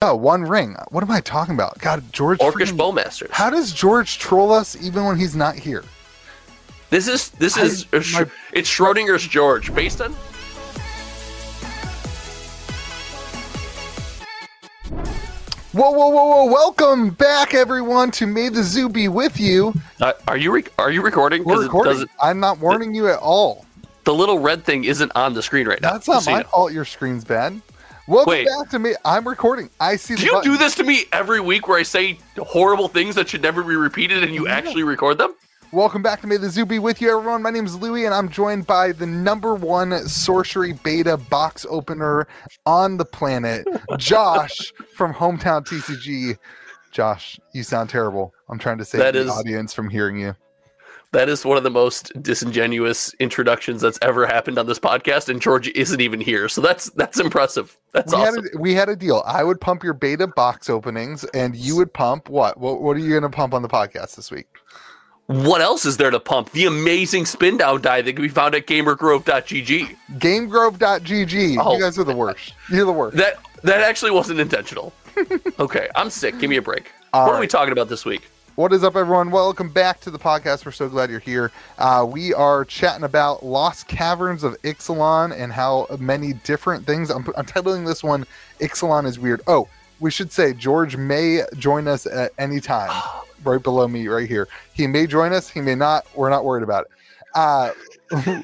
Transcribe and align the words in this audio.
Oh, 0.00 0.14
one 0.14 0.42
ring. 0.42 0.76
What 0.90 1.02
am 1.02 1.10
I 1.10 1.20
talking 1.20 1.54
about? 1.56 1.76
God, 1.80 2.04
George. 2.12 2.38
Orcish 2.38 2.70
Bowmasters. 2.72 3.32
How 3.32 3.50
does 3.50 3.72
George 3.72 4.18
troll 4.20 4.52
us 4.52 4.80
even 4.80 5.04
when 5.04 5.18
he's 5.18 5.34
not 5.34 5.56
here? 5.56 5.82
This 6.90 7.08
is 7.08 7.30
this 7.30 7.56
I- 7.58 7.62
is 7.62 7.86
a 7.92 8.00
Sch- 8.00 8.12
my- 8.14 8.26
it's 8.52 8.70
Schrodinger's 8.70 9.26
George 9.26 9.74
based 9.74 10.00
on. 10.00 10.14
Whoa, 15.72 15.90
whoa, 15.90 16.08
whoa, 16.08 16.24
whoa! 16.26 16.44
Welcome 16.46 17.10
back, 17.10 17.52
everyone, 17.54 18.10
to 18.12 18.26
May 18.26 18.48
the 18.48 18.62
Zoo 18.62 18.88
be 18.88 19.06
with 19.08 19.38
you. 19.38 19.74
Uh, 20.00 20.12
are 20.26 20.36
you 20.36 20.50
rec- 20.52 20.72
are 20.78 20.90
you 20.90 21.02
recording? 21.02 21.44
We're 21.44 21.62
recording. 21.62 22.06
I'm 22.22 22.40
not 22.40 22.58
warning 22.58 22.94
you 22.94 23.08
at 23.08 23.18
all. 23.18 23.64
the 24.04 24.14
little 24.14 24.38
red 24.38 24.64
thing 24.64 24.84
isn't 24.84 25.12
on 25.14 25.34
the 25.34 25.42
screen 25.42 25.68
right 25.68 25.80
now. 25.82 25.92
That's 25.92 26.08
not 26.08 26.14
just 26.24 26.30
my 26.30 26.42
fault. 26.44 26.72
Your 26.72 26.86
screen's 26.86 27.24
bad. 27.24 27.60
Welcome 28.08 28.30
Wait. 28.30 28.46
back 28.58 28.70
to 28.70 28.78
me. 28.78 28.94
I'm 29.04 29.28
recording. 29.28 29.68
I 29.80 29.96
see 29.96 30.14
the 30.14 30.20
Do 30.20 30.26
you 30.26 30.32
button. 30.32 30.52
do 30.52 30.56
this 30.56 30.74
to 30.76 30.82
me 30.82 31.04
every 31.12 31.40
week 31.40 31.68
where 31.68 31.78
I 31.78 31.82
say 31.82 32.18
horrible 32.38 32.88
things 32.88 33.14
that 33.16 33.28
should 33.28 33.42
never 33.42 33.62
be 33.62 33.76
repeated 33.76 34.24
and 34.24 34.34
you 34.34 34.46
Yeah. 34.46 34.54
actually 34.56 34.82
record 34.82 35.18
them? 35.18 35.34
Welcome 35.72 36.00
back 36.00 36.22
to 36.22 36.26
May 36.26 36.38
the 36.38 36.48
Zoo 36.48 36.64
be 36.64 36.78
with 36.78 37.02
you, 37.02 37.14
everyone. 37.14 37.42
My 37.42 37.50
name 37.50 37.66
is 37.66 37.76
Louie, 37.76 38.06
and 38.06 38.14
I'm 38.14 38.30
joined 38.30 38.66
by 38.66 38.92
the 38.92 39.04
number 39.04 39.54
one 39.54 40.08
sorcery 40.08 40.72
beta 40.72 41.18
box 41.18 41.66
opener 41.68 42.26
on 42.64 42.96
the 42.96 43.04
planet, 43.04 43.66
Josh 43.98 44.72
from 44.94 45.12
Hometown 45.12 45.66
TCG. 45.66 46.38
Josh, 46.90 47.38
you 47.52 47.62
sound 47.62 47.90
terrible. 47.90 48.32
I'm 48.48 48.58
trying 48.58 48.78
to 48.78 48.86
save 48.86 49.02
That 49.02 49.12
the 49.12 49.20
is- 49.24 49.30
audience 49.30 49.74
from 49.74 49.90
hearing 49.90 50.18
you. 50.18 50.34
That 51.12 51.30
is 51.30 51.42
one 51.42 51.56
of 51.56 51.62
the 51.62 51.70
most 51.70 52.12
disingenuous 52.22 53.14
introductions 53.14 53.80
that's 53.80 53.98
ever 54.02 54.26
happened 54.26 54.58
on 54.58 54.66
this 54.66 54.78
podcast, 54.78 55.30
and 55.30 55.40
George 55.40 55.68
isn't 55.68 56.00
even 56.00 56.20
here. 56.20 56.50
So 56.50 56.60
that's 56.60 56.90
that's 56.90 57.18
impressive. 57.18 57.78
That's 57.92 58.12
we, 58.12 58.20
awesome. 58.20 58.44
had 58.44 58.54
a, 58.54 58.58
we 58.58 58.74
had 58.74 58.88
a 58.90 58.96
deal. 58.96 59.22
I 59.26 59.42
would 59.42 59.58
pump 59.58 59.82
your 59.82 59.94
beta 59.94 60.26
box 60.26 60.68
openings, 60.68 61.24
and 61.32 61.56
you 61.56 61.76
would 61.76 61.94
pump 61.94 62.28
what? 62.28 62.58
What, 62.58 62.82
what 62.82 62.94
are 62.96 63.00
you 63.00 63.08
going 63.08 63.22
to 63.22 63.30
pump 63.30 63.54
on 63.54 63.62
the 63.62 63.68
podcast 63.68 64.16
this 64.16 64.30
week? 64.30 64.48
What 65.28 65.60
else 65.60 65.84
is 65.84 65.96
there 65.96 66.10
to 66.10 66.20
pump? 66.20 66.52
The 66.52 66.66
amazing 66.66 67.26
spin 67.26 67.58
down 67.58 67.82
die 67.82 68.02
that 68.02 68.12
can 68.12 68.22
be 68.22 68.28
found 68.28 68.54
at 68.54 68.66
gamergrove.gg. 68.66 69.96
GameGrove.gg. 70.18 71.56
Oh. 71.60 71.74
You 71.74 71.80
guys 71.80 71.98
are 71.98 72.04
the 72.04 72.14
worst. 72.14 72.54
You're 72.70 72.86
the 72.86 72.92
worst. 72.92 73.16
That 73.16 73.38
that 73.62 73.80
actually 73.82 74.10
wasn't 74.10 74.40
intentional. 74.40 74.92
okay, 75.58 75.88
I'm 75.96 76.10
sick. 76.10 76.38
Give 76.38 76.50
me 76.50 76.56
a 76.56 76.62
break. 76.62 76.92
All 77.12 77.26
what 77.26 77.34
are 77.34 77.40
we 77.40 77.46
talking 77.46 77.72
about 77.72 77.88
this 77.88 78.04
week? 78.04 78.28
What 78.58 78.72
is 78.72 78.82
up, 78.82 78.96
everyone? 78.96 79.30
Welcome 79.30 79.68
back 79.68 80.00
to 80.00 80.10
the 80.10 80.18
podcast. 80.18 80.66
We're 80.66 80.72
so 80.72 80.88
glad 80.88 81.10
you're 81.10 81.20
here. 81.20 81.52
Uh, 81.78 82.04
we 82.10 82.34
are 82.34 82.64
chatting 82.64 83.04
about 83.04 83.46
Lost 83.46 83.86
Caverns 83.86 84.42
of 84.42 84.60
Ixalan 84.62 85.32
and 85.32 85.52
how 85.52 85.86
many 86.00 86.32
different 86.32 86.84
things. 86.84 87.08
I'm, 87.08 87.24
I'm 87.36 87.46
titling 87.46 87.86
this 87.86 88.02
one 88.02 88.26
"Ixalan 88.58 89.06
is 89.06 89.16
Weird." 89.16 89.42
Oh, 89.46 89.68
we 90.00 90.10
should 90.10 90.32
say 90.32 90.54
George 90.54 90.96
may 90.96 91.42
join 91.56 91.86
us 91.86 92.04
at 92.04 92.32
any 92.36 92.58
time. 92.58 92.90
right 93.44 93.62
below 93.62 93.86
me, 93.86 94.08
right 94.08 94.28
here. 94.28 94.48
He 94.74 94.88
may 94.88 95.06
join 95.06 95.32
us. 95.32 95.48
He 95.48 95.60
may 95.60 95.76
not. 95.76 96.04
We're 96.16 96.28
not 96.28 96.44
worried 96.44 96.64
about 96.64 96.86
it. 96.86 96.90
Uh, 97.36 97.70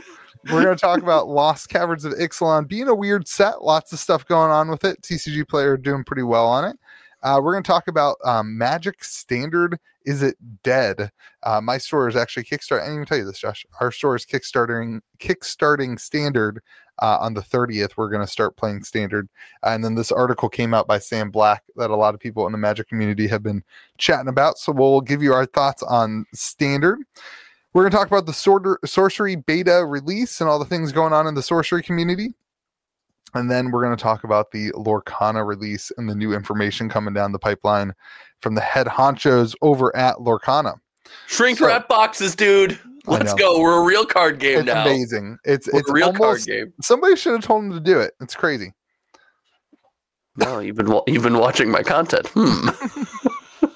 we're 0.53 0.63
going 0.63 0.77
to 0.77 0.81
talk 0.81 1.03
about 1.03 1.27
Lost 1.27 1.71
Caverns 1.71 2.05
of 2.05 2.13
Ixalan 2.13 2.69
being 2.69 2.87
a 2.87 2.95
weird 2.95 3.27
set. 3.27 3.63
Lots 3.63 3.93
of 3.93 3.99
stuff 3.99 4.25
going 4.29 4.53
on 4.53 4.71
with 4.71 4.85
it. 4.85 5.03
TCG 5.03 5.49
player 5.49 5.77
doing 5.77 6.05
pretty 6.05 6.23
well 6.23 6.47
on 6.47 6.67
it. 6.67 6.79
Uh, 7.25 7.41
we're 7.43 7.53
going 7.53 7.65
to 7.65 7.67
talk 7.67 7.89
about 7.89 8.19
um, 8.25 8.57
Magic 8.57 9.03
Standard. 9.03 9.79
Is 10.05 10.23
it 10.23 10.37
dead? 10.63 11.11
Uh, 11.43 11.59
my 11.59 11.79
store 11.79 12.07
is 12.07 12.17
actually 12.17 12.45
Kickstarter. 12.45 12.81
I 12.81 12.85
didn't 12.85 12.95
even 12.97 13.07
tell 13.07 13.17
you 13.17 13.25
this, 13.25 13.39
Josh. 13.39 13.65
Our 13.81 13.91
store 13.91 14.15
is 14.15 14.27
kickstarting 14.27 15.01
kickstarting 15.19 15.99
Standard 15.99 16.61
uh, 17.01 17.17
on 17.19 17.33
the 17.33 17.41
30th. 17.41 17.93
We're 17.97 18.11
going 18.11 18.25
to 18.25 18.31
start 18.31 18.59
playing 18.59 18.83
Standard. 18.83 19.31
and 19.63 19.83
then 19.83 19.95
this 19.95 20.13
article 20.13 20.51
came 20.51 20.75
out 20.75 20.87
by 20.87 20.99
Sam 20.99 21.31
Black 21.31 21.63
that 21.77 21.89
a 21.89 21.97
lot 21.97 22.13
of 22.13 22.21
people 22.21 22.45
in 22.45 22.53
the 22.53 22.59
Magic 22.59 22.89
community 22.89 23.27
have 23.27 23.43
been 23.43 23.65
chatting 23.97 24.29
about. 24.29 24.59
So 24.59 24.73
we'll 24.73 25.01
give 25.01 25.23
you 25.23 25.33
our 25.33 25.47
thoughts 25.47 25.83
on 25.83 26.27
Standard. 26.35 26.99
We're 27.73 27.83
going 27.83 27.93
to 27.93 27.97
talk 27.97 28.07
about 28.07 28.27
the 28.27 28.79
sorcery 28.87 29.37
beta 29.37 29.85
release 29.87 30.43
and 30.43 30.51
all 30.51 30.59
the 30.59 30.65
things 30.67 30.93
going 30.93 31.15
on 31.15 31.27
in 31.27 31.35
the 31.35 31.43
sorcery 31.43 31.83
community. 31.83 32.35
And 33.35 33.51
then 33.51 33.71
we're 33.71 33.83
going 33.85 33.97
to 33.97 34.03
talk 34.03 34.25
about 34.25 34.51
the 34.53 34.71
Lorcana 34.73 35.47
release 35.47 35.91
and 35.97 36.09
the 36.09 36.15
new 36.15 36.33
information 36.33 36.89
coming 36.89 37.13
down 37.15 37.33
the 37.33 37.39
pipeline 37.39 37.93
from 38.41 38.55
the 38.55 38.61
head 38.61 38.87
honchos 38.87 39.55
over 39.63 39.95
at 39.97 40.17
Lorcana. 40.17 40.75
Shrink 41.27 41.59
So- 41.59 41.67
wrap 41.67 41.89
boxes, 41.89 42.35
dude. 42.37 42.79
Let's 43.07 43.35
go. 43.35 43.61
We're 43.61 43.83
a 43.83 43.85
real 43.85 44.07
card 44.07 44.39
game 44.39 44.61
It's 44.61 44.67
now. 44.67 44.83
amazing. 44.83 45.37
It's 45.45 45.69
We're 45.71 45.81
it's 45.81 45.91
a 45.91 45.93
real 45.93 46.13
card 46.15 46.43
game. 46.47 46.73
somebody 46.81 47.17
should 47.17 47.33
have 47.35 47.43
told 47.45 47.65
him 47.65 47.73
to 47.73 47.81
do 47.81 48.01
it. 48.01 48.15
It's 48.23 48.35
crazy. 48.35 48.73
No, 50.37 50.59
you've 50.61 50.77
been 50.77 50.91
you've 51.07 51.23
been 51.23 51.37
watching 51.39 51.71
my 51.71 51.83
content. 51.83 52.27
Hmm. 52.35 52.69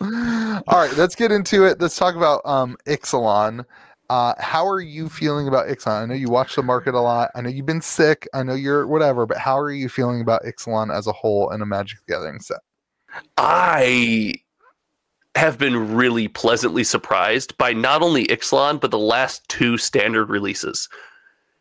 All 0.67 0.79
right, 0.79 0.97
let's 0.97 1.15
get 1.15 1.31
into 1.31 1.65
it. 1.65 1.79
Let's 1.81 1.97
talk 1.97 2.15
about 2.17 2.41
um 2.47 2.77
Ixalan. 2.87 3.65
Uh, 4.11 4.35
how 4.39 4.67
are 4.67 4.81
you 4.81 5.09
feeling 5.09 5.49
about 5.49 5.69
Ixalan? 5.69 6.03
I 6.03 6.07
know 6.07 6.15
you 6.15 6.31
watch 6.31 6.55
the 6.55 6.63
market 6.63 6.95
a 6.95 7.01
lot. 7.01 7.31
I 7.35 7.43
know 7.43 7.51
you've 7.51 7.67
been 7.67 7.83
sick. 7.83 8.27
I 8.33 8.43
know 8.43 8.55
you're 8.55 8.87
whatever, 8.87 9.27
but 9.27 9.37
how 9.37 9.59
are 9.59 9.71
you 9.71 9.89
feeling 9.89 10.21
about 10.21 10.45
Ixalan 10.45 10.95
as 10.95 11.07
a 11.07 11.13
whole 11.13 11.51
in 11.51 11.61
a 11.61 11.67
Magic 11.67 11.99
the 12.07 12.15
Gathering 12.15 12.41
set? 12.41 12.61
I 13.37 14.35
have 15.35 15.59
been 15.59 15.95
really 15.95 16.27
pleasantly 16.27 16.85
surprised 16.85 17.57
by 17.59 17.73
not 17.73 18.03
only 18.03 18.27
Ixalan 18.27 18.81
but 18.81 18.91
the 18.91 18.99
last 18.99 19.47
two 19.49 19.77
standard 19.77 20.31
releases. 20.31 20.89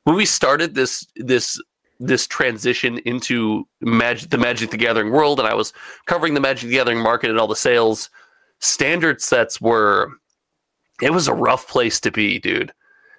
When 0.03 0.15
we 0.15 0.25
started 0.25 0.73
this 0.73 1.05
this 1.17 1.61
this 1.99 2.27
transition 2.27 2.99
into 2.99 3.67
Magic 3.81 4.29
the 4.29 4.37
Magic 4.37 4.71
the 4.71 4.77
Gathering 4.77 5.11
world, 5.11 5.39
and 5.39 5.47
I 5.47 5.53
was 5.53 5.73
covering 6.05 6.33
the 6.33 6.39
Magic 6.39 6.69
the 6.69 6.75
Gathering 6.75 6.99
market 6.99 7.29
and 7.29 7.39
all 7.39 7.47
the 7.47 7.55
sales, 7.55 8.09
standard 8.59 9.21
sets 9.21 9.59
were 9.59 10.11
it 11.01 11.13
was 11.13 11.27
a 11.27 11.33
rough 11.33 11.67
place 11.67 11.99
to 12.01 12.11
be, 12.11 12.39
dude. 12.39 12.73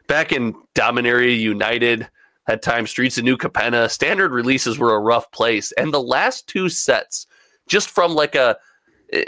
Back 0.06 0.32
in 0.32 0.54
Dominaria 0.74 1.38
United, 1.38 2.08
at 2.48 2.62
times 2.62 2.90
Streets 2.90 3.18
of 3.18 3.24
New 3.24 3.36
Capenna, 3.36 3.90
standard 3.90 4.32
releases 4.32 4.78
were 4.78 4.94
a 4.94 5.00
rough 5.00 5.30
place. 5.32 5.70
And 5.72 5.92
the 5.92 6.02
last 6.02 6.48
two 6.48 6.68
sets, 6.68 7.26
just 7.68 7.90
from 7.90 8.14
like 8.14 8.34
a 8.34 8.56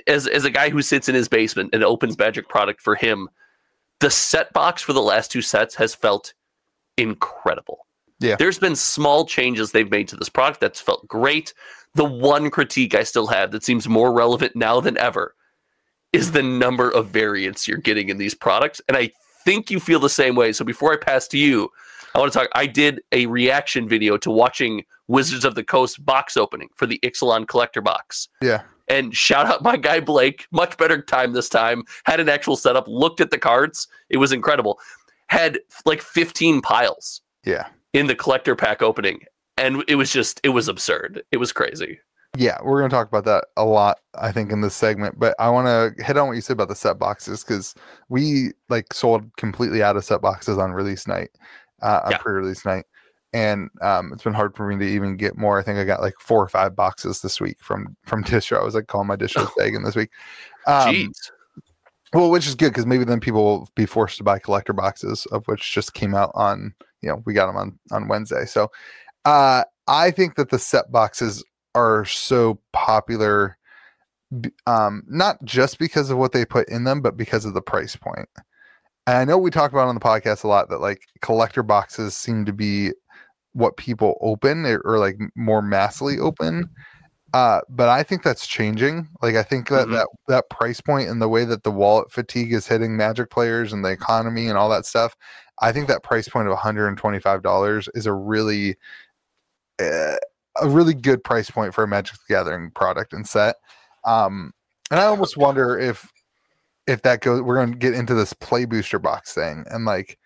as 0.06 0.26
as 0.26 0.44
a 0.44 0.50
guy 0.50 0.70
who 0.70 0.82
sits 0.82 1.08
in 1.08 1.14
his 1.14 1.28
basement 1.28 1.70
and 1.74 1.84
opens 1.84 2.18
magic 2.18 2.48
product 2.48 2.80
for 2.80 2.94
him, 2.94 3.28
the 4.00 4.10
set 4.10 4.52
box 4.52 4.82
for 4.82 4.94
the 4.94 5.02
last 5.02 5.30
two 5.30 5.42
sets 5.42 5.74
has 5.74 5.94
felt 5.94 6.32
incredible. 6.96 7.86
Yeah. 8.20 8.36
There's 8.36 8.58
been 8.58 8.76
small 8.76 9.24
changes 9.26 9.72
they've 9.72 9.90
made 9.90 10.08
to 10.08 10.16
this 10.16 10.28
product 10.28 10.60
that's 10.60 10.80
felt 10.80 11.06
great. 11.06 11.54
The 11.94 12.04
one 12.04 12.50
critique 12.50 12.94
I 12.94 13.02
still 13.02 13.26
have 13.28 13.50
that 13.52 13.64
seems 13.64 13.88
more 13.88 14.12
relevant 14.12 14.56
now 14.56 14.80
than 14.80 14.98
ever 14.98 15.34
is 16.12 16.32
the 16.32 16.42
number 16.42 16.90
of 16.90 17.08
variants 17.08 17.68
you're 17.68 17.78
getting 17.78 18.08
in 18.08 18.18
these 18.18 18.34
products. 18.34 18.80
And 18.88 18.96
I 18.96 19.10
think 19.44 19.70
you 19.70 19.80
feel 19.80 20.00
the 20.00 20.08
same 20.10 20.34
way. 20.34 20.52
So 20.52 20.64
before 20.64 20.92
I 20.92 20.96
pass 20.96 21.28
to 21.28 21.38
you, 21.38 21.70
I 22.14 22.18
want 22.18 22.32
to 22.32 22.38
talk. 22.38 22.48
I 22.54 22.66
did 22.66 23.00
a 23.12 23.26
reaction 23.26 23.88
video 23.88 24.16
to 24.18 24.30
watching 24.30 24.84
Wizards 25.06 25.44
of 25.44 25.54
the 25.54 25.62
Coast 25.62 26.04
box 26.04 26.36
opening 26.36 26.68
for 26.74 26.86
the 26.86 26.98
Ixalan 27.04 27.46
collector 27.46 27.80
box. 27.80 28.28
Yeah. 28.42 28.62
And 28.88 29.14
shout 29.16 29.46
out 29.46 29.62
my 29.62 29.76
guy 29.76 30.00
Blake, 30.00 30.46
much 30.50 30.76
better 30.76 31.00
time 31.00 31.32
this 31.32 31.48
time. 31.48 31.84
Had 32.04 32.18
an 32.18 32.28
actual 32.28 32.56
setup, 32.56 32.88
looked 32.88 33.20
at 33.20 33.30
the 33.30 33.38
cards. 33.38 33.86
It 34.08 34.16
was 34.16 34.32
incredible. 34.32 34.80
Had 35.28 35.60
like 35.84 36.02
15 36.02 36.60
piles 36.60 37.20
Yeah. 37.44 37.68
in 37.92 38.08
the 38.08 38.16
collector 38.16 38.56
pack 38.56 38.82
opening. 38.82 39.20
And 39.56 39.84
it 39.86 39.94
was 39.94 40.10
just, 40.12 40.40
it 40.42 40.48
was 40.48 40.66
absurd. 40.66 41.22
It 41.30 41.36
was 41.36 41.52
crazy. 41.52 42.00
Yeah, 42.36 42.58
we're 42.62 42.78
going 42.78 42.90
to 42.90 42.94
talk 42.94 43.08
about 43.08 43.24
that 43.24 43.46
a 43.56 43.64
lot, 43.64 43.98
I 44.14 44.30
think, 44.30 44.52
in 44.52 44.60
this 44.60 44.74
segment. 44.76 45.18
But 45.18 45.34
I 45.40 45.50
want 45.50 45.66
to 45.66 46.04
hit 46.04 46.16
on 46.16 46.28
what 46.28 46.34
you 46.34 46.40
said 46.40 46.52
about 46.52 46.68
the 46.68 46.76
set 46.76 46.96
boxes 46.98 47.42
because 47.42 47.74
we 48.08 48.52
like 48.68 48.94
sold 48.94 49.24
completely 49.36 49.82
out 49.82 49.96
of 49.96 50.04
set 50.04 50.20
boxes 50.22 50.56
on 50.56 50.70
release 50.72 51.08
night, 51.08 51.30
uh, 51.82 52.00
on 52.04 52.12
Yeah. 52.12 52.18
pre-release 52.18 52.64
night, 52.64 52.84
and 53.32 53.68
um, 53.82 54.12
it's 54.12 54.22
been 54.22 54.32
hard 54.32 54.54
for 54.54 54.66
me 54.68 54.78
to 54.78 54.88
even 54.88 55.16
get 55.16 55.36
more. 55.36 55.58
I 55.58 55.64
think 55.64 55.78
I 55.78 55.84
got 55.84 56.00
like 56.02 56.14
four 56.20 56.40
or 56.40 56.48
five 56.48 56.76
boxes 56.76 57.20
this 57.20 57.40
week 57.40 57.56
from 57.60 57.96
from 58.04 58.22
Distro. 58.24 58.60
I 58.60 58.64
was 58.64 58.76
like 58.76 58.86
calling 58.86 59.08
my 59.08 59.16
Distro 59.16 59.50
begging 59.56 59.82
this 59.82 59.96
week. 59.96 60.10
Um, 60.68 60.94
Jeez. 60.94 61.30
well, 62.12 62.30
which 62.30 62.46
is 62.46 62.54
good 62.54 62.70
because 62.70 62.86
maybe 62.86 63.02
then 63.02 63.18
people 63.18 63.42
will 63.42 63.68
be 63.74 63.86
forced 63.86 64.18
to 64.18 64.24
buy 64.24 64.38
collector 64.38 64.72
boxes, 64.72 65.26
of 65.32 65.44
which 65.46 65.74
just 65.74 65.94
came 65.94 66.14
out 66.14 66.30
on, 66.34 66.74
you 67.02 67.08
know, 67.08 67.22
we 67.26 67.34
got 67.34 67.46
them 67.46 67.56
on 67.56 67.76
on 67.90 68.06
Wednesday. 68.06 68.44
So, 68.44 68.70
uh, 69.24 69.64
I 69.88 70.12
think 70.12 70.36
that 70.36 70.50
the 70.50 70.58
set 70.60 70.92
boxes 70.92 71.44
are 71.74 72.04
so 72.04 72.60
popular, 72.72 73.56
um, 74.66 75.02
not 75.08 75.42
just 75.44 75.78
because 75.78 76.10
of 76.10 76.18
what 76.18 76.32
they 76.32 76.44
put 76.44 76.68
in 76.68 76.84
them, 76.84 77.00
but 77.00 77.16
because 77.16 77.44
of 77.44 77.54
the 77.54 77.62
price 77.62 77.96
point. 77.96 78.28
And 79.06 79.16
I 79.16 79.24
know 79.24 79.38
we 79.38 79.50
talk 79.50 79.72
about 79.72 79.88
on 79.88 79.94
the 79.94 80.00
podcast 80.00 80.44
a 80.44 80.48
lot 80.48 80.68
that 80.70 80.80
like 80.80 81.02
collector 81.22 81.62
boxes 81.62 82.14
seem 82.14 82.44
to 82.44 82.52
be 82.52 82.92
what 83.52 83.76
people 83.76 84.16
open 84.20 84.64
or, 84.64 84.78
or 84.84 84.98
like 84.98 85.18
more 85.34 85.60
massively 85.62 86.18
open 86.18 86.68
uh 87.32 87.60
but 87.68 87.88
i 87.88 88.02
think 88.02 88.22
that's 88.22 88.46
changing 88.46 89.08
like 89.22 89.34
i 89.36 89.42
think 89.42 89.68
that 89.68 89.86
Mhm. 89.86 89.92
that 89.92 90.08
that 90.28 90.50
price 90.50 90.80
point 90.80 91.08
and 91.08 91.20
the 91.22 91.28
way 91.28 91.44
that 91.44 91.62
the 91.62 91.70
wallet 91.70 92.10
fatigue 92.10 92.52
is 92.52 92.66
hitting 92.66 92.96
magic 92.96 93.30
players 93.30 93.72
and 93.72 93.84
the 93.84 93.90
economy 93.90 94.48
and 94.48 94.58
all 94.58 94.68
that 94.68 94.86
stuff 94.86 95.16
i 95.60 95.70
think 95.72 95.86
that 95.88 96.02
price 96.02 96.28
point 96.28 96.48
of 96.48 96.52
$125 96.56 97.88
is 97.94 98.06
a 98.06 98.12
really 98.12 98.76
uh, 99.80 100.16
a 100.60 100.68
really 100.68 100.94
good 100.94 101.22
price 101.22 101.50
point 101.50 101.74
for 101.74 101.84
a 101.84 101.88
Magic 101.88 102.14
the 102.14 102.34
Gathering 102.34 102.70
product 102.70 103.12
and 103.12 103.26
set. 103.26 103.56
Um, 104.04 104.52
and 104.90 105.00
I 105.00 105.04
almost 105.04 105.36
wonder 105.36 105.78
if 105.78 106.10
if 106.86 107.02
that 107.02 107.20
goes, 107.20 107.42
we're 107.42 107.56
going 107.56 107.72
to 107.72 107.78
get 107.78 107.94
into 107.94 108.14
this 108.14 108.32
play 108.32 108.64
booster 108.64 108.98
box 108.98 109.32
thing, 109.32 109.64
and 109.70 109.84
like, 109.84 110.18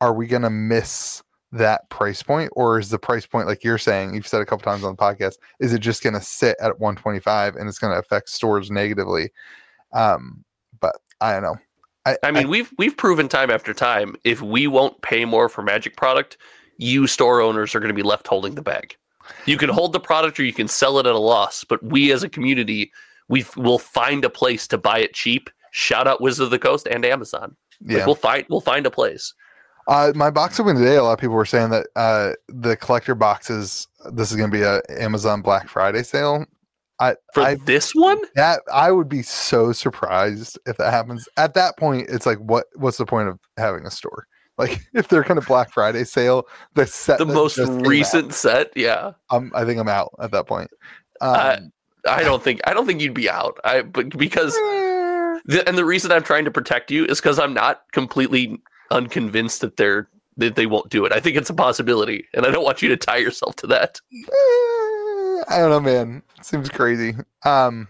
are 0.00 0.12
we 0.12 0.26
going 0.26 0.42
to 0.42 0.50
miss 0.50 1.22
that 1.50 1.88
price 1.90 2.22
point, 2.22 2.50
or 2.54 2.78
is 2.78 2.90
the 2.90 2.98
price 2.98 3.26
point 3.26 3.46
like 3.46 3.64
you're 3.64 3.78
saying? 3.78 4.14
You've 4.14 4.26
said 4.26 4.40
a 4.40 4.46
couple 4.46 4.64
times 4.64 4.84
on 4.84 4.92
the 4.92 5.02
podcast, 5.02 5.34
is 5.60 5.72
it 5.72 5.80
just 5.80 6.02
going 6.02 6.14
to 6.14 6.20
sit 6.20 6.56
at 6.60 6.80
125 6.80 7.56
and 7.56 7.68
it's 7.68 7.78
going 7.78 7.92
to 7.92 7.98
affect 7.98 8.30
stores 8.30 8.70
negatively? 8.70 9.30
Um, 9.92 10.44
but 10.80 10.96
I 11.20 11.32
don't 11.32 11.42
know. 11.42 11.56
I, 12.04 12.16
I 12.22 12.30
mean, 12.30 12.46
I, 12.46 12.48
we've 12.48 12.72
we've 12.78 12.96
proven 12.96 13.28
time 13.28 13.50
after 13.50 13.72
time 13.74 14.16
if 14.24 14.42
we 14.42 14.66
won't 14.66 15.00
pay 15.02 15.24
more 15.24 15.48
for 15.48 15.62
Magic 15.62 15.96
product, 15.96 16.36
you 16.78 17.06
store 17.06 17.40
owners 17.40 17.74
are 17.74 17.80
going 17.80 17.88
to 17.88 17.94
be 17.94 18.02
left 18.02 18.26
holding 18.26 18.54
the 18.54 18.62
bag. 18.62 18.96
You 19.46 19.56
can 19.56 19.68
hold 19.68 19.92
the 19.92 20.00
product 20.00 20.38
or 20.38 20.44
you 20.44 20.52
can 20.52 20.68
sell 20.68 20.98
it 20.98 21.06
at 21.06 21.14
a 21.14 21.18
loss, 21.18 21.64
but 21.64 21.82
we 21.82 22.12
as 22.12 22.22
a 22.22 22.28
community, 22.28 22.92
we 23.28 23.44
will 23.56 23.78
find 23.78 24.24
a 24.24 24.30
place 24.30 24.66
to 24.68 24.78
buy 24.78 24.98
it 24.98 25.14
cheap. 25.14 25.50
Shout 25.72 26.06
out 26.06 26.20
Wizard 26.20 26.44
of 26.44 26.50
the 26.50 26.58
Coast 26.58 26.86
and 26.90 27.04
Amazon. 27.04 27.56
Yeah, 27.80 27.98
like 27.98 28.06
we'll 28.06 28.14
find 28.14 28.46
we'll 28.48 28.60
find 28.60 28.86
a 28.86 28.90
place. 28.90 29.34
Uh, 29.88 30.12
my 30.14 30.30
box 30.30 30.60
open 30.60 30.76
today. 30.76 30.96
A 30.96 31.02
lot 31.02 31.14
of 31.14 31.18
people 31.18 31.34
were 31.34 31.44
saying 31.44 31.70
that 31.70 31.86
uh, 31.96 32.32
the 32.48 32.76
collector 32.76 33.14
boxes. 33.14 33.88
This 34.12 34.30
is 34.30 34.36
going 34.36 34.50
to 34.50 34.56
be 34.56 34.62
a 34.62 34.80
Amazon 35.02 35.42
Black 35.42 35.68
Friday 35.68 36.02
sale. 36.02 36.44
I, 37.00 37.16
For 37.34 37.42
I, 37.42 37.54
this 37.56 37.94
one, 37.94 38.20
that 38.36 38.60
I 38.72 38.92
would 38.92 39.08
be 39.08 39.22
so 39.22 39.72
surprised 39.72 40.56
if 40.66 40.76
that 40.76 40.92
happens. 40.92 41.28
At 41.36 41.54
that 41.54 41.76
point, 41.76 42.08
it's 42.08 42.26
like, 42.26 42.38
what? 42.38 42.66
What's 42.76 42.98
the 42.98 43.06
point 43.06 43.28
of 43.28 43.40
having 43.56 43.84
a 43.86 43.90
store? 43.90 44.26
Like, 44.62 44.86
if 44.94 45.08
they're 45.08 45.24
going 45.24 45.40
to 45.40 45.46
Black 45.46 45.72
Friday 45.72 46.04
sale, 46.04 46.46
the 46.74 46.86
set, 46.86 47.18
the 47.18 47.26
most 47.26 47.58
recent 47.58 48.32
set, 48.32 48.70
yeah. 48.76 49.12
Um, 49.30 49.50
I 49.54 49.64
think 49.64 49.80
I'm 49.80 49.88
out 49.88 50.14
at 50.20 50.30
that 50.30 50.46
point. 50.46 50.70
Um, 51.20 51.72
I 52.08 52.22
don't 52.22 52.42
think 52.42 52.60
I 52.64 52.72
don't 52.72 52.86
think 52.86 53.00
you'd 53.00 53.14
be 53.14 53.28
out. 53.28 53.58
I 53.64 53.82
but 53.82 54.16
because 54.16 54.52
the, 55.46 55.64
and 55.66 55.76
the 55.76 55.84
reason 55.84 56.12
I'm 56.12 56.22
trying 56.22 56.44
to 56.44 56.50
protect 56.50 56.90
you 56.90 57.04
is 57.06 57.20
because 57.20 57.38
I'm 57.38 57.54
not 57.54 57.82
completely 57.92 58.60
unconvinced 58.90 59.62
that 59.62 59.76
they're 59.76 60.08
that 60.36 60.54
they 60.54 60.66
won't 60.66 60.90
do 60.90 61.04
it. 61.04 61.12
I 61.12 61.18
think 61.18 61.36
it's 61.36 61.50
a 61.50 61.54
possibility, 61.54 62.26
and 62.34 62.46
I 62.46 62.50
don't 62.50 62.64
want 62.64 62.82
you 62.82 62.88
to 62.88 62.96
tie 62.96 63.18
yourself 63.18 63.56
to 63.56 63.66
that. 63.68 64.00
I 65.48 65.58
don't 65.58 65.70
know, 65.70 65.80
man. 65.80 66.22
It 66.38 66.44
seems 66.44 66.68
crazy. 66.68 67.14
Um, 67.44 67.88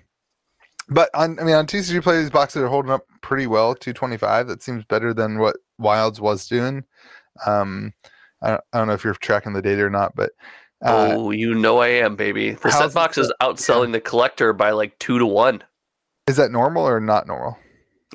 but 0.88 1.10
on, 1.14 1.38
I 1.38 1.44
mean, 1.44 1.54
on 1.54 1.66
TCG 1.66 2.02
play, 2.02 2.20
these 2.20 2.30
boxes 2.30 2.62
are 2.62 2.68
holding 2.68 2.90
up 2.90 3.06
pretty 3.20 3.46
well. 3.46 3.74
Two 3.74 3.92
twenty 3.92 4.16
five. 4.16 4.48
That 4.48 4.62
seems 4.62 4.84
better 4.84 5.14
than 5.14 5.38
what 5.38 5.56
Wilds 5.78 6.20
was 6.20 6.46
doing. 6.46 6.84
Um, 7.46 7.92
I 8.42 8.50
don't, 8.50 8.60
I 8.72 8.78
don't 8.78 8.88
know 8.88 8.94
if 8.94 9.04
you're 9.04 9.14
tracking 9.14 9.52
the 9.52 9.62
data 9.62 9.82
or 9.82 9.90
not, 9.90 10.14
but 10.14 10.32
uh, 10.84 11.14
oh, 11.16 11.30
you 11.30 11.54
know 11.54 11.78
I 11.78 11.88
am, 11.88 12.16
baby. 12.16 12.52
The 12.52 12.70
set 12.70 12.92
box 12.92 13.16
is 13.16 13.32
outselling 13.40 13.88
yeah. 13.88 13.92
the 13.92 14.00
collector 14.00 14.52
by 14.52 14.70
like 14.70 14.98
two 14.98 15.18
to 15.18 15.26
one. 15.26 15.62
Is 16.26 16.36
that 16.36 16.50
normal 16.50 16.86
or 16.86 17.00
not 17.00 17.26
normal? 17.26 17.56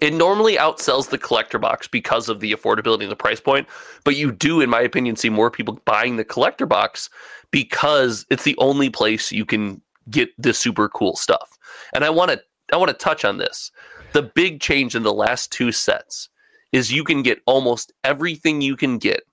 It 0.01 0.13
normally 0.13 0.57
outsells 0.57 1.09
the 1.09 1.17
collector 1.17 1.57
box 1.57 1.87
because 1.87 2.29
of 2.29 2.39
the 2.39 2.51
affordability 2.51 3.03
and 3.03 3.11
the 3.11 3.15
price 3.15 3.39
point, 3.39 3.67
but 4.03 4.15
you 4.15 4.31
do, 4.31 4.61
in 4.61 4.69
my 4.69 4.81
opinion, 4.81 5.15
see 5.15 5.29
more 5.29 5.49
people 5.49 5.81
buying 5.85 6.17
the 6.17 6.23
collector 6.23 6.67
box 6.67 7.09
because 7.49 8.25
it's 8.29 8.43
the 8.43 8.55
only 8.59 8.89
place 8.89 9.31
you 9.31 9.45
can 9.45 9.81
get 10.09 10.29
this 10.37 10.59
super 10.59 10.87
cool 10.89 11.15
stuff. 11.15 11.57
And 11.95 12.03
I 12.03 12.09
want 12.09 12.31
to 12.31 12.41
I 12.71 12.77
want 12.77 12.89
to 12.89 12.93
touch 12.93 13.25
on 13.25 13.37
this. 13.37 13.71
The 14.13 14.23
big 14.23 14.59
change 14.61 14.95
in 14.95 15.03
the 15.03 15.13
last 15.13 15.51
two 15.51 15.71
sets 15.71 16.29
is 16.71 16.91
you 16.91 17.03
can 17.03 17.21
get 17.21 17.41
almost 17.45 17.93
everything 18.03 18.61
you 18.61 18.75
can 18.75 18.97
get 18.97 19.23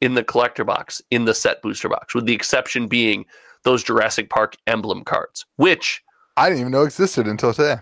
in 0.00 0.14
the 0.14 0.24
collector 0.24 0.64
box 0.64 1.00
in 1.10 1.24
the 1.24 1.34
set 1.34 1.62
booster 1.62 1.88
box, 1.88 2.14
with 2.14 2.26
the 2.26 2.34
exception 2.34 2.88
being 2.88 3.24
those 3.62 3.84
Jurassic 3.84 4.28
Park 4.28 4.56
emblem 4.66 5.04
cards, 5.04 5.46
which 5.56 6.02
I 6.36 6.48
didn't 6.48 6.60
even 6.60 6.72
know 6.72 6.82
existed 6.82 7.26
until 7.26 7.54
today. 7.54 7.76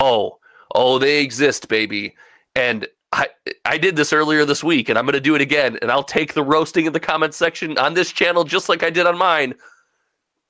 Oh, 0.00 0.38
oh, 0.74 0.98
they 0.98 1.22
exist, 1.22 1.68
baby. 1.68 2.14
And 2.54 2.86
I, 3.12 3.28
I 3.64 3.78
did 3.78 3.96
this 3.96 4.12
earlier 4.12 4.44
this 4.44 4.62
week, 4.62 4.88
and 4.88 4.98
I'm 4.98 5.04
going 5.04 5.14
to 5.14 5.20
do 5.20 5.34
it 5.34 5.40
again. 5.40 5.78
And 5.82 5.90
I'll 5.90 6.04
take 6.04 6.34
the 6.34 6.42
roasting 6.42 6.86
in 6.86 6.92
the 6.92 7.00
comments 7.00 7.36
section 7.36 7.78
on 7.78 7.94
this 7.94 8.12
channel, 8.12 8.44
just 8.44 8.68
like 8.68 8.82
I 8.82 8.90
did 8.90 9.06
on 9.06 9.18
mine. 9.18 9.54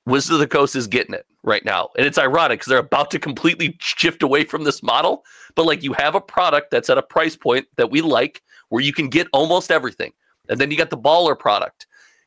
Wizard 0.06 0.34
of 0.34 0.40
the 0.40 0.46
Coast 0.46 0.76
is 0.76 0.86
getting 0.86 1.14
it 1.14 1.26
right 1.42 1.64
now. 1.64 1.90
And 1.96 2.06
it's 2.06 2.18
ironic 2.18 2.60
because 2.60 2.70
they're 2.70 2.78
about 2.78 3.10
to 3.12 3.18
completely 3.18 3.76
shift 3.80 4.22
away 4.22 4.44
from 4.44 4.64
this 4.64 4.82
model. 4.82 5.24
But 5.54 5.66
like 5.66 5.82
you 5.82 5.92
have 5.94 6.14
a 6.14 6.20
product 6.20 6.70
that's 6.70 6.90
at 6.90 6.98
a 6.98 7.02
price 7.02 7.36
point 7.36 7.66
that 7.76 7.90
we 7.90 8.00
like 8.00 8.42
where 8.68 8.82
you 8.82 8.92
can 8.92 9.08
get 9.08 9.28
almost 9.32 9.70
everything. 9.70 10.12
And 10.48 10.60
then 10.60 10.70
you 10.70 10.76
got 10.76 10.90
the 10.90 10.98
baller 10.98 11.38
product. 11.38 11.86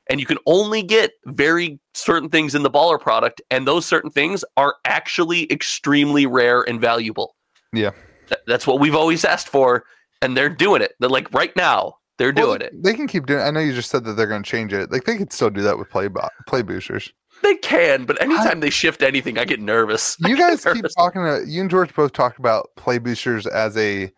And 0.09 0.19
you 0.21 0.25
can 0.25 0.37
only 0.45 0.81
get 0.83 1.11
very 1.25 1.79
certain 1.93 2.29
things 2.29 2.55
in 2.55 2.63
the 2.63 2.71
baller 2.71 2.99
product. 2.99 3.41
And 3.51 3.67
those 3.67 3.85
certain 3.85 4.09
things 4.09 4.45
are 4.55 4.75
actually 4.85 5.51
extremely 5.51 6.25
rare 6.25 6.61
and 6.61 6.79
valuable. 6.79 7.35
Yeah. 7.73 7.91
Th- 8.29 8.39
that's 8.47 8.65
what 8.65 8.79
we've 8.79 8.95
always 8.95 9.25
asked 9.25 9.49
for. 9.49 9.83
And 10.21 10.35
they're 10.35 10.49
doing 10.49 10.81
it. 10.81 10.93
They're 10.99 11.09
like 11.09 11.31
right 11.33 11.53
now, 11.57 11.97
they're 12.17 12.33
well, 12.33 12.45
doing 12.45 12.61
it. 12.61 12.81
They 12.81 12.93
can 12.93 13.07
keep 13.07 13.25
doing 13.25 13.41
it. 13.41 13.43
I 13.43 13.51
know 13.51 13.59
you 13.59 13.73
just 13.73 13.91
said 13.91 14.05
that 14.05 14.13
they're 14.13 14.27
going 14.27 14.43
to 14.43 14.49
change 14.49 14.73
it. 14.73 14.91
Like 14.91 15.03
they 15.03 15.17
could 15.17 15.33
still 15.33 15.49
do 15.49 15.61
that 15.61 15.77
with 15.77 15.89
play 15.89 16.07
bo- 16.07 16.29
play 16.47 16.61
boosters. 16.61 17.11
They 17.43 17.55
can, 17.55 18.05
but 18.05 18.21
anytime 18.21 18.57
I, 18.57 18.61
they 18.61 18.69
shift 18.69 19.03
anything, 19.03 19.37
I 19.37 19.45
get 19.45 19.59
nervous. 19.59 20.17
You 20.27 20.37
guys 20.37 20.65
nervous. 20.65 20.81
keep 20.81 20.91
talking. 20.97 21.21
To, 21.21 21.43
you 21.47 21.61
and 21.61 21.69
George 21.69 21.93
both 21.93 22.13
talk 22.13 22.39
about 22.39 22.69
play 22.75 22.97
boosters 22.97 23.45
as 23.45 23.77
a 23.77 24.11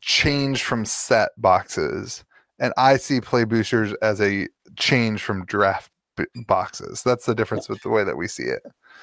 change 0.00 0.62
from 0.62 0.84
set 0.84 1.30
boxes 1.38 2.24
and 2.62 2.72
I 2.76 2.96
see 2.96 3.20
play 3.20 3.44
boosters 3.44 3.92
as 4.02 4.20
a 4.20 4.48
change 4.76 5.22
from 5.22 5.44
draft 5.46 5.90
b- 6.16 6.24
boxes. 6.46 7.02
That's 7.02 7.26
the 7.26 7.34
difference 7.34 7.68
with 7.68 7.82
the 7.82 7.88
way 7.88 8.04
that 8.04 8.16
we 8.16 8.28
see 8.28 8.44
it. 8.44 8.62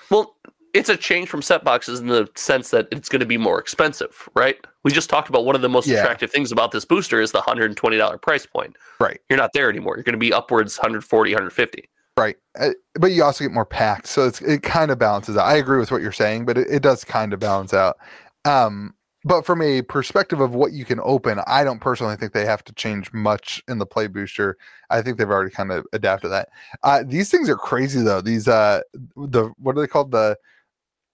Well, 0.09 0.37
it's 0.73 0.87
a 0.87 0.95
change 0.95 1.27
from 1.27 1.41
set 1.41 1.65
boxes 1.65 1.99
in 1.99 2.07
the 2.07 2.29
sense 2.35 2.69
that 2.69 2.87
it's 2.89 3.09
going 3.09 3.19
to 3.19 3.25
be 3.25 3.37
more 3.37 3.59
expensive, 3.59 4.29
right? 4.33 4.55
We 4.83 4.93
just 4.93 5.09
talked 5.09 5.27
about 5.27 5.43
one 5.43 5.55
of 5.55 5.61
the 5.61 5.67
most 5.67 5.87
yeah. 5.87 5.99
attractive 5.99 6.31
things 6.31 6.53
about 6.53 6.71
this 6.71 6.85
booster 6.85 7.19
is 7.19 7.33
the 7.33 7.41
$120 7.41 8.21
price 8.21 8.45
point. 8.45 8.77
Right. 9.01 9.19
You're 9.29 9.37
not 9.37 9.51
there 9.53 9.69
anymore. 9.69 9.97
You're 9.97 10.03
going 10.03 10.13
to 10.13 10.19
be 10.19 10.31
upwards 10.31 10.77
140, 10.77 11.31
150. 11.31 11.89
Right. 12.19 12.35
Uh, 12.59 12.71
but 12.95 13.11
you 13.11 13.23
also 13.23 13.45
get 13.45 13.53
more 13.53 13.65
packs. 13.65 14.09
So 14.09 14.27
it's, 14.27 14.41
it 14.41 14.61
kind 14.61 14.91
of 14.91 14.99
balances 14.99 15.37
out. 15.37 15.45
I 15.45 15.55
agree 15.55 15.79
with 15.79 15.91
what 15.91 16.01
you're 16.01 16.11
saying, 16.11 16.45
but 16.45 16.57
it, 16.57 16.67
it 16.69 16.81
does 16.83 17.05
kind 17.05 17.31
of 17.33 17.39
balance 17.39 17.73
out. 17.73 17.97
Um, 18.43 18.93
but 19.23 19.45
from 19.45 19.61
a 19.61 19.81
perspective 19.81 20.39
of 20.39 20.55
what 20.55 20.71
you 20.71 20.85
can 20.85 20.99
open, 21.03 21.39
I 21.45 21.63
don't 21.63 21.79
personally 21.79 22.15
think 22.15 22.33
they 22.33 22.45
have 22.45 22.63
to 22.65 22.73
change 22.73 23.11
much 23.13 23.61
in 23.67 23.77
the 23.77 23.85
play 23.85 24.07
booster. 24.07 24.57
I 24.89 25.01
think 25.01 25.17
they've 25.17 25.29
already 25.29 25.51
kind 25.51 25.71
of 25.71 25.85
adapted 25.93 26.31
that. 26.31 26.49
Uh, 26.83 27.03
these 27.05 27.29
things 27.29 27.49
are 27.49 27.57
crazy 27.57 28.01
though. 28.01 28.21
These 28.21 28.47
uh, 28.47 28.81
the 29.15 29.51
what 29.57 29.77
are 29.77 29.81
they 29.81 29.87
called? 29.87 30.11
The 30.11 30.37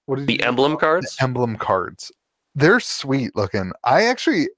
what 0.05 0.19
are 0.19 0.25
the 0.25 0.41
emblem 0.43 0.77
cards? 0.77 1.15
The 1.15 1.23
emblem 1.23 1.55
cards. 1.55 2.11
They're 2.53 2.79
sweet 2.79 3.35
looking. 3.35 3.71
I 3.83 4.03
actually 4.03 4.49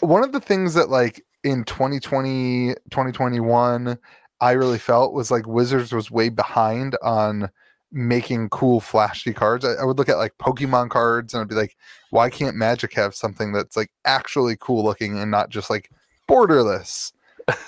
one 0.00 0.22
of 0.22 0.32
the 0.32 0.40
things 0.40 0.74
that 0.74 0.90
like 0.90 1.24
in 1.44 1.64
2020 1.64 2.74
2021 2.90 3.98
I 4.40 4.52
really 4.52 4.78
felt 4.78 5.12
was 5.12 5.30
like 5.30 5.46
Wizards 5.46 5.92
was 5.92 6.10
way 6.10 6.28
behind 6.28 6.96
on 7.02 7.50
making 7.92 8.48
cool 8.50 8.80
flashy 8.80 9.32
cards. 9.32 9.64
I, 9.64 9.72
I, 9.74 9.84
would 9.84 9.96
look 9.96 10.08
at 10.08 10.18
like 10.18 10.36
Pokemon 10.38 10.90
cards 10.90 11.32
and 11.32 11.40
I'd 11.40 11.48
be 11.48 11.54
like, 11.54 11.76
why 12.10 12.28
can't 12.28 12.56
Magic 12.56 12.92
have 12.94 13.14
something 13.14 13.52
that's 13.52 13.76
like 13.76 13.90
actually 14.04 14.56
cool 14.60 14.84
looking 14.84 15.18
and 15.18 15.30
not 15.30 15.48
just 15.48 15.70
like 15.70 15.90
borderless? 16.28 17.12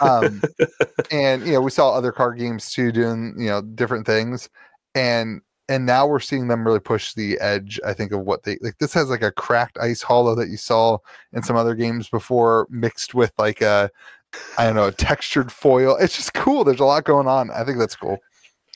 Um, 0.00 0.42
and 1.10 1.46
you 1.46 1.52
know, 1.52 1.60
we 1.60 1.70
saw 1.70 1.90
other 1.90 2.12
card 2.12 2.38
games 2.38 2.72
too 2.72 2.92
doing 2.92 3.34
you 3.38 3.46
know 3.46 3.62
different 3.62 4.06
things, 4.06 4.48
and 4.94 5.40
and 5.68 5.86
now 5.86 6.06
we're 6.06 6.20
seeing 6.20 6.48
them 6.48 6.66
really 6.66 6.80
push 6.80 7.14
the 7.14 7.38
edge. 7.40 7.78
I 7.86 7.92
think 7.92 8.12
of 8.12 8.20
what 8.20 8.42
they 8.42 8.58
like. 8.60 8.78
This 8.78 8.94
has 8.94 9.08
like 9.08 9.22
a 9.22 9.32
cracked 9.32 9.78
ice 9.78 10.02
hollow 10.02 10.34
that 10.34 10.48
you 10.48 10.56
saw 10.56 10.98
in 11.32 11.42
some 11.42 11.56
other 11.56 11.74
games 11.74 12.08
before, 12.08 12.66
mixed 12.70 13.14
with 13.14 13.32
like 13.38 13.60
a 13.60 13.90
I 14.56 14.66
don't 14.66 14.76
know, 14.76 14.88
a 14.88 14.92
textured 14.92 15.50
foil. 15.50 15.96
It's 15.96 16.16
just 16.16 16.34
cool. 16.34 16.64
There's 16.64 16.80
a 16.80 16.84
lot 16.84 17.04
going 17.04 17.26
on. 17.26 17.50
I 17.50 17.64
think 17.64 17.78
that's 17.78 17.96
cool. 17.96 18.18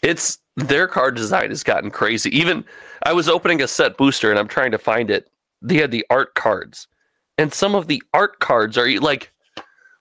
It's 0.02 0.38
their 0.56 0.88
card 0.88 1.14
design 1.14 1.50
has 1.50 1.62
gotten 1.62 1.90
crazy. 1.90 2.36
Even 2.36 2.64
I 3.04 3.12
was 3.12 3.28
opening 3.28 3.62
a 3.62 3.68
set 3.68 3.96
booster 3.96 4.30
and 4.30 4.38
I'm 4.38 4.48
trying 4.48 4.72
to 4.72 4.78
find 4.78 5.10
it. 5.10 5.28
They 5.60 5.76
had 5.76 5.90
the 5.90 6.04
art 6.10 6.34
cards, 6.34 6.88
and 7.38 7.54
some 7.54 7.74
of 7.74 7.86
the 7.86 8.02
art 8.12 8.40
cards 8.40 8.76
are 8.76 8.88
like, 9.00 9.32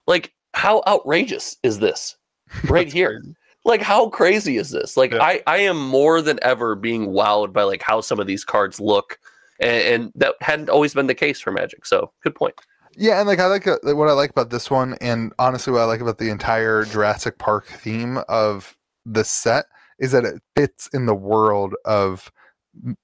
like 0.08 0.32
how 0.54 0.82
outrageous 0.86 1.56
is 1.62 1.78
this 1.78 2.16
right 2.68 2.92
here? 2.92 3.22
like 3.64 3.80
how 3.80 4.08
crazy 4.08 4.56
is 4.56 4.70
this? 4.70 4.96
Like 4.96 5.12
yeah. 5.12 5.22
I 5.22 5.42
I 5.46 5.58
am 5.58 5.80
more 5.80 6.20
than 6.20 6.38
ever 6.42 6.74
being 6.74 7.08
wowed 7.08 7.52
by 7.52 7.62
like 7.62 7.82
how 7.82 8.00
some 8.00 8.18
of 8.20 8.26
these 8.26 8.44
cards 8.44 8.80
look, 8.80 9.18
and, 9.60 9.82
and 9.82 10.12
that 10.16 10.34
hadn't 10.40 10.70
always 10.70 10.94
been 10.94 11.06
the 11.06 11.14
case 11.14 11.40
for 11.40 11.52
Magic. 11.52 11.86
So 11.86 12.12
good 12.22 12.34
point. 12.34 12.54
Yeah, 12.96 13.18
and 13.18 13.28
like 13.28 13.38
I 13.38 13.46
like 13.46 13.66
uh, 13.66 13.78
what 13.82 14.08
I 14.08 14.12
like 14.12 14.30
about 14.30 14.50
this 14.50 14.70
one, 14.70 14.96
and 15.00 15.32
honestly, 15.38 15.72
what 15.72 15.80
I 15.80 15.84
like 15.84 16.00
about 16.00 16.18
the 16.18 16.30
entire 16.30 16.84
Jurassic 16.84 17.38
Park 17.38 17.66
theme 17.66 18.18
of 18.28 18.76
the 19.06 19.24
set 19.24 19.66
is 19.98 20.12
that 20.12 20.24
it 20.24 20.42
fits 20.56 20.88
in 20.92 21.06
the 21.06 21.14
world 21.14 21.74
of 21.84 22.30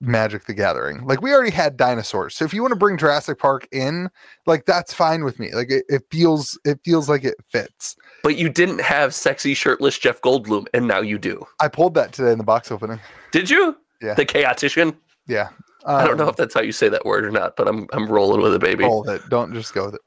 Magic 0.01 0.45
the 0.45 0.55
Gathering. 0.55 1.07
Like 1.07 1.23
we 1.23 1.33
already 1.33 1.51
had 1.51 1.77
dinosaurs. 1.77 2.35
So 2.35 2.45
if 2.45 2.55
you 2.55 2.63
want 2.63 2.73
to 2.73 2.79
bring 2.79 2.97
Jurassic 2.97 3.39
Park 3.39 3.69
in, 3.71 4.11
like 4.47 4.67
that's 4.67 4.93
fine 4.93 5.25
with 5.25 5.39
me. 5.39 5.53
Like 5.53 5.71
it, 5.71 5.85
it 5.89 6.03
feels 6.11 6.59
it 6.65 6.81
feels 6.85 7.09
like 7.09 7.25
it 7.25 7.37
fits. 7.49 7.97
But 8.23 8.37
you 8.37 8.49
didn't 8.49 8.81
have 8.81 9.15
sexy 9.15 9.55
shirtless 9.55 9.99
Jeff 9.99 10.21
Goldblum, 10.21 10.67
and 10.75 10.87
now 10.87 11.01
you 11.01 11.19
do. 11.19 11.47
I 11.61 11.69
pulled 11.69 11.95
that 11.95 12.13
today 12.13 12.33
in 12.33 12.39
the 12.39 12.45
box 12.45 12.73
opening. 12.73 13.01
Did 13.31 13.51
you? 13.51 13.77
Yeah. 14.01 14.15
The 14.15 14.27
chaotician. 14.27 14.97
Yeah. 15.27 15.49
I 15.91 16.07
don't 16.07 16.17
know 16.19 16.25
Um, 16.25 16.29
if 16.31 16.37
that's 16.37 16.53
how 16.55 16.61
you 16.61 16.73
say 16.73 16.89
that 16.91 17.05
word 17.07 17.25
or 17.25 17.31
not, 17.31 17.57
but 17.57 17.67
I'm 17.67 17.87
I'm 17.93 18.07
rolling 18.11 18.43
with 18.43 18.55
it, 18.55 18.61
baby. 18.61 18.85
roll 18.85 19.05
with 19.05 19.23
it. 19.25 19.31
Don't 19.31 19.53
just 19.55 19.73
go 19.75 19.87
with 19.87 19.95
it. 19.95 20.01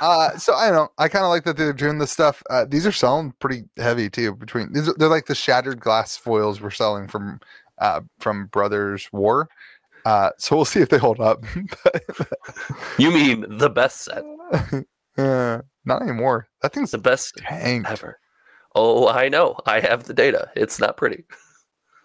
Uh, 0.00 0.36
so 0.38 0.54
I 0.54 0.66
don't 0.68 0.74
know. 0.76 0.88
I 0.98 1.08
kind 1.08 1.24
of 1.24 1.28
like 1.30 1.44
that 1.44 1.56
they're 1.56 1.72
doing 1.72 1.98
this 1.98 2.10
stuff. 2.10 2.42
Uh, 2.48 2.64
these 2.66 2.86
are 2.86 2.92
selling 2.92 3.32
pretty 3.38 3.64
heavy 3.76 4.08
too. 4.08 4.34
Between 4.34 4.72
these, 4.72 4.92
they're 4.94 5.08
like 5.08 5.26
the 5.26 5.34
shattered 5.34 5.80
glass 5.80 6.16
foils 6.16 6.60
we're 6.60 6.70
selling 6.70 7.08
from 7.08 7.40
uh, 7.78 8.00
from 8.20 8.46
Brothers 8.46 9.08
War. 9.12 9.48
Uh, 10.06 10.30
so 10.38 10.56
we'll 10.56 10.64
see 10.64 10.80
if 10.80 10.88
they 10.88 10.98
hold 10.98 11.20
up. 11.20 11.44
You 12.98 13.10
mean 13.10 13.44
the 13.58 13.70
best 13.70 14.04
set, 14.04 14.24
uh, 15.18 15.60
not 15.84 16.02
anymore. 16.02 16.48
That 16.62 16.72
thing's 16.72 16.90
the 16.90 16.98
best 16.98 17.34
tanked. 17.38 17.90
ever. 17.90 18.18
Oh, 18.74 19.08
I 19.08 19.28
know. 19.28 19.56
I 19.66 19.80
have 19.80 20.04
the 20.04 20.14
data. 20.14 20.50
It's 20.56 20.78
not 20.78 20.96
pretty. 20.96 21.24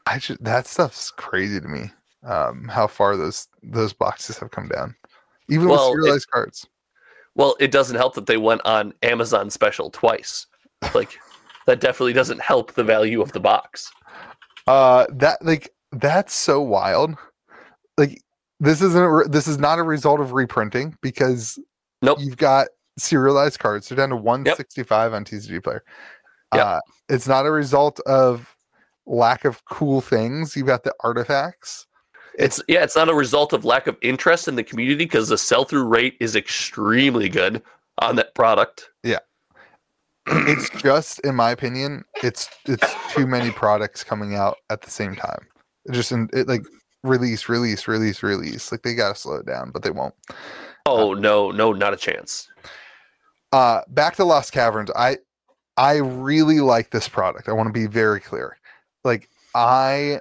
I 0.06 0.20
just, 0.20 0.44
that 0.44 0.68
stuff's 0.68 1.12
crazy 1.12 1.60
to 1.60 1.68
me. 1.68 1.92
Um, 2.26 2.68
how 2.70 2.88
far 2.88 3.18
those 3.18 3.48
those 3.64 3.92
boxes 3.94 4.38
have 4.38 4.52
come 4.52 4.70
down, 4.70 4.96
even 5.50 5.68
Well, 5.68 5.90
with 5.92 6.00
it- 6.00 6.04
serialized 6.04 6.30
cards. 6.32 6.68
Well, 7.36 7.56
it 7.60 7.72
doesn't 7.72 7.96
help 7.98 8.14
that 8.16 8.28
they 8.28 8.38
went 8.38 8.62
on 8.64 8.94
Amazon 9.02 9.50
special 9.50 9.90
twice. 9.90 10.46
Like 10.94 11.18
that 11.66 11.80
definitely 11.80 12.14
doesn't 12.14 12.42
help 12.42 12.74
the 12.74 12.84
value 12.84 13.22
of 13.22 13.32
the 13.32 13.40
box. 13.40 13.92
Uh, 14.68 15.06
that 15.14 15.44
like 15.44 15.70
that's 15.92 16.34
so 16.34 16.62
wild. 16.62 17.16
Like 17.98 18.22
this 18.60 18.82
isn't 18.82 19.04
re- 19.04 19.28
this 19.28 19.48
is 19.48 19.58
not 19.58 19.80
a 19.80 19.84
result 19.84 20.20
of 20.20 20.32
reprinting 20.34 20.96
because 21.02 21.58
Nope. 22.02 22.20
you've 22.22 22.38
got 22.38 22.68
serialized 22.98 23.60
cards. 23.60 23.90
They're 23.90 23.96
down 23.98 24.10
to 24.10 24.16
165 24.16 25.14
on 25.14 25.26
TCG 25.26 25.64
Player. 25.64 25.84
Yep. 26.54 26.66
Uh, 26.66 26.80
it's 27.10 27.28
not 27.28 27.46
a 27.46 27.52
result 27.52 28.00
of 28.02 28.56
lack 29.06 29.44
of 29.46 29.66
cool 29.66 30.00
things. 30.02 30.56
You've 30.56 30.68
got 30.68 30.84
the 30.84 30.94
artifacts. 31.02 31.88
It's 32.40 32.62
yeah, 32.68 32.84
it's 32.84 32.96
not 32.96 33.10
a 33.10 33.14
result 33.14 33.54
of 33.54 33.66
lack 33.66 33.88
of 33.88 33.98
interest 34.02 34.48
in 34.48 34.56
the 34.56 34.64
community 34.64 35.06
because 35.06 35.30
the 35.30 35.38
sell 35.38 35.66
through 35.66 35.86
rate 35.86 36.16
is 36.20 36.36
extremely 36.36 37.30
good 37.30 37.62
on 38.00 38.16
that 38.18 38.34
product. 38.36 38.90
Yeah. 39.04 39.20
It's 40.28 40.70
just, 40.82 41.20
in 41.20 41.36
my 41.36 41.52
opinion, 41.52 42.06
it's 42.24 42.50
it's 42.66 42.94
too 43.14 43.28
many 43.28 43.52
products 43.52 44.04
coming 44.04 44.36
out 44.36 44.58
at 44.70 44.82
the 44.82 44.90
same 44.90 45.16
time. 45.16 45.46
Just 45.92 46.12
in 46.12 46.30
it 46.34 46.48
like 46.48 46.64
release, 47.04 47.50
release, 47.50 47.88
release, 47.88 48.24
release. 48.24 48.72
Like 48.72 48.84
they 48.84 48.96
gotta 48.96 49.16
slow 49.16 49.36
it 49.36 49.46
down, 49.46 49.72
but 49.72 49.84
they 49.84 49.92
won't. 49.92 50.16
Oh 50.86 51.14
no, 51.14 51.52
no, 51.52 51.74
not 51.74 51.94
a 51.94 51.98
chance. 51.98 52.48
uh 53.52 53.82
back 53.90 54.16
to 54.16 54.26
lost 54.26 54.52
caverns 54.52 54.90
i 54.96 55.18
i 55.78 55.98
really 55.98 56.60
like 56.60 56.90
this 56.90 57.08
product 57.08 57.48
i 57.48 57.54
want 57.54 57.68
to 57.68 57.74
be 57.74 57.86
very 57.88 58.20
clear 58.20 58.58
like 59.04 59.30
i 59.56 60.20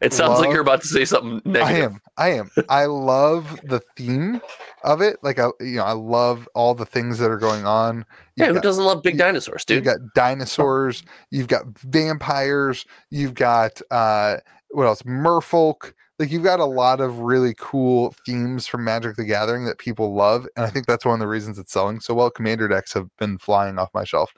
It 0.00 0.12
sounds 0.12 0.38
like 0.38 0.50
you're 0.50 0.60
about 0.60 0.80
to 0.82 0.86
say 0.86 1.04
something 1.04 1.56
i 1.56 1.72
am 1.72 2.00
i 2.16 2.28
am. 2.28 2.50
I 2.68 2.84
love 2.84 3.60
the 3.64 3.80
theme 3.96 4.40
of 4.84 5.00
it. 5.00 5.16
Like 5.22 5.38
i 5.40 5.48
you 5.60 5.76
know 5.76 5.84
i 5.84 5.92
love 5.92 6.48
all 6.54 6.74
the 6.74 6.86
things 6.86 7.18
that 7.18 7.30
are 7.30 7.36
going 7.38 7.66
on. 7.66 8.04
Yeah, 8.36 8.46
You've 8.46 8.48
who 8.48 8.54
got, 8.54 8.62
doesn't 8.62 8.84
love 8.84 9.02
big 9.02 9.14
you- 9.14 9.18
dinosaurs, 9.18 9.64
dude? 9.64 9.76
you've 9.76 9.84
got 9.84 9.98
dinosaurs 10.14 11.02
you've 11.30 11.48
got 11.48 11.64
vampires 11.80 12.84
you've 13.10 13.34
got 13.34 13.80
uh 13.90 14.36
what 14.70 14.84
else? 14.84 15.02
Merfolk. 15.02 15.94
Like 16.18 16.30
you've 16.30 16.42
got 16.44 16.60
a 16.60 16.64
lot 16.64 17.00
of 17.00 17.20
really 17.20 17.54
cool 17.58 18.14
themes 18.26 18.66
from 18.66 18.84
magic 18.84 19.16
the 19.16 19.24
gathering 19.24 19.64
that 19.64 19.78
people 19.78 20.14
love 20.14 20.46
and 20.56 20.64
i 20.66 20.70
think 20.70 20.86
that's 20.86 21.04
one 21.04 21.14
of 21.14 21.20
the 21.20 21.26
reasons 21.28 21.58
it's 21.58 21.72
selling 21.72 22.00
so 22.00 22.14
well. 22.14 22.30
Commander 22.30 22.68
decks 22.68 22.92
have 22.92 23.08
been 23.18 23.38
flying 23.38 23.78
off 23.78 23.88
my 23.94 24.04
shelf. 24.04 24.32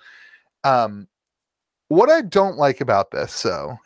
Um 0.65 1.07
what 1.89 2.09
i 2.09 2.21
don't 2.23 2.57
like 2.57 2.81
about 2.81 3.11
this 3.11 3.33
so 3.33 3.77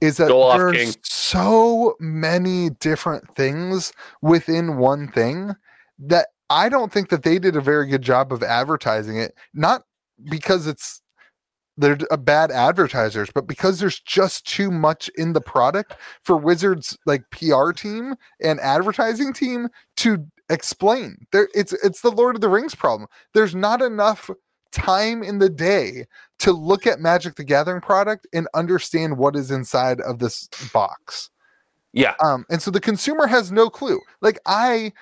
is 0.00 0.16
that 0.18 0.28
Go 0.28 0.42
off, 0.42 0.58
there's 0.58 0.94
King. 0.94 1.02
so 1.02 1.94
many 2.00 2.70
different 2.70 3.34
things 3.34 3.92
within 4.22 4.78
one 4.78 5.08
thing 5.08 5.54
that 5.98 6.28
i 6.50 6.68
don't 6.68 6.92
think 6.92 7.08
that 7.10 7.22
they 7.22 7.38
did 7.38 7.56
a 7.56 7.60
very 7.60 7.86
good 7.86 8.02
job 8.02 8.32
of 8.32 8.42
advertising 8.42 9.16
it 9.18 9.34
not 9.54 9.82
because 10.30 10.66
it's 10.66 11.02
they're 11.78 11.96
uh, 12.10 12.16
bad 12.16 12.50
advertisers, 12.50 13.30
but 13.32 13.46
because 13.46 13.78
there's 13.78 14.00
just 14.00 14.46
too 14.46 14.70
much 14.70 15.08
in 15.16 15.32
the 15.32 15.40
product 15.40 15.94
for 16.24 16.36
Wizards 16.36 16.98
like 17.06 17.22
PR 17.30 17.70
team 17.70 18.16
and 18.42 18.58
advertising 18.60 19.32
team 19.32 19.68
to 19.98 20.26
explain. 20.50 21.16
There 21.30 21.48
it's 21.54 21.72
it's 21.72 22.00
the 22.00 22.10
Lord 22.10 22.34
of 22.34 22.40
the 22.40 22.48
Rings 22.48 22.74
problem. 22.74 23.08
There's 23.32 23.54
not 23.54 23.80
enough 23.80 24.28
time 24.72 25.22
in 25.22 25.38
the 25.38 25.48
day 25.48 26.06
to 26.40 26.52
look 26.52 26.86
at 26.86 27.00
Magic 27.00 27.34
the 27.36 27.44
Gathering 27.44 27.80
product 27.80 28.26
and 28.32 28.46
understand 28.54 29.16
what 29.18 29.34
is 29.36 29.50
inside 29.50 30.00
of 30.02 30.18
this 30.18 30.48
box. 30.72 31.30
Yeah, 31.92 32.14
Um, 32.22 32.44
and 32.50 32.60
so 32.62 32.70
the 32.70 32.80
consumer 32.80 33.26
has 33.26 33.50
no 33.50 33.70
clue. 33.70 33.98
Like 34.20 34.38
I 34.46 34.92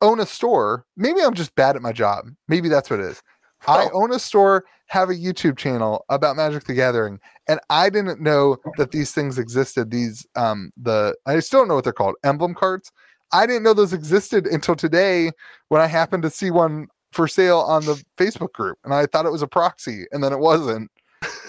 own 0.00 0.20
a 0.20 0.26
store. 0.26 0.84
Maybe 0.96 1.20
I'm 1.20 1.34
just 1.34 1.54
bad 1.54 1.74
at 1.76 1.82
my 1.82 1.92
job. 1.92 2.26
Maybe 2.48 2.68
that's 2.68 2.88
what 2.88 3.00
it 3.00 3.06
is. 3.06 3.22
I 3.66 3.84
Oh. 3.86 4.02
own 4.02 4.12
a 4.12 4.18
store, 4.18 4.64
have 4.86 5.10
a 5.10 5.14
YouTube 5.14 5.56
channel 5.56 6.04
about 6.08 6.36
Magic 6.36 6.64
the 6.64 6.74
Gathering, 6.74 7.18
and 7.48 7.58
I 7.70 7.90
didn't 7.90 8.20
know 8.20 8.58
that 8.76 8.92
these 8.92 9.12
things 9.12 9.38
existed. 9.38 9.90
These 9.90 10.24
um 10.36 10.70
the 10.76 11.16
I 11.26 11.40
still 11.40 11.60
don't 11.60 11.68
know 11.68 11.74
what 11.74 11.84
they're 11.84 11.92
called, 11.92 12.14
emblem 12.22 12.54
cards. 12.54 12.92
I 13.32 13.44
didn't 13.46 13.64
know 13.64 13.74
those 13.74 13.92
existed 13.92 14.46
until 14.46 14.76
today 14.76 15.32
when 15.68 15.80
I 15.80 15.86
happened 15.86 16.22
to 16.22 16.30
see 16.30 16.52
one 16.52 16.86
for 17.16 17.26
sale 17.26 17.60
on 17.60 17.84
the 17.84 18.02
Facebook 18.16 18.52
group 18.52 18.78
and 18.84 18.92
I 18.94 19.06
thought 19.06 19.26
it 19.26 19.32
was 19.32 19.42
a 19.42 19.46
proxy 19.48 20.04
and 20.12 20.22
then 20.22 20.32
it 20.32 20.38
wasn't. 20.38 20.90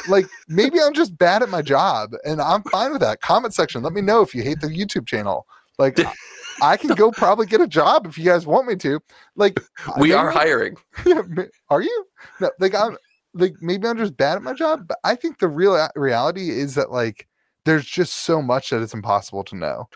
Like 0.08 0.26
maybe 0.48 0.80
I'm 0.82 0.94
just 0.94 1.18
bad 1.18 1.44
at 1.44 1.50
my 1.50 1.62
job 1.62 2.14
and 2.24 2.42
I'm 2.42 2.64
fine 2.64 2.92
with 2.94 3.02
that. 3.02 3.20
Comment 3.22 3.54
section, 3.54 3.84
let 3.84 3.92
me 3.94 4.02
know 4.02 4.22
if 4.22 4.34
you 4.34 4.42
hate 4.42 4.62
the 4.62 4.68
YouTube 4.68 5.06
channel. 5.06 5.46
Like 5.78 6.00
I- 6.62 6.78
can 6.78 6.96
go 6.96 7.12
probably 7.12 7.46
get 7.46 7.62
a 7.62 7.68
job 7.68 8.08
if 8.08 8.18
you 8.18 8.24
guys 8.26 8.48
want 8.48 8.68
me 8.68 8.76
to. 8.78 9.00
Like 9.36 9.60
we 10.00 10.14
are 10.14 10.32
hiring. 10.42 10.78
yeah, 11.06 11.22
are 11.70 11.82
you? 11.82 12.06
No, 12.40 12.50
like 12.60 12.74
I'm 12.74 12.98
like 13.34 13.54
maybe 13.62 13.88
I'm 13.88 13.98
just 13.98 14.18
bad 14.18 14.38
at 14.38 14.42
my 14.42 14.54
job, 14.54 14.88
but 14.88 14.98
I 15.04 15.16
think 15.16 15.38
the 15.38 15.48
real 15.50 15.88
reality 15.96 16.50
is 16.50 16.74
that 16.76 16.92
like 16.92 17.28
there's 17.66 17.86
just 17.86 18.14
so 18.14 18.42
much 18.42 18.70
that 18.72 18.82
it's 18.82 18.94
impossible 18.94 19.44
to 19.44 19.56
know. 19.56 19.90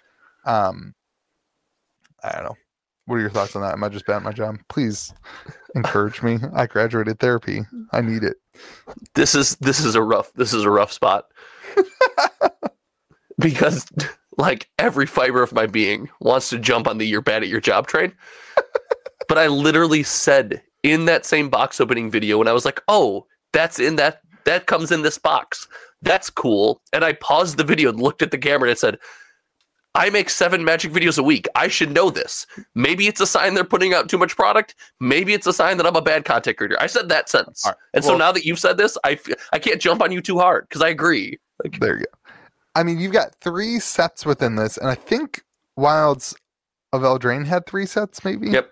Um 0.45 0.93
I 2.23 2.33
don't 2.33 2.43
know. 2.43 2.57
What 3.11 3.17
are 3.17 3.23
your 3.23 3.29
thoughts 3.29 3.57
on 3.57 3.61
that? 3.61 3.73
Am 3.73 3.83
I 3.83 3.89
just 3.89 4.05
bad 4.05 4.15
at 4.15 4.23
my 4.23 4.31
job? 4.31 4.55
Please 4.69 5.13
encourage 5.75 6.23
me. 6.23 6.39
I 6.55 6.65
graduated 6.65 7.19
therapy. 7.19 7.63
I 7.91 7.99
need 7.99 8.23
it. 8.23 8.37
This 9.15 9.35
is 9.35 9.57
this 9.57 9.83
is 9.83 9.95
a 9.95 10.01
rough 10.01 10.31
this 10.31 10.53
is 10.53 10.63
a 10.63 10.69
rough 10.69 10.93
spot. 10.93 11.25
because 13.37 13.85
like 14.37 14.69
every 14.79 15.05
fiber 15.05 15.43
of 15.43 15.51
my 15.51 15.65
being 15.65 16.07
wants 16.21 16.49
to 16.51 16.57
jump 16.57 16.87
on 16.87 16.99
the 16.99 17.05
you're 17.05 17.21
bad 17.21 17.43
at 17.43 17.49
your 17.49 17.59
job 17.59 17.85
train. 17.87 18.13
but 19.27 19.37
I 19.37 19.47
literally 19.47 20.03
said 20.03 20.61
in 20.81 21.03
that 21.03 21.25
same 21.25 21.49
box 21.49 21.81
opening 21.81 22.09
video 22.09 22.37
when 22.37 22.47
I 22.47 22.53
was 22.53 22.63
like, 22.63 22.81
"Oh, 22.87 23.27
that's 23.51 23.77
in 23.77 23.97
that 23.97 24.21
that 24.45 24.67
comes 24.67 24.89
in 24.89 25.01
this 25.01 25.17
box. 25.17 25.67
That's 26.01 26.29
cool." 26.29 26.81
And 26.93 27.03
I 27.03 27.11
paused 27.11 27.57
the 27.57 27.65
video 27.65 27.89
and 27.89 27.99
looked 27.99 28.21
at 28.21 28.31
the 28.31 28.37
camera 28.37 28.69
and 28.69 28.71
it 28.71 28.79
said, 28.79 28.99
I 29.93 30.09
make 30.09 30.29
seven 30.29 30.63
magic 30.63 30.93
videos 30.93 31.17
a 31.17 31.23
week. 31.23 31.47
I 31.55 31.67
should 31.67 31.91
know 31.91 32.09
this. 32.09 32.47
Maybe 32.75 33.07
it's 33.07 33.19
a 33.19 33.27
sign 33.27 33.55
they're 33.55 33.65
putting 33.65 33.93
out 33.93 34.07
too 34.07 34.17
much 34.17 34.35
product. 34.37 34.75
Maybe 35.01 35.33
it's 35.33 35.45
a 35.47 35.53
sign 35.53 35.77
that 35.77 35.85
I'm 35.85 35.95
a 35.95 36.01
bad 36.01 36.23
content 36.23 36.57
creator. 36.57 36.77
I 36.79 36.87
said 36.87 37.09
that 37.09 37.27
sentence. 37.29 37.63
Right. 37.65 37.75
And 37.93 38.03
so 38.03 38.15
now 38.17 38.31
that 38.31 38.45
you've 38.45 38.59
said 38.59 38.77
this, 38.77 38.97
I 39.03 39.13
f- 39.13 39.49
I 39.51 39.59
can't 39.59 39.81
jump 39.81 40.01
on 40.01 40.11
you 40.11 40.21
too 40.21 40.37
hard 40.39 40.67
because 40.69 40.81
I 40.81 40.89
agree. 40.89 41.39
Like, 41.63 41.79
There 41.79 41.97
you 41.97 42.05
go. 42.05 42.33
I 42.75 42.83
mean, 42.83 42.99
you've 42.99 43.11
got 43.11 43.35
three 43.41 43.79
sets 43.79 44.25
within 44.25 44.55
this, 44.55 44.77
and 44.77 44.87
I 44.87 44.95
think 44.95 45.41
Wilds 45.75 46.33
of 46.93 47.01
Eldraine 47.01 47.45
had 47.45 47.65
three 47.65 47.85
sets, 47.85 48.23
maybe. 48.23 48.49
Yep. 48.49 48.69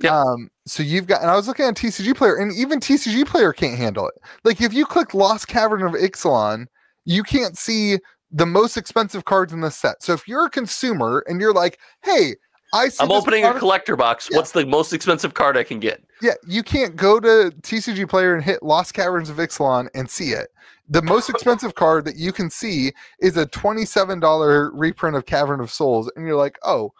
Yep. 0.00 0.12
Um, 0.12 0.50
so 0.66 0.82
you've 0.82 1.06
got, 1.06 1.22
and 1.22 1.30
I 1.30 1.36
was 1.36 1.48
looking 1.48 1.64
at 1.64 1.74
TCG 1.74 2.14
Player, 2.16 2.36
and 2.36 2.52
even 2.52 2.80
TCG 2.80 3.26
Player 3.26 3.52
can't 3.54 3.78
handle 3.78 4.08
it. 4.08 4.14
Like 4.44 4.60
if 4.60 4.74
you 4.74 4.84
click 4.84 5.14
Lost 5.14 5.48
Cavern 5.48 5.82
of 5.82 5.92
Ixalan, 5.92 6.66
you 7.06 7.22
can't 7.22 7.56
see 7.56 7.98
the 8.34 8.46
most 8.46 8.76
expensive 8.76 9.24
cards 9.24 9.52
in 9.52 9.60
this 9.60 9.76
set. 9.76 10.02
So 10.02 10.12
if 10.12 10.26
you're 10.26 10.46
a 10.46 10.50
consumer 10.50 11.24
and 11.26 11.40
you're 11.40 11.54
like, 11.54 11.78
"Hey, 12.02 12.34
I 12.72 12.88
see 12.88 12.98
I'm 13.00 13.08
this 13.08 13.22
opening 13.22 13.44
a 13.44 13.54
collector 13.58 13.96
box. 13.96 14.28
Yeah. 14.30 14.38
What's 14.38 14.50
the 14.52 14.66
most 14.66 14.92
expensive 14.92 15.34
card 15.34 15.56
I 15.56 15.62
can 15.62 15.78
get? 15.80 16.02
yeah, 16.24 16.34
you 16.46 16.62
can't 16.62 16.96
go 16.96 17.20
to 17.20 17.52
TCG 17.62 18.08
Player 18.08 18.34
and 18.34 18.42
hit 18.42 18.62
Lost 18.62 18.94
Caverns 18.94 19.28
of 19.28 19.36
Ixalan 19.36 19.88
and 19.94 20.08
see 20.08 20.30
it. 20.30 20.48
The 20.88 21.02
most 21.02 21.28
expensive 21.28 21.74
card 21.74 22.06
that 22.06 22.16
you 22.16 22.32
can 22.32 22.48
see 22.48 22.92
is 23.20 23.36
a 23.36 23.46
$27 23.46 24.70
reprint 24.72 25.16
of 25.16 25.26
Cavern 25.26 25.60
of 25.60 25.70
Souls. 25.70 26.10
And 26.16 26.26
you're 26.26 26.36
like, 26.36 26.58
oh, 26.62 26.92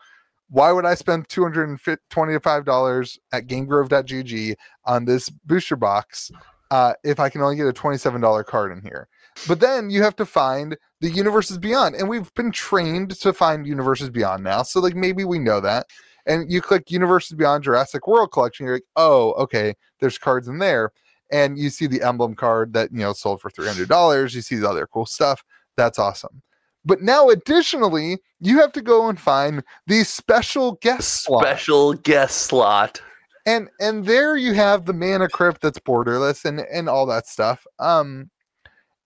why 0.51 0.73
would 0.73 0.85
I 0.85 0.95
spend 0.95 1.29
$225 1.29 3.19
at 3.33 3.47
GameGrove.gg 3.47 4.57
on 4.85 5.05
this 5.07 5.31
booster 5.31 5.77
box 5.77 6.31
uh, 6.71 6.93
if 7.03 7.19
I 7.19 7.31
can 7.31 7.41
only 7.41 7.57
get 7.57 7.67
a 7.67 7.73
$27 7.73 8.45
card 8.45 8.73
in 8.73 8.83
here? 8.83 9.09
But 9.49 9.61
then 9.61 9.89
you 9.89 10.03
have 10.03 10.17
to 10.17 10.27
find 10.27 10.77
the 11.05 11.11
universes 11.11 11.59
beyond. 11.59 11.95
And 11.97 12.09
we've 12.09 12.33
been 12.33 12.51
trained 12.51 13.11
to 13.21 13.35
find 13.35 13.67
universes 13.67 14.09
beyond 14.09 14.43
now. 14.43 14.63
So 14.63 14.81
like 14.81 14.95
maybe 14.97 15.25
we 15.25 15.39
know 15.39 15.61
that. 15.61 15.87
And 16.25 16.51
you 16.51 16.63
click 16.63 16.91
universes 16.91 17.37
beyond 17.37 17.65
Jurassic 17.65 18.07
World 18.09 18.33
collection, 18.33 18.65
you're 18.65 18.77
like, 18.77 18.85
oh, 18.97 19.33
okay, 19.33 19.75
there's 20.01 20.17
cards 20.17 20.49
in 20.49 20.59
there. 20.59 20.93
And 21.31 21.59
you 21.59 21.69
see 21.69 21.87
the 21.87 22.03
emblem 22.03 22.35
card 22.35 22.73
that 22.73 22.91
you 22.91 23.01
know 23.01 23.13
sold 23.13 23.43
for 23.43 23.51
three 23.51 23.67
hundred 23.67 23.89
dollars. 23.89 24.35
You 24.35 24.41
see 24.41 24.57
the 24.57 24.69
other 24.69 24.87
cool 24.87 25.05
stuff. 25.05 25.43
That's 25.77 25.99
awesome. 25.99 26.43
But 26.87 27.03
now, 27.03 27.29
additionally, 27.29 28.19
you 28.41 28.61
have 28.61 28.73
to 28.73 28.83
go 28.83 29.09
and 29.09 29.19
find 29.21 29.63
the 29.87 30.05
special 30.05 30.73
guest 30.81 31.25
slot. 31.25 31.43
Special 31.43 31.95
guest 31.95 32.39
slot. 32.43 33.03
and 33.47 33.69
and 33.81 34.07
there 34.07 34.37
you 34.37 34.55
have 34.55 34.85
the 34.87 34.93
mana 34.95 35.29
crypt 35.29 35.61
that's 35.61 35.79
borderless 35.79 36.45
and 36.45 36.61
and 36.61 36.89
all 36.89 37.07
that 37.07 37.27
stuff. 37.27 37.67
Um, 37.79 38.31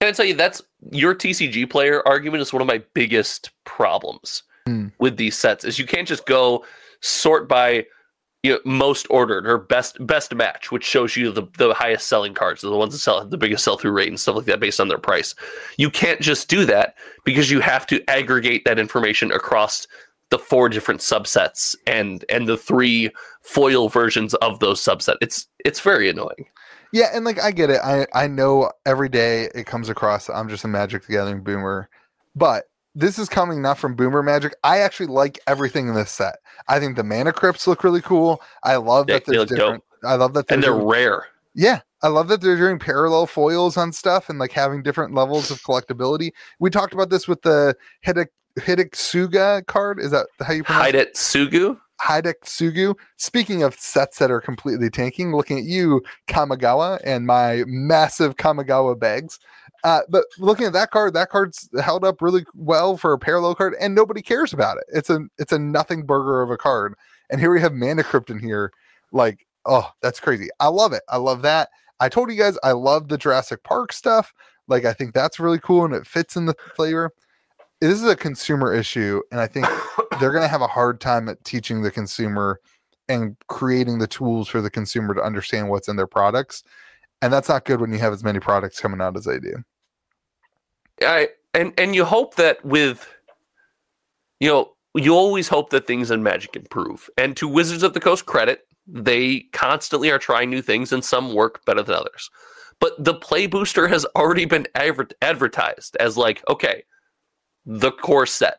Can 0.01 0.09
I 0.09 0.13
tell 0.13 0.27
you 0.27 0.35
that's 0.35 0.63
your 0.93 1.15
TCG 1.15 1.69
player 1.69 2.07
argument 2.07 2.41
is 2.43 2.53
one 2.53 2.63
of 2.63 2.69
my 2.69 2.83
biggest 2.95 3.51
problems 3.65 4.43
Hmm. 4.67 4.89
with 4.99 5.17
these 5.17 5.37
sets 5.37 5.65
is 5.65 5.79
you 5.79 5.87
can't 5.87 6.07
just 6.07 6.27
go 6.27 6.63
sort 7.01 7.49
by 7.49 7.87
you 8.43 8.53
know, 8.53 8.59
most 8.65 9.07
ordered 9.11 9.47
or 9.47 9.59
best 9.59 9.97
best 10.07 10.33
match, 10.35 10.71
which 10.71 10.85
shows 10.85 11.17
you 11.17 11.33
the, 11.33 11.43
the 11.57 11.75
highest 11.75 12.07
selling 12.07 12.35
cards, 12.35 12.61
the 12.61 12.71
ones 12.71 12.93
that 12.93 12.99
sell 13.01 13.25
the 13.27 13.37
biggest 13.39 13.65
sell 13.65 13.77
through 13.79 13.91
rate 13.93 14.09
and 14.09 14.21
stuff 14.21 14.37
like 14.37 14.45
that 14.45 14.61
based 14.61 14.79
on 14.79 14.87
their 14.89 14.99
price. 14.99 15.35
You 15.77 15.91
can't 15.91 16.21
just 16.21 16.49
do 16.49 16.65
that 16.67 16.95
because 17.25 17.51
you 17.51 17.61
have 17.61 17.87
to 17.89 18.03
aggregate 18.09 18.65
that 18.65 18.79
information 18.79 19.33
across 19.33 19.87
the 20.31 20.39
four 20.39 20.69
different 20.69 21.01
subsets 21.01 21.75
and 21.87 22.25
and 22.29 22.47
the 22.47 22.57
three 22.59 23.11
foil 23.43 23.89
versions 23.89 24.35
of 24.35 24.61
those 24.61 24.81
subset. 24.81 25.17
It's 25.21 25.49
it's 25.65 25.81
very 25.81 26.09
annoying. 26.09 26.47
Yeah, 26.93 27.11
and 27.13 27.25
like 27.25 27.41
I 27.41 27.51
get 27.51 27.71
it. 27.71 27.81
I 27.85 28.07
I 28.15 28.27
know 28.27 28.71
every 28.87 29.09
day 29.09 29.49
it 29.55 29.67
comes 29.67 29.89
across. 29.89 30.29
I'm 30.29 30.49
just 30.49 30.65
a 30.65 30.69
Magic 30.69 31.07
the 31.07 31.13
Gathering 31.15 31.43
boomer, 31.43 31.89
but 32.37 32.65
this 32.95 33.19
is 33.19 33.29
coming 33.29 33.63
not 33.63 33.79
from 33.79 33.95
Boomer 33.95 34.23
Magic. 34.23 34.55
I 34.65 34.79
actually 34.79 35.07
like 35.07 35.39
everything 35.47 35.89
in 35.89 35.95
this 35.95 36.11
set. 36.11 36.37
I 36.69 36.81
think 36.81 36.97
the 36.97 37.05
mana 37.05 37.33
crypts 37.33 37.67
look 37.67 37.85
really 37.85 38.01
cool. 38.01 38.43
I 38.65 38.77
love 38.77 39.07
They- 39.07 39.13
that 39.15 39.25
they 39.27 39.33
there's 39.37 39.51
look 39.51 39.59
dope. 39.59 39.59
different. 39.59 39.85
I 40.05 40.15
love 40.15 40.35
that 40.35 40.51
And 40.51 40.63
they're 40.63 40.73
doing- 40.73 40.87
rare. 40.89 41.27
Yeah, 41.55 41.81
I 42.03 42.09
love 42.09 42.29
that 42.29 42.41
they're 42.41 42.57
doing 42.57 42.79
parallel 42.79 43.27
foils 43.27 43.77
on 43.77 43.93
stuff 43.93 44.29
and 44.29 44.39
like 44.39 44.53
having 44.53 44.83
different 44.83 45.15
levels 45.15 45.51
of 45.51 45.61
collectability. 45.63 46.31
We 46.61 46.71
talked 46.71 46.93
about 46.95 47.11
this 47.11 47.27
with 47.29 47.43
the 47.43 47.77
Hidek 48.07 48.29
Hideksuga 48.59 49.67
card. 49.67 49.99
Is 50.01 50.11
that 50.13 50.27
how 50.41 50.53
you 50.53 50.63
pronounce 50.65 50.85
Hide 50.85 50.95
it? 50.95 51.17
It 52.09 52.41
Sugu. 52.43 52.95
Speaking 53.17 53.63
of 53.63 53.75
sets 53.79 54.19
that 54.19 54.31
are 54.31 54.41
completely 54.41 54.91
tanking, 54.91 55.35
looking 55.35 55.59
at 55.59 55.65
you, 55.65 56.03
Kamigawa, 56.27 57.01
and 57.05 57.27
my 57.27 57.65
massive 57.67 58.37
Kamigawa 58.37 58.99
bags. 58.99 59.39
Uh, 59.85 60.01
but 60.09 60.25
looking 60.39 60.67
at 60.67 60.73
that 60.73 60.91
card, 60.91 61.15
that 61.15 61.31
card's 61.31 61.69
held 61.81 62.05
up 62.05 62.21
really 62.21 62.45
well 62.55 62.97
for 62.97 63.13
a 63.13 63.19
parallel 63.19 63.55
card, 63.55 63.75
and 63.81 63.95
nobody 63.95 64.21
cares 64.23 64.53
about 64.53 64.77
it. 64.77 64.85
It's 64.93 65.11
a 65.11 65.21
it's 65.39 65.53
a 65.53 65.59
nothing 65.59 66.03
burger 66.05 66.43
of 66.43 66.51
a 66.51 66.57
card. 66.57 66.95
And 67.31 67.41
here 67.41 67.53
we 67.53 67.61
have 67.61 67.75
Mana 67.75 68.03
Crypt 68.03 68.31
in 68.31 68.39
here. 68.39 68.73
Like, 69.13 69.47
oh, 69.67 69.91
that's 70.03 70.21
crazy. 70.21 70.49
I 70.61 70.69
love 70.69 70.93
it. 70.93 71.03
I 71.09 71.19
love 71.19 71.43
that. 71.43 71.69
I 72.01 72.09
told 72.09 72.31
you 72.31 72.39
guys 72.39 72.57
I 72.63 72.73
love 72.73 73.09
the 73.09 73.19
Jurassic 73.19 73.63
Park 73.65 73.93
stuff. 73.93 74.33
Like, 74.67 74.85
I 74.85 74.93
think 74.93 75.15
that's 75.15 75.41
really 75.41 75.59
cool 75.59 75.85
and 75.85 75.95
it 75.95 76.07
fits 76.07 76.37
in 76.37 76.47
the 76.47 76.55
flavor. 76.75 77.13
This 77.81 77.95
is 77.95 78.09
a 78.09 78.17
consumer 78.17 78.75
issue, 78.75 79.23
and 79.31 79.41
I 79.41 79.47
think 79.47 79.67
they're 80.21 80.33
going 80.33 80.43
to 80.43 80.49
have 80.49 80.63
a 80.63 80.67
hard 80.67 81.01
time 81.01 81.29
at 81.29 81.45
teaching 81.45 81.83
the 81.83 81.91
consumer 81.91 82.61
and 83.09 83.37
creating 83.47 83.99
the 83.99 84.07
tools 84.07 84.49
for 84.49 84.61
the 84.61 84.71
consumer 84.71 85.15
to 85.15 85.23
understand 85.23 85.69
what's 85.69 85.89
in 85.89 85.97
their 85.97 86.07
products. 86.07 86.63
And 87.23 87.33
that's 87.33 87.49
not 87.49 87.65
good 87.65 87.81
when 87.81 87.93
you 87.93 87.99
have 87.99 88.13
as 88.13 88.23
many 88.23 88.39
products 88.39 88.81
coming 88.81 89.01
out 89.01 89.17
as 89.17 89.25
they 89.25 89.39
do. 89.39 89.57
I 91.03 91.29
and 91.55 91.73
and 91.79 91.95
you 91.95 92.05
hope 92.05 92.35
that 92.37 92.65
with 92.65 93.09
you 94.41 94.49
know 94.49 94.73
you 94.95 95.15
always 95.15 95.49
hope 95.49 95.71
that 95.71 95.87
things 95.87 96.11
in 96.11 96.23
Magic 96.23 96.57
improve. 96.57 97.09
And 97.17 97.37
to 97.37 97.49
Wizards 97.49 97.83
of 97.83 97.95
the 97.95 98.01
Coast 98.01 98.27
credit, 98.27 98.67
they 98.87 99.41
constantly 99.53 100.11
are 100.11 100.19
trying 100.19 100.51
new 100.51 100.63
things, 100.63 100.93
and 100.93 101.05
some 101.05 101.35
work 101.35 101.65
better 101.65 101.83
than 101.83 101.95
others. 101.95 102.31
But 102.81 102.93
the 103.03 103.15
Play 103.15 103.47
Booster 103.47 103.89
has 103.89 104.05
already 104.17 104.45
been 104.45 104.67
adver- 104.75 105.09
advertised 105.23 105.97
as 106.01 106.17
like 106.17 106.43
okay, 106.49 106.85
the 107.69 107.93
core 107.93 108.27
set. 108.27 108.59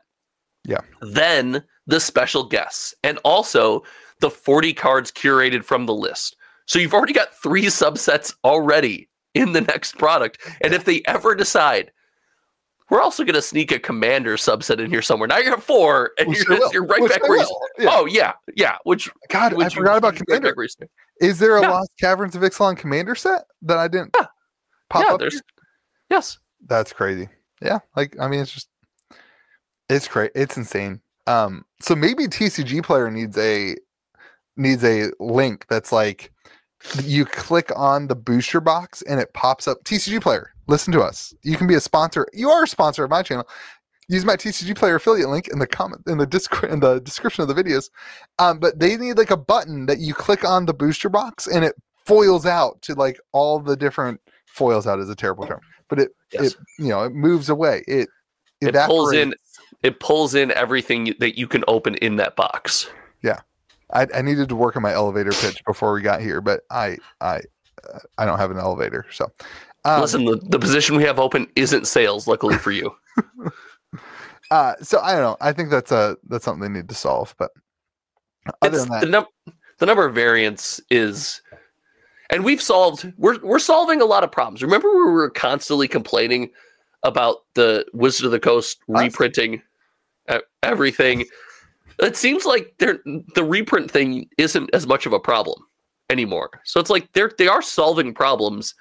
Yeah. 0.66 0.82
Then 1.02 1.64
the 1.88 2.00
special 2.00 2.44
guests, 2.48 2.94
and 3.04 3.18
also 3.26 3.84
the 4.22 4.30
forty 4.30 4.74
cards 4.74 5.12
curated 5.12 5.64
from 5.64 5.86
the 5.88 5.94
list. 5.94 6.36
So 6.68 6.78
you've 6.80 6.94
already 6.94 7.14
got 7.14 7.34
three 7.42 7.64
subsets 7.66 8.34
already 8.44 9.10
in 9.34 9.54
the 9.54 9.62
next 9.74 9.98
product. 9.98 10.38
And 10.62 10.74
if 10.74 10.86
they 10.86 11.02
ever 11.06 11.36
decide 11.36 11.92
we're 12.90 13.02
also 13.02 13.24
going 13.24 13.36
to 13.36 13.42
sneak 13.42 13.72
a 13.72 13.78
commander 13.78 14.36
subset 14.36 14.80
in 14.80 14.90
here 14.90 15.04
somewhere. 15.04 15.28
Now 15.28 15.38
you're 15.38 15.54
at 15.54 15.62
four, 15.62 16.12
and 16.18 16.36
you're, 16.36 16.44
just, 16.44 16.74
you're 16.74 16.86
right 16.86 17.00
Which 17.02 17.12
back 17.12 17.22
where 17.28 17.38
you. 17.38 17.60
Yeah. 17.78 17.90
Oh 17.92 18.06
yeah, 18.06 18.34
yeah. 18.56 18.78
Which 18.84 19.10
God, 19.30 19.54
I 19.54 19.58
which 19.58 19.76
you- 19.76 19.82
forgot 19.82 19.98
about 19.98 20.16
Commander. 20.16 20.56
stand. 20.68 20.90
Is 21.22 21.38
there 21.38 21.58
a 21.58 21.62
Yeah. 21.62 21.70
Lost 21.70 21.92
Caverns 22.00 22.36
of 22.36 22.42
Ixalan 22.42 22.78
Commander 22.78 23.14
set 23.14 23.44
that 23.62 23.78
I 23.78 23.88
didn't 23.88 24.16
Yeah. 24.20 24.26
pop 24.90 25.06
yeah, 25.06 25.14
up? 25.14 25.20
there's 25.20 25.40
yes. 26.10 26.40
That's 26.66 26.92
crazy. 26.92 27.30
Yeah, 27.62 27.78
like 27.96 28.16
I 28.20 28.28
mean, 28.28 28.40
it's 28.40 28.52
just 28.52 28.70
it's 29.90 30.08
crazy. 30.08 30.32
It's 30.36 30.58
insane. 30.58 31.02
Um, 31.28 31.66
so 31.82 31.96
maybe 31.96 32.26
TCG 32.28 32.84
player 32.84 33.10
needs 33.12 33.38
a 33.38 33.76
needs 34.58 34.84
a 34.84 35.12
link 35.20 35.66
that's 35.70 35.92
like 35.92 36.32
you 37.04 37.26
click 37.26 37.72
on 37.76 38.08
the 38.08 38.16
booster 38.16 38.60
box 38.62 39.02
and 39.04 39.20
it 39.20 39.34
pops 39.34 39.68
up. 39.68 39.84
TCG 39.84 40.22
player, 40.22 40.52
listen 40.68 40.92
to 40.94 41.02
us. 41.02 41.34
You 41.44 41.56
can 41.58 41.68
be 41.68 41.76
a 41.76 41.80
sponsor. 41.80 42.28
You 42.34 42.50
are 42.50 42.64
a 42.64 42.68
sponsor 42.68 43.04
of 43.04 43.10
my 43.10 43.22
channel. 43.22 43.48
Use 44.08 44.26
my 44.26 44.36
TCG 44.36 44.76
player 44.76 44.96
affiliate 44.96 45.30
link 45.30 45.50
in 45.50 45.60
the 45.60 45.68
comment 45.68 46.02
in 46.08 46.18
the 46.18 46.26
disc- 46.26 46.64
in 46.70 46.80
the 46.80 47.00
description 47.02 47.42
of 47.44 47.48
the 47.48 47.54
videos. 47.64 47.90
Um, 48.40 48.60
but 48.60 48.80
they 48.80 48.98
need 48.98 49.18
like 49.18 49.32
a 49.32 49.38
button 49.38 49.86
that 49.86 50.00
you 50.00 50.14
click 50.14 50.44
on 50.44 50.66
the 50.66 50.74
booster 50.74 51.10
box 51.10 51.46
and 51.48 51.64
it 51.64 51.76
foils 52.06 52.46
out 52.46 52.82
to 52.82 52.96
like 52.96 53.20
all 53.34 53.60
the 53.60 53.76
different 53.76 54.20
foils 54.48 54.88
out 54.88 55.00
is 55.00 55.10
a 55.10 55.16
terrible 55.16 55.46
term, 55.46 55.60
but 55.90 56.00
it 56.00 56.10
Yes. 56.34 56.54
it 56.54 56.56
you 56.80 56.90
know 56.90 57.04
it 57.04 57.14
moves 57.14 57.50
away. 57.50 57.84
It 57.88 58.10
It 58.62 58.74
pulls 58.74 59.14
in- 59.14 59.20
evaporates. 59.34 59.49
It 59.84 60.00
pulls 60.00 60.36
in 60.36 60.52
everything 60.52 61.16
that 61.20 61.38
you 61.38 61.48
can 61.48 61.64
open 61.68 61.96
in 61.96 62.18
that 62.18 62.36
box. 62.36 62.90
Yeah, 63.24 63.40
I, 63.92 64.08
I 64.14 64.22
needed 64.22 64.50
to 64.50 64.56
work 64.56 64.76
on 64.76 64.84
my 64.84 64.94
elevator 64.94 65.32
pitch 65.32 65.64
before 65.66 65.94
we 65.94 66.02
got 66.02 66.22
here, 66.22 66.42
but 66.42 66.62
I 66.70 66.98
I 67.22 67.42
I 68.18 68.26
don't 68.26 68.40
have 68.40 68.52
an 68.52 68.58
elevator, 68.58 69.06
so 69.12 69.32
um, 69.86 70.02
Listen, 70.02 70.26
the, 70.26 70.38
the 70.50 70.60
position 70.60 70.98
we 70.98 71.04
have 71.04 71.20
open 71.20 71.48
isn't 71.56 71.88
sales. 71.88 72.28
Luckily 72.28 72.58
for 72.58 72.72
you, 72.72 72.94
Uh, 74.52 74.74
so 74.82 75.00
I 75.00 75.12
don't 75.12 75.22
know. 75.22 75.38
I 75.42 75.54
think 75.54 75.70
that's 75.70 75.92
a 75.92 76.18
that's 76.28 76.46
something 76.46 76.62
they 76.62 76.80
need 76.80 76.90
to 76.90 76.96
solve. 76.96 77.36
But 77.38 77.52
other 78.62 78.78
it's 78.78 78.84
than 78.84 78.92
that, 78.94 79.02
the 79.02 79.08
num- 79.08 79.56
the 79.78 79.86
number 79.86 80.06
of 80.06 80.16
variants 80.16 80.82
is, 80.90 81.42
and 82.30 82.44
we've 82.44 82.62
solved. 82.62 83.12
We're 83.18 83.40
we're 83.44 83.60
solving 83.60 84.02
a 84.02 84.06
lot 84.06 84.24
of 84.24 84.32
problems. 84.32 84.64
Remember, 84.64 84.90
we 84.90 85.12
were 85.12 85.30
constantly 85.30 85.88
complaining 85.88 86.50
about 87.04 87.38
the 87.54 87.86
Wizard 87.94 88.26
of 88.26 88.32
the 88.32 88.40
Coast 88.40 88.80
reprinting 88.88 89.62
everything. 90.64 91.26
It 92.00 92.16
seems 92.16 92.46
like 92.46 92.74
they're, 92.80 93.00
the 93.36 93.44
reprint 93.44 93.92
thing 93.92 94.30
isn't 94.38 94.70
as 94.74 94.88
much 94.88 95.06
of 95.06 95.14
a 95.14 95.20
problem 95.20 95.66
anymore. 96.10 96.50
So 96.66 96.80
it's 96.80 96.90
like 96.90 97.12
they're 97.14 97.32
they 97.38 97.48
are 97.48 97.62
solving 97.62 98.14
problems. 98.14 98.74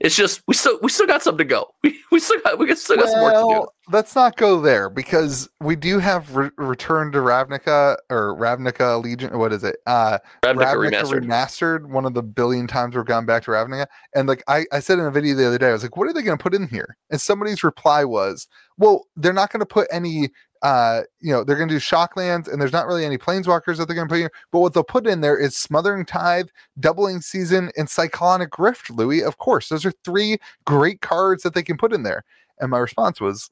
It's 0.00 0.16
just 0.16 0.42
we 0.46 0.54
still 0.54 0.78
we 0.82 0.88
still 0.88 1.06
got 1.06 1.22
some 1.22 1.36
to 1.36 1.44
go. 1.44 1.74
We 1.82 1.98
we 2.10 2.20
still 2.20 2.40
got 2.42 2.58
we 2.58 2.74
still 2.74 2.96
got 2.96 3.08
some 3.10 3.22
work 3.22 3.34
to 3.34 3.60
do. 3.60 3.66
let's 3.92 4.14
not 4.14 4.36
go 4.36 4.60
there 4.60 4.88
because 4.88 5.48
we 5.60 5.76
do 5.76 5.98
have 5.98 6.34
re- 6.34 6.50
Return 6.56 7.12
to 7.12 7.18
Ravnica 7.18 7.96
or 8.08 8.34
Ravnica 8.34 9.02
Legion. 9.02 9.38
What 9.38 9.52
is 9.52 9.62
it? 9.62 9.76
Uh, 9.86 10.18
Ravnica 10.42 10.74
Ravnica 10.74 11.02
remastered. 11.02 11.24
remastered. 11.24 11.86
One 11.86 12.06
of 12.06 12.14
the 12.14 12.22
billion 12.22 12.66
times 12.66 12.96
we've 12.96 13.04
gone 13.04 13.26
back 13.26 13.44
to 13.44 13.50
Ravnica, 13.50 13.86
and 14.14 14.26
like 14.26 14.42
I, 14.48 14.64
I 14.72 14.80
said 14.80 14.98
in 14.98 15.04
a 15.04 15.10
video 15.10 15.34
the 15.34 15.46
other 15.46 15.58
day, 15.58 15.68
I 15.68 15.72
was 15.72 15.82
like, 15.82 15.98
"What 15.98 16.08
are 16.08 16.14
they 16.14 16.22
going 16.22 16.38
to 16.38 16.42
put 16.42 16.54
in 16.54 16.66
here?" 16.66 16.96
And 17.10 17.20
somebody's 17.20 17.62
reply 17.62 18.04
was, 18.04 18.48
"Well, 18.78 19.06
they're 19.16 19.34
not 19.34 19.52
going 19.52 19.60
to 19.60 19.66
put 19.66 19.86
any." 19.90 20.30
Uh, 20.62 21.02
you 21.20 21.32
know, 21.32 21.42
they're 21.42 21.56
going 21.56 21.68
to 21.68 21.74
do 21.74 21.80
Shocklands, 21.80 22.50
and 22.52 22.60
there's 22.60 22.72
not 22.72 22.86
really 22.86 23.04
any 23.04 23.16
Planeswalkers 23.16 23.78
that 23.78 23.86
they're 23.86 23.96
going 23.96 24.08
to 24.08 24.12
put 24.12 24.20
in. 24.20 24.28
But 24.52 24.60
what 24.60 24.74
they'll 24.74 24.84
put 24.84 25.06
in 25.06 25.20
there 25.22 25.38
is 25.38 25.56
Smothering 25.56 26.04
Tithe, 26.04 26.48
Doubling 26.78 27.20
Season, 27.22 27.70
and 27.76 27.88
Cyclonic 27.88 28.58
Rift. 28.58 28.90
Louie, 28.90 29.22
of 29.22 29.38
course, 29.38 29.68
those 29.70 29.86
are 29.86 29.92
three 30.04 30.38
great 30.66 31.00
cards 31.00 31.42
that 31.44 31.54
they 31.54 31.62
can 31.62 31.76
put 31.78 31.92
in 31.92 32.02
there. 32.02 32.24
And 32.58 32.70
my 32.70 32.78
response 32.78 33.20
was, 33.20 33.50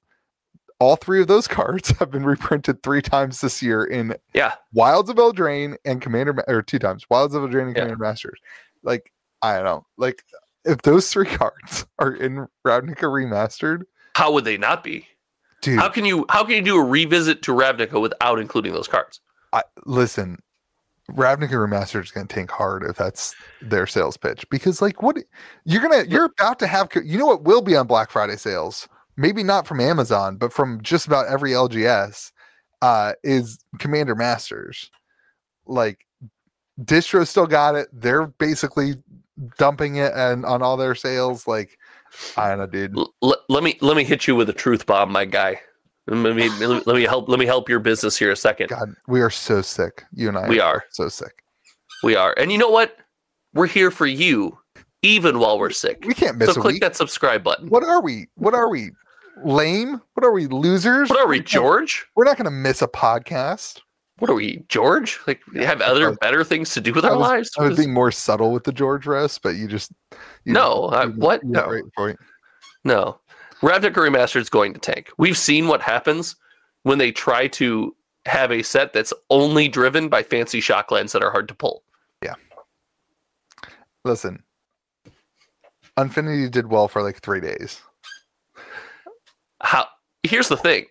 all 0.80 0.96
three 0.96 1.20
of 1.20 1.26
those 1.26 1.48
cards 1.48 1.90
have 1.98 2.10
been 2.10 2.24
reprinted 2.24 2.82
three 2.82 3.02
times 3.02 3.40
this 3.40 3.62
year 3.62 3.84
in 3.84 4.14
Yeah, 4.34 4.54
Wilds 4.72 5.10
of 5.10 5.16
Eldraine 5.16 5.76
and 5.84 6.00
Commander 6.00 6.34
Ma- 6.34 6.42
or 6.46 6.62
two 6.62 6.78
times 6.78 7.04
Wilds 7.10 7.34
of 7.34 7.42
Eldraine 7.42 7.68
and 7.68 7.76
Yeah. 7.76 7.82
Commander 7.84 7.96
Masters. 8.04 8.38
Like 8.82 9.12
I 9.42 9.56
don't 9.56 9.64
know, 9.64 9.86
like 9.96 10.22
if 10.64 10.82
those 10.82 11.10
three 11.10 11.26
cards 11.26 11.86
are 11.98 12.12
in 12.12 12.46
Ravnica 12.66 13.02
remastered, 13.04 13.82
how 14.14 14.30
would 14.32 14.44
they 14.44 14.56
not 14.58 14.84
be? 14.84 15.06
Dude, 15.60 15.78
How 15.78 15.88
can 15.88 16.04
you 16.04 16.24
how 16.28 16.44
can 16.44 16.56
you 16.56 16.62
do 16.62 16.76
a 16.76 16.84
revisit 16.84 17.42
to 17.42 17.52
Ravnica 17.52 18.00
without 18.00 18.38
including 18.38 18.72
those 18.72 18.88
cards? 18.88 19.20
I, 19.52 19.62
listen, 19.86 20.38
Ravnica 21.10 21.52
Remastered 21.52 22.04
is 22.04 22.10
going 22.10 22.26
to 22.26 22.34
tank 22.34 22.50
hard 22.50 22.82
if 22.82 22.96
that's 22.96 23.34
their 23.62 23.86
sales 23.86 24.16
pitch 24.16 24.48
because, 24.50 24.82
like, 24.82 25.02
what 25.02 25.16
you're 25.64 25.82
gonna 25.82 26.04
you're 26.04 26.26
about 26.26 26.58
to 26.58 26.66
have, 26.66 26.88
you 27.02 27.18
know, 27.18 27.26
what 27.26 27.44
will 27.44 27.62
be 27.62 27.76
on 27.76 27.86
Black 27.86 28.10
Friday 28.10 28.36
sales? 28.36 28.88
Maybe 29.16 29.42
not 29.42 29.66
from 29.66 29.80
Amazon, 29.80 30.36
but 30.36 30.52
from 30.52 30.80
just 30.82 31.06
about 31.06 31.26
every 31.26 31.50
LGS, 31.52 32.30
uh, 32.82 33.14
is 33.24 33.58
Commander 33.78 34.14
Masters. 34.14 34.90
Like, 35.66 36.06
distro 36.80 37.26
still 37.26 37.46
got 37.46 37.74
it. 37.74 37.88
They're 37.92 38.26
basically 38.26 38.94
dumping 39.56 39.96
it 39.96 40.12
and 40.14 40.44
on 40.44 40.62
all 40.62 40.76
their 40.76 40.94
sales. 40.94 41.46
Like, 41.46 41.78
I 42.36 42.48
don't 42.48 42.58
know, 42.58 42.66
dude. 42.66 42.96
L- 42.96 43.36
let 43.48 43.62
me 43.62 43.76
let 43.80 43.96
me 43.96 44.04
hit 44.04 44.26
you 44.26 44.34
with 44.36 44.48
a 44.48 44.52
truth 44.52 44.86
bomb, 44.86 45.12
my 45.12 45.24
guy. 45.24 45.60
Let 46.06 46.34
me 46.34 46.48
let 46.48 46.86
me 46.96 47.02
help 47.04 47.28
let 47.28 47.38
me 47.38 47.46
help 47.46 47.68
your 47.68 47.80
business 47.80 48.16
here 48.16 48.30
a 48.32 48.36
second. 48.36 48.68
God, 48.68 48.94
we 49.06 49.20
are 49.20 49.30
so 49.30 49.60
sick. 49.62 50.04
You 50.14 50.28
and 50.28 50.38
I 50.38 50.48
We 50.48 50.60
are. 50.60 50.84
so 50.90 51.08
sick. 51.08 51.42
We 52.02 52.16
are. 52.16 52.34
And 52.38 52.50
you 52.50 52.58
know 52.58 52.70
what? 52.70 52.96
We're 53.54 53.66
here 53.66 53.90
for 53.90 54.06
you, 54.06 54.58
even 55.02 55.38
while 55.38 55.58
we're 55.58 55.70
sick. 55.70 56.04
We 56.06 56.14
can't 56.14 56.38
miss 56.38 56.54
So 56.54 56.60
click 56.60 56.74
week. 56.74 56.82
that 56.82 56.96
subscribe 56.96 57.42
button. 57.44 57.68
What 57.68 57.82
are 57.84 58.00
we? 58.00 58.28
What 58.36 58.54
are 58.54 58.68
we? 58.70 58.92
Lame? 59.44 60.00
What 60.14 60.24
are 60.24 60.32
we? 60.32 60.46
Losers? 60.46 61.10
What 61.10 61.18
are 61.18 61.26
we, 61.28 61.40
George? 61.40 62.06
We're 62.16 62.24
not 62.24 62.36
going 62.36 62.44
to 62.46 62.50
miss 62.50 62.82
a 62.82 62.88
podcast. 62.88 63.80
What 64.18 64.30
are 64.30 64.34
we, 64.34 64.64
George? 64.68 65.20
Like 65.26 65.40
we 65.52 65.64
have 65.64 65.80
other 65.80 66.12
better 66.12 66.42
things 66.42 66.72
to 66.74 66.80
do 66.80 66.92
with 66.92 67.04
I 67.04 67.10
our 67.10 67.16
was- 67.18 67.28
lives. 67.28 67.50
I 67.58 67.62
was 67.68 67.76
being 67.76 67.92
more 67.92 68.10
subtle 68.10 68.52
with 68.52 68.64
the 68.64 68.72
George 68.72 69.06
roast, 69.06 69.42
but 69.42 69.56
you 69.56 69.68
just 69.68 69.92
you 70.44 70.52
No, 70.52 70.86
I- 70.86 71.06
what? 71.06 71.44
No. 71.44 71.66
right 71.68 72.10
it. 72.10 72.18
No. 72.84 73.18
Ravnica 73.62 73.94
Remastered 73.94 74.40
is 74.40 74.48
going 74.50 74.72
to 74.74 74.80
tank. 74.80 75.10
We've 75.18 75.36
seen 75.38 75.66
what 75.68 75.82
happens 75.82 76.36
when 76.84 76.98
they 76.98 77.10
try 77.12 77.48
to 77.48 77.94
have 78.26 78.52
a 78.52 78.62
set 78.62 78.92
that's 78.92 79.12
only 79.30 79.68
driven 79.68 80.08
by 80.08 80.22
fancy 80.22 80.60
shocklands 80.60 81.12
that 81.12 81.22
are 81.24 81.30
hard 81.30 81.48
to 81.48 81.54
pull. 81.54 81.82
Yeah. 82.22 82.34
Listen, 84.04 84.42
Unfinity 85.96 86.48
did 86.48 86.68
well 86.68 86.86
for 86.88 87.02
like 87.02 87.20
three 87.20 87.40
days. 87.40 87.80
How 89.60 89.86
here's 90.22 90.48
the 90.48 90.56
thing. 90.56 90.86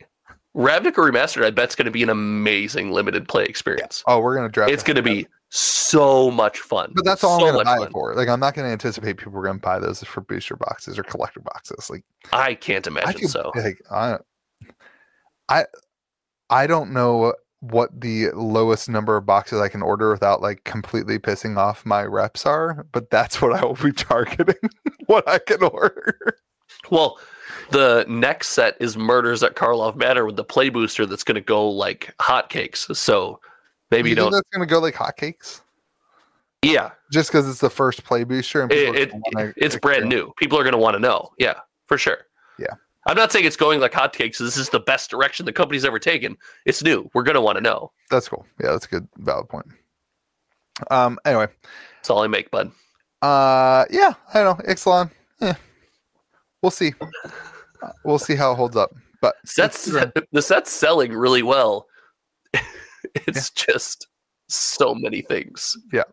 Ravnica 0.58 0.94
Remastered, 0.94 1.46
I 1.46 1.52
bet, 1.52 1.70
is 1.70 1.76
going 1.76 1.86
to 1.86 1.92
be 1.92 2.02
an 2.02 2.10
amazing 2.10 2.92
limited 2.92 3.28
play 3.28 3.44
experience. 3.44 4.04
Oh, 4.08 4.20
we're 4.20 4.36
gonna 4.36 4.50
draft. 4.50 4.72
It's 4.72 4.82
going 4.82 4.96
to 4.96 5.04
be 5.04 5.28
so 5.50 6.32
much 6.32 6.60
fun. 6.60 6.92
But 6.96 7.06
that's 7.06 7.24
all 7.24 7.40
so 7.40 7.46
I'm 7.46 7.54
gonna 7.54 7.64
buy 7.64 7.78
fun. 7.78 7.88
it 7.88 7.92
for. 7.92 8.16
Like, 8.16 8.28
I'm 8.28 8.40
not 8.40 8.56
gonna 8.56 8.70
anticipate 8.70 9.18
people 9.18 9.38
are 9.38 9.44
gonna 9.44 9.60
buy 9.60 9.78
those 9.78 10.04
for 10.04 10.22
booster 10.22 10.56
boxes 10.56 10.98
or 10.98 11.04
collector 11.04 11.42
boxes. 11.42 11.90
Like, 11.90 12.04
I 12.34 12.56
can't 12.56 12.88
I 12.88 12.92
imagine 12.92 13.28
so. 13.28 13.52
like 13.56 13.80
I, 13.92 14.18
I, 15.48 15.66
I 16.50 16.66
don't 16.66 16.92
know 16.92 17.36
what 17.60 17.90
the 18.00 18.30
lowest 18.32 18.90
number 18.90 19.16
of 19.16 19.26
boxes 19.26 19.60
I 19.60 19.70
can 19.70 19.82
order 19.82 20.12
without 20.12 20.42
like 20.42 20.64
completely 20.64 21.20
pissing 21.20 21.58
off 21.58 21.86
my 21.86 22.04
reps 22.04 22.46
are, 22.46 22.86
but 22.92 23.10
that's 23.10 23.42
what 23.42 23.54
I 23.54 23.64
will 23.64 23.76
be 23.76 23.92
targeting. 23.94 24.56
what 25.06 25.28
I 25.30 25.38
can 25.38 25.64
order. 25.64 26.40
Well, 26.90 27.20
the 27.72 28.06
next 28.08 28.50
set 28.50 28.76
is 28.80 28.98
Murders 28.98 29.44
at 29.44 29.56
Karlov 29.56 29.96
Manor 29.96 30.26
with 30.26 30.36
the 30.36 30.44
play 30.44 30.70
booster 30.70 31.06
that's 31.06 31.24
going 31.24 31.36
to 31.36 31.42
go 31.42 31.70
like 31.70 32.14
hotcakes. 32.20 32.96
So 32.96 33.40
maybe 33.92 34.10
you, 34.10 34.16
don't. 34.16 34.32
that's 34.32 34.48
gonna 34.54 34.66
go 34.66 34.80
like 34.80 34.96
hotcakes 34.96 35.62
Yeah, 36.64 36.92
just 37.12 37.30
because 37.30 37.48
it's 37.50 37.60
the 37.60 37.70
first 37.70 38.04
play 38.04 38.24
booster 38.24 38.62
and 38.62 38.72
it, 38.72 38.96
it, 38.96 39.14
wanna 39.14 39.54
it's 39.58 39.76
brand 39.78 40.10
new. 40.10 40.32
People 40.38 40.58
are 40.60 40.64
going 40.64 40.74
to 40.74 40.78
want 40.80 40.96
to 40.96 41.00
know. 41.00 41.32
Yeah, 41.38 41.60
for 41.86 41.98
sure. 41.98 42.20
Yeah. 42.60 42.74
I'm 43.06 43.16
not 43.16 43.32
saying 43.32 43.46
it's 43.46 43.56
going 43.56 43.80
like 43.80 43.94
hotcakes. 43.94 44.38
This 44.38 44.58
is 44.58 44.70
the 44.70 44.82
best 44.82 45.10
direction 45.10 45.46
the 45.46 45.54
company's 45.54 45.86
ever 45.86 46.00
taken. 46.00 46.36
It's 46.66 46.84
new. 46.84 47.10
We're 47.14 47.24
going 47.24 47.36
to 47.36 47.42
want 47.42 47.56
to 47.58 47.62
know. 47.62 47.92
That's 48.12 48.28
cool. 48.28 48.46
Yeah, 48.62 48.72
that's 48.72 48.86
a 48.86 48.90
good 48.90 49.08
valid 49.20 49.48
point. 49.48 49.68
Um. 50.92 51.18
Anyway, 51.26 51.48
That's 51.96 52.10
all 52.10 52.22
I 52.22 52.28
make, 52.28 52.52
bud. 52.52 52.70
uh, 53.22 53.86
yeah, 53.90 54.14
I 54.34 54.44
don't 54.44 54.60
know 54.60 54.66
Ixalan. 54.74 55.10
Yeah, 55.42 55.56
we'll 56.68 56.72
see. 56.72 56.94
Uh, 57.82 57.92
We'll 58.04 58.20
see 58.20 58.36
how 58.36 58.52
it 58.52 58.56
holds 58.56 58.76
up. 58.76 58.92
But 59.22 59.36
Sets 59.46 59.86
the 59.86 60.42
set's 60.42 60.72
selling 60.72 61.14
really 61.14 61.44
well. 61.44 61.88
it's 63.14 63.50
just 63.52 64.08
so 64.50 64.94
many 64.94 65.22
things. 65.22 65.78
Yeah. 65.94 66.04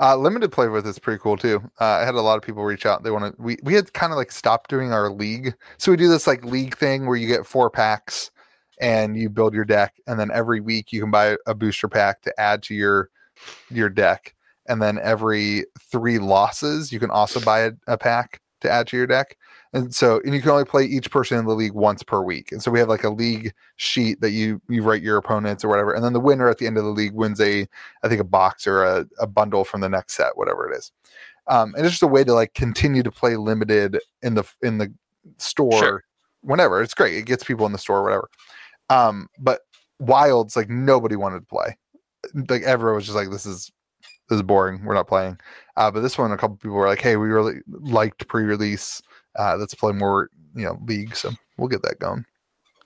Uh, 0.00 0.16
limited 0.16 0.52
play 0.52 0.68
with 0.68 0.86
is 0.86 0.98
pretty 0.98 1.20
cool 1.20 1.36
too. 1.36 1.60
Uh, 1.80 1.84
I 1.84 2.04
had 2.04 2.14
a 2.14 2.20
lot 2.20 2.36
of 2.36 2.42
people 2.42 2.64
reach 2.64 2.86
out. 2.86 3.02
They 3.02 3.10
want 3.10 3.36
to. 3.36 3.42
We 3.42 3.58
we 3.62 3.74
had 3.74 3.92
kind 3.92 4.12
of 4.12 4.16
like 4.16 4.32
stopped 4.32 4.70
doing 4.70 4.92
our 4.92 5.10
league, 5.10 5.54
so 5.76 5.90
we 5.90 5.96
do 5.96 6.08
this 6.08 6.26
like 6.26 6.44
league 6.44 6.76
thing 6.76 7.06
where 7.06 7.16
you 7.16 7.26
get 7.26 7.46
four 7.46 7.68
packs 7.68 8.30
and 8.80 9.16
you 9.16 9.28
build 9.28 9.54
your 9.54 9.64
deck, 9.64 9.94
and 10.06 10.18
then 10.18 10.30
every 10.32 10.60
week 10.60 10.92
you 10.92 11.00
can 11.00 11.10
buy 11.10 11.36
a 11.46 11.54
booster 11.54 11.88
pack 11.88 12.22
to 12.22 12.40
add 12.40 12.62
to 12.64 12.74
your 12.74 13.10
your 13.70 13.88
deck, 13.88 14.34
and 14.68 14.80
then 14.80 14.98
every 15.02 15.64
three 15.90 16.18
losses 16.18 16.92
you 16.92 17.00
can 17.00 17.10
also 17.10 17.40
buy 17.40 17.60
a, 17.60 17.72
a 17.86 17.98
pack 17.98 18.40
to 18.60 18.70
add 18.70 18.86
to 18.88 18.96
your 18.96 19.06
deck. 19.06 19.36
And 19.72 19.94
so, 19.94 20.20
and 20.24 20.34
you 20.34 20.40
can 20.40 20.50
only 20.50 20.64
play 20.64 20.84
each 20.84 21.10
person 21.10 21.38
in 21.38 21.44
the 21.44 21.54
league 21.54 21.72
once 21.74 22.02
per 22.02 22.22
week. 22.22 22.52
And 22.52 22.62
so 22.62 22.70
we 22.70 22.78
have 22.78 22.88
like 22.88 23.04
a 23.04 23.10
league 23.10 23.52
sheet 23.76 24.20
that 24.20 24.30
you 24.30 24.60
you 24.68 24.82
write 24.82 25.02
your 25.02 25.16
opponents 25.16 25.64
or 25.64 25.68
whatever, 25.68 25.92
and 25.92 26.04
then 26.04 26.12
the 26.12 26.20
winner 26.20 26.48
at 26.48 26.58
the 26.58 26.66
end 26.66 26.78
of 26.78 26.84
the 26.84 26.90
league 26.90 27.12
wins 27.14 27.40
a 27.40 27.66
I 28.02 28.08
think 28.08 28.20
a 28.20 28.24
box 28.24 28.66
or 28.66 28.84
a, 28.84 29.06
a 29.18 29.26
bundle 29.26 29.64
from 29.64 29.80
the 29.80 29.88
next 29.88 30.14
set, 30.14 30.36
whatever 30.36 30.70
it 30.70 30.76
is. 30.76 30.92
Um, 31.48 31.74
and 31.76 31.84
it's 31.84 31.92
just 31.92 32.02
a 32.02 32.06
way 32.08 32.24
to 32.24 32.32
like 32.32 32.54
continue 32.54 33.02
to 33.02 33.10
play 33.10 33.36
limited 33.36 33.98
in 34.22 34.34
the 34.34 34.44
in 34.62 34.78
the 34.78 34.92
store 35.38 35.78
Sure. 35.78 36.04
whenever. 36.42 36.82
It's 36.82 36.94
great. 36.94 37.14
It 37.14 37.26
gets 37.26 37.44
people 37.44 37.66
in 37.66 37.72
the 37.72 37.78
store, 37.78 38.02
whatever. 38.02 38.28
Um, 38.88 39.28
but 39.38 39.60
wilds 39.98 40.56
like 40.56 40.68
nobody 40.70 41.16
wanted 41.16 41.40
to 41.40 41.46
play. 41.46 41.76
Like 42.48 42.62
everyone 42.62 42.96
was 42.96 43.04
just 43.04 43.16
like, 43.16 43.30
this 43.30 43.46
is 43.46 43.70
this 44.28 44.36
is 44.36 44.42
boring. 44.42 44.84
We're 44.84 44.94
not 44.94 45.06
playing. 45.08 45.38
Uh, 45.76 45.90
but 45.90 46.00
this 46.00 46.18
one, 46.18 46.32
a 46.32 46.36
couple 46.36 46.56
people 46.56 46.76
were 46.76 46.88
like, 46.88 47.00
hey, 47.00 47.16
we 47.16 47.28
really 47.28 47.60
liked 47.68 48.26
pre-release. 48.28 49.00
Uh, 49.38 49.56
let's 49.56 49.74
play 49.74 49.92
more, 49.92 50.30
you 50.54 50.64
know, 50.64 50.78
league. 50.86 51.14
So 51.16 51.30
we'll 51.56 51.68
get 51.68 51.82
that 51.82 51.98
going. 51.98 52.24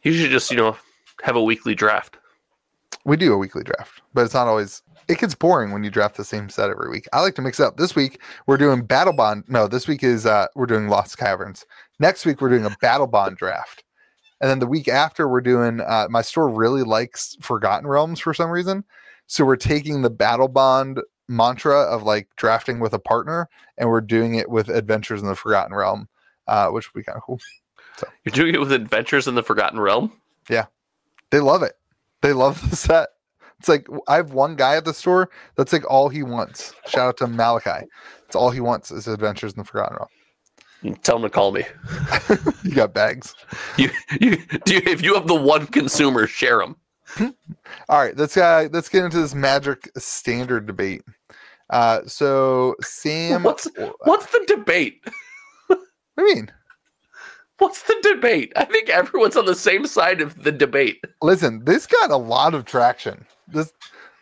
You 0.02 0.12
should 0.12 0.30
just, 0.30 0.50
you 0.50 0.56
know, 0.56 0.76
have 1.22 1.36
a 1.36 1.42
weekly 1.42 1.74
draft. 1.74 2.16
We 3.04 3.16
do 3.16 3.32
a 3.32 3.38
weekly 3.38 3.62
draft, 3.62 4.02
but 4.14 4.24
it's 4.24 4.34
not 4.34 4.46
always. 4.46 4.82
It 5.08 5.18
gets 5.18 5.34
boring 5.34 5.72
when 5.72 5.82
you 5.82 5.90
draft 5.90 6.16
the 6.16 6.24
same 6.24 6.48
set 6.48 6.70
every 6.70 6.88
week. 6.90 7.08
I 7.12 7.20
like 7.20 7.34
to 7.36 7.42
mix 7.42 7.58
it 7.58 7.64
up. 7.64 7.76
This 7.76 7.96
week 7.96 8.20
we're 8.46 8.58
doing 8.58 8.86
Battlebond. 8.86 9.48
No, 9.48 9.66
this 9.66 9.88
week 9.88 10.02
is 10.02 10.26
uh 10.26 10.46
we're 10.54 10.66
doing 10.66 10.88
Lost 10.88 11.18
Caverns. 11.18 11.64
Next 11.98 12.26
week 12.26 12.40
we're 12.40 12.50
doing 12.50 12.66
a 12.66 12.70
Battlebond 12.70 13.36
draft, 13.36 13.84
and 14.40 14.50
then 14.50 14.58
the 14.58 14.66
week 14.66 14.88
after 14.88 15.28
we're 15.28 15.40
doing. 15.40 15.80
Uh, 15.80 16.06
my 16.10 16.22
store 16.22 16.48
really 16.48 16.82
likes 16.82 17.36
Forgotten 17.40 17.86
Realms 17.86 18.20
for 18.20 18.34
some 18.34 18.50
reason, 18.50 18.84
so 19.26 19.44
we're 19.44 19.56
taking 19.56 20.02
the 20.02 20.10
Battlebond 20.10 21.00
mantra 21.30 21.82
of 21.82 22.02
like 22.02 22.28
drafting 22.36 22.80
with 22.80 22.92
a 22.92 22.98
partner, 22.98 23.48
and 23.78 23.88
we're 23.88 24.00
doing 24.00 24.34
it 24.34 24.50
with 24.50 24.68
Adventures 24.68 25.22
in 25.22 25.28
the 25.28 25.36
Forgotten 25.36 25.74
Realm, 25.74 26.08
uh, 26.50 26.68
which 26.68 26.92
would 26.92 27.00
be 27.00 27.04
kind 27.04 27.16
of 27.16 27.22
cool. 27.22 27.40
You're 28.24 28.32
doing 28.32 28.54
it 28.54 28.60
with 28.60 28.72
Adventures 28.72 29.28
in 29.28 29.34
the 29.34 29.42
Forgotten 29.42 29.78
Realm. 29.78 30.12
Yeah, 30.48 30.66
they 31.30 31.40
love 31.40 31.62
it. 31.62 31.74
They 32.22 32.32
love 32.32 32.68
the 32.70 32.76
set. 32.76 33.08
It's 33.58 33.68
like 33.68 33.86
I 34.08 34.16
have 34.16 34.32
one 34.32 34.56
guy 34.56 34.76
at 34.76 34.84
the 34.86 34.94
store 34.94 35.28
that's 35.56 35.72
like 35.72 35.88
all 35.90 36.08
he 36.08 36.22
wants. 36.22 36.74
Shout 36.86 37.08
out 37.08 37.16
to 37.18 37.26
Malachi. 37.26 37.86
It's 38.26 38.34
all 38.36 38.50
he 38.50 38.60
wants 38.60 38.90
is 38.90 39.06
Adventures 39.06 39.52
in 39.52 39.58
the 39.58 39.64
Forgotten 39.64 39.96
Realm. 39.98 40.96
Tell 41.02 41.16
him 41.16 41.22
to 41.22 41.30
call 41.30 41.52
me. 41.52 41.64
You 42.62 42.74
got 42.74 42.94
bags. 42.94 43.34
You, 43.78 43.90
you, 44.20 44.36
do 44.64 44.74
you, 44.74 44.82
if 44.86 45.02
you 45.02 45.14
have 45.14 45.26
the 45.26 45.34
one 45.34 45.66
consumer, 45.66 46.26
share 46.26 46.58
them. 46.58 46.76
All 47.88 47.98
right, 47.98 48.16
let's 48.16 48.36
uh, 48.36 48.68
let's 48.72 48.88
get 48.88 49.04
into 49.04 49.18
this 49.20 49.34
magic 49.34 49.90
standard 49.98 50.66
debate. 50.66 51.02
Uh, 51.70 52.00
so 52.06 52.74
Sam, 52.82 53.42
What's- 53.42 53.68
What's 54.04 54.26
the 54.26 54.44
debate? 54.46 55.02
Do 56.16 56.25
you 56.25 56.35
mean? 56.35 56.51
What's 57.59 57.83
the 57.83 57.96
debate? 58.03 58.53
I 58.57 58.64
think 58.64 58.88
everyone's 58.88 59.37
on 59.37 59.44
the 59.44 59.55
same 59.55 59.87
side 59.87 60.20
of 60.23 60.42
the 60.44 60.53
debate. 60.53 61.05
Listen, 61.20 61.64
this 61.64 61.87
got 61.87 62.11
a 62.11 62.16
lot 62.16 62.55
of 62.55 62.64
traction. 62.64 63.27
This, 63.49 63.73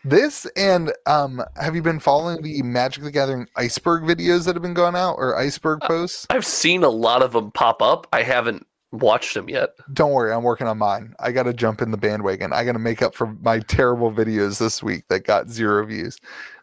this, 0.03 0.45
and 0.57 0.91
um, 1.05 1.41
have 1.55 1.73
you 1.73 1.81
been 1.81 2.01
following 2.01 2.41
the 2.41 2.61
Magic 2.63 3.03
the 3.03 3.11
Gathering 3.11 3.47
iceberg 3.55 4.03
videos 4.03 4.45
that 4.45 4.55
have 4.55 4.61
been 4.61 4.73
going 4.73 4.95
out 4.95 5.15
or 5.15 5.37
iceberg 5.37 5.79
posts? 5.81 6.27
I've 6.29 6.45
seen 6.45 6.83
a 6.83 6.89
lot 6.89 7.21
of 7.21 7.31
them 7.31 7.51
pop 7.51 7.81
up. 7.81 8.07
I 8.11 8.23
haven't 8.23 8.65
watched 8.91 9.35
them 9.35 9.47
yet. 9.47 9.69
Don't 9.93 10.11
worry, 10.11 10.33
I'm 10.33 10.43
working 10.43 10.67
on 10.67 10.77
mine. 10.77 11.13
I 11.19 11.31
got 11.31 11.43
to 11.43 11.53
jump 11.53 11.81
in 11.81 11.91
the 11.91 11.97
bandwagon. 11.97 12.51
I 12.51 12.65
got 12.65 12.73
to 12.73 12.79
make 12.79 13.01
up 13.01 13.15
for 13.15 13.27
my 13.41 13.59
terrible 13.59 14.11
videos 14.11 14.59
this 14.59 14.83
week 14.83 15.03
that 15.09 15.23
got 15.25 15.47
zero 15.49 15.85
views. 15.85 16.17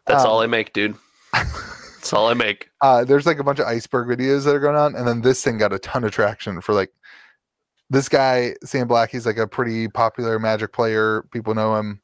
That's 0.07 0.25
Um, 0.25 0.31
all 0.31 0.43
I 0.43 0.47
make, 0.47 0.75
dude. 0.75 0.97
That's 2.07 2.13
all 2.13 2.29
I 2.29 2.35
make. 2.35 2.71
Uh, 2.83 3.03
there's 3.03 3.27
like 3.27 3.41
a 3.41 3.45
bunch 3.45 3.59
of 3.59 3.67
iceberg 3.67 4.07
videos 4.07 4.45
that 4.45 4.55
are 4.55 4.61
going 4.61 4.77
on, 4.77 4.95
and 4.95 5.09
then 5.09 5.23
this 5.23 5.43
thing 5.43 5.59
got 5.59 5.73
a 5.73 5.79
ton 5.81 6.05
of 6.05 6.13
traction 6.13 6.61
for 6.61 6.73
like 6.73 6.93
this 7.91 8.09
guy 8.09 8.55
Sam 8.63 8.87
Black. 8.87 9.11
He's 9.11 9.27
like 9.27 9.39
a 9.39 9.49
pretty 9.49 9.89
popular 9.89 10.39
Magic 10.39 10.73
player. 10.73 11.27
People 11.33 11.57
know 11.57 11.75
him. 11.75 12.01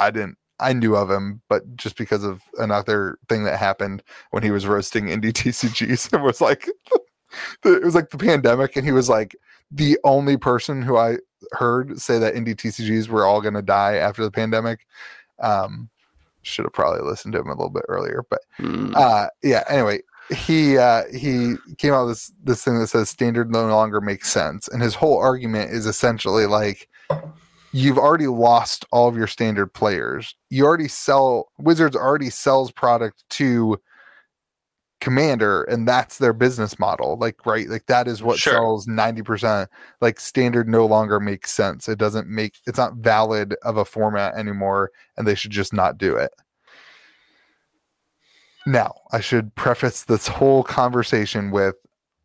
I 0.00 0.10
didn't. 0.10 0.38
I 0.58 0.72
knew 0.72 0.96
of 0.96 1.08
him, 1.08 1.40
but 1.48 1.76
just 1.76 1.96
because 1.96 2.24
of 2.24 2.42
another 2.58 3.16
thing 3.28 3.44
that 3.44 3.60
happened 3.60 4.02
when 4.32 4.42
he 4.42 4.50
was 4.50 4.66
roasting 4.66 5.06
indie 5.06 5.32
TCGs, 5.32 6.12
it 6.12 6.20
was 6.20 6.40
like 6.40 6.68
it 7.64 7.84
was 7.84 7.94
like 7.94 8.10
the 8.10 8.18
pandemic, 8.18 8.74
and 8.74 8.84
he 8.84 8.90
was 8.90 9.08
like 9.08 9.36
the 9.70 10.00
only 10.02 10.36
person 10.36 10.82
who 10.82 10.96
I 10.96 11.18
heard 11.52 12.00
say 12.00 12.18
that 12.18 12.34
indie 12.34 12.56
TCGs 12.56 13.06
were 13.06 13.24
all 13.24 13.40
going 13.40 13.54
to 13.54 13.62
die 13.62 13.94
after 13.98 14.24
the 14.24 14.32
pandemic. 14.32 14.84
Um, 15.38 15.90
should 16.42 16.64
have 16.64 16.72
probably 16.72 17.02
listened 17.02 17.32
to 17.34 17.40
him 17.40 17.48
a 17.48 17.54
little 17.54 17.70
bit 17.70 17.84
earlier. 17.88 18.24
But 18.28 18.40
Mm. 18.58 18.94
uh, 18.94 19.28
yeah. 19.42 19.64
Anyway, 19.68 20.00
he 20.30 20.78
uh, 20.78 21.02
he 21.12 21.56
came 21.78 21.92
out 21.92 22.06
with 22.06 22.16
this 22.18 22.32
this 22.44 22.64
thing 22.64 22.78
that 22.78 22.88
says 22.88 23.08
standard 23.10 23.50
no 23.50 23.66
longer 23.66 24.00
makes 24.00 24.30
sense, 24.30 24.68
and 24.68 24.82
his 24.82 24.94
whole 24.94 25.18
argument 25.18 25.70
is 25.70 25.86
essentially 25.86 26.46
like 26.46 26.88
you've 27.72 27.98
already 27.98 28.26
lost 28.26 28.84
all 28.92 29.08
of 29.08 29.16
your 29.16 29.26
standard 29.26 29.72
players. 29.72 30.34
You 30.50 30.64
already 30.64 30.88
sell 30.88 31.50
Wizards 31.58 31.96
already 31.96 32.30
sells 32.30 32.70
product 32.70 33.24
to 33.30 33.80
Commander, 35.02 35.64
and 35.64 35.86
that's 35.86 36.18
their 36.18 36.32
business 36.32 36.78
model. 36.78 37.18
Like 37.18 37.44
right, 37.44 37.68
like 37.68 37.86
that 37.86 38.06
is 38.06 38.22
what 38.22 38.38
Sure. 38.38 38.52
sells 38.52 38.86
ninety 38.86 39.20
percent. 39.20 39.68
Like 40.00 40.20
standard 40.20 40.68
no 40.68 40.86
longer 40.86 41.18
makes 41.18 41.50
sense. 41.50 41.88
It 41.88 41.98
doesn't 41.98 42.28
make 42.28 42.60
it's 42.68 42.78
not 42.78 42.94
valid 42.94 43.56
of 43.64 43.76
a 43.76 43.84
format 43.84 44.36
anymore, 44.36 44.92
and 45.16 45.26
they 45.26 45.34
should 45.34 45.50
just 45.50 45.72
not 45.72 45.98
do 45.98 46.14
it. 46.16 46.30
Now, 48.64 48.94
I 49.10 49.18
should 49.18 49.52
preface 49.56 50.04
this 50.04 50.28
whole 50.28 50.62
conversation 50.62 51.50
with 51.50 51.74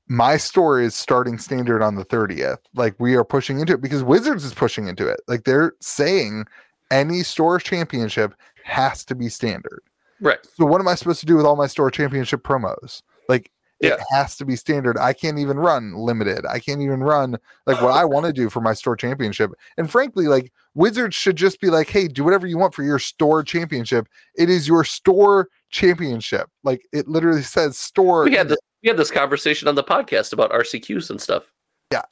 my 0.07 0.37
store 0.37 0.79
is 0.79 0.93
starting 0.93 1.39
standard 1.39 1.81
on 1.81 1.95
the 1.95 2.05
30th. 2.05 2.59
Like 2.75 2.95
we 2.99 3.15
are 3.15 3.25
pushing 3.25 3.59
into 3.59 3.73
it 3.73 3.81
because 3.81 4.03
Wizards 4.03 4.45
is 4.45 4.53
pushing 4.53 4.87
into 4.87 5.07
it. 5.07 5.19
Like 5.27 5.45
they're 5.45 5.73
saying 5.81 6.45
any 6.91 7.23
store 7.23 7.57
championship 7.59 8.35
has 8.65 9.03
to 9.05 9.15
be 9.15 9.29
standard. 9.29 9.81
Right. 10.21 10.39
So 10.55 10.65
what 10.65 10.81
am 10.81 10.87
I 10.87 10.95
supposed 10.95 11.19
to 11.21 11.25
do 11.25 11.35
with 11.35 11.45
all 11.45 11.55
my 11.55 11.67
store 11.67 11.91
championship 11.91 12.43
promos? 12.43 13.01
Like 13.29 13.51
Yeah. 13.81 13.93
it 13.93 13.99
has 14.11 14.35
to 14.37 14.45
be 14.45 14.55
standard. 14.55 14.97
I 14.97 15.13
can't 15.13 15.37
even 15.37 15.57
run 15.57 15.93
limited. 15.95 16.45
I 16.45 16.59
can't 16.59 16.81
even 16.81 17.01
run 17.03 17.37
like 17.65 17.81
what 17.81 17.91
I 17.91 18.05
want 18.05 18.25
to 18.25 18.33
do 18.33 18.49
for 18.49 18.61
my 18.61 18.73
store 18.73 18.95
championship. 18.95 19.51
And 19.77 19.89
frankly, 19.91 20.27
like 20.27 20.51
Wizards 20.73 21.15
should 21.15 21.35
just 21.35 21.59
be 21.61 21.69
like, 21.69 21.89
hey, 21.89 22.07
do 22.07 22.23
whatever 22.23 22.47
you 22.47 22.57
want 22.57 22.73
for 22.73 22.83
your 22.83 22.99
store 22.99 23.43
championship. 23.43 24.07
It 24.35 24.49
is 24.49 24.67
your 24.67 24.83
store 24.83 25.49
championship. 25.69 26.49
Like 26.63 26.85
it 26.91 27.07
literally 27.07 27.41
says 27.43 27.77
store. 27.77 28.23
We 28.23 28.33
had 28.33 28.49
this 28.49 28.57
we 28.83 28.89
had 28.89 28.97
this 28.97 29.11
conversation 29.11 29.67
on 29.67 29.75
the 29.75 29.83
podcast 29.83 30.33
about 30.33 30.51
RCQs 30.51 31.09
and 31.09 31.21
stuff. 31.21 31.43
Yeah. 31.91 32.03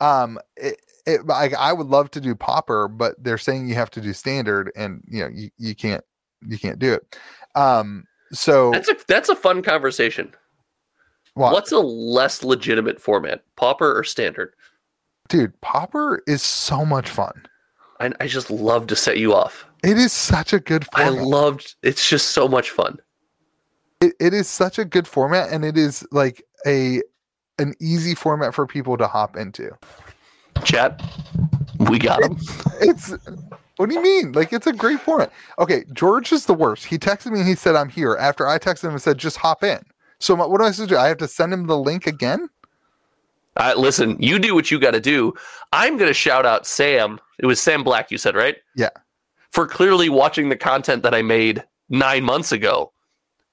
Um 0.00 0.38
it, 0.56 0.80
it 1.06 1.26
like 1.26 1.54
I 1.54 1.72
would 1.72 1.88
love 1.88 2.10
to 2.12 2.20
do 2.20 2.34
Pauper, 2.34 2.88
but 2.88 3.14
they're 3.22 3.38
saying 3.38 3.68
you 3.68 3.74
have 3.74 3.90
to 3.90 4.00
do 4.00 4.12
standard 4.12 4.70
and 4.76 5.02
you 5.08 5.20
know 5.20 5.28
you, 5.32 5.50
you 5.58 5.74
can't 5.74 6.02
you 6.48 6.58
can't 6.58 6.78
do 6.78 6.92
it. 6.92 7.16
Um 7.54 8.04
so 8.32 8.70
That's 8.72 8.88
a 8.88 8.96
that's 9.06 9.28
a 9.28 9.36
fun 9.36 9.62
conversation. 9.62 10.32
what- 11.34 11.52
What's 11.52 11.72
a 11.72 11.78
less 11.78 12.42
legitimate 12.42 13.00
format, 13.00 13.42
Pauper 13.56 13.96
or 13.98 14.04
Standard? 14.04 14.54
dude, 15.28 15.58
Pauper 15.62 16.22
is 16.26 16.42
so 16.42 16.84
much 16.84 17.08
fun. 17.08 17.32
I, 18.00 18.12
I 18.20 18.26
just 18.26 18.50
love 18.50 18.86
to 18.88 18.96
set 18.96 19.16
you 19.18 19.32
off. 19.34 19.64
It 19.82 19.96
is 19.96 20.12
such 20.12 20.52
a 20.52 20.60
good 20.60 20.84
format. 20.92 21.06
I 21.06 21.24
loved. 21.24 21.74
It's 21.82 22.06
just 22.08 22.32
so 22.32 22.46
much 22.48 22.70
fun. 22.70 22.98
it, 24.02 24.12
it 24.20 24.34
is 24.34 24.48
such 24.48 24.78
a 24.78 24.84
good 24.84 25.06
format 25.08 25.50
and 25.50 25.64
it 25.64 25.78
is 25.78 26.06
like 26.10 26.42
a 26.66 27.00
an 27.58 27.74
easy 27.80 28.14
format 28.14 28.54
for 28.54 28.66
people 28.66 28.96
to 28.98 29.06
hop 29.06 29.36
into. 29.36 29.70
Chat, 30.64 31.00
we 31.88 31.98
got 31.98 32.22
him. 32.22 32.36
It's 32.80 33.14
what 33.76 33.88
do 33.88 33.94
you 33.94 34.02
mean? 34.02 34.32
Like 34.32 34.52
it's 34.52 34.66
a 34.66 34.72
great 34.72 35.00
format. 35.00 35.32
Okay, 35.58 35.84
George 35.92 36.32
is 36.32 36.46
the 36.46 36.54
worst. 36.54 36.84
He 36.84 36.98
texted 36.98 37.32
me 37.32 37.40
and 37.40 37.48
he 37.48 37.54
said 37.54 37.74
I'm 37.76 37.88
here 37.88 38.16
after 38.20 38.46
I 38.46 38.58
texted 38.58 38.84
him 38.84 38.90
and 38.90 39.02
said 39.02 39.18
just 39.18 39.36
hop 39.36 39.62
in. 39.64 39.80
So 40.18 40.36
my- 40.36 40.46
what 40.46 40.58
do 40.60 40.64
I 40.64 40.70
supposed 40.70 40.90
to 40.90 40.94
do? 40.96 41.00
I 41.00 41.08
have 41.08 41.18
to 41.18 41.28
send 41.28 41.52
him 41.52 41.66
the 41.66 41.78
link 41.78 42.06
again? 42.06 42.48
Uh, 43.56 43.74
listen, 43.76 44.16
you 44.18 44.38
do 44.38 44.54
what 44.54 44.70
you 44.70 44.78
got 44.78 44.92
to 44.92 45.00
do. 45.00 45.34
I'm 45.72 45.96
going 45.98 46.08
to 46.08 46.14
shout 46.14 46.46
out 46.46 46.66
Sam. 46.66 47.20
It 47.38 47.46
was 47.46 47.60
Sam 47.60 47.82
Black, 47.84 48.10
you 48.10 48.16
said, 48.18 48.34
right? 48.34 48.56
Yeah. 48.76 48.88
For 49.50 49.66
clearly 49.66 50.08
watching 50.08 50.48
the 50.48 50.56
content 50.56 51.02
that 51.02 51.14
I 51.14 51.20
made 51.20 51.62
nine 51.90 52.24
months 52.24 52.52
ago 52.52 52.92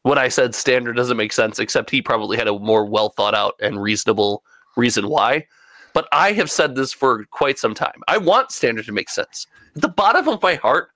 when 0.04 0.18
I 0.18 0.30
said 0.30 0.56
standard 0.56 0.96
doesn't 0.96 1.18
make 1.18 1.34
sense, 1.34 1.60
except 1.60 1.90
he 1.90 2.02
probably 2.02 2.38
had 2.38 2.48
a 2.48 2.58
more 2.58 2.86
well 2.86 3.10
thought 3.10 3.36
out 3.36 3.56
and 3.60 3.82
reasonable 3.82 4.44
reason 4.78 5.10
why. 5.10 5.46
But 5.94 6.08
I 6.12 6.34
have 6.34 6.52
said 6.52 6.76
this 6.76 6.94
for 6.94 7.26
quite 7.26 7.60
some 7.60 7.74
time. 7.74 8.02
I 8.08 8.18
want 8.18 8.52
standard 8.52 8.86
to 8.86 8.92
make 8.92 9.10
sense. 9.10 9.48
At 9.76 9.82
the 9.82 9.90
bottom 9.90 10.28
of 10.28 10.42
my 10.42 10.56
heart, 10.56 10.90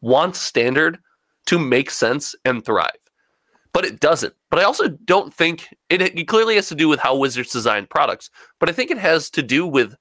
wants 0.00 0.40
standard 0.40 0.98
to 1.46 1.58
make 1.58 1.90
sense 1.90 2.34
and 2.44 2.64
thrive. 2.64 2.90
But 3.72 3.84
it 3.84 4.00
doesn't. 4.00 4.34
But 4.50 4.60
I 4.60 4.64
also 4.64 4.88
don't 4.88 5.34
think 5.34 5.74
it, 5.88 6.00
it 6.00 6.28
clearly 6.28 6.54
has 6.56 6.68
to 6.68 6.74
do 6.74 6.88
with 6.88 7.00
how 7.00 7.16
Wizards 7.16 7.50
design 7.50 7.86
products 7.86 8.30
but 8.60 8.68
I 8.68 8.72
think 8.72 8.90
it 8.90 8.98
has 8.98 9.30
to 9.30 9.42
do 9.42 9.66
with 9.66 9.96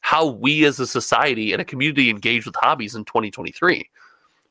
how 0.00 0.26
we 0.26 0.64
as 0.64 0.78
a 0.78 0.86
society 0.86 1.52
and 1.52 1.60
a 1.60 1.64
community 1.64 2.08
engage 2.08 2.46
with 2.46 2.54
hobbies 2.56 2.94
in 2.94 3.04
2023. 3.04 3.90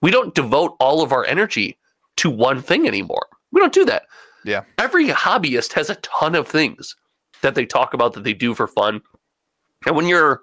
We 0.02 0.12
don't 0.12 0.36
devote 0.36 0.76
all 0.80 1.02
of 1.02 1.14
our 1.14 1.26
energy 1.26 1.78
to 2.18 2.30
one 2.30 2.62
thing 2.62 2.88
anymore. 2.88 3.28
We 3.52 3.62
don't 3.62 3.74
do 3.74 3.86
that. 3.86 4.04
Yeah. 4.44 4.66
Every 4.78 5.08
hobbyist 5.08 5.72
has 5.74 5.90
a 5.90 5.96
ton 5.96 6.36
of 6.36 6.48
things 6.48 6.96
that 7.42 7.56
they 7.56 7.66
talk 7.66 7.94
about 7.94 8.14
that 8.14 8.24
they 8.24 8.34
do 8.34 8.54
for 8.54 8.68
fun. 8.68 9.02
And 9.86 9.96
when 9.96 10.08
you're 10.08 10.42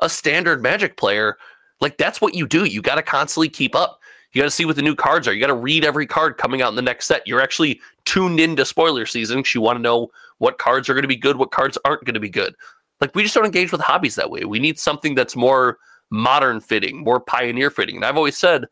a 0.00 0.08
standard 0.08 0.62
magic 0.62 0.96
player, 0.96 1.36
like 1.80 1.96
that's 1.96 2.20
what 2.20 2.34
you 2.34 2.46
do. 2.46 2.64
You 2.64 2.82
got 2.82 2.96
to 2.96 3.02
constantly 3.02 3.48
keep 3.48 3.74
up. 3.74 4.00
You 4.32 4.40
got 4.40 4.46
to 4.46 4.50
see 4.50 4.64
what 4.64 4.76
the 4.76 4.82
new 4.82 4.94
cards 4.94 5.26
are. 5.26 5.32
You 5.32 5.40
got 5.40 5.48
to 5.48 5.54
read 5.54 5.84
every 5.84 6.06
card 6.06 6.38
coming 6.38 6.62
out 6.62 6.68
in 6.68 6.76
the 6.76 6.82
next 6.82 7.06
set. 7.06 7.26
You're 7.26 7.40
actually 7.40 7.80
tuned 8.04 8.38
into 8.38 8.64
spoiler 8.64 9.06
season 9.06 9.38
because 9.38 9.54
you 9.54 9.60
want 9.60 9.78
to 9.78 9.82
know 9.82 10.08
what 10.38 10.58
cards 10.58 10.88
are 10.88 10.94
going 10.94 11.02
to 11.02 11.08
be 11.08 11.16
good, 11.16 11.36
what 11.36 11.50
cards 11.50 11.76
aren't 11.84 12.04
going 12.04 12.14
to 12.14 12.20
be 12.20 12.28
good. 12.28 12.54
Like 13.00 13.14
we 13.14 13.22
just 13.22 13.34
don't 13.34 13.44
engage 13.44 13.72
with 13.72 13.80
hobbies 13.80 14.14
that 14.14 14.30
way. 14.30 14.44
We 14.44 14.58
need 14.58 14.78
something 14.78 15.14
that's 15.14 15.34
more 15.34 15.78
modern 16.10 16.60
fitting, 16.60 17.02
more 17.02 17.20
pioneer 17.20 17.70
fitting. 17.70 17.96
And 17.96 18.04
I've 18.04 18.16
always 18.16 18.36
said, 18.36 18.66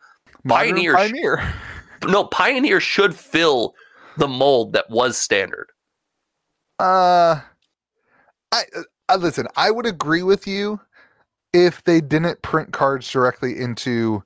Modern 0.44 0.74
Pioneer- 0.74 0.94
Pioneer. 0.94 1.54
no, 2.06 2.24
pioneer 2.24 2.80
should 2.80 3.14
fill 3.14 3.74
the 4.16 4.28
mold 4.28 4.72
that 4.74 4.88
was 4.90 5.16
standard. 5.16 5.70
Uh 6.78 7.40
I 8.52 8.62
Uh, 9.08 9.16
listen, 9.16 9.46
I 9.56 9.70
would 9.70 9.86
agree 9.86 10.22
with 10.22 10.46
you 10.46 10.80
if 11.52 11.82
they 11.84 12.00
didn't 12.00 12.42
print 12.42 12.72
cards 12.72 13.10
directly 13.10 13.58
into 13.58 14.22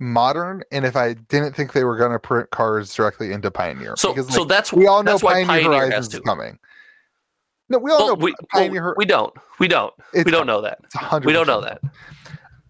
modern 0.00 0.62
and 0.72 0.84
if 0.84 0.96
I 0.96 1.14
didn't 1.14 1.54
think 1.54 1.72
they 1.72 1.84
were 1.84 1.96
going 1.96 2.12
to 2.12 2.18
print 2.18 2.50
cards 2.50 2.94
directly 2.94 3.32
into 3.32 3.50
Pioneer. 3.50 3.94
So, 3.96 4.12
because 4.14 4.32
so 4.32 4.40
like, 4.40 4.48
that's 4.48 4.72
we 4.72 4.86
all 4.86 5.02
know 5.02 5.18
Pioneer, 5.18 5.46
Pioneer 5.46 5.88
Horizons 5.88 6.14
is 6.14 6.20
coming. 6.20 6.58
No, 7.68 7.78
we 7.78 7.90
all 7.90 7.98
Well, 7.98 8.08
know 8.08 8.14
we, 8.14 8.30
well, 8.32 8.36
Pioneer. 8.52 8.82
Hor- 8.82 8.94
we 8.98 9.04
don't. 9.04 9.32
We 9.58 9.68
don't. 9.68 9.92
it's 10.12 10.24
we 10.24 10.30
don't 10.30 10.46
know 10.46 10.60
that. 10.62 10.80
It's 10.84 10.96
100%. 10.96 11.24
We 11.24 11.32
don't 11.32 11.46
know 11.46 11.60
that. 11.60 11.80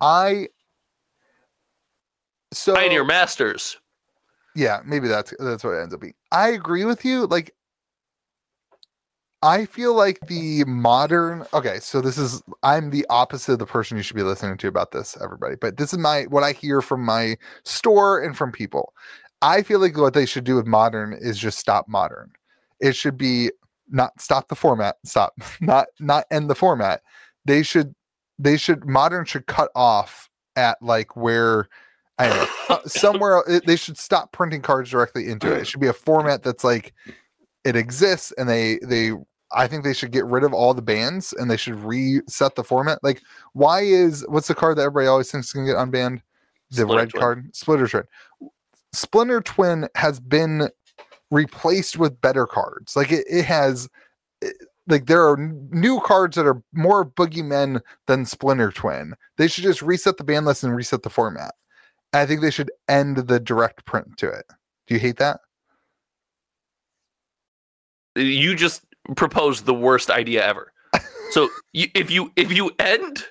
I 0.01 0.49
so 2.53 2.75
Pioneer 2.75 3.05
Masters. 3.05 3.79
yeah, 4.55 4.81
maybe 4.85 5.09
that's 5.09 5.33
that's 5.39 5.65
what 5.65 5.71
it 5.73 5.83
ends 5.83 5.95
up 5.95 6.01
being. 6.01 6.15
I 6.31 6.49
agree 6.51 6.85
with 6.85 7.05
you. 7.05 7.27
Like, 7.27 7.55
I 9.45 9.67
feel 9.67 9.95
like 9.95 10.21
the 10.27 10.65
modern. 10.65 11.45
Okay, 11.53 11.79
so 11.79 12.01
this 12.01 12.17
is 12.17 12.43
I'm 12.63 12.89
the 12.89 13.05
opposite 13.11 13.53
of 13.53 13.59
the 13.59 13.67
person 13.67 13.99
you 13.99 14.03
should 14.03 14.17
be 14.17 14.23
listening 14.23 14.57
to 14.57 14.69
about 14.69 14.93
this, 14.93 15.19
everybody. 15.23 15.55
But 15.55 15.77
this 15.77 15.93
is 15.93 15.99
my 15.99 16.23
what 16.25 16.43
I 16.43 16.53
hear 16.53 16.81
from 16.81 17.05
my 17.05 17.37
store 17.63 18.23
and 18.23 18.35
from 18.35 18.51
people. 18.51 18.95
I 19.43 19.63
feel 19.63 19.81
like 19.81 19.99
what 19.99 20.15
they 20.15 20.25
should 20.25 20.45
do 20.45 20.57
with 20.57 20.67
modern 20.67 21.13
is 21.13 21.39
just 21.39 21.59
stop 21.59 21.87
modern. 21.89 22.33
It 22.81 22.97
should 22.97 23.19
be 23.19 23.51
not 23.91 24.19
stop 24.19 24.49
the 24.49 24.55
format, 24.55 24.97
stop, 25.05 25.35
not 25.61 25.89
not 26.01 26.25
end 26.31 26.49
the 26.49 26.55
format. 26.55 27.03
They 27.45 27.63
should 27.63 27.95
they 28.39 28.57
should 28.57 28.87
modern 28.87 29.27
should 29.27 29.47
cut 29.47 29.71
off 29.75 30.31
at 30.57 30.79
like 30.81 31.17
where 31.17 31.69
I 32.19 32.29
don't 32.29 32.39
know 32.39 32.77
uh, 32.77 32.79
somewhere 32.87 33.43
it- 33.47 33.67
they 33.67 33.77
should 33.77 33.99
stop 33.99 34.33
printing 34.33 34.63
cards 34.63 34.89
directly 34.89 35.29
into 35.29 35.53
it. 35.53 35.59
It 35.59 35.67
should 35.67 35.81
be 35.81 35.89
a 35.89 35.93
format 35.93 36.43
that's 36.43 36.65
like 36.65 36.95
it 37.63 37.77
exists 37.77 38.33
and 38.39 38.49
they 38.49 38.79
they 38.83 39.13
I 39.55 39.67
think 39.69 39.85
they 39.85 39.95
should 39.95 40.11
get 40.13 40.25
rid 40.27 40.45
of 40.45 40.53
all 40.53 40.75
the 40.75 40.83
bands 40.83 41.33
and 41.33 41.51
they 41.51 41.57
should 41.57 41.77
reset 41.77 42.55
the 42.55 42.65
format. 42.65 42.99
Like 43.03 43.23
why 43.53 43.81
is 43.83 44.25
what's 44.29 44.49
the 44.49 44.55
card 44.55 44.77
that 44.79 44.83
everybody 44.83 45.07
always 45.07 45.31
thinks 45.31 45.49
is 45.49 45.53
going 45.53 45.67
to 45.67 45.73
get 45.73 45.79
unbanned? 45.79 46.21
The 46.71 46.83
Splinter 46.83 46.97
red 46.97 47.11
Twin. 47.11 47.21
card, 47.21 47.57
Splinter 47.57 47.87
Twin. 47.89 48.05
Splinter 48.93 49.41
Twin 49.41 49.89
has 49.95 50.21
been 50.21 50.69
replaced 51.31 51.97
with 51.99 52.21
better 52.21 52.47
cards. 52.47 52.97
Like 52.97 53.13
it, 53.13 53.25
it 53.29 53.45
has 53.45 53.89
it- 54.41 54.57
like 54.87 55.07
there 55.07 55.27
are 55.27 55.39
new 55.39 55.99
cards 56.01 56.37
that 56.37 56.47
are 56.47 56.63
more 56.75 57.07
boogeymen 57.07 57.81
than 58.07 58.27
Splinter 58.27 58.71
Twin. 58.71 59.15
They 59.39 59.49
should 59.49 59.65
just 59.65 59.81
reset 59.81 60.19
the 60.19 60.25
ban 60.25 60.45
list 60.45 60.63
and 60.63 60.77
reset 60.77 61.03
the 61.03 61.09
format. 61.11 61.55
I 62.13 62.27
think 62.27 62.43
they 62.43 62.51
should 62.51 62.71
end 62.89 63.17
the 63.17 63.41
direct 63.41 63.87
print 63.87 64.19
to 64.19 64.29
it. 64.29 64.45
Do 64.87 64.93
you 64.95 65.01
hate 65.01 65.17
that? 65.17 65.41
You 68.17 68.55
just 68.55 68.83
proposed 69.17 69.67
the 69.67 69.75
worst 69.75 70.11
idea 70.11 70.45
ever. 70.45 70.73
so 71.31 71.49
you, 71.73 71.89
if 71.95 72.11
you 72.11 72.33
if 72.37 72.53
you 72.53 72.71
end 72.79 73.25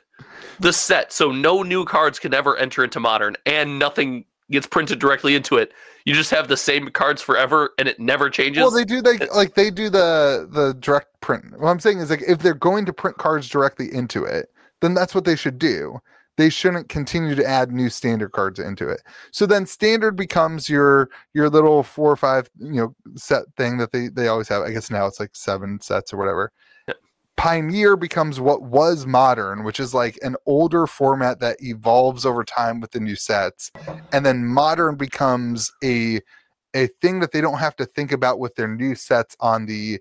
the 0.59 0.73
set 0.73 1.12
so 1.12 1.31
no 1.31 1.63
new 1.63 1.83
cards 1.86 2.19
can 2.19 2.33
ever 2.33 2.55
enter 2.57 2.83
into 2.83 2.99
modern 2.99 3.36
and 3.45 3.79
nothing 3.79 4.25
gets 4.51 4.67
printed 4.67 4.99
directly 4.99 5.36
into 5.36 5.57
it, 5.57 5.73
you 6.05 6.13
just 6.13 6.31
have 6.31 6.47
the 6.47 6.57
same 6.57 6.89
cards 6.89 7.21
forever 7.21 7.71
and 7.79 7.88
it 7.88 7.99
never 7.99 8.29
changes. 8.29 8.62
Well, 8.62 8.71
they 8.71 8.86
do 8.86 9.01
like 9.01 9.33
like 9.33 9.55
they 9.55 9.71
do 9.71 9.89
the 9.89 10.47
the 10.49 10.73
direct 10.79 11.19
print. 11.21 11.59
What 11.59 11.69
I'm 11.69 11.79
saying 11.79 11.99
is 11.99 12.09
like 12.09 12.23
if 12.27 12.39
they're 12.39 12.53
going 12.53 12.86
to 12.86 12.93
print 12.93 13.17
cards 13.17 13.47
directly 13.47 13.93
into 13.93 14.23
it, 14.23 14.49
then 14.81 14.93
that's 14.93 15.15
what 15.15 15.25
they 15.25 15.36
should 15.36 15.57
do. 15.57 15.99
They 16.38 16.50
shouldn't 16.50 16.89
continue 16.89 17.36
to 17.36 17.46
add 17.46 17.72
new 17.72 17.89
standard 17.89 18.32
cards 18.32 18.60
into 18.60 18.89
it. 18.89 19.02
So 19.32 19.46
then 19.46 19.65
standard 19.65 20.15
becomes 20.15 20.67
your 20.67 21.10
your 21.34 21.50
little 21.50 21.84
four 21.84 22.12
or 22.12 22.15
five, 22.15 22.50
you 22.60 22.74
know, 22.74 22.96
set 23.15 23.43
thing 23.56 23.78
that 23.78 23.91
they 23.91 24.08
they 24.08 24.28
always 24.28 24.48
have. 24.48 24.63
I 24.63 24.72
guess 24.72 24.89
now 24.89 25.06
it's 25.06 25.19
like 25.19 25.36
seven 25.36 25.80
sets 25.82 26.13
or 26.13 26.17
whatever. 26.17 26.52
Yep. 26.88 26.98
Pioneer 27.38 27.96
becomes 27.96 28.39
what 28.39 28.63
was 28.63 29.06
modern, 29.06 29.63
which 29.63 29.80
is 29.80 29.93
like 29.93 30.17
an 30.24 30.36
older 30.46 30.88
format 30.88 31.39
that 31.39 31.62
evolves 31.62 32.26
over 32.26 32.43
time 32.43 32.80
with 32.80 32.91
the 32.91 33.00
new 33.00 33.15
sets. 33.15 33.72
And 34.12 34.26
then 34.26 34.46
modern 34.46 34.96
becomes 34.96 35.72
a 35.84 36.19
a 36.74 36.88
thing 37.02 37.19
that 37.19 37.32
they 37.32 37.41
don't 37.41 37.60
have 37.60 37.76
to 37.76 37.86
think 37.86 38.12
about 38.12 38.39
with 38.39 38.56
their 38.56 38.67
new 38.67 38.96
sets 38.96 39.36
on 39.39 39.67
the 39.67 40.00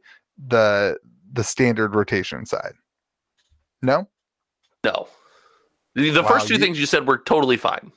the 0.48 0.96
the 1.32 1.44
standard 1.44 1.94
rotation 1.94 2.46
side. 2.46 2.72
No? 3.82 4.08
No. 4.84 5.08
The, 5.94 6.10
the 6.10 6.22
Wow, 6.22 6.28
first 6.28 6.48
two 6.48 6.54
you- 6.54 6.60
things 6.60 6.78
you 6.80 6.86
said 6.86 7.06
were 7.06 7.18
totally 7.18 7.56
fine. 7.56 7.92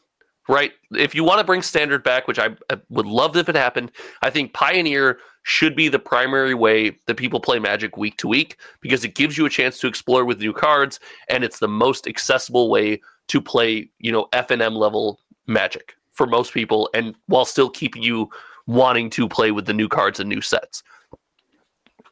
Right? 0.48 0.74
If 0.92 1.16
you 1.16 1.24
want 1.24 1.40
to 1.40 1.44
bring 1.44 1.64
standard 1.64 2.04
back, 2.04 2.28
which 2.28 2.38
I, 2.38 2.50
I 2.70 2.78
would 2.90 3.08
love 3.08 3.36
if 3.36 3.50
it 3.50 3.56
happened, 3.56 3.92
I 4.22 4.30
think 4.30 4.54
Pioneer 4.54 5.18
should 5.42 5.76
be 5.76 5.88
the 5.88 5.98
primary 5.98 6.54
way 6.54 7.00
that 7.08 7.16
people 7.16 7.40
play 7.40 7.58
Magic 7.58 7.98
week 7.98 8.16
to 8.18 8.28
week 8.28 8.58
because 8.80 9.04
it 9.04 9.16
gives 9.16 9.40
you 9.40 9.48
a 9.48 9.50
chance 9.50 9.80
to 9.80 9.88
explore 9.88 10.24
with 10.24 10.38
new 10.40 10.54
cards 10.54 11.00
and 11.30 11.44
it's 11.44 11.58
the 11.58 11.68
most 11.68 12.08
accessible 12.08 12.70
way 12.70 13.02
to 13.28 13.42
play, 13.42 13.90
you 13.98 14.12
know, 14.12 14.28
FNM 14.34 14.74
level 14.76 15.20
Magic 15.48 15.96
for 16.12 16.28
most 16.28 16.54
people 16.54 16.92
and 16.94 17.16
while 17.26 17.46
still 17.46 17.70
keeping 17.72 18.04
you 18.04 18.30
wanting 18.68 19.10
to 19.10 19.28
play 19.28 19.50
with 19.50 19.66
the 19.66 19.74
new 19.74 19.88
cards 19.90 20.20
and 20.20 20.30
new 20.30 20.42
sets. 20.42 20.84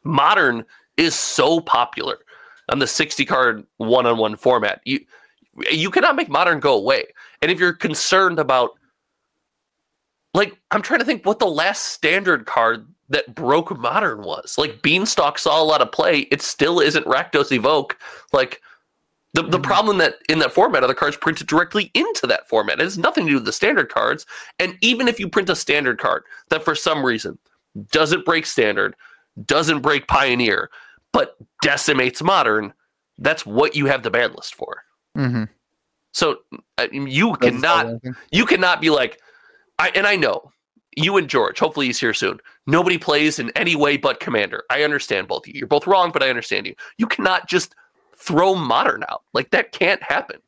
Modern 0.02 0.64
is 0.96 1.14
so 1.14 1.60
popular 1.60 2.18
on 2.68 2.78
the 2.80 2.86
60 2.86 3.24
card 3.24 3.64
one-on-one 3.76 4.34
format. 4.36 4.80
You 4.84 5.00
you 5.70 5.90
cannot 5.90 6.16
make 6.16 6.28
modern 6.28 6.60
go 6.60 6.74
away. 6.74 7.04
And 7.42 7.50
if 7.50 7.58
you're 7.60 7.72
concerned 7.72 8.38
about 8.38 8.70
like 10.34 10.58
I'm 10.70 10.82
trying 10.82 11.00
to 11.00 11.06
think 11.06 11.24
what 11.24 11.38
the 11.38 11.46
last 11.46 11.84
standard 11.84 12.46
card 12.46 12.86
that 13.10 13.34
broke 13.34 13.76
modern 13.78 14.22
was. 14.22 14.56
Like 14.58 14.82
Beanstalk 14.82 15.38
saw 15.38 15.62
a 15.62 15.64
lot 15.64 15.82
of 15.82 15.92
play. 15.92 16.20
It 16.30 16.42
still 16.42 16.80
isn't 16.80 17.06
Rakdos 17.06 17.52
Evoke. 17.52 17.98
Like 18.32 18.60
the, 19.34 19.42
the 19.42 19.58
Mhm. 19.58 19.62
problem 19.62 19.98
that 19.98 20.16
in 20.28 20.38
that 20.38 20.52
format 20.52 20.82
are 20.82 20.88
the 20.88 20.94
cards 20.94 21.16
printed 21.16 21.46
directly 21.46 21.90
into 21.94 22.26
that 22.26 22.48
format. 22.48 22.80
It 22.80 22.84
has 22.84 22.98
nothing 22.98 23.26
to 23.26 23.30
do 23.30 23.36
with 23.36 23.44
the 23.44 23.52
standard 23.52 23.88
cards. 23.88 24.26
And 24.58 24.78
even 24.80 25.06
if 25.06 25.20
you 25.20 25.28
print 25.28 25.50
a 25.50 25.56
standard 25.56 25.98
card 25.98 26.24
that 26.48 26.64
for 26.64 26.74
some 26.74 27.04
reason 27.04 27.38
doesn't 27.90 28.24
break 28.24 28.46
standard, 28.46 28.96
doesn't 29.44 29.80
break 29.80 30.06
Pioneer, 30.08 30.70
but 31.12 31.36
decimates 31.62 32.22
modern, 32.22 32.72
that's 33.18 33.44
what 33.44 33.76
you 33.76 33.86
have 33.86 34.02
the 34.02 34.10
ban 34.10 34.32
list 34.34 34.54
for. 34.54 34.82
Mm-hmm. 35.16 35.44
So 36.12 36.38
I 36.78 36.88
mean, 36.88 37.08
you 37.08 37.34
cannot 37.36 38.00
you 38.30 38.46
cannot 38.46 38.80
be 38.80 38.90
like 38.90 39.20
I 39.78 39.90
and 39.94 40.06
I 40.06 40.16
know 40.16 40.50
you 40.96 41.16
and 41.16 41.28
George, 41.28 41.58
hopefully 41.58 41.86
he's 41.86 41.98
here 41.98 42.14
soon. 42.14 42.38
Nobody 42.66 42.98
plays 42.98 43.38
in 43.38 43.50
any 43.56 43.76
way 43.76 43.96
but 43.96 44.20
commander. 44.20 44.64
I 44.70 44.84
understand 44.84 45.28
both 45.28 45.46
of 45.46 45.54
you. 45.54 45.58
You're 45.58 45.66
both 45.66 45.86
wrong, 45.86 46.12
but 46.12 46.22
I 46.22 46.30
understand 46.30 46.66
you. 46.66 46.74
You 46.98 47.06
cannot 47.06 47.48
just 47.48 47.74
throw 48.16 48.54
modern 48.54 49.04
out. 49.08 49.22
Like 49.32 49.50
that 49.50 49.72
can't 49.72 50.02
happen. 50.02 50.38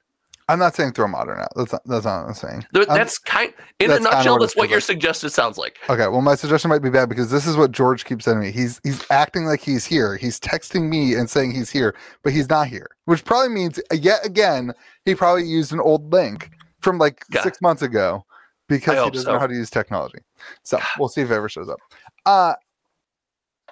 I'm 0.48 0.60
not 0.60 0.76
saying 0.76 0.92
throw 0.92 1.08
modern 1.08 1.40
out. 1.40 1.48
That's 1.56 1.72
not, 1.72 1.82
that's 1.86 2.04
not 2.04 2.22
what 2.22 2.28
I'm 2.28 2.34
saying. 2.34 2.66
There- 2.72 2.88
I'm- 2.88 2.96
That's 2.98 3.18
kind 3.18 3.52
in 3.80 3.88
that's 3.90 4.00
a 4.00 4.04
nutshell, 4.04 4.34
what 4.34 4.40
that's 4.42 4.56
what 4.56 4.68
your 4.68 4.76
like. 4.78 4.84
suggestion 4.84 5.28
sounds 5.30 5.58
like. 5.58 5.78
Okay, 5.90 6.06
well, 6.06 6.20
my 6.20 6.36
suggestion 6.36 6.68
might 6.68 6.82
be 6.82 6.90
bad 6.90 7.08
because 7.08 7.30
this 7.30 7.46
is 7.46 7.56
what 7.56 7.72
George 7.72 8.04
keeps 8.04 8.24
saying 8.26 8.38
me. 8.38 8.52
He's 8.52 8.80
he's 8.84 9.04
acting 9.10 9.46
like 9.46 9.60
he's 9.60 9.84
here. 9.84 10.16
He's 10.16 10.38
texting 10.38 10.88
me 10.88 11.14
and 11.14 11.28
saying 11.28 11.50
he's 11.52 11.70
here, 11.70 11.96
but 12.22 12.32
he's 12.32 12.48
not 12.48 12.68
here. 12.68 12.88
Which 13.06 13.24
probably 13.24 13.48
means 13.52 13.80
yet 13.92 14.24
again 14.24 14.72
he 15.04 15.14
probably 15.16 15.44
used 15.44 15.72
an 15.72 15.80
old 15.80 16.12
link 16.12 16.50
from 16.80 16.98
like 16.98 17.24
six 17.42 17.60
months 17.60 17.82
ago 17.82 18.24
because 18.68 19.02
he 19.04 19.10
doesn't 19.10 19.26
so. 19.26 19.32
know 19.32 19.38
how 19.40 19.46
to 19.48 19.54
use 19.54 19.68
technology. 19.70 20.18
So 20.62 20.78
we'll 20.98 21.08
see 21.08 21.22
if 21.22 21.30
it 21.30 21.34
ever 21.34 21.48
shows 21.48 21.68
up. 21.68 21.78
Uh 22.24 22.54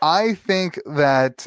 I 0.02 0.34
think 0.34 0.80
that 0.86 1.46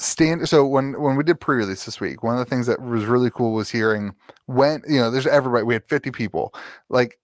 stand 0.00 0.48
so 0.48 0.66
when 0.66 1.00
when 1.00 1.16
we 1.16 1.22
did 1.22 1.40
pre-release 1.40 1.84
this 1.84 2.00
week 2.00 2.22
one 2.22 2.34
of 2.34 2.38
the 2.38 2.50
things 2.50 2.66
that 2.66 2.80
was 2.82 3.04
really 3.04 3.30
cool 3.30 3.52
was 3.52 3.70
hearing 3.70 4.14
when 4.46 4.82
you 4.88 4.98
know 4.98 5.10
there's 5.10 5.26
everybody 5.26 5.62
we 5.62 5.74
had 5.74 5.84
50 5.88 6.10
people 6.10 6.52
like 6.88 7.18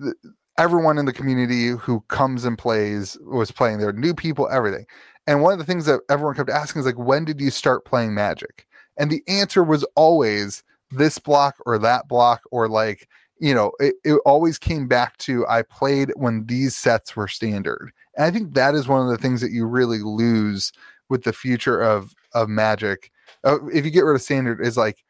th- 0.00 0.14
everyone 0.60 0.98
in 0.98 1.06
the 1.06 1.12
community 1.12 1.68
who 1.68 2.00
comes 2.08 2.44
and 2.44 2.58
plays 2.58 3.16
was 3.22 3.50
playing 3.50 3.78
there 3.78 3.92
new 3.92 4.14
people 4.14 4.48
everything. 4.50 4.84
And 5.26 5.42
one 5.42 5.52
of 5.52 5.58
the 5.58 5.64
things 5.64 5.86
that 5.86 6.00
everyone 6.10 6.34
kept 6.34 6.50
asking 6.50 6.80
is 6.80 6.86
like 6.86 6.98
when 6.98 7.24
did 7.24 7.40
you 7.40 7.50
start 7.50 7.86
playing 7.86 8.14
magic? 8.14 8.66
And 8.98 9.10
the 9.10 9.22
answer 9.26 9.64
was 9.64 9.84
always 9.96 10.62
this 10.90 11.18
block 11.18 11.56
or 11.64 11.78
that 11.78 12.08
block 12.08 12.42
or 12.50 12.68
like 12.68 13.08
you 13.38 13.54
know 13.54 13.72
it, 13.80 13.94
it 14.04 14.20
always 14.26 14.58
came 14.58 14.86
back 14.86 15.16
to 15.18 15.46
i 15.48 15.62
played 15.62 16.10
when 16.16 16.44
these 16.46 16.76
sets 16.76 17.16
were 17.16 17.28
standard. 17.28 17.90
And 18.16 18.26
i 18.26 18.30
think 18.30 18.52
that 18.54 18.74
is 18.74 18.86
one 18.86 19.02
of 19.02 19.08
the 19.08 19.18
things 19.22 19.40
that 19.40 19.52
you 19.52 19.64
really 19.64 20.00
lose 20.00 20.72
with 21.10 21.24
the 21.24 21.32
future 21.32 21.80
of 21.80 22.14
of 22.32 22.48
magic 22.48 23.10
uh, 23.44 23.58
if 23.68 23.84
you 23.84 23.90
get 23.90 24.04
rid 24.04 24.14
of 24.14 24.22
standard 24.22 24.64
is 24.64 24.76
like 24.76 25.04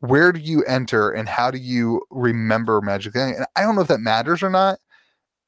where 0.00 0.32
do 0.32 0.40
you 0.40 0.64
enter 0.64 1.10
and 1.10 1.28
how 1.28 1.48
do 1.48 1.58
you 1.58 2.02
remember 2.10 2.80
magic 2.80 3.14
and 3.14 3.46
i 3.54 3.62
don't 3.62 3.76
know 3.76 3.82
if 3.82 3.88
that 3.88 4.00
matters 4.00 4.42
or 4.42 4.50
not. 4.50 4.78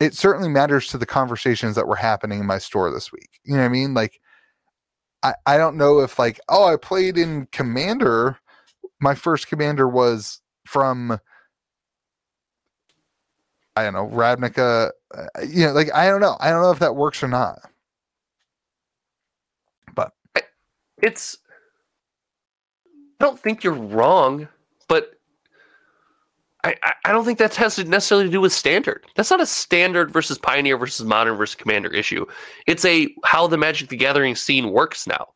It 0.00 0.14
certainly 0.14 0.48
matters 0.48 0.88
to 0.88 0.98
the 0.98 1.06
conversations 1.06 1.76
that 1.76 1.86
were 1.88 1.96
happening 1.96 2.40
in 2.40 2.46
my 2.46 2.58
store 2.58 2.90
this 2.90 3.12
week. 3.12 3.40
You 3.44 3.54
know 3.54 3.60
what 3.60 3.66
i 3.66 3.68
mean? 3.68 3.94
Like 3.94 4.20
i 5.22 5.34
i 5.46 5.56
don't 5.56 5.76
know 5.76 6.00
if 6.00 6.18
like 6.18 6.40
oh 6.48 6.66
i 6.66 6.76
played 6.76 7.18
in 7.18 7.48
commander. 7.52 8.38
My 9.00 9.14
first 9.14 9.48
commander 9.48 9.88
was 9.88 10.40
from 10.66 11.18
i 13.76 13.82
don't 13.82 13.92
know 13.92 14.08
ravnica 14.08 14.90
uh, 15.14 15.26
you 15.46 15.66
know 15.66 15.72
like 15.72 15.92
i 15.94 16.06
don't 16.06 16.20
know. 16.20 16.36
I 16.40 16.50
don't 16.50 16.62
know 16.62 16.70
if 16.70 16.78
that 16.78 16.96
works 16.96 17.22
or 17.22 17.28
not 17.28 17.58
It's 21.02 21.38
I 23.20 23.24
don't 23.24 23.38
think 23.38 23.62
you're 23.64 23.72
wrong, 23.74 24.48
but 24.88 25.18
I, 26.64 26.74
I- 27.04 27.12
don't 27.12 27.24
think 27.24 27.38
that 27.38 27.54
has 27.56 27.76
to 27.76 27.84
necessarily 27.84 28.28
do 28.30 28.40
with 28.40 28.52
standard. 28.52 29.04
That's 29.16 29.30
not 29.30 29.40
a 29.40 29.46
standard 29.46 30.10
versus 30.10 30.38
pioneer 30.38 30.76
versus 30.76 31.06
modern 31.06 31.36
versus 31.36 31.54
commander 31.54 31.90
issue. 31.92 32.26
It's 32.66 32.84
a 32.84 33.08
how 33.24 33.46
the 33.46 33.56
Magic 33.58 33.88
the 33.88 33.96
Gathering 33.96 34.34
scene 34.34 34.70
works 34.70 35.06
now. 35.06 35.28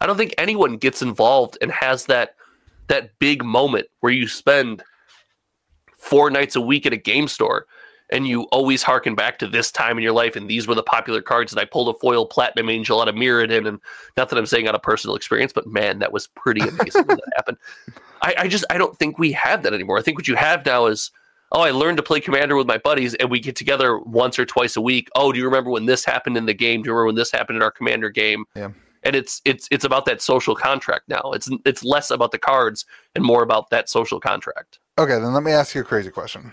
I 0.00 0.06
don't 0.06 0.16
think 0.16 0.34
anyone 0.38 0.76
gets 0.76 1.02
involved 1.02 1.56
and 1.62 1.70
has 1.70 2.06
that 2.06 2.34
that 2.88 3.18
big 3.18 3.44
moment 3.44 3.86
where 4.00 4.12
you 4.12 4.26
spend 4.28 4.82
four 5.96 6.30
nights 6.30 6.56
a 6.56 6.60
week 6.60 6.84
at 6.84 6.92
a 6.92 6.96
game 6.96 7.28
store 7.28 7.66
and 8.12 8.28
you 8.28 8.42
always 8.52 8.82
harken 8.82 9.14
back 9.14 9.38
to 9.38 9.48
this 9.48 9.72
time 9.72 9.96
in 9.96 10.04
your 10.04 10.12
life 10.12 10.36
and 10.36 10.48
these 10.48 10.68
were 10.68 10.74
the 10.74 10.82
popular 10.82 11.22
cards 11.22 11.52
and 11.52 11.58
I 11.58 11.64
pulled 11.64 11.94
a 11.94 11.98
foil 11.98 12.26
platinum 12.26 12.68
angel 12.68 13.00
out 13.00 13.08
of 13.08 13.14
Mirrodin 13.14 13.66
and 13.66 13.80
not 14.16 14.28
that 14.28 14.38
I'm 14.38 14.46
saying 14.46 14.68
out 14.68 14.74
of 14.74 14.82
personal 14.82 15.16
experience, 15.16 15.52
but 15.52 15.66
man, 15.66 15.98
that 16.00 16.12
was 16.12 16.28
pretty 16.28 16.60
amazing 16.60 17.06
when 17.06 17.16
that 17.16 17.32
happened. 17.36 17.56
I, 18.20 18.34
I 18.38 18.48
just 18.48 18.64
I 18.70 18.78
don't 18.78 18.96
think 18.98 19.18
we 19.18 19.32
have 19.32 19.62
that 19.64 19.74
anymore. 19.74 19.98
I 19.98 20.02
think 20.02 20.18
what 20.18 20.28
you 20.28 20.36
have 20.36 20.64
now 20.64 20.86
is 20.86 21.10
oh, 21.52 21.60
I 21.60 21.70
learned 21.70 21.98
to 21.98 22.02
play 22.02 22.20
commander 22.20 22.56
with 22.56 22.66
my 22.66 22.78
buddies 22.78 23.14
and 23.14 23.30
we 23.30 23.38
get 23.38 23.56
together 23.56 23.98
once 23.98 24.38
or 24.38 24.46
twice 24.46 24.76
a 24.76 24.80
week. 24.80 25.08
Oh, 25.14 25.32
do 25.32 25.38
you 25.38 25.44
remember 25.44 25.70
when 25.70 25.86
this 25.86 26.04
happened 26.04 26.36
in 26.36 26.46
the 26.46 26.54
game? 26.54 26.82
Do 26.82 26.88
you 26.88 26.92
remember 26.92 27.06
when 27.06 27.14
this 27.14 27.30
happened 27.30 27.56
in 27.56 27.62
our 27.62 27.70
commander 27.70 28.10
game? 28.10 28.44
Yeah. 28.54 28.70
And 29.04 29.16
it's 29.16 29.42
it's 29.44 29.68
it's 29.70 29.84
about 29.84 30.04
that 30.06 30.22
social 30.22 30.54
contract 30.54 31.08
now. 31.08 31.32
It's 31.34 31.50
it's 31.64 31.82
less 31.82 32.10
about 32.10 32.30
the 32.30 32.38
cards 32.38 32.84
and 33.14 33.24
more 33.24 33.42
about 33.42 33.70
that 33.70 33.88
social 33.88 34.20
contract. 34.20 34.78
Okay, 34.98 35.18
then 35.18 35.32
let 35.32 35.42
me 35.42 35.52
ask 35.52 35.74
you 35.74 35.80
a 35.80 35.84
crazy 35.84 36.10
question. 36.10 36.52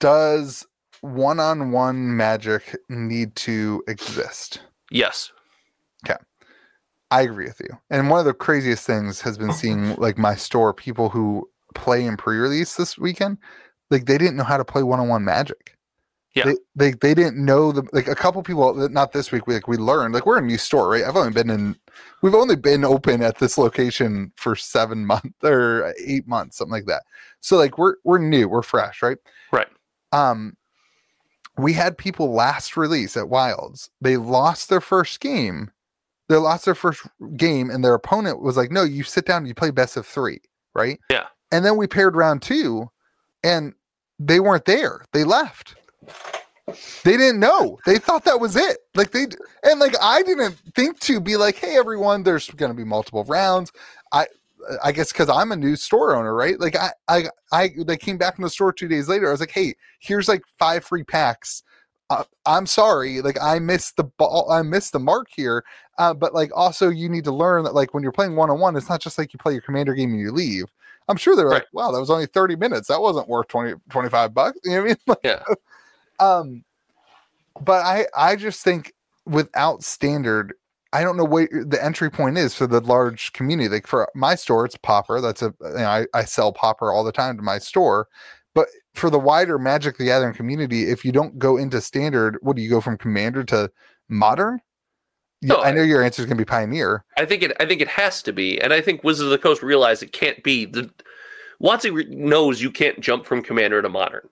Does 0.00 0.66
one 1.02 1.38
on 1.38 1.70
one 1.70 2.16
magic 2.16 2.76
need 2.88 3.36
to 3.36 3.82
exist? 3.86 4.62
Yes. 4.90 5.30
Okay. 6.04 6.18
I 7.10 7.22
agree 7.22 7.46
with 7.46 7.60
you. 7.60 7.78
And 7.90 8.10
one 8.10 8.18
of 8.18 8.26
the 8.26 8.34
craziest 8.34 8.86
things 8.86 9.20
has 9.20 9.38
been 9.38 9.52
seeing 9.60 9.94
like 9.96 10.18
my 10.18 10.34
store 10.34 10.74
people 10.74 11.08
who 11.10 11.48
play 11.74 12.04
in 12.04 12.16
pre-release 12.16 12.76
this 12.76 12.98
weekend, 12.98 13.38
like 13.90 14.06
they 14.06 14.18
didn't 14.18 14.36
know 14.36 14.44
how 14.44 14.56
to 14.56 14.64
play 14.64 14.82
one-on-one 14.82 15.24
magic. 15.24 15.76
Yeah. 16.34 16.44
They, 16.44 16.54
they 16.76 16.90
they 16.92 17.14
didn't 17.14 17.44
know 17.44 17.72
the 17.72 17.82
like 17.92 18.06
a 18.06 18.14
couple 18.14 18.40
people 18.44 18.80
uh, 18.80 18.86
not 18.86 19.10
this 19.10 19.32
week 19.32 19.48
we 19.48 19.54
like 19.54 19.66
we 19.66 19.76
learned 19.76 20.14
like 20.14 20.26
we're 20.26 20.38
a 20.38 20.40
new 20.40 20.58
store 20.58 20.88
right 20.88 21.02
I've 21.02 21.16
only 21.16 21.32
been 21.32 21.50
in 21.50 21.76
we've 22.22 22.36
only 22.36 22.54
been 22.54 22.84
open 22.84 23.20
at 23.20 23.38
this 23.38 23.58
location 23.58 24.30
for 24.36 24.54
seven 24.54 25.04
months 25.04 25.34
or 25.42 25.92
eight 25.98 26.28
months 26.28 26.58
something 26.58 26.70
like 26.70 26.86
that 26.86 27.02
so 27.40 27.56
like 27.56 27.78
we're 27.78 27.96
we're 28.04 28.18
new 28.18 28.48
we're 28.48 28.62
fresh 28.62 29.02
right 29.02 29.18
Right. 29.52 29.66
Um 30.12 30.56
we 31.58 31.72
had 31.72 31.98
people 31.98 32.32
last 32.32 32.76
release 32.76 33.16
at 33.16 33.28
wilds. 33.28 33.90
They 34.00 34.16
lost 34.16 34.68
their 34.68 34.80
first 34.80 35.20
game. 35.20 35.70
They 36.28 36.36
lost 36.36 36.64
their 36.64 36.74
first 36.74 37.02
game 37.36 37.70
and 37.70 37.84
their 37.84 37.94
opponent 37.94 38.40
was 38.40 38.56
like 38.56 38.70
no 38.70 38.82
you 38.84 39.02
sit 39.02 39.26
down 39.26 39.46
you 39.46 39.54
play 39.54 39.70
best 39.70 39.96
of 39.96 40.06
three 40.06 40.40
right? 40.74 41.00
Yeah. 41.10 41.26
and 41.50 41.64
then 41.64 41.76
we 41.76 41.86
paired 41.86 42.14
round 42.16 42.42
two 42.42 42.88
and 43.42 43.74
they 44.18 44.38
weren't 44.40 44.64
there. 44.66 45.04
They 45.12 45.24
left. 45.24 45.74
They 47.02 47.16
didn't 47.16 47.40
know. 47.40 47.78
They 47.84 47.98
thought 47.98 48.24
that 48.24 48.38
was 48.38 48.54
it. 48.54 48.78
Like 48.94 49.10
they 49.10 49.26
and 49.64 49.80
like 49.80 49.94
i 50.00 50.22
didn't 50.22 50.56
think 50.76 51.00
to 51.00 51.20
be 51.20 51.36
like 51.36 51.56
hey 51.56 51.76
everyone 51.76 52.22
there's 52.22 52.48
going 52.50 52.70
to 52.70 52.76
be 52.76 52.84
multiple 52.84 53.24
rounds. 53.24 53.72
I 54.12 54.26
I 54.82 54.92
guess 54.92 55.12
because 55.12 55.28
I'm 55.28 55.52
a 55.52 55.56
new 55.56 55.76
store 55.76 56.14
owner, 56.16 56.34
right? 56.34 56.58
Like 56.58 56.76
I, 56.76 56.90
I, 57.08 57.24
I, 57.52 57.70
they 57.86 57.96
came 57.96 58.18
back 58.18 58.36
from 58.36 58.44
the 58.44 58.50
store 58.50 58.72
two 58.72 58.88
days 58.88 59.08
later. 59.08 59.28
I 59.28 59.30
was 59.32 59.40
like, 59.40 59.50
hey, 59.50 59.74
here's 60.00 60.28
like 60.28 60.42
five 60.58 60.84
free 60.84 61.04
packs. 61.04 61.62
Uh, 62.10 62.24
I'm 62.44 62.66
sorry, 62.66 63.20
like 63.20 63.38
I 63.40 63.58
missed 63.60 63.96
the 63.96 64.04
ball, 64.04 64.50
I 64.50 64.62
missed 64.62 64.92
the 64.92 64.98
mark 64.98 65.28
here. 65.34 65.64
Uh, 65.98 66.12
but 66.12 66.34
like 66.34 66.50
also, 66.54 66.88
you 66.88 67.08
need 67.08 67.24
to 67.24 67.32
learn 67.32 67.62
that 67.64 67.74
like 67.74 67.94
when 67.94 68.02
you're 68.02 68.10
playing 68.12 68.34
one 68.34 68.50
on 68.50 68.58
one, 68.58 68.74
it's 68.76 68.88
not 68.88 69.00
just 69.00 69.16
like 69.16 69.32
you 69.32 69.38
play 69.38 69.52
your 69.52 69.62
commander 69.62 69.94
game 69.94 70.10
and 70.10 70.20
you 70.20 70.32
leave. 70.32 70.64
I'm 71.08 71.16
sure 71.16 71.36
they're 71.36 71.46
Right. 71.46 71.62
like, 71.62 71.68
wow, 71.72 71.90
that 71.92 72.00
was 72.00 72.10
only 72.10 72.26
30 72.26 72.56
minutes. 72.56 72.88
That 72.88 73.00
wasn't 73.00 73.28
worth 73.28 73.48
20, 73.48 73.74
25 73.90 74.34
bucks. 74.34 74.58
You 74.64 74.70
know 74.72 74.82
what 74.82 74.84
I 74.84 74.88
mean? 74.88 74.96
Like, 75.06 75.18
Yeah. 75.22 75.42
um, 76.18 76.64
but 77.60 77.84
I, 77.84 78.06
I 78.16 78.36
just 78.36 78.62
think 78.62 78.92
without 79.26 79.82
standard, 79.82 80.54
I 80.92 81.02
don't 81.02 81.16
know 81.16 81.24
what 81.24 81.48
the 81.50 81.82
entry 81.82 82.10
point 82.10 82.36
is 82.36 82.54
for 82.54 82.66
the 82.66 82.80
large 82.80 83.32
community. 83.32 83.68
Like 83.68 83.86
for 83.86 84.10
my 84.14 84.34
store, 84.34 84.64
it's 84.64 84.76
Pauper. 84.76 85.20
That's 85.20 85.42
a 85.42 85.54
you 85.60 85.74
know, 85.74 85.86
I, 85.86 86.06
I 86.14 86.24
sell 86.24 86.52
Pauper 86.52 86.90
all 86.90 87.04
the 87.04 87.12
time 87.12 87.36
to 87.36 87.42
my 87.42 87.58
store. 87.58 88.08
But 88.54 88.66
for 88.94 89.10
the 89.10 89.18
wider 89.18 89.58
Magic 89.58 89.96
the 89.96 90.06
Gathering 90.06 90.34
community, 90.34 90.90
if 90.90 91.04
you 91.04 91.12
don't 91.12 91.38
go 91.38 91.56
into 91.56 91.80
standard, 91.80 92.38
what 92.42 92.56
do 92.56 92.62
you 92.62 92.70
go 92.70 92.80
from 92.80 92.98
commander 92.98 93.44
to 93.44 93.70
modern? 94.08 94.60
No, 95.42 95.62
I 95.62 95.70
know 95.70 95.82
your 95.82 96.02
answer 96.02 96.20
is 96.20 96.26
gonna 96.26 96.36
be 96.36 96.44
pioneer. 96.44 97.04
I 97.16 97.24
think 97.24 97.42
it. 97.42 97.52
I 97.60 97.66
think 97.66 97.80
it 97.80 97.88
has 97.88 98.22
to 98.24 98.32
be, 98.32 98.60
and 98.60 98.72
I 98.72 98.80
think 98.80 99.04
Wizards 99.04 99.26
of 99.26 99.30
the 99.30 99.38
Coast 99.38 99.62
realize 99.62 100.02
it 100.02 100.12
can't 100.12 100.42
be. 100.42 100.66
The 100.66 100.90
WotC 101.62 101.94
re- 101.94 102.06
knows 102.10 102.60
you 102.60 102.70
can't 102.70 103.00
jump 103.00 103.24
from 103.24 103.42
Commander 103.42 103.80
to 103.80 103.88
Modern. 103.88 104.28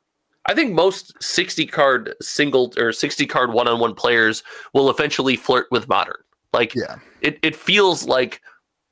I 0.46 0.54
think 0.54 0.74
most 0.74 1.14
sixty 1.22 1.66
card 1.66 2.14
single 2.20 2.74
or 2.76 2.92
sixty 2.92 3.26
card 3.26 3.52
one 3.52 3.68
on 3.68 3.80
one 3.80 3.94
players 3.94 4.42
will 4.74 4.90
eventually 4.90 5.36
flirt 5.36 5.68
with 5.70 5.88
Modern. 5.88 6.16
Like 6.52 6.74
Yeah. 6.74 6.96
it, 7.20 7.38
it 7.42 7.54
feels 7.56 8.06
like 8.06 8.40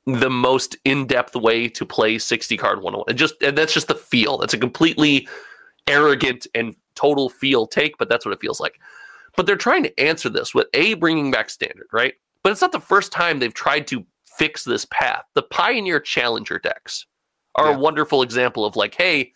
the 0.05 0.29
most 0.29 0.77
in 0.85 1.05
depth 1.05 1.35
way 1.35 1.67
to 1.69 1.85
play 1.85 2.17
sixty 2.17 2.55
card 2.57 2.81
one 2.81 2.93
on 2.93 3.01
one. 3.07 3.17
Just 3.17 3.41
and 3.41 3.57
that's 3.57 3.73
just 3.73 3.87
the 3.87 3.95
feel. 3.95 4.37
That's 4.37 4.53
a 4.53 4.57
completely 4.57 5.27
arrogant 5.87 6.47
and 6.55 6.75
total 6.95 7.29
feel 7.29 7.67
take, 7.67 7.97
but 7.97 8.09
that's 8.09 8.25
what 8.25 8.33
it 8.33 8.39
feels 8.39 8.59
like. 8.59 8.79
But 9.35 9.45
they're 9.45 9.55
trying 9.55 9.83
to 9.83 9.99
answer 9.99 10.29
this 10.29 10.53
with 10.53 10.67
a 10.73 10.93
bringing 10.95 11.29
back 11.31 11.49
standard, 11.49 11.87
right? 11.91 12.13
But 12.43 12.51
it's 12.51 12.61
not 12.61 12.71
the 12.71 12.79
first 12.79 13.11
time 13.11 13.39
they've 13.39 13.53
tried 13.53 13.87
to 13.87 14.05
fix 14.25 14.63
this 14.63 14.85
path. 14.85 15.23
The 15.33 15.43
Pioneer 15.43 15.99
Challenger 15.99 16.59
decks 16.59 17.05
are 17.55 17.69
Yeah. 17.69 17.75
a 17.75 17.79
wonderful 17.79 18.21
example 18.21 18.65
of 18.65 18.75
like, 18.75 18.95
hey, 18.95 19.33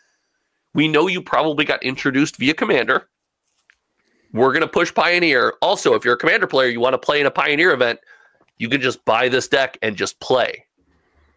we 0.74 0.88
know 0.88 1.08
you 1.08 1.22
probably 1.22 1.66
got 1.66 1.84
introduced 1.84 2.38
via 2.38 2.54
Commander. 2.54 3.10
We're 4.34 4.52
going 4.52 4.62
to 4.62 4.68
push 4.68 4.94
Pioneer. 4.94 5.56
Also, 5.62 5.94
if 5.94 6.06
you're 6.06 6.14
a 6.14 6.18
Commander 6.18 6.48
player, 6.48 6.70
you 6.70 6.80
want 6.80 6.94
to 6.94 6.98
play 6.98 7.20
in 7.20 7.26
a 7.26 7.32
Pioneer 7.32 7.72
event, 7.72 8.00
you 8.58 8.70
can 8.70 8.82
just 8.82 9.04
buy 9.06 9.28
this 9.28 9.48
deck 9.48 9.78
and 9.82 9.96
just 9.96 10.20
play, 10.20 10.66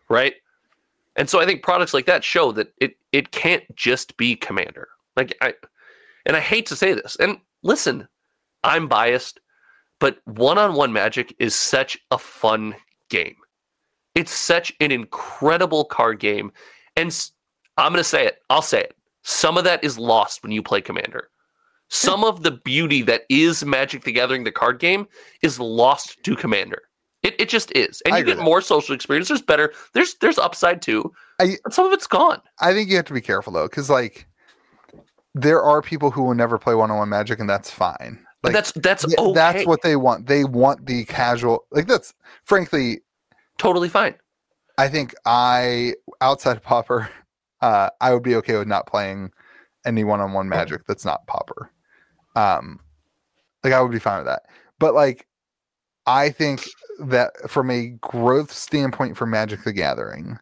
right? 0.08 0.34
And 1.16 1.28
so 1.28 1.40
I 1.40 1.46
think 1.46 1.62
products 1.62 1.94
like 1.94 2.06
that 2.06 2.24
show 2.24 2.52
that 2.52 2.72
it 2.80 2.96
it 3.12 3.30
can't 3.30 3.64
just 3.76 4.16
be 4.16 4.36
Commander. 4.36 4.88
Like 5.16 5.36
I, 5.40 5.54
and 6.26 6.36
I 6.36 6.40
hate 6.40 6.66
to 6.66 6.76
say 6.76 6.92
this. 6.92 7.16
And 7.16 7.38
listen, 7.62 8.08
I'm 8.64 8.88
biased, 8.88 9.40
but 10.00 10.18
one-on-one 10.24 10.92
Magic 10.92 11.34
is 11.38 11.54
such 11.54 11.98
a 12.10 12.18
fun 12.18 12.74
game. 13.08 13.36
It's 14.14 14.32
such 14.32 14.72
an 14.80 14.90
incredible 14.92 15.84
card 15.84 16.18
game, 16.20 16.52
and 16.96 17.16
I'm 17.76 17.92
going 17.92 18.00
to 18.00 18.04
say 18.04 18.26
it. 18.26 18.42
I'll 18.50 18.62
say 18.62 18.80
it. 18.80 18.96
Some 19.22 19.56
of 19.56 19.64
that 19.64 19.82
is 19.82 19.98
lost 19.98 20.42
when 20.42 20.52
you 20.52 20.62
play 20.62 20.80
Commander. 20.80 21.28
Some 21.88 22.24
of 22.24 22.42
the 22.42 22.50
beauty 22.52 23.02
that 23.02 23.22
is 23.28 23.64
Magic 23.64 24.04
the 24.04 24.12
Gathering, 24.12 24.44
the 24.44 24.52
card 24.52 24.78
game, 24.80 25.06
is 25.42 25.60
lost 25.60 26.22
to 26.24 26.34
Commander. 26.36 26.82
It, 27.22 27.34
it 27.40 27.48
just 27.48 27.72
is, 27.72 28.02
and 28.04 28.14
I 28.14 28.18
you 28.18 28.24
get 28.24 28.38
more 28.38 28.60
social 28.60 28.94
experience. 28.94 29.28
There's 29.28 29.40
better. 29.42 29.72
There's 29.94 30.14
there's 30.16 30.38
upside 30.38 30.82
too, 30.82 31.10
I- 31.40 31.56
but 31.64 31.72
some 31.72 31.86
of 31.86 31.92
it's 31.92 32.06
gone. 32.06 32.40
I 32.60 32.74
think 32.74 32.90
you 32.90 32.96
have 32.96 33.06
to 33.06 33.14
be 33.14 33.20
careful 33.22 33.52
though, 33.52 33.66
because 33.66 33.88
like 33.88 34.26
there 35.34 35.62
are 35.62 35.80
people 35.80 36.10
who 36.10 36.22
will 36.22 36.34
never 36.34 36.58
play 36.58 36.74
one-on-one 36.74 37.08
magic, 37.08 37.40
and 37.40 37.48
that's 37.48 37.70
fine. 37.70 38.18
Like 38.42 38.52
that's 38.52 38.72
that's 38.72 39.06
okay. 39.16 39.32
that's 39.32 39.66
what 39.66 39.80
they 39.82 39.96
want. 39.96 40.26
They 40.26 40.44
want 40.44 40.84
the 40.84 41.04
casual 41.06 41.64
like 41.70 41.86
that's 41.86 42.12
frankly 42.44 43.00
totally 43.56 43.88
fine. 43.88 44.14
I 44.76 44.88
think 44.88 45.14
I 45.24 45.94
outside 46.20 46.58
of 46.58 46.62
Pauper, 46.62 47.08
uh, 47.62 47.88
I 48.02 48.12
would 48.12 48.22
be 48.22 48.36
okay 48.36 48.58
with 48.58 48.68
not 48.68 48.86
playing 48.86 49.30
any 49.86 50.04
one-on-one 50.04 50.48
magic 50.48 50.82
that's 50.86 51.04
not 51.06 51.26
Pauper. 51.26 51.70
Um, 52.34 52.80
like 53.62 53.72
I 53.72 53.80
would 53.80 53.92
be 53.92 53.98
fine 53.98 54.18
with 54.18 54.26
that. 54.26 54.42
But 54.78 54.94
like, 54.94 55.26
I 56.06 56.30
think 56.30 56.68
that 57.00 57.32
from 57.48 57.70
a 57.70 57.88
growth 58.00 58.52
standpoint 58.52 59.16
for 59.16 59.26
Magic 59.26 59.64
the 59.64 59.72
Gathering, 59.72 60.38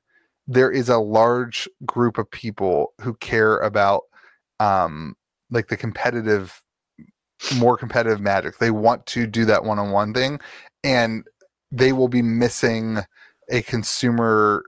there 0.47 0.71
is 0.71 0.89
a 0.89 0.99
large 0.99 1.69
group 1.87 2.19
of 2.19 2.31
people 2.31 2.93
who 3.01 3.15
care 3.15 3.59
about 3.59 4.03
um 4.61 5.15
like 5.51 5.69
the 5.69 5.77
competitive 5.77 6.63
more 7.57 7.77
competitive 7.77 8.21
magic 8.21 8.59
they 8.59 8.71
want 8.71 9.05
to 9.07 9.27
do 9.27 9.45
that 9.45 9.65
one-on-one 9.65 10.15
thing 10.15 10.39
and 10.85 11.25
they 11.71 11.93
will 11.93 12.09
be 12.09 12.23
missing 12.23 12.99
a 13.51 13.63
consumer 13.63 14.65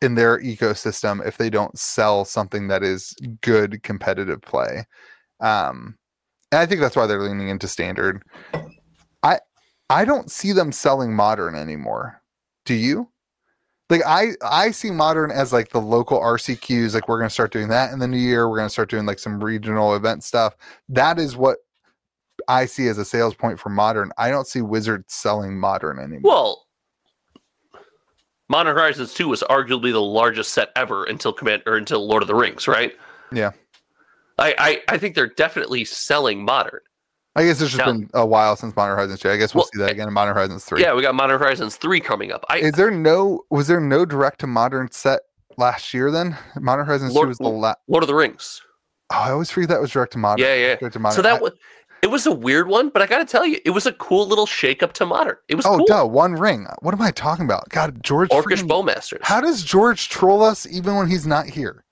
in 0.00 0.14
their 0.14 0.40
ecosystem 0.40 1.24
if 1.26 1.36
they 1.36 1.50
don't 1.50 1.78
sell 1.78 2.24
something 2.24 2.68
that 2.68 2.82
is 2.82 3.14
good 3.42 3.82
competitive 3.82 4.40
play 4.40 4.84
um 5.42 5.96
and 6.50 6.60
i 6.60 6.66
think 6.66 6.80
that's 6.80 6.96
why 6.96 7.06
they're 7.06 7.22
leaning 7.22 7.48
into 7.48 7.68
standard. 7.68 8.22
I 9.22 9.38
i 9.90 10.04
don't 10.04 10.30
see 10.30 10.52
them 10.52 10.72
selling 10.72 11.14
modern 11.14 11.54
anymore. 11.54 12.22
Do 12.64 12.74
you? 12.74 13.08
Like 13.90 14.02
i 14.06 14.28
i 14.42 14.70
see 14.70 14.90
modern 14.90 15.30
as 15.30 15.52
like 15.52 15.70
the 15.70 15.80
local 15.80 16.18
rcqs 16.20 16.94
like 16.94 17.08
we're 17.08 17.18
going 17.18 17.28
to 17.28 17.34
start 17.34 17.52
doing 17.52 17.68
that 17.68 17.92
in 17.92 17.98
the 17.98 18.08
new 18.08 18.16
year. 18.16 18.48
We're 18.48 18.56
going 18.56 18.68
to 18.68 18.72
start 18.72 18.90
doing 18.90 19.06
like 19.06 19.18
some 19.18 19.42
regional 19.42 19.94
event 19.94 20.24
stuff. 20.24 20.56
That 20.88 21.18
is 21.18 21.36
what 21.36 21.58
i 22.48 22.64
see 22.64 22.88
as 22.88 22.98
a 22.98 23.04
sales 23.04 23.34
point 23.34 23.60
for 23.60 23.68
modern. 23.68 24.12
I 24.16 24.30
don't 24.30 24.46
see 24.46 24.62
wizards 24.62 25.12
selling 25.12 25.58
modern 25.58 25.98
anymore. 25.98 26.32
Well, 26.32 26.66
Modern 28.52 28.76
Horizons 28.76 29.14
2 29.14 29.28
was 29.28 29.42
arguably 29.48 29.92
the 29.92 30.02
largest 30.02 30.52
set 30.52 30.72
ever 30.76 31.04
until 31.04 31.32
command 31.32 31.62
or 31.64 31.76
until 31.76 32.06
Lord 32.06 32.22
of 32.22 32.26
the 32.26 32.34
Rings, 32.34 32.68
right? 32.68 32.92
Yeah. 33.32 33.52
I, 34.38 34.54
I, 34.58 34.94
I 34.94 34.98
think 34.98 35.14
they're 35.14 35.26
definitely 35.28 35.84
selling 35.84 36.44
modern. 36.44 36.80
I 37.34 37.44
guess 37.44 37.60
it's 37.62 37.70
just 37.72 37.78
Now- 37.78 37.86
been 37.92 38.10
a 38.14 38.26
while 38.26 38.56
since 38.56 38.76
Modern 38.76 38.96
Horizons 38.96 39.20
2. 39.20 39.30
I 39.30 39.36
guess 39.38 39.54
we'll, 39.54 39.62
Well, 39.62 39.70
see 39.72 39.78
that 39.78 39.88
eh, 39.90 39.92
again 39.92 40.08
in 40.08 40.14
Modern 40.14 40.34
Horizons 40.34 40.64
3. 40.64 40.82
Yeah, 40.82 40.94
we 40.94 41.00
got 41.02 41.14
Modern 41.14 41.38
Horizons 41.40 41.76
3 41.76 42.00
coming 42.00 42.30
up. 42.30 42.44
I 42.50 42.58
Is 42.58 42.72
there 42.72 42.90
no 42.90 43.40
was 43.50 43.68
there 43.68 43.80
no 43.80 44.04
direct 44.04 44.40
to 44.40 44.46
modern 44.46 44.90
set 44.90 45.20
last 45.56 45.94
year 45.94 46.10
then? 46.10 46.36
Modern 46.60 46.84
Horizons 46.86 47.14
2 47.14 47.26
was 47.26 47.38
the 47.38 47.48
last 47.48 47.78
Lord 47.88 48.02
of 48.02 48.08
the 48.08 48.14
Rings. 48.14 48.60
Oh, 49.12 49.16
I 49.16 49.30
always 49.30 49.50
forget 49.50 49.70
that 49.70 49.80
was 49.80 49.90
direct 49.90 50.12
to 50.12 50.18
modern. 50.18 50.44
Yeah, 50.44 50.54
yeah. 50.54 50.76
Direct 50.76 50.92
to 50.94 50.98
modern. 50.98 51.16
So 51.16 51.22
that 51.22 51.40
was 51.40 51.52
it 52.02 52.10
was 52.10 52.26
a 52.26 52.32
weird 52.32 52.66
one, 52.68 52.88
but 52.90 53.00
I 53.00 53.06
got 53.06 53.18
to 53.18 53.24
tell 53.24 53.46
you, 53.46 53.60
it 53.64 53.70
was 53.70 53.86
a 53.86 53.92
cool 53.92 54.26
little 54.26 54.44
shake 54.44 54.82
up 54.82 54.92
to 54.94 55.06
modern. 55.06 55.36
It 55.48 55.54
was 55.54 55.64
Oh, 55.64 55.76
cool. 55.78 55.86
duh, 55.86 56.04
one 56.04 56.32
ring. 56.32 56.66
What 56.80 56.92
am 56.94 57.00
I 57.00 57.12
talking 57.12 57.44
about? 57.44 57.68
God, 57.68 58.02
George 58.02 58.28
Orcish 58.30 58.66
Bowmasters. 58.66 59.20
How 59.22 59.40
does 59.40 59.62
George 59.62 60.08
troll 60.08 60.42
us 60.42 60.66
even 60.66 60.96
when 60.96 61.08
he's 61.08 61.26
not 61.28 61.46
here? 61.46 61.84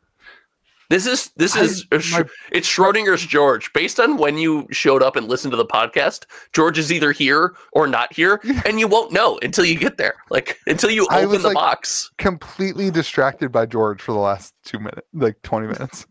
This 0.91 1.07
is 1.07 1.31
this 1.37 1.57
I- 1.57 1.63
is 1.63 1.87
my- 2.13 2.25
it's 2.53 2.69
Schrodinger's 2.69 3.25
George. 3.25 3.73
Based 3.73 3.99
on 4.01 4.17
when 4.17 4.37
you 4.37 4.67
showed 4.73 5.03
up 5.03 5.15
and 5.17 5.29
listened 5.29 5.53
to 5.53 5.57
the 5.57 5.65
podcast, 5.65 6.27
George 6.53 6.79
is 6.79 6.93
either 6.93 7.13
here 7.13 7.55
or 7.73 7.87
not 7.87 8.13
here, 8.13 8.41
and 8.67 8.79
you 8.81 8.89
won't 8.89 9.13
know 9.13 9.39
until 9.43 9.65
you 9.65 9.79
get 9.79 9.97
there. 9.99 10.15
Like 10.31 10.59
until 10.67 10.91
you 10.91 11.07
I 11.11 11.19
open 11.21 11.31
was 11.31 11.43
the 11.43 11.49
like- 11.49 11.55
box. 11.55 12.11
Completely 12.19 12.91
distracted 12.91 13.51
by 13.53 13.67
George 13.67 14.03
for 14.03 14.13
the 14.13 14.19
last 14.19 14.53
two 14.65 14.79
minutes, 14.81 15.07
like 15.15 15.41
20 15.43 15.69
minutes. 15.69 16.07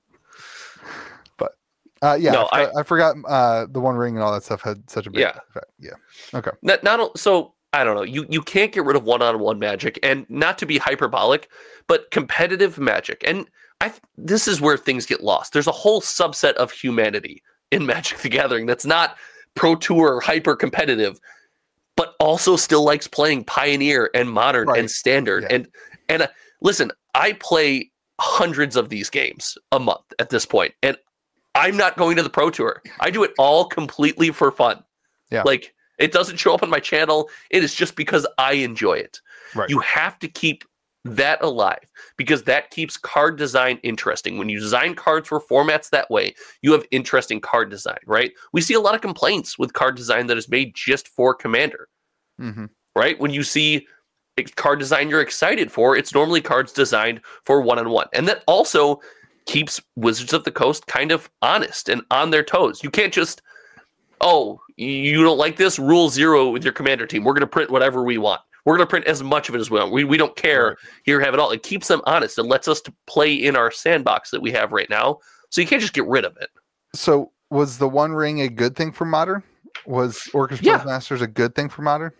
But 1.37 1.51
uh, 2.01 2.17
yeah, 2.19 2.31
No, 2.31 2.47
I, 2.51 2.79
I 2.79 2.83
forgot 2.83 3.15
uh, 3.27 3.65
the 3.69 3.79
one 3.81 3.95
ring 3.95 4.15
and 4.15 4.23
all 4.23 4.31
that 4.33 4.43
stuff 4.43 4.61
had 4.61 4.89
such 4.89 5.07
a 5.07 5.11
big 5.11 5.21
Yeah. 5.21 5.37
effect. 5.49 5.71
Yeah. 5.77 6.41
Not, 6.61 6.83
not 6.83 7.17
so 7.19 7.53
I 7.73 7.83
don't 7.83 7.95
know. 7.95 8.03
You 8.03 8.25
you 8.29 8.41
can't 8.41 8.71
get 8.71 8.83
rid 8.85 8.95
of 8.95 9.03
one-on-one 9.03 9.59
magic, 9.59 9.99
and 10.01 10.25
not 10.29 10.57
to 10.59 10.65
be 10.65 10.77
hyperbolic, 10.79 11.49
but 11.87 12.09
competitive 12.11 12.79
magic. 12.79 13.21
And 13.27 13.47
I 13.81 13.89
th- 13.89 14.01
this 14.17 14.47
is 14.47 14.59
where 14.61 14.77
things 14.77 15.05
get 15.05 15.23
lost. 15.23 15.53
There's 15.53 15.67
a 15.67 15.71
whole 15.71 16.01
subset 16.01 16.53
of 16.53 16.71
humanity 16.71 17.41
in 17.71 17.85
Magic 17.85 18.19
the 18.19 18.29
Gathering 18.29 18.65
that's 18.65 18.85
not 18.85 19.17
pro 19.55 19.75
tour 19.75 20.19
hyper 20.19 20.55
competitive, 20.55 21.19
but 21.95 22.15
also 22.19 22.55
still 22.55 22.83
likes 22.83 23.07
playing 23.07 23.43
Pioneer 23.45 24.09
and 24.13 24.29
Modern 24.29 24.67
Right. 24.67 24.79
and 24.79 24.91
Standard. 24.91 25.43
Yeah. 25.43 25.55
And 25.55 25.67
and 26.09 26.21
uh, 26.23 26.27
listen, 26.61 26.91
I 27.13 27.33
play 27.33 27.91
hundreds 28.19 28.75
of 28.75 28.89
these 28.89 29.09
games 29.09 29.57
a 29.71 29.79
month 29.79 30.13
at 30.19 30.29
this 30.29 30.45
point, 30.45 30.73
and 30.83 30.97
I'm 31.55 31.77
not 31.77 31.97
going 31.97 32.15
to 32.17 32.23
the 32.23 32.29
pro 32.29 32.49
tour. 32.49 32.81
I 32.99 33.09
do 33.11 33.23
it 33.23 33.31
all 33.37 33.65
completely 33.65 34.31
for 34.31 34.51
fun. 34.51 34.83
Yeah. 35.31 35.43
Like 35.43 35.73
it 35.99 36.11
doesn't 36.11 36.37
show 36.37 36.53
up 36.53 36.63
on 36.63 36.69
my 36.69 36.79
channel. 36.79 37.29
It 37.49 37.63
is 37.63 37.75
just 37.75 37.95
because 37.95 38.25
I 38.37 38.53
enjoy 38.53 38.93
it. 38.93 39.19
Right. 39.55 39.69
You 39.69 39.79
have 39.79 40.17
to 40.19 40.27
keep 40.27 40.63
that 41.05 41.41
alive 41.41 41.85
because 42.17 42.43
that 42.43 42.71
keeps 42.71 42.97
card 42.97 43.37
design 43.37 43.79
interesting. 43.83 44.37
When 44.37 44.49
you 44.49 44.59
design 44.59 44.95
cards 44.95 45.27
for 45.27 45.39
formats 45.39 45.89
that 45.89 46.09
way, 46.09 46.35
you 46.61 46.71
have 46.73 46.85
interesting 46.91 47.39
card 47.39 47.69
design, 47.69 47.99
right? 48.05 48.31
We 48.51 48.61
see 48.61 48.73
a 48.73 48.81
lot 48.81 48.95
of 48.95 49.01
complaints 49.01 49.57
with 49.57 49.73
card 49.73 49.95
design 49.95 50.27
that 50.27 50.37
is 50.37 50.49
made 50.49 50.75
just 50.75 51.07
for 51.07 51.33
Commander, 51.33 51.87
hmm 52.37 52.65
right? 52.95 53.19
When 53.19 53.31
you 53.31 53.43
see 53.43 53.87
card 54.55 54.79
design 54.79 55.09
you're 55.09 55.21
excited 55.21 55.71
for. 55.71 55.95
It's 55.95 56.13
normally 56.13 56.41
cards 56.41 56.71
designed 56.71 57.21
for 57.43 57.61
one 57.61 57.79
on 57.79 57.89
one. 57.89 58.07
And 58.13 58.27
that 58.27 58.43
also 58.47 59.01
keeps 59.45 59.81
Wizards 59.95 60.33
of 60.33 60.43
the 60.43 60.51
Coast 60.51 60.87
kind 60.87 61.11
of 61.11 61.29
honest 61.41 61.89
and 61.89 62.01
on 62.11 62.29
their 62.29 62.43
toes. 62.43 62.83
You 62.83 62.89
can't 62.89 63.13
just, 63.13 63.41
oh, 64.21 64.59
you 64.77 65.23
don't 65.23 65.37
like 65.37 65.57
this? 65.57 65.79
Rule 65.79 66.09
zero 66.09 66.49
with 66.49 66.63
your 66.63 66.73
commander 66.73 67.05
team. 67.05 67.23
We're 67.23 67.33
going 67.33 67.41
to 67.41 67.47
print 67.47 67.71
whatever 67.71 68.03
we 68.03 68.17
want. 68.17 68.41
We're 68.69 68.77
going 68.77 68.85
to 68.85 68.89
print 68.91 69.07
as 69.07 69.23
much 69.23 69.49
of 69.49 69.55
it 69.55 69.61
as 69.61 69.71
we 69.71 69.79
want. 69.79 69.91
We, 69.91 70.03
we 70.03 70.15
don't 70.15 70.35
care. 70.35 70.77
Here, 71.03 71.19
have 71.19 71.33
it 71.33 71.39
all. 71.39 71.49
It 71.49 71.63
keeps 71.63 71.87
them 71.87 72.03
honest 72.05 72.37
and 72.37 72.47
lets 72.47 72.67
us 72.67 72.79
to 72.81 72.93
play 73.07 73.33
in 73.33 73.55
our 73.55 73.71
sandbox 73.71 74.29
that 74.29 74.43
we 74.43 74.51
have 74.51 74.71
right 74.71 74.87
now. 74.91 75.17
So 75.49 75.59
you 75.59 75.65
can't 75.65 75.81
just 75.81 75.93
get 75.93 76.05
rid 76.05 76.23
of 76.23 76.37
it. 76.39 76.51
So 76.93 77.31
was 77.49 77.79
the 77.79 77.89
One 77.89 78.11
Ring 78.11 78.41
a 78.41 78.47
good 78.47 78.75
thing 78.75 78.91
for 78.91 79.05
modern? 79.05 79.41
Was 79.87 80.29
Orcus 80.35 80.61
Yeah. 80.61 80.83
Masters 80.85 81.23
a 81.23 81.27
good 81.27 81.55
thing 81.55 81.67
for 81.67 81.81
modern? 81.81 82.11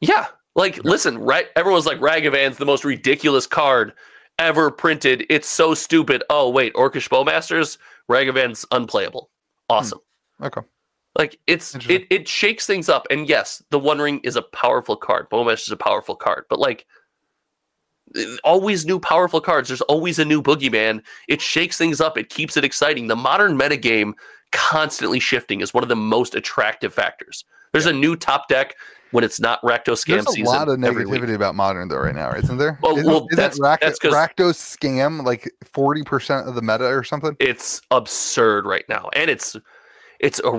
Yeah. 0.00 0.28
Like, 0.56 0.82
listen, 0.82 1.18
right? 1.18 1.48
Everyone's 1.56 1.84
like, 1.84 1.98
Ragavan's 1.98 2.56
the 2.56 2.64
most 2.64 2.86
ridiculous 2.86 3.46
card 3.46 3.92
ever 4.38 4.70
printed. 4.70 5.26
It's 5.28 5.46
so 5.46 5.74
stupid. 5.74 6.24
Oh, 6.30 6.48
wait, 6.48 6.72
Orcish 6.72 7.10
Bowmasters, 7.10 7.76
Ragavan's 8.10 8.64
unplayable. 8.70 9.28
Hmm. 9.68 9.74
Awesome. 9.74 9.98
Okay. 10.40 10.62
Like 11.16 11.38
it's 11.46 11.74
it 11.90 12.06
it 12.10 12.26
shakes 12.26 12.66
things 12.66 12.88
up. 12.88 13.06
And 13.10 13.28
yes, 13.28 13.62
the 13.70 13.78
One 13.78 13.98
Ring 13.98 14.20
is 14.24 14.36
a 14.36 14.42
powerful 14.42 14.96
card. 14.96 15.28
Bowmaster 15.30 15.66
is 15.66 15.70
a 15.70 15.76
powerful 15.76 16.16
card, 16.16 16.44
but 16.48 16.58
like 16.58 16.86
always 18.44 18.84
new 18.84 18.98
powerful 18.98 19.40
cards. 19.40 19.68
There's 19.68 19.80
always 19.82 20.18
a 20.18 20.24
new 20.24 20.42
boogeyman. 20.42 21.02
It 21.28 21.40
shakes 21.40 21.78
things 21.78 22.00
up. 22.00 22.18
It 22.18 22.28
keeps 22.28 22.56
it 22.56 22.64
exciting. 22.64 23.06
The 23.08 23.16
modern 23.16 23.58
metagame 23.58 24.12
constantly 24.52 25.20
shifting 25.20 25.60
is 25.60 25.72
one 25.72 25.82
of 25.82 25.88
the 25.88 25.96
most 25.96 26.34
attractive 26.34 26.92
factors. 26.92 27.44
There's 27.72 27.86
a 27.86 27.92
new 27.92 28.16
top 28.16 28.48
deck 28.48 28.76
when 29.12 29.24
it's 29.24 29.40
not 29.40 29.60
Rakdos 29.62 30.04
scam 30.04 30.06
There's 30.06 30.26
a 30.26 30.32
season. 30.32 30.44
lot 30.54 30.68
of 30.68 30.78
negativity 30.78 31.34
about 31.34 31.54
modern 31.54 31.88
though 31.88 31.98
right 31.98 32.14
now, 32.14 32.32
isn't 32.32 32.56
there? 32.58 32.78
Well- 32.82 32.96
isn't, 32.96 33.06
well, 33.06 33.26
isn't 33.30 33.36
that's- 33.36 33.60
Rack- 33.60 33.80
that's 33.80 33.98
Rakdos 34.00 34.56
scam 34.56 35.24
like 35.24 35.50
forty 35.64 36.02
percent 36.02 36.48
of 36.48 36.54
the 36.54 36.62
meta 36.62 36.84
or 36.86 37.04
something? 37.04 37.36
It's 37.40 37.80
absurd 37.90 38.66
right 38.66 38.84
now, 38.88 39.08
and 39.14 39.30
it's 39.30 39.56
it's 40.20 40.40
a 40.44 40.50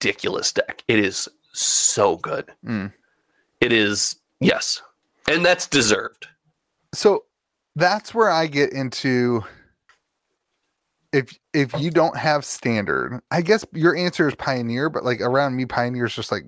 ridiculous 0.00 0.52
deck. 0.52 0.82
It 0.88 0.98
is 0.98 1.28
so 1.52 2.16
good. 2.16 2.50
Mm. 2.64 2.92
It 3.60 3.72
is 3.72 4.16
yes, 4.40 4.82
and 5.28 5.44
that's 5.44 5.66
deserved. 5.66 6.28
So 6.94 7.24
that's 7.74 8.14
where 8.14 8.30
I 8.30 8.46
get 8.46 8.72
into 8.72 9.44
if 11.12 11.36
if 11.54 11.78
you 11.80 11.90
don't 11.90 12.16
have 12.16 12.44
standard, 12.44 13.20
I 13.30 13.40
guess 13.40 13.64
your 13.72 13.96
answer 13.96 14.28
is 14.28 14.34
pioneer, 14.34 14.90
but 14.90 15.04
like 15.04 15.20
around 15.20 15.56
me, 15.56 15.66
pioneer 15.66 16.06
is 16.06 16.14
just 16.14 16.32
like 16.32 16.44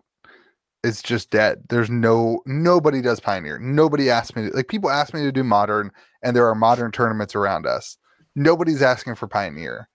it's 0.84 1.02
just 1.02 1.30
dead. 1.30 1.64
There's 1.70 1.90
no 1.90 2.42
nobody 2.46 3.00
does 3.00 3.20
pioneer. 3.20 3.58
Nobody 3.58 4.10
asked 4.10 4.36
me 4.36 4.50
to 4.50 4.56
like 4.56 4.68
people 4.68 4.90
ask 4.90 5.14
me 5.14 5.22
to 5.22 5.32
do 5.32 5.44
modern, 5.44 5.90
and 6.22 6.36
there 6.36 6.46
are 6.46 6.54
modern 6.54 6.92
tournaments 6.92 7.34
around 7.34 7.66
us. 7.66 7.96
Nobody's 8.36 8.82
asking 8.82 9.14
for 9.14 9.26
pioneer. 9.26 9.88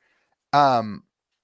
Um 0.51 1.03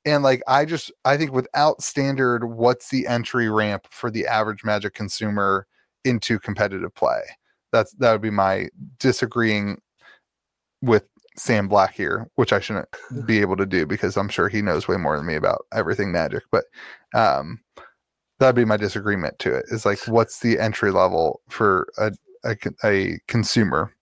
and 0.09 0.23
like 0.23 0.41
I 0.47 0.65
just 0.65 0.91
I 1.05 1.17
think 1.17 1.31
without 1.31 1.81
standard, 1.81 2.45
what's 2.45 2.89
the 2.89 3.07
entry 3.07 3.49
ramp 3.49 3.87
for 3.91 4.11
the 4.11 4.27
average 4.27 4.63
magic 4.63 4.93
consumer 4.93 5.67
into 6.05 6.39
competitive 6.39 6.93
play? 6.95 7.21
That's 7.71 7.93
that 7.93 8.11
would 8.11 8.21
be 8.21 8.29
my 8.29 8.69
disagreeing 8.99 9.81
with 10.81 11.05
Sam 11.37 11.67
Black 11.67 11.93
here, 11.93 12.29
which 12.35 12.53
I 12.53 12.59
shouldn't 12.59 12.89
be 13.25 13.41
able 13.41 13.57
to 13.57 13.65
do 13.65 13.85
because 13.85 14.17
I'm 14.17 14.29
sure 14.29 14.49
he 14.49 14.61
knows 14.61 14.87
way 14.87 14.97
more 14.97 15.17
than 15.17 15.25
me 15.25 15.35
about 15.35 15.65
everything 15.73 16.11
magic. 16.11 16.43
But 16.51 16.65
um, 17.13 17.59
that'd 18.39 18.55
be 18.55 18.65
my 18.65 18.77
disagreement 18.77 19.39
to 19.39 19.55
it. 19.55 19.65
Is 19.69 19.85
like, 19.85 19.99
what's 20.07 20.39
the 20.39 20.59
entry 20.59 20.91
level 20.91 21.41
for 21.49 21.87
a 21.97 22.11
a, 22.43 22.55
a 22.83 23.19
consumer? 23.27 23.93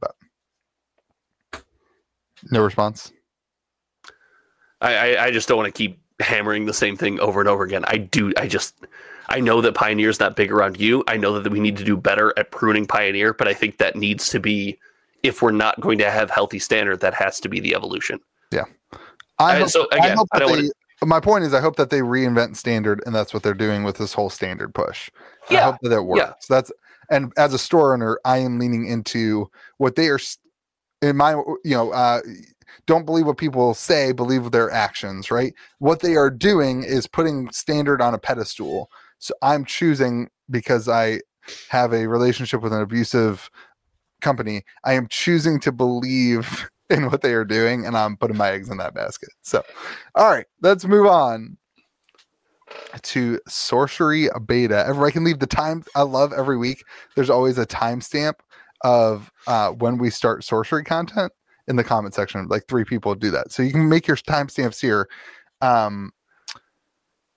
But 0.00 0.14
no 2.50 2.62
response. 2.62 3.12
I, 4.82 5.14
I, 5.14 5.24
I 5.26 5.30
just 5.30 5.48
don't 5.48 5.56
want 5.56 5.72
to 5.74 5.76
keep 5.78 5.98
hammering 6.20 6.66
the 6.66 6.74
same 6.74 6.96
thing 6.96 7.18
over 7.20 7.40
and 7.40 7.48
over 7.48 7.64
again. 7.64 7.84
I 7.86 7.96
do. 7.96 8.32
I 8.36 8.46
just 8.48 8.74
I 9.28 9.40
know 9.40 9.60
that 9.62 9.74
Pioneer's 9.74 10.20
not 10.20 10.36
big 10.36 10.52
around 10.52 10.78
you. 10.80 11.02
I 11.08 11.16
know 11.16 11.38
that 11.40 11.50
we 11.50 11.60
need 11.60 11.76
to 11.78 11.84
do 11.84 11.96
better 11.96 12.34
at 12.36 12.50
pruning 12.50 12.86
Pioneer, 12.86 13.32
but 13.32 13.48
I 13.48 13.54
think 13.54 13.78
that 13.78 13.96
needs 13.96 14.28
to 14.30 14.40
be 14.40 14.78
if 15.22 15.40
we're 15.40 15.52
not 15.52 15.80
going 15.80 15.98
to 15.98 16.10
have 16.10 16.30
healthy 16.30 16.58
standard, 16.58 17.00
that 17.00 17.14
has 17.14 17.38
to 17.40 17.48
be 17.48 17.60
the 17.60 17.74
evolution. 17.74 18.18
Yeah. 18.50 18.64
I 19.38 19.56
Uh, 19.56 19.58
hope, 19.60 19.68
so, 19.70 19.88
I 19.92 19.96
again, 19.98 20.16
hope 20.16 20.28
I 20.32 20.38
that 20.38 20.46
don't 20.46 20.52
they, 20.56 20.62
wanna- 20.62 20.72
my 21.06 21.20
point 21.20 21.44
is, 21.44 21.54
I 21.54 21.60
hope 21.60 21.76
that 21.76 21.90
they 21.90 22.00
reinvent 22.00 22.56
standard, 22.56 23.02
and 23.06 23.14
that's 23.14 23.32
what 23.34 23.42
they're 23.42 23.54
doing 23.54 23.82
with 23.84 23.96
this 23.98 24.12
whole 24.12 24.30
standard 24.30 24.74
push. 24.74 25.10
Yeah. 25.50 25.60
I 25.60 25.62
hope 25.70 25.76
that 25.82 25.92
it 25.92 26.04
works. 26.04 26.18
yeah. 26.20 26.32
That's 26.48 26.70
and 27.10 27.32
as 27.36 27.52
a 27.54 27.58
store 27.58 27.92
owner, 27.94 28.18
I 28.24 28.38
am 28.38 28.58
leaning 28.58 28.86
into 28.86 29.50
what 29.78 29.96
they 29.96 30.08
are. 30.08 30.18
In 31.02 31.16
my, 31.16 31.32
you 31.32 31.74
know, 31.76 31.90
uh, 31.92 32.20
don't 32.86 33.06
believe 33.06 33.26
what 33.26 33.38
people 33.38 33.74
say, 33.74 34.12
believe 34.12 34.50
their 34.50 34.70
actions. 34.70 35.30
Right? 35.30 35.54
What 35.78 36.00
they 36.00 36.16
are 36.16 36.30
doing 36.30 36.82
is 36.82 37.06
putting 37.06 37.50
standard 37.50 38.00
on 38.00 38.14
a 38.14 38.18
pedestal. 38.18 38.90
So 39.18 39.34
I'm 39.42 39.64
choosing 39.64 40.28
because 40.50 40.88
I 40.88 41.20
have 41.68 41.92
a 41.92 42.06
relationship 42.06 42.62
with 42.62 42.72
an 42.72 42.80
abusive 42.80 43.50
company. 44.20 44.64
I 44.84 44.94
am 44.94 45.08
choosing 45.08 45.60
to 45.60 45.72
believe 45.72 46.70
in 46.90 47.10
what 47.10 47.22
they 47.22 47.34
are 47.34 47.44
doing, 47.44 47.86
and 47.86 47.96
I'm 47.96 48.16
putting 48.16 48.36
my 48.36 48.50
eggs 48.50 48.70
in 48.70 48.78
that 48.78 48.94
basket. 48.94 49.30
So, 49.42 49.62
all 50.14 50.30
right, 50.30 50.46
let's 50.60 50.84
move 50.84 51.06
on 51.06 51.56
to 53.02 53.40
sorcery 53.48 54.28
beta. 54.46 54.84
Everybody 54.86 55.12
can 55.12 55.24
leave 55.24 55.38
the 55.38 55.46
time. 55.46 55.84
I 55.94 56.02
love 56.02 56.32
every 56.32 56.56
week. 56.56 56.84
There's 57.14 57.30
always 57.30 57.58
a 57.58 57.66
timestamp 57.66 58.34
of 58.82 59.30
uh, 59.46 59.70
when 59.70 59.98
we 59.98 60.10
start 60.10 60.44
sorcery 60.44 60.84
content 60.84 61.32
in 61.68 61.76
the 61.76 61.84
comment 61.84 62.14
section. 62.14 62.46
Like 62.48 62.66
three 62.68 62.84
people 62.84 63.14
do 63.14 63.30
that, 63.30 63.52
so 63.52 63.62
you 63.62 63.72
can 63.72 63.88
make 63.88 64.06
your 64.06 64.16
timestamps 64.16 64.80
here. 64.80 65.08
Um, 65.60 66.12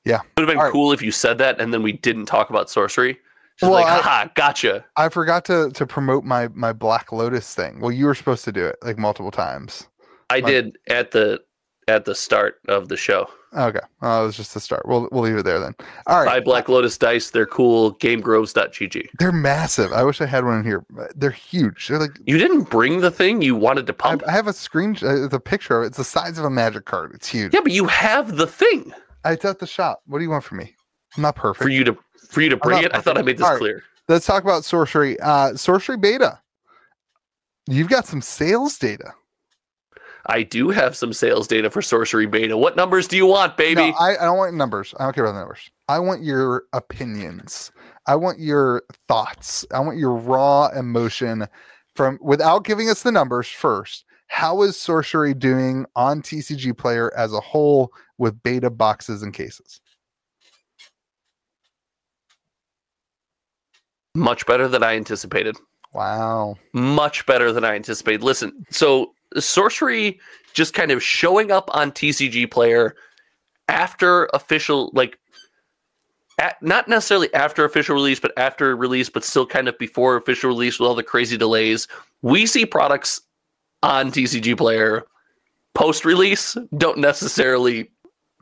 yeah, 0.05 0.17
It 0.21 0.21
would 0.37 0.41
have 0.41 0.47
been 0.49 0.57
All 0.57 0.63
right. 0.65 0.71
cool 0.71 0.91
if 0.91 1.01
you 1.01 1.11
said 1.11 1.37
that 1.39 1.59
and 1.59 1.73
then 1.73 1.81
we 1.81 1.91
didn't 1.93 2.25
talk 2.27 2.49
about 2.51 2.69
sorcery. 2.69 3.13
Just 3.59 3.71
Well, 3.71 3.81
like, 3.81 3.87
haha, 3.87 4.27
gotcha. 4.35 4.85
I 4.97 5.09
forgot 5.09 5.45
to 5.45 5.71
to 5.71 5.85
promote 5.87 6.23
my 6.23 6.49
my 6.49 6.73
Black 6.73 7.11
Lotus 7.11 7.55
thing. 7.55 7.79
Well, 7.79 7.91
you 7.91 8.05
were 8.05 8.15
supposed 8.15 8.43
to 8.45 8.51
do 8.51 8.65
it 8.65 8.75
like 8.83 8.97
multiple 8.97 9.31
times. 9.31 9.87
I 10.29 10.41
my- 10.41 10.49
did 10.49 10.77
at 10.89 11.11
the 11.11 11.41
at 11.87 12.05
the 12.05 12.15
start 12.15 12.59
of 12.67 12.89
the 12.89 12.97
show. 12.97 13.27
Okay, 13.55 13.79
well, 14.01 14.23
it 14.23 14.25
was 14.25 14.35
just 14.35 14.53
the 14.53 14.59
start. 14.59 14.85
We'll 14.85 15.07
we'll 15.11 15.23
leave 15.23 15.37
it 15.37 15.43
there 15.45 15.59
then. 15.59 15.73
All 16.07 16.17
right, 16.23 16.25
Buy 16.25 16.39
Black 16.41 16.67
Lotus 16.67 16.97
dice. 16.97 17.29
They're 17.29 17.45
cool. 17.45 17.95
GameGroves.gg. 17.95 19.07
they're 19.17 19.31
massive. 19.31 19.93
I 19.93 20.03
wish 20.03 20.19
I 20.19 20.25
had 20.25 20.43
one 20.43 20.59
in 20.59 20.65
here. 20.65 20.85
They're 21.15 21.31
huge. 21.31 21.87
They're 21.87 21.99
like 21.99 22.17
You 22.25 22.37
didn't 22.37 22.69
bring 22.69 22.99
the 22.99 23.11
thing 23.11 23.41
you 23.41 23.55
wanted 23.55 23.87
to 23.87 23.93
I, 23.93 23.95
pump. 23.95 24.23
I 24.27 24.31
have 24.31 24.47
a 24.47 24.53
screen, 24.53 24.97
uh, 25.01 25.27
the 25.27 25.39
picture 25.39 25.77
of 25.79 25.83
it. 25.85 25.87
It's 25.87 25.97
the 25.97 26.03
size 26.03 26.37
of 26.37 26.43
a 26.45 26.49
magic 26.49 26.85
card. 26.85 27.13
It's 27.13 27.27
huge. 27.29 27.53
yeah, 27.53 27.61
but 27.61 27.71
you 27.71 27.85
have 27.85 28.35
the 28.35 28.47
thing 28.47 28.91
I- 29.23 29.31
It's 29.33 29.45
at 29.45 29.59
the 29.59 29.67
shop. 29.67 30.01
What 30.05 30.17
do 30.19 30.23
you 30.25 30.29
want 30.29 30.43
from 30.43 30.57
me? 30.57 30.75
I'm 31.15 31.21
not 31.23 31.35
perfect. 31.37 31.63
for 31.63 31.69
you 31.69 31.83
to 31.85 31.97
for 32.29 32.41
you 32.41 32.49
to 32.49 32.57
bring 32.57 32.83
it. 32.83 32.93
I 32.93 32.99
thought 32.99 33.17
I 33.17 33.21
made 33.21 33.37
this 33.37 33.47
right. 33.47 33.57
clear. 33.57 33.83
Let's 34.09 34.25
talk 34.25 34.43
about 34.43 34.65
sorcery. 34.65 35.17
Uh, 35.21 35.55
sorcery 35.55 35.95
beta. 35.97 36.39
You've 37.67 37.89
got 37.89 38.05
some 38.05 38.21
sales 38.21 38.77
data. 38.77 39.13
I 40.27 40.43
do 40.43 40.69
have 40.69 40.95
some 40.95 41.13
sales 41.13 41.47
data 41.47 41.69
for 41.69 41.81
Sorcery 41.81 42.25
Beta. 42.25 42.57
What 42.57 42.75
numbers 42.75 43.07
do 43.07 43.15
you 43.15 43.27
want, 43.27 43.57
baby? 43.57 43.91
No, 43.91 43.97
I, 43.99 44.17
I 44.17 44.25
don't 44.25 44.37
want 44.37 44.55
numbers. 44.55 44.93
I 44.99 45.03
don't 45.03 45.13
care 45.13 45.23
about 45.25 45.33
the 45.33 45.39
numbers. 45.39 45.69
I 45.87 45.99
want 45.99 46.23
your 46.23 46.63
opinions. 46.73 47.71
I 48.07 48.15
want 48.15 48.39
your 48.39 48.83
thoughts. 49.07 49.65
I 49.71 49.79
want 49.79 49.97
your 49.97 50.15
raw 50.15 50.67
emotion 50.69 51.47
from 51.95 52.17
without 52.21 52.65
giving 52.65 52.89
us 52.89 53.03
the 53.03 53.11
numbers 53.11 53.47
first. 53.47 54.05
How 54.27 54.63
is 54.63 54.75
sorcery 54.77 55.33
doing 55.33 55.85
on 55.95 56.21
TCG 56.21 56.75
player 56.77 57.13
as 57.15 57.31
a 57.33 57.39
whole 57.39 57.91
with 58.17 58.41
beta 58.41 58.69
boxes 58.69 59.21
and 59.21 59.33
cases? 59.33 59.79
Much 64.15 64.45
better 64.45 64.67
than 64.67 64.81
I 64.81 64.95
anticipated. 64.95 65.57
Wow. 65.93 66.57
much 66.73 67.25
better 67.25 67.53
than 67.53 67.63
I 67.63 67.75
anticipated. 67.75 68.21
Listen, 68.21 68.65
so 68.69 69.14
sorcery 69.41 70.19
just 70.53 70.73
kind 70.73 70.91
of 70.91 71.03
showing 71.03 71.51
up 71.51 71.69
on 71.73 71.91
TCG 71.91 72.49
player 72.49 72.95
after 73.67 74.25
official, 74.33 74.91
like, 74.93 75.17
at, 76.39 76.61
not 76.61 76.87
necessarily 76.87 77.33
after 77.33 77.65
official 77.65 77.95
release, 77.95 78.19
but 78.19 78.31
after 78.37 78.75
release, 78.75 79.09
but 79.09 79.23
still 79.23 79.45
kind 79.45 79.67
of 79.67 79.77
before 79.77 80.15
official 80.15 80.49
release 80.49 80.79
with 80.79 80.87
all 80.87 80.95
the 80.95 81.03
crazy 81.03 81.37
delays. 81.37 81.87
We 82.21 82.45
see 82.45 82.65
products 82.65 83.21
on 83.83 84.11
TCG 84.11 84.57
player 84.57 85.05
post 85.75 86.05
release 86.05 86.57
don't 86.77 86.97
necessarily 86.97 87.91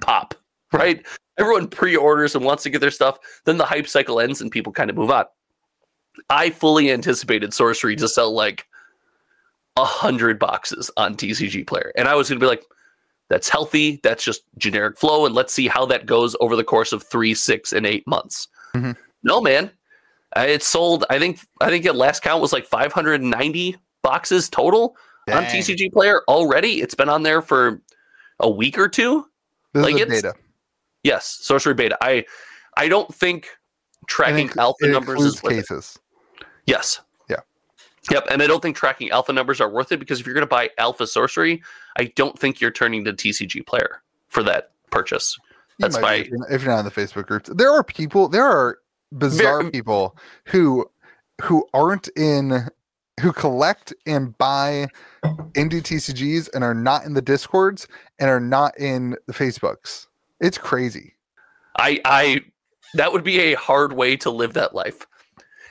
pop, 0.02 0.34
right? 0.72 1.06
Everyone 1.38 1.68
pre 1.68 1.96
orders 1.96 2.36
and 2.36 2.46
wants 2.46 2.64
to 2.64 2.70
get 2.70 2.80
their 2.80 2.91
stuff. 2.91 3.18
Then 3.46 3.58
the 3.58 3.66
hype 3.66 3.88
cycle 3.88 4.20
ends 4.20 4.39
and 4.39 4.52
people 4.52 4.72
kind 4.72 4.89
of 4.89 4.96
move 4.96 5.12
on. 5.12 5.26
I 6.30 6.52
fully 6.52 6.91
anticipated 6.91 7.54
sorcery 7.54 7.96
to 7.98 8.08
sell 8.08 8.32
like 8.32 8.68
a 9.78 9.86
hundred 9.86 10.39
boxes 10.39 10.89
on 10.97 11.15
TCG 11.15 11.65
player. 11.65 11.91
And 11.95 12.07
I 12.07 12.15
was 12.15 12.30
gonna 12.30 12.39
be 12.39 12.45
like, 12.45 12.63
that's 13.30 13.49
healthy, 13.49 13.99
that's 14.03 14.24
just 14.24 14.43
generic 14.57 14.97
flow, 14.97 15.26
and 15.26 15.34
let's 15.34 15.53
see 15.53 15.67
how 15.67 15.86
that 15.88 16.05
goes 16.05 16.36
over 16.39 16.55
the 16.55 16.63
course 16.63 16.91
of 16.93 17.03
three, 17.03 17.34
six, 17.34 17.74
and 17.74 17.86
eight 17.86 18.05
months. 18.05 18.47
Mhm. 18.76 18.95
No, 19.24 19.41
man. 19.41 19.71
It 20.36 20.63
sold. 20.63 21.05
I 21.09 21.19
think. 21.19 21.39
I 21.61 21.69
think 21.69 21.86
at 21.86 21.95
last 21.95 22.24
count 22.24 22.41
was 22.41 22.51
like 22.51 22.65
590 22.65 23.78
boxes 24.01 24.49
total 24.49 24.97
on 25.32 25.43
TCG 25.45 25.91
Player 25.93 26.21
already. 26.28 26.82
It's 26.82 26.95
been 26.95 27.07
on 27.09 27.21
there 27.24 27.41
for 27.41 27.82
a 28.39 28.49
week 28.49 28.78
or 28.80 28.89
two. 28.89 29.28
This 29.74 29.84
like 29.84 29.95
is 29.95 30.07
data. 30.21 30.34
Yes, 31.03 31.38
sorcery 31.41 31.74
beta. 31.76 31.97
I 32.01 32.26
I 32.78 32.88
don't 32.88 33.13
think 33.13 33.47
tracking 34.07 34.49
alpha 34.57 34.88
numbers 34.88 35.21
is 35.24 35.41
worth 35.43 35.53
it. 35.53 35.55
cases. 35.57 35.99
Yes. 36.65 36.99
Yep. 38.12 38.28
And 38.30 38.41
I 38.41 38.47
don't 38.47 38.62
think 38.62 38.76
tracking 38.76 39.12
alpha 39.12 39.32
numbers 39.32 39.62
are 39.62 39.70
worth 39.70 39.91
it 39.91 39.99
because 39.99 40.20
if 40.20 40.26
you're 40.26 40.34
going 40.36 40.41
to 40.45 40.47
buy 40.47 40.70
alpha 40.78 41.08
sorcery, 41.08 41.62
I 41.97 42.06
don't 42.16 42.38
think 42.38 42.60
you're 42.60 42.72
turning 42.72 43.06
to 43.06 43.14
TCG 43.14 43.66
player 43.66 44.01
for 44.28 44.43
that 44.43 44.72
purchase. 44.91 45.38
That's 45.80 45.99
my- 45.99 46.16
if 46.16 46.28
you're 46.28 46.38
not- 46.39 46.51
if 46.51 46.62
you're 46.64 46.72
not 46.74 46.80
in 46.80 46.86
the 46.86 46.91
Facebook 46.91 47.28
groups. 47.28 47.49
There 47.54 47.72
are 47.72 47.84
people. 47.84 48.28
There 48.28 48.45
are 48.45 48.80
bizarre 49.18 49.58
Very- 49.60 49.66
um, 49.66 49.72
people 49.72 50.18
who 50.47 50.89
who 51.41 51.68
aren't 51.74 52.10
in 52.16 52.68
who 53.22 53.32
collect 53.32 53.93
and 54.06 54.38
buy 54.38 54.88
into 55.56 55.82
TCGs 55.82 56.49
and 56.54 56.64
are 56.64 56.74
not 56.74 57.06
in 57.06 57.14
the 57.14 57.22
discords 57.22 57.88
and 58.20 58.30
are 58.30 58.39
not 58.39 58.78
in 58.78 59.16
the 59.28 59.34
Facebooks. 59.34 60.08
It's 60.39 60.58
crazy. 60.58 61.16
I 61.78 61.99
I 62.06 62.41
that 62.95 63.12
would 63.14 63.24
be 63.24 63.39
a 63.39 63.54
hard 63.56 63.93
way 63.93 64.16
to 64.18 64.30
live 64.30 64.54
that 64.54 64.74
life. 64.76 65.06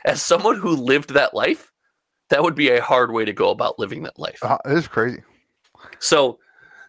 As 0.05 0.21
someone 0.23 0.57
who 0.57 0.71
lived 0.77 1.15
that 1.15 1.33
life, 1.35 1.72
that 2.33 2.43
would 2.43 2.55
be 2.55 2.71
a 2.71 2.81
hard 2.83 3.13
way 3.13 3.25
to 3.25 3.33
go 3.33 3.51
about 3.51 3.79
living 3.79 4.03
that 4.03 4.19
life. 4.19 4.39
Uh, 4.43 4.59
It 4.67 4.73
is 4.73 4.89
crazy. 4.89 5.23
So 5.99 6.39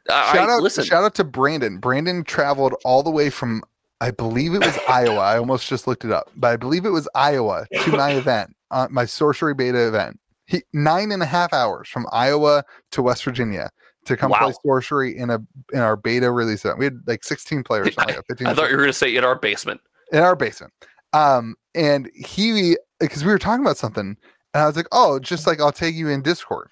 I, 0.10 0.34
shout 0.34 0.50
I- 0.50 0.54
out 0.54 0.64
listen. 0.64 0.84
shout 0.86 1.04
out 1.04 1.16
to 1.16 1.24
Brandon. 1.24 1.78
Brandon 1.78 2.24
traveled 2.24 2.74
all 2.84 3.04
the 3.04 3.12
way 3.12 3.30
from 3.30 3.62
I 4.02 4.12
believe 4.12 4.54
it 4.54 4.60
was 4.66 4.78
Iowa. 4.89 5.20
I 5.20 5.38
almost 5.38 5.70
just 5.70 5.88
looked 5.88 6.04
it 6.04 6.12
up, 6.12 6.30
but 6.36 6.48
I 6.50 6.58
believe 6.58 6.86
it 6.86 6.89
was 6.89 7.08
Iowa 7.16 7.66
to 7.84 7.91
my 7.91 8.12
event, 8.24 8.54
uh, 8.72 8.88
my 8.91 9.06
sorcery 9.06 9.54
beta 9.54 9.88
event. 9.88 10.20
He 10.46 10.64
nine 10.74 11.12
and 11.12 11.24
a 11.24 11.26
half 11.26 11.54
hours 11.54 11.88
from 11.88 12.06
Iowa 12.12 12.64
to 12.91 13.02
West 13.02 13.24
Virginia 13.24 13.70
to 14.06 14.18
come 14.18 14.32
play 14.32 14.48
Wow. 14.48 14.54
sorcery 14.66 15.18
in 15.18 15.30
a 15.30 15.39
in 15.72 15.80
our 15.80 15.96
beta 15.96 16.30
release 16.32 16.66
event. 16.66 16.80
We 16.80 16.86
had 16.86 17.00
like 17.08 17.24
16 17.24 17.64
players, 17.64 17.94
I- 17.98 18.06
like 18.06 18.20
15 18.28 18.48
I 18.48 18.54
thought 18.54 18.70
you 18.70 18.76
were 18.76 18.82
going 18.84 18.89
to 18.91 18.94
say 18.98 19.16
in 19.16 19.24
our 19.24 19.36
basement. 19.36 19.80
in 20.12 20.20
our 20.20 20.36
basement. 20.36 20.74
Um, 21.14 21.56
and 21.76 22.10
he 22.14 22.76
because 23.00 23.24
we 23.24 23.32
were 23.32 23.39
talking 23.39 23.64
about 23.64 23.78
something, 23.78 24.18
and 24.54 24.64
I 24.64 24.68
was 24.68 24.76
like, 24.76 24.88
"Oh, 24.91 25.20
just 25.20 25.47
like 25.47 25.60
I'll 25.62 25.72
take 25.72 25.95
you 25.95 26.10
in 26.10 26.22
Discord," 26.22 26.70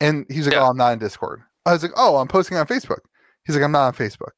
and 0.00 0.26
he's 0.30 0.46
like, 0.46 0.54
Yeah. 0.54 0.62
"Oh, 0.64 0.70
I'm 0.70 0.76
not 0.76 0.92
in 0.92 0.98
Discord." 0.98 1.42
I 1.66 1.72
was 1.72 1.82
like, 1.82 1.92
"Oh, 1.96 2.16
I'm 2.16 2.28
posting 2.28 2.56
on 2.56 2.66
Facebook." 2.66 3.00
He's 3.44 3.54
like, 3.56 3.64
"I'm 3.64 3.72
not 3.72 3.86
on 3.86 3.92
Facebook." 3.94 4.32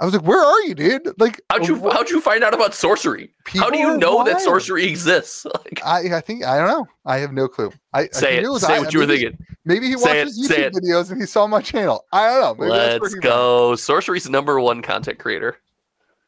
I 0.00 0.04
was 0.04 0.14
like, 0.14 0.22
"Where 0.24 0.40
are 0.40 0.60
you, 0.62 0.74
dude?" 0.74 1.12
Like, 1.18 1.40
How'd 1.50 1.66
you 1.66 1.76
how'd 1.90 2.08
you 2.10 2.20
find 2.20 2.44
out 2.44 2.54
about 2.54 2.72
sorcery? 2.74 3.34
How 3.48 3.68
do 3.70 3.78
you 3.78 3.96
know 3.96 4.22
that 4.24 4.40
sorcery 4.40 4.84
exists? 4.86 5.44
Like, 5.54 5.80
I, 5.84 6.16
I 6.16 6.20
think 6.20 6.44
I 6.44 6.56
don't 6.58 6.68
know. 6.68 6.86
I 7.04 7.18
have 7.18 7.32
no 7.32 7.48
clue. 7.48 7.72
I 7.92 8.02
I 8.02 8.08
say 8.12 8.36
think 8.36 8.44
it. 8.44 8.48
was 8.50 8.62
Say 8.62 8.76
I- 8.76 8.78
what 8.78 8.92
you 8.94 9.00
were 9.00 9.06
thinking. 9.06 9.36
Maybe 9.64 9.86
he 9.88 9.98
Say 9.98 10.20
watches 10.22 10.50
it, 10.50 10.72
YouTube 10.72 10.80
videos 10.80 11.10
and 11.10 11.20
he 11.20 11.26
saw 11.26 11.46
my 11.46 11.60
channel. 11.60 12.04
I 12.12 12.26
don't 12.28 12.40
know. 12.40 12.54
Maybe 12.64 12.70
Let's 12.78 13.00
went. 13.12 13.22
go. 13.22 13.76
Sorcery's 13.76 14.30
number 14.30 14.58
one 14.60 14.80
content 14.82 15.18
creator. 15.18 15.58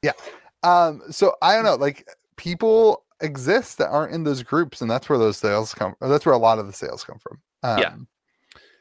Yeah. 0.03 0.13
Um, 0.63 1.01
so 1.11 1.37
I 1.41 1.55
don't 1.55 1.65
know, 1.65 1.77
like 1.77 2.07
people 2.37 3.05
exist 3.21 3.79
that 3.79 3.89
aren't 3.91 4.13
in 4.15 4.25
those 4.25 4.43
groups, 4.43 4.81
and 4.81 4.91
that's 4.91 5.09
where 5.09 5.19
those 5.19 5.37
sales 5.39 5.75
come. 5.75 5.95
That's 6.01 6.25
where 6.27 6.35
a 6.35 6.39
lot 6.39 6.59
of 6.59 6.67
the 6.67 6.73
sales 6.73 7.05
come 7.05 7.19
from. 7.19 7.41
Um, 7.63 7.79
Yeah. 7.79 7.95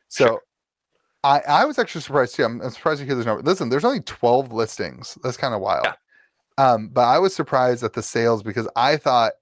So 0.07 0.25
Sure. 0.25 0.41
I 1.23 1.39
I 1.47 1.65
was 1.65 1.77
actually 1.77 2.01
surprised 2.01 2.35
too. 2.35 2.45
I'm, 2.45 2.61
I'm 2.61 2.69
surprised 2.69 2.99
to 3.01 3.05
hear 3.05 3.15
there's 3.15 3.25
no. 3.27 3.35
Listen, 3.35 3.69
there's 3.69 3.85
only 3.85 4.01
12 4.01 4.51
listings. 4.53 5.17
That's 5.23 5.37
kind 5.37 5.53
of 5.53 5.59
wild. 5.61 5.85
Yeah. 5.85 5.93
Um, 6.57 6.89
but 6.89 7.01
I 7.05 7.19
was 7.19 7.35
surprised 7.35 7.83
at 7.83 7.93
the 7.93 8.03
sales 8.03 8.41
because 8.43 8.67
I 8.75 8.97
thought 8.97 9.33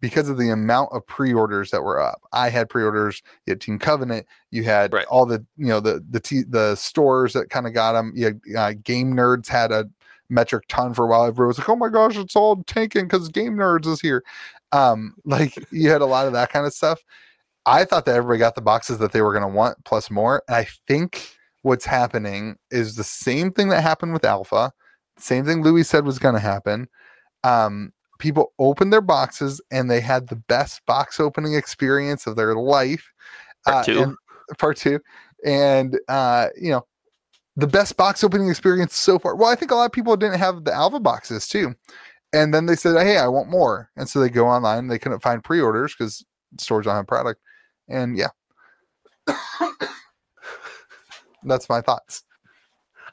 because 0.00 0.28
of 0.28 0.36
the 0.36 0.50
amount 0.50 0.90
of 0.92 1.06
pre-orders 1.06 1.70
that 1.70 1.82
were 1.82 2.00
up. 2.00 2.20
I 2.32 2.48
had 2.50 2.68
pre-orders. 2.68 3.22
You 3.46 3.52
had 3.52 3.60
Team 3.60 3.78
Covenant. 3.78 4.26
You 4.50 4.64
had 4.64 4.92
Right. 4.92 5.06
all 5.06 5.24
the 5.26 5.44
you 5.56 5.66
know 5.68 5.80
the 5.80 6.04
the 6.10 6.20
t- 6.20 6.44
the 6.48 6.74
stores 6.76 7.32
that 7.34 7.50
kind 7.50 7.66
of 7.66 7.72
got 7.72 7.92
them. 7.92 8.12
You 8.14 8.24
had, 8.26 8.40
uh, 8.56 8.72
Game 8.82 9.14
Nerds 9.14 9.48
had 9.48 9.72
a 9.72 9.88
metric 10.32 10.64
ton 10.68 10.94
for 10.94 11.04
a 11.04 11.08
while. 11.08 11.26
Everyone 11.26 11.48
was 11.48 11.58
like, 11.58 11.68
"Oh 11.68 11.76
my 11.76 11.88
gosh, 11.88 12.16
it's 12.16 12.34
all 12.34 12.62
tanking 12.64 13.04
because 13.04 13.28
Game 13.28 13.54
Nerds 13.56 13.86
is 13.86 14.00
here." 14.00 14.24
Um, 14.72 15.14
like 15.24 15.54
you 15.70 15.90
had 15.90 16.00
a 16.00 16.06
lot 16.06 16.26
of 16.26 16.32
that 16.32 16.50
kind 16.50 16.66
of 16.66 16.72
stuff. 16.72 17.00
I 17.66 17.84
thought 17.84 18.06
that 18.06 18.16
everybody 18.16 18.38
got 18.38 18.54
the 18.56 18.60
boxes 18.60 18.98
that 18.98 19.12
they 19.12 19.22
were 19.22 19.32
going 19.32 19.48
to 19.48 19.56
want 19.56 19.78
plus 19.84 20.10
more. 20.10 20.42
And 20.48 20.56
I 20.56 20.66
think 20.88 21.36
what's 21.62 21.84
happening 21.84 22.56
is 22.72 22.96
the 22.96 23.04
same 23.04 23.52
thing 23.52 23.68
that 23.68 23.82
happened 23.82 24.12
with 24.12 24.24
Alpha. 24.24 24.72
Same 25.16 25.44
thing 25.44 25.62
Louie 25.62 25.84
said 25.84 26.04
was 26.04 26.18
going 26.18 26.34
to 26.34 26.40
happen. 26.40 26.88
Um, 27.44 27.92
people 28.18 28.52
opened 28.58 28.92
their 28.92 29.00
boxes 29.00 29.60
and 29.70 29.88
they 29.88 30.00
had 30.00 30.28
the 30.28 30.36
best 30.36 30.84
box 30.86 31.20
opening 31.20 31.54
experience 31.54 32.26
of 32.26 32.34
their 32.34 32.56
life. 32.56 33.12
Part 33.64 33.86
two. 33.86 34.02
and- 34.02 34.16
part 34.58 34.76
two. 34.76 35.00
And, 35.44 35.98
uh, 36.08 36.48
you 36.60 36.70
know, 36.70 36.84
the 37.56 37.66
best 37.66 37.96
box 37.96 38.24
opening 38.24 38.48
experience 38.48 38.94
so 38.96 39.18
far. 39.18 39.36
Well, 39.36 39.50
I 39.50 39.54
think 39.54 39.70
a 39.70 39.74
lot 39.74 39.84
of 39.86 39.92
people 39.92 40.16
didn't 40.16 40.38
have 40.38 40.64
the 40.64 40.72
Alpha 40.72 41.00
boxes 41.00 41.46
too. 41.46 41.74
And 42.32 42.54
then 42.54 42.64
they 42.66 42.76
said, 42.76 42.96
hey, 43.04 43.18
I 43.18 43.28
want 43.28 43.50
more. 43.50 43.90
And 43.96 44.08
so 44.08 44.18
they 44.20 44.30
go 44.30 44.46
online. 44.46 44.88
They 44.88 44.98
couldn't 44.98 45.20
find 45.20 45.44
pre 45.44 45.60
orders 45.60 45.94
because 45.94 46.24
stores 46.58 46.86
don't 46.86 46.94
have 46.96 47.06
product. 47.06 47.40
And 47.88 48.16
yeah. 48.16 48.28
That's 51.44 51.68
my 51.68 51.80
thoughts. 51.80 52.22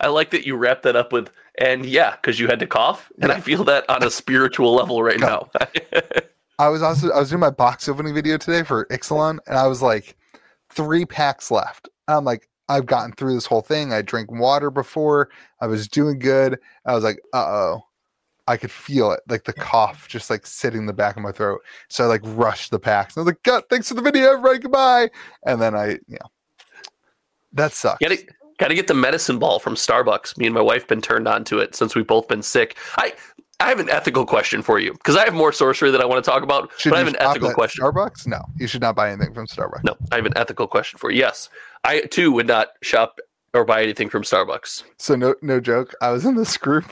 I 0.02 0.08
like 0.08 0.30
that 0.32 0.46
you 0.46 0.56
wrapped 0.56 0.84
that 0.84 0.96
up 0.96 1.12
with, 1.12 1.30
and 1.58 1.86
yeah, 1.86 2.12
because 2.16 2.40
you 2.40 2.48
had 2.48 2.60
to 2.60 2.68
cough, 2.68 3.12
and 3.22 3.34
I 3.34 3.42
feel 3.42 3.66
that 3.66 3.90
on 3.90 4.02
a 4.02 4.10
spiritual 4.10 4.74
level 4.74 5.04
right 5.04 5.20
Yeah. 5.20 5.26
now. 5.26 5.52
I 6.60 6.70
was 6.70 6.82
also 6.82 7.12
I 7.12 7.20
was 7.20 7.30
doing 7.30 7.42
my 7.42 7.50
box 7.50 7.90
opening 7.90 8.14
video 8.14 8.38
today 8.38 8.64
for 8.64 8.86
Ixalan, 8.86 9.40
and 9.48 9.58
I 9.58 9.68
was 9.68 9.82
like, 9.82 10.16
three 10.70 11.06
packs 11.06 11.52
left. 11.52 11.90
And 12.08 12.16
I'm 12.18 12.24
like, 12.24 12.48
I've 12.70 12.86
gotten 12.86 13.12
through 13.14 13.34
this 13.34 13.46
whole 13.46 13.62
thing. 13.62 13.92
I 13.92 14.02
drank 14.02 14.32
water 14.32 14.72
before. 14.72 15.30
I 15.60 15.68
was 15.68 15.88
doing 15.88 16.20
good. 16.20 16.60
I 16.86 16.94
was 16.94 17.04
like, 17.04 17.20
uh 17.34 17.46
oh. 17.46 17.86
I 18.48 18.58
could 18.58 18.72
feel 18.72 19.12
it, 19.12 19.20
like 19.30 19.44
the 19.44 19.54
cough 19.54 20.08
just 20.08 20.32
like 20.32 20.48
sitting 20.48 20.80
in 20.80 20.86
the 20.88 20.94
back 20.94 21.16
of 21.16 21.22
my 21.22 21.32
throat. 21.32 21.62
So 21.88 22.06
I 22.06 22.08
like 22.08 22.22
rushed 22.24 22.72
the 22.72 22.80
packs. 22.80 23.16
I 23.16 23.20
was 23.20 23.28
like, 23.28 23.44
God, 23.44 23.64
thanks 23.70 23.90
for 23.90 23.94
the 23.94 24.02
video, 24.02 24.32
everybody. 24.32 24.58
Goodbye. 24.58 25.12
And 25.46 25.62
then 25.62 25.76
I, 25.76 25.90
you 26.08 26.18
know, 26.20 26.32
that 27.54 27.74
sucks. 27.74 28.00
Gotta, 28.00 28.18
gotta 28.58 28.74
get 28.74 28.88
the 28.88 28.96
medicine 28.96 29.38
ball 29.38 29.60
from 29.60 29.76
Starbucks. 29.76 30.36
Me 30.40 30.48
and 30.48 30.56
my 30.56 30.62
wife 30.62 30.88
been 30.88 31.00
turned 31.00 31.28
on 31.28 31.44
to 31.44 31.60
it 31.60 31.76
since 31.76 31.94
we've 31.94 32.08
both 32.08 32.28
been 32.28 32.42
sick. 32.42 32.76
I 32.98 33.14
I 33.62 33.68
have 33.68 33.80
an 33.80 33.90
ethical 33.90 34.26
question 34.26 34.62
for 34.62 34.80
you 34.80 34.94
because 34.94 35.18
I 35.18 35.26
have 35.26 35.34
more 35.34 35.52
sorcery 35.52 35.92
that 35.92 36.00
I 36.00 36.06
want 36.06 36.24
to 36.24 36.30
talk 36.30 36.44
about, 36.44 36.72
Should 36.78 36.92
but 36.92 36.96
I 36.96 37.00
have 37.00 37.08
an 37.10 37.18
ethical 37.20 37.54
question. 37.54 37.84
Starbucks? 37.84 38.26
No, 38.26 38.42
you 38.58 38.68
should 38.68 38.82
not 38.82 38.96
buy 38.96 39.12
anything 39.12 39.34
from 39.34 39.48
Starbucks. 39.48 39.84
No, 39.84 39.98
I 40.12 40.16
have 40.16 40.26
an 40.26 40.38
ethical 40.38 40.66
question 40.66 40.98
for 40.98 41.12
you. 41.12 41.20
Yes, 41.20 41.50
I 41.84 42.02
too 42.02 42.32
would 42.32 42.48
not 42.48 42.70
shop 42.82 43.20
or 43.54 43.66
buy 43.66 43.84
anything 43.84 44.10
from 44.10 44.24
Starbucks. 44.24 44.84
So 44.98 45.16
no, 45.16 45.36
no 45.42 45.60
joke. 45.60 45.94
I 46.02 46.12
was 46.12 46.26
in 46.26 46.36
this 46.36 46.56
group. 46.56 46.86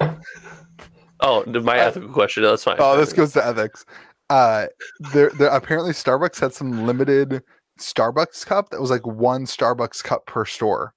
Oh, 1.21 1.43
my 1.45 1.77
ethical 1.77 2.09
question. 2.09 2.43
That's 2.43 2.63
fine. 2.63 2.77
Oh, 2.79 2.97
this 2.97 3.13
goes 3.13 3.33
to 3.33 3.45
ethics. 3.45 3.85
Uh, 4.29 4.67
there, 5.13 5.31
there. 5.31 5.49
Apparently, 5.49 5.91
Starbucks 5.93 6.39
had 6.39 6.53
some 6.53 6.85
limited 6.85 7.41
Starbucks 7.79 8.45
cup 8.45 8.69
that 8.69 8.81
was 8.81 8.91
like 8.91 9.05
one 9.07 9.45
Starbucks 9.45 10.03
cup 10.03 10.25
per 10.25 10.45
store, 10.45 10.93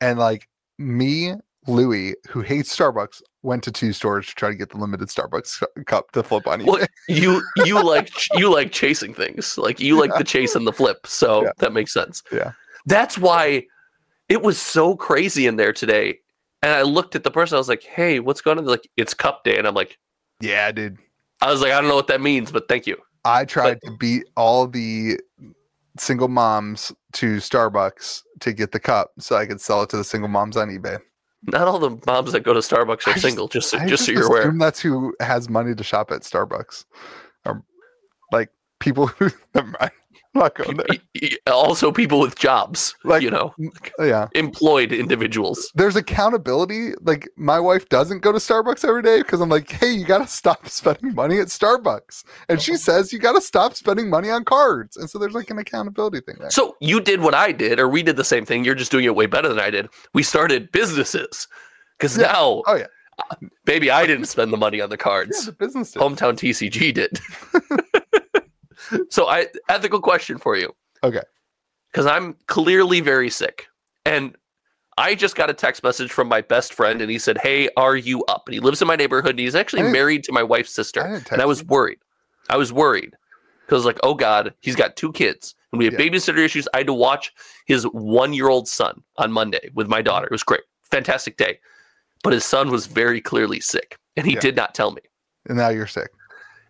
and 0.00 0.18
like 0.18 0.48
me, 0.78 1.34
Louie, 1.66 2.14
who 2.28 2.40
hates 2.40 2.74
Starbucks, 2.76 3.22
went 3.42 3.62
to 3.64 3.72
two 3.72 3.92
stores 3.92 4.26
to 4.28 4.34
try 4.34 4.48
to 4.50 4.54
get 4.54 4.70
the 4.70 4.76
limited 4.78 5.08
Starbucks 5.08 5.62
cup 5.86 6.10
to 6.12 6.22
flip 6.22 6.46
on 6.46 6.64
Well, 6.64 6.76
eBay. 6.78 6.86
you 7.08 7.42
you 7.64 7.82
like 7.86 8.10
you 8.34 8.52
like 8.52 8.72
chasing 8.72 9.14
things. 9.14 9.56
Like 9.58 9.80
you 9.80 9.98
like 9.98 10.14
the 10.16 10.24
chase 10.24 10.54
and 10.54 10.66
the 10.66 10.72
flip. 10.72 11.06
So 11.06 11.44
Yeah. 11.44 11.50
that 11.58 11.72
makes 11.72 11.92
sense. 11.92 12.22
Yeah. 12.32 12.52
That's 12.86 13.16
why 13.18 13.64
it 14.28 14.42
was 14.42 14.58
so 14.58 14.96
crazy 14.96 15.46
in 15.46 15.56
there 15.56 15.72
today. 15.72 16.18
And 16.62 16.72
I 16.72 16.82
looked 16.82 17.14
at 17.14 17.24
the 17.24 17.30
person. 17.30 17.56
I 17.56 17.58
was 17.58 17.68
like, 17.68 17.82
"Hey, 17.82 18.20
what's 18.20 18.40
going 18.40 18.56
on?" 18.58 18.64
They're 18.64 18.72
like, 18.72 18.88
"It's 18.96 19.12
Cup 19.12 19.44
Day," 19.44 19.58
and 19.58 19.66
I'm 19.66 19.74
like, 19.74 19.98
Yeah, 20.40 20.72
dude. 20.72 20.98
"I 21.42 21.50
was 21.50 21.60
like, 21.60 21.72
I 21.72 21.80
don't 21.80 21.88
know 21.88 21.94
what 21.96 22.06
that 22.06 22.20
means, 22.22 22.50
but 22.50 22.66
thank 22.68 22.86
you." 22.86 22.96
I 23.26 23.44
tried 23.44 23.80
to 23.84 23.90
beat 23.98 24.24
all 24.36 24.66
the 24.66 25.18
single 25.98 26.28
moms 26.28 26.90
to 27.14 27.36
Starbucks 27.36 28.22
to 28.40 28.52
get 28.52 28.72
the 28.72 28.80
cup 28.80 29.12
so 29.18 29.36
I 29.36 29.44
could 29.46 29.60
sell 29.60 29.82
it 29.82 29.90
to 29.90 29.96
the 29.98 30.04
single 30.04 30.28
moms 30.28 30.56
on 30.56 30.68
eBay. 30.70 30.98
Not 31.46 31.68
all 31.68 31.78
the 31.78 31.98
moms 32.06 32.32
that 32.32 32.40
go 32.40 32.52
to 32.54 32.60
Starbucks 32.60 33.06
are 33.06 33.12
just- 33.12 33.20
single. 33.22 33.48
Just 33.48 33.70
so, 33.70 33.78
I 33.78 33.86
just 33.86 34.06
so 34.06 34.12
you're 34.12 34.26
aware. 34.26 34.52
that's 34.58 34.80
who 34.80 35.14
has 35.20 35.48
money 35.48 35.74
to 35.74 35.84
shop 35.84 36.10
at 36.10 36.22
Starbucks. 36.22 36.84
Or 37.44 37.62
like 38.32 38.50
people 38.80 39.08
who 39.08 39.30
never 39.54 39.74
mind. 39.80 39.92
I'm 40.34 40.40
not 40.40 40.54
going 40.56 40.76
there. 40.76 40.86
Y- 40.88 41.00
y- 41.22 41.30
Also, 41.52 41.92
people 41.92 42.18
with 42.20 42.36
jobs, 42.36 42.94
Like- 43.04 43.22
you 43.22 43.30
know, 43.30 43.54
Yeah. 44.00 44.28
employed 44.34 44.92
individuals. 44.92 45.70
There's 45.74 45.96
accountability. 45.96 46.94
Like 47.02 47.28
my 47.36 47.60
wife 47.60 47.88
doesn't 47.88 48.20
go 48.22 48.32
to 48.32 48.38
Starbucks 48.38 48.84
every 48.84 49.02
day 49.02 49.18
because 49.22 49.40
I'm 49.40 49.48
like, 49.48 49.70
hey, 49.70 49.92
you 49.92 50.04
gotta 50.04 50.26
stop 50.26 50.68
spending 50.80 51.14
money 51.14 51.38
at 51.38 51.48
Starbucks. 51.48 52.24
And 52.48 52.60
she 52.60 52.72
uh-huh. 52.72 52.78
says 52.78 53.12
you 53.12 53.18
gotta 53.18 53.40
stop 53.40 53.74
spending 53.74 54.10
money 54.10 54.30
on 54.30 54.44
cards. 54.44 54.96
And 54.96 55.08
so 55.08 55.18
there's 55.18 55.34
like 55.34 55.50
an 55.50 55.58
accountability 55.58 56.20
thing 56.20 56.36
there. 56.40 56.50
So 56.50 56.76
you 56.80 57.00
did 57.00 57.20
what 57.20 57.34
I 57.34 57.52
did, 57.52 57.78
or 57.78 57.88
we 57.88 58.02
did 58.02 58.16
the 58.16 58.24
same 58.24 58.44
thing. 58.44 58.64
You're 58.64 58.74
just 58.74 58.90
doing 58.90 59.04
it 59.04 59.14
way 59.14 59.26
better 59.26 59.48
than 59.48 59.60
I 59.60 59.70
did. 59.70 59.88
We 60.14 60.22
started 60.24 60.72
businesses 60.72 61.46
because 61.98 62.16
Yeah. 62.18 62.32
now, 62.32 62.62
Oh 62.66 62.74
yeah. 62.74 62.86
Uh, 63.30 63.36
baby, 63.64 63.92
I 63.92 64.06
didn't 64.06 64.26
spend 64.26 64.52
the 64.52 64.56
money 64.56 64.80
on 64.80 64.88
the 64.90 64.96
Yeah, 64.98 65.04
cards. 65.04 65.46
the 65.46 65.52
business 65.52 65.92
did. 65.92 66.02
Hometown 66.02 66.34
TCG 66.36 66.92
did. 66.92 67.20
So 69.10 69.28
I 69.28 69.46
ethical 69.68 70.00
question 70.00 70.38
for 70.38 70.56
you. 70.56 70.74
Okay. 71.02 71.22
Because 71.92 72.06
I'm 72.06 72.36
clearly 72.46 73.00
very 73.00 73.30
sick. 73.30 73.66
And 74.04 74.36
I 74.98 75.14
just 75.14 75.34
got 75.36 75.50
a 75.50 75.54
text 75.54 75.82
message 75.82 76.12
from 76.12 76.28
my 76.28 76.40
best 76.40 76.72
friend 76.74 77.00
and 77.00 77.10
he 77.10 77.18
said, 77.18 77.38
Hey, 77.38 77.68
are 77.76 77.96
you 77.96 78.24
up? 78.26 78.42
And 78.46 78.54
he 78.54 78.60
lives 78.60 78.80
in 78.82 78.88
my 78.88 78.96
neighborhood 78.96 79.30
and 79.30 79.38
he's 79.40 79.54
actually 79.54 79.82
married 79.82 80.24
to 80.24 80.32
my 80.32 80.42
wife's 80.42 80.72
sister. 80.72 81.02
didn't 81.02 81.30
And 81.32 81.42
I 81.42 81.46
was 81.46 81.64
worried. 81.64 81.98
I 82.50 82.56
was 82.56 82.72
worried. 82.72 83.14
Because 83.66 83.84
like, 83.86 83.98
oh 84.02 84.14
God, 84.14 84.52
he's 84.60 84.76
got 84.76 84.94
two 84.96 85.10
kids. 85.12 85.54
And 85.72 85.78
we 85.78 85.84
have 85.86 85.94
Yeah. 85.94 86.00
babysitter 86.00 86.38
issues. 86.38 86.68
I 86.74 86.78
had 86.78 86.86
to 86.86 86.92
watch 86.94 87.32
his 87.66 87.84
one 87.84 88.32
year 88.34 88.48
old 88.48 88.68
son 88.68 89.02
on 89.16 89.32
Monday 89.32 89.70
with 89.74 89.88
my 89.88 90.02
daughter. 90.02 90.26
It 90.26 90.32
was 90.32 90.42
great. 90.42 90.62
Fantastic 90.90 91.36
day. 91.38 91.58
But 92.22 92.32
his 92.32 92.44
son 92.44 92.70
was 92.70 92.86
very 92.86 93.20
clearly 93.20 93.60
sick. 93.60 93.98
And 94.16 94.26
he 94.26 94.34
Yeah. 94.34 94.40
did 94.40 94.56
not 94.56 94.74
tell 94.74 94.90
me. 94.92 95.02
and 95.46 95.58
now 95.58 95.68
you're 95.68 95.86
sick. 95.86 96.10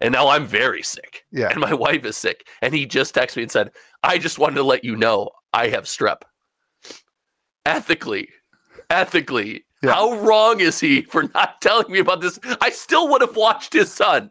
And 0.00 0.12
now 0.12 0.28
I'm 0.28 0.46
very 0.46 0.82
sick. 0.82 1.24
Yeah. 1.32 1.48
And 1.50 1.60
my 1.60 1.72
wife 1.72 2.04
is 2.04 2.16
sick. 2.16 2.46
And 2.62 2.74
he 2.74 2.84
just 2.86 3.14
texted 3.14 3.36
me 3.36 3.42
and 3.44 3.52
said, 3.52 3.70
I 4.02 4.18
just 4.18 4.38
wanted 4.38 4.56
to 4.56 4.62
let 4.64 4.84
you 4.84 4.96
know 4.96 5.30
I 5.52 5.68
have 5.68 5.84
strep. 5.84 6.22
Ethically, 7.66 8.28
ethically, 8.90 9.64
Yeah. 9.82 9.92
how 9.94 10.18
wrong 10.20 10.60
is 10.60 10.78
he 10.80 11.02
for 11.02 11.24
not 11.34 11.60
telling 11.62 11.90
me 11.90 11.98
about 11.98 12.20
this? 12.20 12.38
I 12.60 12.70
still 12.70 13.08
would 13.08 13.22
have 13.22 13.36
watched 13.36 13.72
his 13.72 13.90
son. 13.90 14.30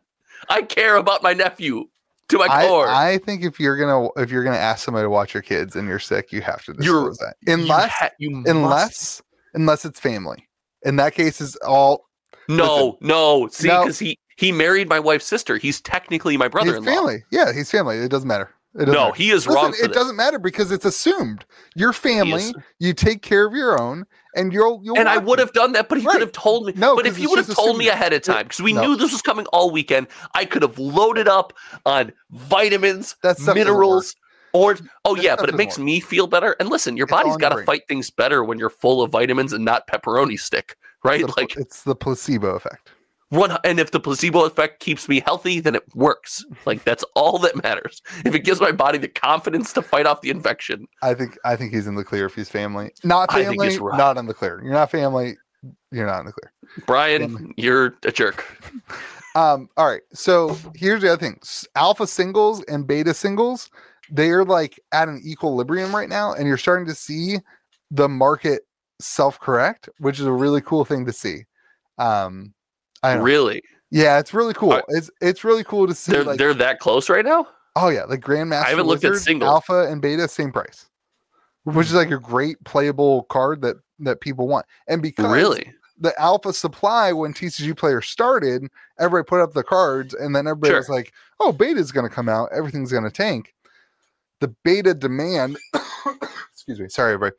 I 0.50 0.62
care 0.62 0.98
about 0.98 1.24
my 1.24 1.34
nephew 1.34 1.86
to 2.30 2.38
my 2.38 2.48
I, 2.50 2.68
core. 2.68 2.88
I 2.88 3.18
think 3.18 3.44
if 3.44 3.60
you're 3.60 3.78
gonna 3.78 4.10
if 4.18 4.30
you're 4.30 4.44
gonna 4.44 4.58
ask 4.58 4.84
somebody 4.86 5.06
to 5.06 5.10
watch 5.10 5.34
your 5.34 5.42
kids 5.42 5.76
and 5.76 5.88
you're 5.88 6.00
sick, 6.00 6.32
you 6.32 6.42
have 6.42 6.64
to 6.66 6.74
You're- 6.80 7.10
disclose 7.10 7.18
that. 7.20 7.36
You 7.48 7.54
Unless 7.54 7.92
ha- 7.92 8.10
you 8.20 8.30
must- 8.32 8.50
unless 8.50 9.22
unless 9.56 9.86
it's 9.86 10.00
family. 10.00 10.48
In 10.84 10.98
that 10.98 11.14
case, 11.14 11.42
is 11.42 11.56
all 11.66 12.06
no, 12.50 12.98
no. 13.02 13.48
See, 13.48 13.70
No. 13.70 13.84
because 13.84 13.98
he 14.00 14.20
he 14.38 14.52
married 14.52 14.90
my 14.90 15.00
wife's 15.00 15.26
sister. 15.26 15.58
He's 15.58 15.82
technically 15.82 16.38
my 16.38 16.48
brother-in-law. 16.48 16.90
He's 16.92 16.98
family. 17.00 17.24
Yeah, 17.32 17.54
he's 17.54 17.70
family. 17.72 17.98
It 17.98 18.10
doesn't 18.10 18.28
matter. 18.28 18.50
It 18.76 18.80
doesn't 18.86 18.94
No, 18.94 19.06
matter. 19.06 19.16
he 19.16 19.30
is 19.32 19.46
Listen, 19.48 19.54
wrong 19.54 19.74
it 19.80 19.88
this. 19.90 19.92
doesn't 19.92 20.16
matter 20.16 20.40
because 20.40 20.72
it's 20.72 20.86
assumed. 20.86 21.46
Your 21.76 21.94
family, 21.94 22.54
you 22.80 22.94
take 22.94 23.22
care 23.22 23.46
of 23.46 23.54
your 23.54 23.80
own, 23.80 24.06
and 24.36 24.52
you'll 24.52 24.82
you'll. 24.84 24.98
and 24.98 25.08
I 25.08 25.18
would 25.18 25.38
have 25.38 25.54
done 25.54 25.74
that, 25.74 25.90
but 25.90 26.00
he 26.00 26.06
Right. 26.06 26.14
could 26.14 26.22
have 26.22 26.32
told 26.32 26.66
me. 26.66 26.74
No, 26.76 26.96
but 26.96 27.06
if 27.06 27.20
it's 27.20 27.30
would 27.30 27.38
have 27.38 27.54
told 27.56 27.78
me 27.78 27.88
ahead 27.90 28.14
of 28.14 28.24
time, 28.24 28.46
because 28.46 28.62
we 28.62 28.74
No. 28.74 28.82
knew 28.82 28.96
this 28.96 29.12
was 29.12 29.22
coming 29.22 29.46
all 29.48 29.70
weekend, 29.70 30.08
I 30.34 30.46
could 30.46 30.64
have 30.64 30.80
loaded 30.80 31.28
up 31.28 31.54
on 31.86 32.14
vitamins, 32.32 33.16
That 33.22 33.40
minerals, 33.40 34.16
or 34.54 34.76
oh 35.06 35.16
yeah, 35.16 35.36
but 35.36 35.50
it 35.50 35.56
makes 35.56 35.78
work. 35.78 35.86
me 35.86 36.00
feel 36.00 36.26
better. 36.26 36.56
And 36.60 36.70
listen, 36.70 36.98
your 36.98 37.06
It's 37.06 37.12
body's 37.12 37.38
got 37.38 37.50
to 37.50 37.64
fight 37.64 37.84
things 37.88 38.10
better 38.10 38.44
when 38.44 38.58
you're 38.58 38.70
full 38.72 39.04
of 39.04 39.12
vitamins 39.12 39.54
and 39.54 39.64
not 39.64 39.86
pepperoni 39.88 40.40
stick, 40.40 40.78
right? 41.04 41.22
It's 41.22 41.36
the, 41.36 41.42
Like 41.42 41.58
it's 41.58 41.84
the 41.84 41.96
placebo 41.96 42.56
effect. 42.56 42.90
One, 43.34 43.58
and 43.64 43.80
if 43.80 43.92
the 43.92 44.00
placebo 44.00 44.46
effect 44.46 44.80
keeps 44.80 45.10
me 45.10 45.20
healthy, 45.20 45.60
then 45.60 45.76
it 45.76 45.84
works. 45.96 46.46
Like 46.66 46.84
that's 46.84 47.04
all 47.16 47.40
that 47.40 47.62
matters. 47.64 48.02
If 48.26 48.36
it 48.36 48.42
gives 48.42 48.62
my 48.62 48.72
body 48.72 48.98
the 48.98 49.08
confidence 49.08 49.74
to 49.74 49.82
fight 49.82 50.06
off 50.06 50.22
the 50.22 50.30
infection, 50.30 50.88
I 51.02 51.14
think 51.14 51.38
I 51.44 51.56
think 51.56 51.74
he's 51.74 51.88
in 51.88 51.96
the 51.96 52.04
clear 52.04 52.26
if 52.26 52.36
he's 52.36 52.50
family. 52.50 52.92
Not 53.04 53.32
family, 53.32 53.78
right. 53.78 53.98
not 53.98 54.18
in 54.18 54.28
the 54.28 54.34
clear. 54.34 54.62
You're 54.64 54.74
not 54.74 54.92
family. 54.92 55.38
You're 55.92 56.06
not 56.06 56.20
in 56.20 56.26
the 56.28 56.34
clear. 56.34 56.52
Brian, 56.86 57.54
you're 57.58 57.96
a 58.04 58.12
jerk. 58.12 58.46
Um, 59.36 59.68
all 59.78 59.88
right. 59.88 60.04
So 60.14 60.56
here's 60.76 61.02
the 61.02 61.12
other 61.12 61.20
thing: 61.20 61.40
alpha 61.76 62.06
singles 62.06 62.64
and 62.68 62.86
beta 62.86 63.16
singles, 63.16 63.72
they're 64.12 64.46
like 64.46 64.80
at 64.92 65.08
an 65.08 65.24
equilibrium 65.26 65.96
right 65.96 66.08
now, 66.08 66.34
and 66.34 66.48
you're 66.48 66.56
starting 66.56 66.86
to 66.86 66.94
see 66.94 67.38
the 67.90 68.08
market 68.08 68.62
self-correct, 69.00 69.90
which 69.98 70.20
is 70.20 70.28
a 70.28 70.32
really 70.32 70.62
cool 70.62 70.86
thing 70.86 71.04
to 71.08 71.12
see. 71.12 71.46
Um, 71.98 72.06
I 72.06 72.32
don't 72.34 72.36
know. 72.44 72.63
Really, 73.04 73.62
Yeah, 73.92 74.20
it's 74.20 74.34
really 74.34 74.54
cool. 74.54 74.74
Are- 74.74 74.84
It's 74.90 75.10
it's 75.22 75.44
really 75.44 75.64
cool 75.64 75.88
to 75.88 75.94
see. 75.94 76.12
they're 76.14 76.24
like, 76.24 76.38
they're 76.38 76.54
that 76.54 76.80
close 76.80 77.10
right 77.10 77.26
now. 77.26 77.48
oh 77.76 77.90
yeah, 77.90 78.04
like 78.04 78.22
Grandmaster. 78.22 78.66
I 78.66 78.70
haven't 78.70 78.88
looked 78.88 79.04
at 79.04 79.16
singles. 79.18 79.50
Alpha 79.50 79.88
and 79.90 80.02
beta, 80.02 80.28
same 80.28 80.52
price, 80.52 80.88
which 81.64 81.88
is 81.88 81.94
like 81.94 82.12
a 82.12 82.20
great 82.20 82.64
playable 82.64 83.24
card 83.24 83.62
that 83.62 83.78
that 84.00 84.22
people 84.22 84.48
want. 84.48 84.66
And 84.88 85.02
because 85.02 85.32
Really? 85.32 85.72
the 86.00 86.20
alpha 86.20 86.52
supply 86.54 87.12
when 87.14 87.34
TCG 87.34 87.78
player 87.78 88.02
started, 88.02 88.68
everybody 89.00 89.28
put 89.28 89.40
up 89.42 89.54
the 89.54 89.64
cards, 89.64 90.14
and 90.14 90.36
then 90.36 90.48
everybody 90.48 90.72
Sure. 90.72 90.80
was 90.80 90.90
like, 90.90 91.14
"Oh, 91.40 91.52
beta's 91.52 91.92
going 91.92 92.08
to 92.10 92.14
come 92.14 92.28
out. 92.28 92.50
Everything's 92.52 92.92
going 92.92 93.04
to 93.06 93.12
tank." 93.12 93.54
The 94.40 94.48
beta 94.66 94.94
demand, 94.94 95.58
excuse 96.52 96.80
me, 96.80 96.90
sorry, 96.90 97.14
everybody. 97.14 97.36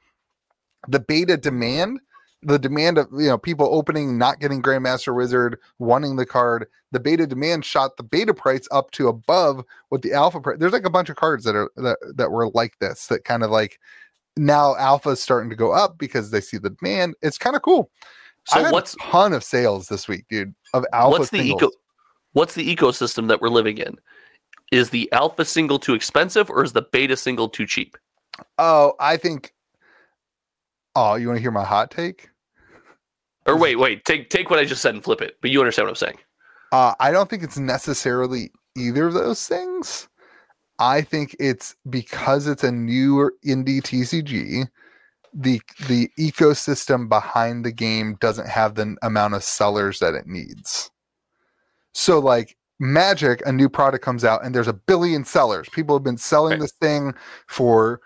The 0.88 1.00
beta 1.00 1.36
demand, 1.36 2.00
the 2.44 2.58
demand 2.58 2.98
of 2.98 3.08
you 3.12 3.28
know 3.28 3.38
people 3.38 3.68
opening, 3.74 4.18
not 4.18 4.40
getting 4.40 4.62
Grandmaster 4.62 5.14
Wizard, 5.14 5.58
wanting 5.78 6.16
the 6.16 6.26
card. 6.26 6.66
The 6.92 7.00
beta 7.00 7.26
demand 7.26 7.64
shot 7.64 7.96
the 7.96 8.02
beta 8.02 8.34
price 8.34 8.68
up 8.70 8.90
to 8.92 9.08
above 9.08 9.64
what 9.88 10.02
the 10.02 10.12
alpha 10.12 10.40
price. 10.40 10.58
There's 10.58 10.72
like 10.72 10.86
a 10.86 10.90
bunch 10.90 11.08
of 11.08 11.16
cards 11.16 11.44
that 11.44 11.56
are 11.56 11.70
that 11.76 11.98
that 12.16 12.30
were 12.30 12.48
like 12.50 12.78
this 12.78 13.06
that 13.08 13.24
kind 13.24 13.42
of 13.42 13.50
like 13.50 13.80
now 14.36 14.76
alpha 14.76 15.10
is 15.10 15.22
starting 15.22 15.50
to 15.50 15.56
go 15.56 15.72
up 15.72 15.98
because 15.98 16.30
they 16.30 16.40
see 16.40 16.58
the 16.58 16.70
demand. 16.70 17.14
It's 17.22 17.38
kind 17.38 17.56
of 17.56 17.62
cool. 17.62 17.90
I 18.52 18.58
So 18.58 18.64
had 18.64 18.72
what's 18.72 18.94
a 18.94 18.98
ton 18.98 19.32
of 19.32 19.42
sales 19.42 19.88
this 19.88 20.06
week, 20.06 20.26
dude, 20.28 20.54
of 20.72 20.84
alpha 20.92 21.18
what's 21.18 21.30
the 21.30 21.38
singles. 21.38 21.62
eco 21.62 21.70
what's 22.32 22.54
the 22.54 22.76
ecosystem 22.76 23.28
that 23.28 23.40
we're 23.40 23.48
living 23.48 23.78
in? 23.78 23.96
Is 24.70 24.90
the 24.90 25.10
alpha 25.12 25.44
single 25.44 25.78
too 25.78 25.94
expensive 25.94 26.50
or 26.50 26.64
is 26.64 26.72
the 26.72 26.82
beta 26.82 27.16
single 27.16 27.48
too 27.48 27.66
cheap? 27.66 27.96
Oh, 28.58 28.94
I 29.00 29.16
think. 29.16 29.54
Oh, 30.96 31.14
you 31.16 31.26
want 31.26 31.38
to 31.38 31.42
hear 31.42 31.50
my 31.50 31.64
hot 31.64 31.90
take? 31.90 32.28
Or 33.46 33.56
wait, 33.58 33.76
wait, 33.76 34.04
take 34.04 34.30
take 34.30 34.50
what 34.50 34.58
I 34.58 34.64
just 34.64 34.82
said 34.82 34.94
and 34.94 35.04
flip 35.04 35.20
it. 35.20 35.36
But 35.40 35.50
you 35.50 35.60
understand 35.60 35.86
what 35.86 35.90
I'm 35.90 35.96
saying. 35.96 36.18
Uh, 36.72 36.94
I 36.98 37.10
don't 37.10 37.28
think 37.28 37.42
it's 37.42 37.58
necessarily 37.58 38.50
either 38.76 39.06
of 39.06 39.14
those 39.14 39.46
things. 39.46 40.08
I 40.78 41.02
think 41.02 41.36
it's 41.38 41.76
because 41.88 42.46
it's 42.48 42.64
a 42.64 42.72
newer 42.72 43.34
indie 43.46 43.80
TCG. 43.82 44.66
The 45.32 45.60
the 45.88 46.08
ecosystem 46.18 47.08
behind 47.08 47.64
the 47.64 47.72
game 47.72 48.16
doesn't 48.20 48.48
have 48.48 48.74
the 48.74 48.96
amount 49.02 49.34
of 49.34 49.44
sellers 49.44 49.98
that 49.98 50.14
it 50.14 50.26
needs. 50.26 50.90
So 51.92 52.18
like 52.18 52.56
Magic, 52.80 53.40
a 53.46 53.52
new 53.52 53.68
product 53.68 54.04
comes 54.04 54.24
out 54.24 54.44
and 54.44 54.54
there's 54.54 54.68
a 54.68 54.72
billion 54.72 55.24
sellers. 55.24 55.68
People 55.68 55.94
have 55.96 56.02
been 56.02 56.18
selling 56.18 56.52
Right. 56.52 56.60
this 56.60 56.72
thing 56.72 57.14
for 57.46 58.00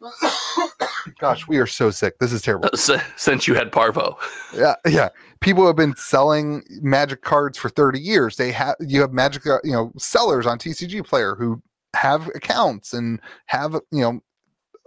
gosh, 1.18 1.48
we 1.48 1.58
are 1.58 1.66
so 1.66 1.90
sick. 1.90 2.18
This 2.18 2.32
is 2.32 2.42
terrible. 2.42 2.70
Since 3.16 3.46
you 3.46 3.54
had 3.54 3.72
Parvo. 3.72 4.18
Yeah, 4.54 4.74
yeah. 4.86 5.08
People 5.40 5.66
have 5.66 5.76
been 5.76 5.94
selling 5.96 6.62
Magic 6.80 7.22
cards 7.22 7.58
for 7.58 7.68
30 7.68 8.00
years. 8.00 8.36
They 8.36 8.52
have 8.52 8.76
you 8.80 9.00
have 9.00 9.12
Magic, 9.12 9.46
uh, 9.46 9.58
you 9.64 9.72
know, 9.72 9.92
sellers 9.96 10.46
on 10.46 10.58
TCG 10.58 11.04
Player 11.06 11.34
who 11.36 11.62
have 11.94 12.28
accounts 12.34 12.92
and 12.92 13.20
have 13.46 13.74
you 13.90 14.00
know 14.00 14.20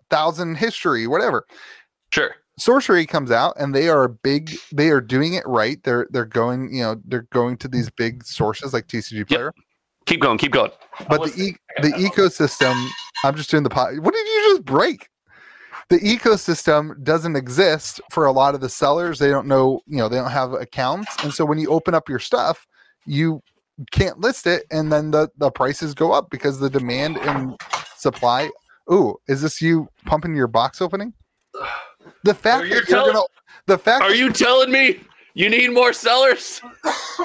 thousand 0.10 0.56
history, 0.56 1.08
whatever. 1.08 1.46
Sure. 2.12 2.36
Sorcery 2.58 3.06
comes 3.06 3.32
out 3.32 3.54
and 3.58 3.74
they 3.74 3.88
are 3.88 4.10
big. 4.10 4.52
They 4.74 4.90
are 4.90 5.02
doing 5.02 5.34
it 5.34 5.44
right. 5.46 5.82
They're 5.84 6.08
they're 6.12 6.26
going, 6.26 6.74
you 6.74 6.84
know, 6.84 7.02
they're 7.06 7.28
going 7.32 7.58
to 7.58 7.68
these 7.68 7.90
big 7.90 8.24
sources 8.26 8.74
like 8.74 8.88
TCG 8.88 9.28
Player. 9.28 9.54
Keep 10.06 10.22
going, 10.22 10.38
keep 10.38 10.52
going. 10.52 10.72
But 11.08 11.24
the 11.24 11.42
e- 11.42 11.56
the 11.82 11.90
ecosystem, 11.90 12.90
I'm 13.24 13.36
just 13.36 13.50
doing 13.50 13.64
the 13.64 13.70
pot. 13.70 13.98
What 14.00 14.14
did 14.14 14.26
you 14.28 14.44
just 14.54 14.66
break? 14.66 15.08
The 15.90 16.00
ecosystem 16.00 17.02
doesn't 17.04 17.36
exist 17.36 18.00
for 18.12 18.26
a 18.26 18.32
lot 18.32 18.54
of 18.56 18.62
the 18.62 18.70
sellers. 18.70 19.18
They 19.20 19.30
don't 19.30 19.48
know, 19.48 19.82
you 19.88 19.98
know, 19.98 20.08
they 20.08 20.18
don't 20.18 20.30
have 20.32 20.54
accounts, 20.54 21.16
and 21.24 21.34
so 21.34 21.46
when 21.46 21.58
you 21.58 21.70
open 21.70 21.94
up 21.96 22.08
your 22.08 22.20
stuff, 22.20 22.66
you 23.06 23.42
can't 23.92 24.20
list 24.20 24.46
it, 24.46 24.64
and 24.72 24.92
then 24.92 25.10
the 25.12 25.30
the 25.38 25.50
prices 25.52 25.94
go 25.96 26.12
up 26.12 26.30
because 26.30 26.60
the 26.60 26.70
demand 26.70 27.18
and 27.18 27.56
supply. 27.96 28.50
Ooh, 28.92 29.16
is 29.28 29.42
this 29.42 29.62
you 29.62 29.88
pumping 30.06 30.36
your 30.36 30.48
box 30.48 30.82
opening? 30.82 31.14
The 32.24 32.34
fact 32.34 32.64
that 32.64 32.70
you're 32.70 32.82
telling- 32.84 33.14
gonna, 33.14 33.26
the 33.68 33.78
fact 33.78 34.04
Are 34.04 34.14
you 34.14 34.32
telling 34.32 34.72
me 34.72 35.00
you 35.34 35.50
need 35.50 35.72
more 35.74 35.94
sellers? 35.94 36.62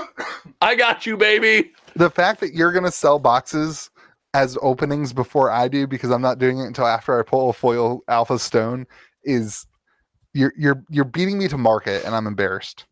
I 0.63 0.75
got 0.75 1.05
you, 1.07 1.17
baby. 1.17 1.73
the 1.97 2.09
fact 2.11 2.41
that 2.41 2.55
you're 2.55 2.73
gonna 2.73 2.91
sell 2.91 3.19
boxes 3.19 3.91
as 4.35 4.59
openings 4.61 5.13
before 5.13 5.51
I 5.51 5.69
do 5.69 5.87
because 5.87 6.11
I'm 6.11 6.21
not 6.21 6.39
doing 6.39 6.59
it 6.59 6.67
until 6.67 6.87
after 6.87 7.19
I 7.19 7.23
pull 7.23 7.51
a 7.51 7.53
foil 7.53 8.03
alpha 8.09 8.39
stone 8.39 8.87
is 9.23 9.65
you're 10.35 10.53
you're 10.59 10.85
you're 10.91 11.05
beating 11.05 11.39
me 11.39 11.49
to 11.49 11.57
market 11.57 12.05
and 12.05 12.15
I'm 12.15 12.27
embarrassed. 12.27 12.85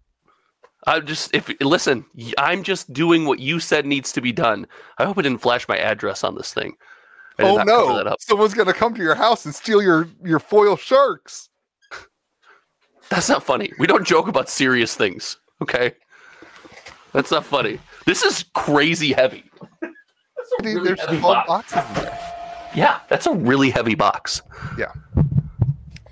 I'm 0.86 1.05
just 1.05 1.34
if 1.34 1.51
listen, 1.61 2.07
I'm 2.38 2.62
just 2.62 2.93
doing 2.93 3.26
what 3.26 3.40
you 3.40 3.61
said 3.61 3.84
needs 3.84 4.12
to 4.12 4.20
be 4.20 4.32
done. 4.32 4.66
I 4.99 5.05
hope 5.05 5.18
I 5.18 5.22
didn't 5.22 5.43
flash 5.43 5.68
my 5.68 5.76
address 5.76 6.24
on 6.24 6.36
this 6.36 6.55
thing. 6.55 6.76
I 7.38 7.43
oh 7.43 7.57
no, 7.62 7.97
that 7.97 8.07
up. 8.07 8.20
someone's 8.20 8.55
gonna 8.55 8.72
come 8.72 8.95
to 8.95 9.03
your 9.03 9.14
house 9.16 9.45
and 9.45 9.55
steal 9.55 9.82
your 9.82 10.09
your 10.24 10.38
foil 10.38 10.76
sharks. 10.76 11.51
That's 13.11 13.28
not 13.28 13.43
funny. 13.43 13.72
We 13.78 13.88
don't 13.88 14.07
joke 14.07 14.28
about 14.28 14.49
serious 14.49 14.95
things. 14.95 15.38
Okay. 15.61 15.93
That's 17.12 17.30
not 17.30 17.45
funny. 17.45 17.78
This 18.07 18.22
is 18.22 18.45
crazy 18.55 19.12
heavy. 19.12 19.45
A 20.61 20.62
really 20.62 20.84
there's 20.84 21.00
heavy 21.00 21.20
box. 21.20 21.48
boxes 21.48 21.88
in 21.88 22.05
there. 22.05 22.18
Yeah, 22.74 23.00
that's 23.09 23.26
a 23.26 23.32
really 23.32 23.70
heavy 23.70 23.94
box. 23.94 24.42
Yeah. 24.78 24.92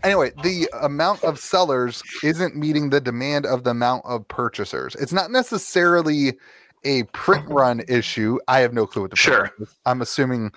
Anyway, 0.02 0.32
the 0.42 0.68
amount 0.82 1.22
of 1.24 1.38
sellers 1.38 2.02
isn't 2.22 2.56
meeting 2.56 2.90
the 2.90 3.00
demand 3.00 3.44
of 3.46 3.64
the 3.64 3.70
amount 3.70 4.04
of 4.06 4.26
purchasers. 4.28 4.94
It's 4.96 5.12
not 5.12 5.30
necessarily 5.30 6.38
a 6.84 7.02
print 7.04 7.44
mm-hmm. 7.44 7.54
run 7.54 7.82
issue, 7.88 8.38
I 8.48 8.60
have 8.60 8.72
no 8.72 8.86
clue 8.86 9.02
what 9.02 9.10
the 9.10 9.16
Sure. 9.16 9.50
is. 9.60 9.68
I'm 9.86 10.02
assuming 10.02 10.50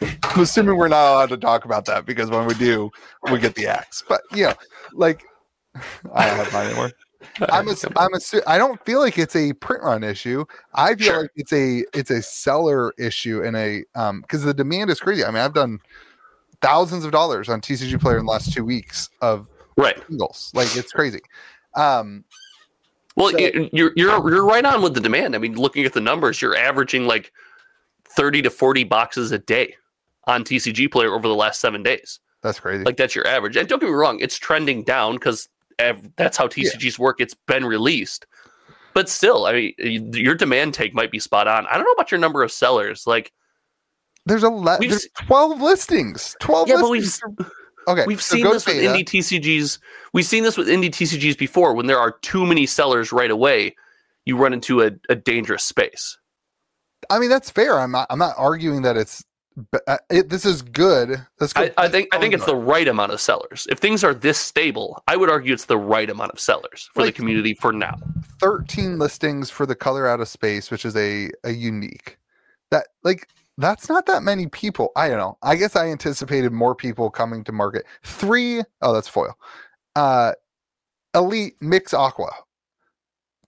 I'm 0.00 0.40
assuming 0.40 0.76
we're 0.76 0.88
not 0.88 1.12
allowed 1.12 1.28
to 1.30 1.36
talk 1.36 1.64
about 1.64 1.84
that 1.86 2.06
because 2.06 2.30
when 2.30 2.46
we 2.46 2.54
do, 2.54 2.90
we 3.30 3.38
get 3.38 3.54
the 3.54 3.66
axe. 3.66 4.02
But 4.08 4.22
you 4.32 4.44
know, 4.44 4.54
like 4.94 5.24
I 6.14 6.26
don't 6.26 6.36
have 6.36 6.52
mine 6.52 6.66
anymore. 6.66 6.92
I'm 7.50 7.68
a, 7.68 7.70
I'm 7.96 8.12
assu- 8.12 8.42
I 8.46 8.58
don't 8.58 8.82
feel 8.84 9.00
like 9.00 9.18
it's 9.18 9.36
a 9.36 9.52
print 9.54 9.82
run 9.82 10.02
issue. 10.04 10.44
I 10.74 10.94
feel 10.94 11.06
Sure. 11.06 11.20
like 11.22 11.30
it's 11.36 11.52
a 11.52 11.84
it's 11.92 12.10
a 12.10 12.22
seller 12.22 12.92
issue 12.98 13.42
and 13.42 13.56
a 13.56 13.84
um 13.94 14.20
because 14.22 14.42
the 14.42 14.54
demand 14.54 14.90
is 14.90 15.00
crazy. 15.00 15.24
I 15.24 15.28
mean, 15.30 15.42
I've 15.42 15.54
done 15.54 15.80
thousands 16.60 17.04
of 17.04 17.12
dollars 17.12 17.48
on 17.48 17.60
TCG 17.60 18.00
Player 18.00 18.18
in 18.18 18.26
the 18.26 18.30
last 18.32 18.52
two 18.52 18.64
weeks 18.64 19.08
of 19.20 19.48
right. 19.76 20.00
singles. 20.08 20.50
Like 20.54 20.74
it's 20.76 20.92
crazy. 20.92 21.20
Um, 21.74 22.24
Well, 23.16 23.30
So- 23.30 23.38
you're 23.38 23.90
you're 23.96 24.28
you're 24.30 24.44
right 24.46 24.64
on 24.64 24.82
with 24.82 24.94
the 24.94 25.00
demand. 25.00 25.34
I 25.34 25.38
mean, 25.38 25.54
looking 25.56 25.84
at 25.84 25.92
the 25.92 26.00
numbers, 26.00 26.40
you're 26.40 26.56
averaging 26.56 27.06
like 27.06 27.32
thirty 28.04 28.42
to 28.42 28.50
forty 28.50 28.84
boxes 28.84 29.32
a 29.32 29.38
day 29.38 29.74
on 30.26 30.44
TCG 30.44 30.90
Player 30.90 31.12
over 31.14 31.26
the 31.26 31.34
last 31.34 31.60
seven 31.60 31.82
days. 31.82 32.20
that's 32.42 32.60
crazy. 32.60 32.84
Like 32.84 32.96
that's 32.96 33.14
your 33.14 33.26
average. 33.26 33.56
And 33.56 33.68
don't 33.68 33.80
get 33.80 33.86
me 33.88 33.92
wrong, 33.94 34.18
it's 34.20 34.38
trending 34.38 34.82
down 34.84 35.14
because 35.14 35.48
that's 36.16 36.36
how 36.36 36.46
TCGs 36.46 36.98
work. 36.98 37.20
It's 37.20 37.34
been 37.46 37.64
released, 37.64 38.26
but 38.94 39.08
still, 39.08 39.46
I 39.46 39.52
mean, 39.78 40.12
your 40.12 40.34
demand 40.34 40.74
take 40.74 40.94
might 40.94 41.10
be 41.10 41.18
spot 41.18 41.48
on. 41.48 41.66
I 41.66 41.74
don't 41.74 41.84
know 41.84 41.92
about 41.92 42.10
your 42.10 42.20
number 42.20 42.42
of 42.42 42.52
sellers. 42.52 43.06
Like, 43.06 43.32
there's 44.26 44.42
a 44.42 44.50
le- 44.50 44.78
there's 44.80 45.08
12 45.26 45.60
listings. 45.60 46.36
12 46.40 46.68
Yeah, 46.68 46.76
but 46.80 46.90
we've 46.90 47.02
listings. 47.02 47.50
okay, 47.88 48.04
we've 48.06 48.22
so 48.22 48.36
seen 48.36 48.44
this 48.44 48.66
with 48.66 48.76
indie 48.76 49.04
TCGs. 49.04 49.78
We've 50.12 50.26
seen 50.26 50.44
this 50.44 50.56
with 50.56 50.68
indie 50.68 50.90
TCGs 50.90 51.38
before. 51.38 51.74
When 51.74 51.86
there 51.86 51.98
are 51.98 52.12
too 52.22 52.46
many 52.46 52.66
sellers 52.66 53.12
right 53.12 53.30
away, 53.30 53.74
you 54.24 54.36
run 54.36 54.52
into 54.52 54.82
a, 54.82 54.92
a 55.08 55.14
dangerous 55.14 55.64
space. 55.64 56.18
I 57.10 57.18
mean, 57.18 57.30
that's 57.30 57.50
fair. 57.50 57.78
I'm 57.80 57.90
not. 57.90 58.06
I'm 58.10 58.18
not 58.18 58.34
arguing 58.38 58.82
that 58.82 58.96
it's. 58.96 59.24
Uh, 59.86 59.98
It, 60.10 60.28
this 60.28 60.44
is 60.44 60.62
good. 60.62 61.24
That's 61.38 61.52
I, 61.56 61.64
good. 61.64 61.74
I 61.76 61.88
think 61.88 62.14
I 62.14 62.18
think 62.18 62.34
it's 62.34 62.44
the 62.46 62.56
right 62.56 62.86
amount 62.88 63.12
of 63.12 63.20
sellers. 63.20 63.66
If 63.70 63.78
things 63.78 64.04
are 64.04 64.14
this 64.14 64.38
stable, 64.38 65.02
I 65.08 65.16
would 65.16 65.30
argue 65.30 65.52
it's 65.52 65.66
the 65.66 65.78
right 65.78 66.08
amount 66.08 66.32
of 66.32 66.40
sellers 66.40 66.90
for 66.94 67.02
Like- 67.02 67.14
the 67.14 67.16
community 67.18 67.54
for 67.54 67.72
now. 67.72 67.96
13 68.40 68.98
listings 68.98 69.50
for 69.50 69.66
the 69.66 69.74
color 69.74 70.06
out 70.06 70.20
of 70.20 70.28
space, 70.28 70.70
which 70.70 70.84
is 70.84 70.96
a 70.96 71.30
a 71.44 71.50
unique. 71.50 72.18
That 72.70 72.88
like 73.04 73.28
that's 73.58 73.88
not 73.88 74.06
that 74.06 74.22
many 74.22 74.46
people. 74.48 74.90
I 74.96 75.08
don't 75.08 75.18
know. 75.18 75.38
I 75.42 75.56
guess 75.56 75.76
I 75.76 75.88
anticipated 75.88 76.52
more 76.52 76.74
people 76.74 77.10
coming 77.10 77.44
to 77.44 77.52
market. 77.52 77.84
Three 78.02 78.62
oh 78.80 78.92
that's 78.92 79.08
foil. 79.08 79.36
Uh, 79.94 80.32
elite 81.14 81.54
mix 81.60 81.92
aqua. 81.94 82.30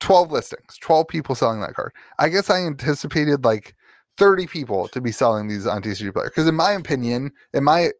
12 0.00 0.32
listings, 0.32 0.76
12 0.82 1.08
people 1.08 1.34
selling 1.34 1.60
that 1.60 1.74
card. 1.74 1.92
I 2.18 2.28
guess 2.28 2.50
I 2.50 2.58
anticipated 2.58 3.44
like 3.44 3.74
30 4.16 4.46
people 4.46 4.88
to 4.88 5.00
be 5.00 5.10
selling 5.12 5.48
these 5.48 5.66
on 5.66 5.82
TCG 5.82 6.12
player. 6.12 6.26
Because 6.28 6.46
in 6.46 6.54
my 6.54 6.72
opinion, 6.72 7.32
in 7.52 7.64
my 7.64 7.90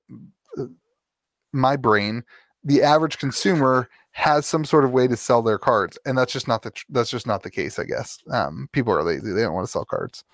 my 1.52 1.76
brain, 1.76 2.24
the 2.64 2.82
average 2.82 3.18
consumer 3.18 3.88
has 4.12 4.46
some 4.46 4.64
sort 4.64 4.84
of 4.84 4.92
way 4.92 5.08
to 5.08 5.16
sell 5.16 5.42
their 5.42 5.58
cards, 5.58 5.98
and 6.06 6.16
that's 6.16 6.32
just 6.32 6.46
not 6.48 6.62
the 6.62 6.70
tr- 6.70 6.84
that's 6.90 7.10
just 7.10 7.26
not 7.26 7.42
the 7.42 7.50
case. 7.50 7.78
I 7.78 7.84
guess 7.84 8.18
um, 8.30 8.68
people 8.72 8.92
are 8.92 9.02
lazy; 9.02 9.32
they 9.32 9.42
don't 9.42 9.54
want 9.54 9.66
to 9.66 9.70
sell 9.72 9.84
cards. 9.84 10.24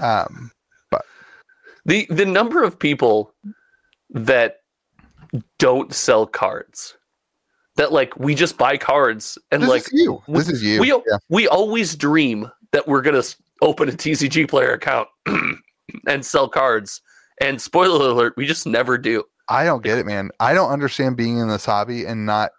Um, 0.00 0.50
but 0.90 1.04
The 1.86 2.06
the 2.10 2.26
number 2.26 2.62
of 2.62 2.78
people 2.78 3.32
that 4.10 4.60
don't 5.58 5.92
sell 5.94 6.26
cards, 6.26 6.96
that 7.76 7.92
like 7.92 8.16
we 8.18 8.34
just 8.34 8.56
buy 8.58 8.76
cards 8.76 9.38
and 9.50 9.62
this 9.62 9.68
like 9.70 9.82
is 9.82 9.90
you. 9.92 10.22
we- 10.28 10.38
This 10.38 10.48
is 10.48 10.62
you. 10.62 10.80
we 10.80 10.88
yeah. 10.88 11.18
we 11.28 11.48
always 11.48 11.96
dream 11.96 12.50
that 12.72 12.86
we're 12.86 13.02
gonna 13.02 13.22
open 13.62 13.88
a 13.88 13.92
TCG 13.92 14.48
player 14.48 14.72
account 14.72 15.08
and 16.08 16.24
sell 16.24 16.48
cards. 16.48 17.00
And 17.40 17.60
spoiler 17.60 18.08
alert, 18.10 18.34
we 18.36 18.46
just 18.46 18.66
never 18.66 18.96
do. 18.96 19.24
I 19.48 19.64
don't 19.64 19.82
get 19.82 19.98
it, 19.98 20.06
man. 20.06 20.30
I 20.40 20.54
don't 20.54 20.70
understand 20.70 21.16
being 21.16 21.38
in 21.38 21.48
this 21.48 21.64
hobby 21.64 22.04
and 22.04 22.26
not 22.26 22.50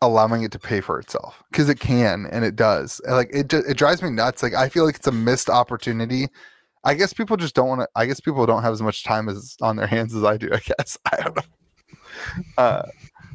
allowing 0.00 0.42
it 0.42 0.52
to 0.52 0.58
pay 0.58 0.80
for 0.80 1.00
itself 1.00 1.42
because 1.50 1.68
it 1.68 1.80
can 1.80 2.26
and 2.30 2.44
it 2.44 2.54
does. 2.56 3.00
Like 3.08 3.30
it, 3.32 3.52
it 3.52 3.76
drives 3.76 4.02
me 4.02 4.10
nuts. 4.10 4.42
Like 4.42 4.54
I 4.54 4.68
feel 4.68 4.84
like 4.84 4.96
it's 4.96 5.06
a 5.06 5.12
missed 5.12 5.50
opportunity. 5.50 6.28
I 6.84 6.94
guess 6.94 7.12
people 7.12 7.36
just 7.36 7.54
don't 7.54 7.68
want 7.68 7.80
to. 7.82 7.88
I 7.96 8.06
guess 8.06 8.20
people 8.20 8.46
don't 8.46 8.62
have 8.62 8.72
as 8.72 8.80
much 8.80 9.02
time 9.02 9.28
as 9.28 9.56
on 9.60 9.76
their 9.76 9.88
hands 9.88 10.14
as 10.14 10.24
I 10.24 10.36
do. 10.36 10.48
I 10.52 10.60
guess 10.60 10.96
I 11.12 11.22
don't 11.22 11.36
know. 11.36 11.42
Uh, 12.56 12.82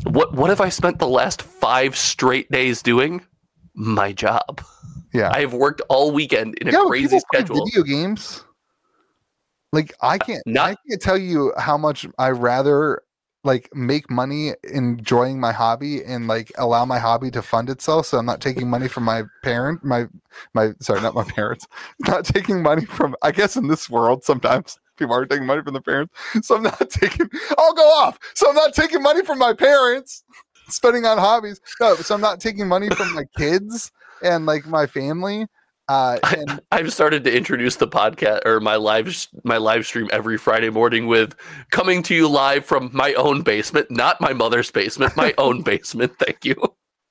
What 0.05 0.33
what 0.33 0.49
have 0.49 0.61
I 0.61 0.69
spent 0.69 0.99
the 0.99 1.07
last 1.07 1.41
five 1.41 1.95
straight 1.97 2.49
days 2.49 2.81
doing? 2.81 3.21
My 3.75 4.13
job. 4.13 4.61
Yeah. 5.13 5.31
I 5.33 5.41
have 5.41 5.53
worked 5.53 5.81
all 5.89 6.11
weekend 6.11 6.55
in 6.59 6.67
a 6.67 6.71
yeah, 6.71 6.79
but 6.79 6.87
crazy 6.89 7.19
schedule. 7.19 7.65
Video 7.65 7.83
games. 7.83 8.43
Like 9.71 9.93
I 10.01 10.15
uh, 10.15 10.17
can't. 10.19 10.43
not- 10.45 10.71
I 10.71 10.75
can't 10.89 11.01
tell 11.01 11.17
you 11.17 11.53
how 11.57 11.77
much 11.77 12.05
I 12.17 12.29
rather 12.29 13.03
like 13.45 13.69
make 13.75 14.09
money 14.09 14.53
enjoying 14.63 15.39
my 15.39 15.51
hobby 15.51 16.01
and 16.03 16.27
like 16.27 16.51
allow 16.57 16.85
my 16.85 16.97
hobby 16.97 17.29
to 17.31 17.41
fund 17.41 17.69
itself. 17.69 18.05
So 18.05 18.17
I'm 18.17 18.25
not 18.25 18.39
taking 18.39 18.69
money 18.69 18.87
from 18.87 19.03
my 19.03 19.23
parent, 19.43 19.83
my 19.83 20.07
my 20.53 20.71
sorry, 20.79 21.01
not 21.01 21.15
my 21.15 21.23
parents. 21.35 21.67
Not 21.99 22.25
taking 22.25 22.61
money 22.61 22.85
from. 22.85 23.15
I 23.21 23.31
guess 23.31 23.55
in 23.55 23.67
this 23.67 23.89
world 23.89 24.23
sometimes 24.23 24.79
people 24.97 25.13
are 25.15 25.25
taking 25.25 25.45
money 25.45 25.61
from 25.61 25.73
their 25.73 25.81
parents. 25.81 26.13
So 26.41 26.55
I'm 26.55 26.63
not 26.63 26.89
taking. 26.89 27.29
I'll 27.57 27.73
go 27.73 27.87
off. 27.87 28.17
So 28.33 28.49
I'm 28.49 28.55
not 28.55 28.73
taking 28.73 29.01
money 29.01 29.23
from 29.23 29.39
my 29.39 29.53
parents. 29.53 30.23
Spending 30.69 31.05
on 31.05 31.17
hobbies. 31.17 31.59
No, 31.81 31.95
so 31.95 32.15
I'm 32.15 32.21
not 32.21 32.39
taking 32.39 32.67
money 32.67 32.89
from 32.89 33.13
my 33.13 33.25
kids 33.37 33.91
and 34.23 34.45
like 34.45 34.65
my 34.65 34.87
family. 34.87 35.47
Uh, 35.89 36.17
and 36.37 36.61
I've 36.71 36.93
started 36.93 37.25
to 37.25 37.35
introduce 37.35 37.75
the 37.75 37.87
podcast 37.89 38.45
or 38.45 38.61
my 38.61 38.77
live 38.77 39.27
my 39.43 39.57
live 39.57 39.85
stream 39.85 40.09
every 40.13 40.37
Friday 40.37 40.69
morning 40.69 41.07
with 41.07 41.35
coming 41.71 42.01
to 42.03 42.15
you 42.15 42.29
live 42.29 42.65
from 42.65 42.89
my 42.93 43.13
own 43.15 43.41
basement, 43.41 43.91
not 43.91 44.21
my 44.21 44.31
mother's 44.31 44.71
basement, 44.71 45.15
my 45.17 45.33
own 45.37 45.61
basement. 45.61 46.13
Thank 46.19 46.45
you. 46.45 46.55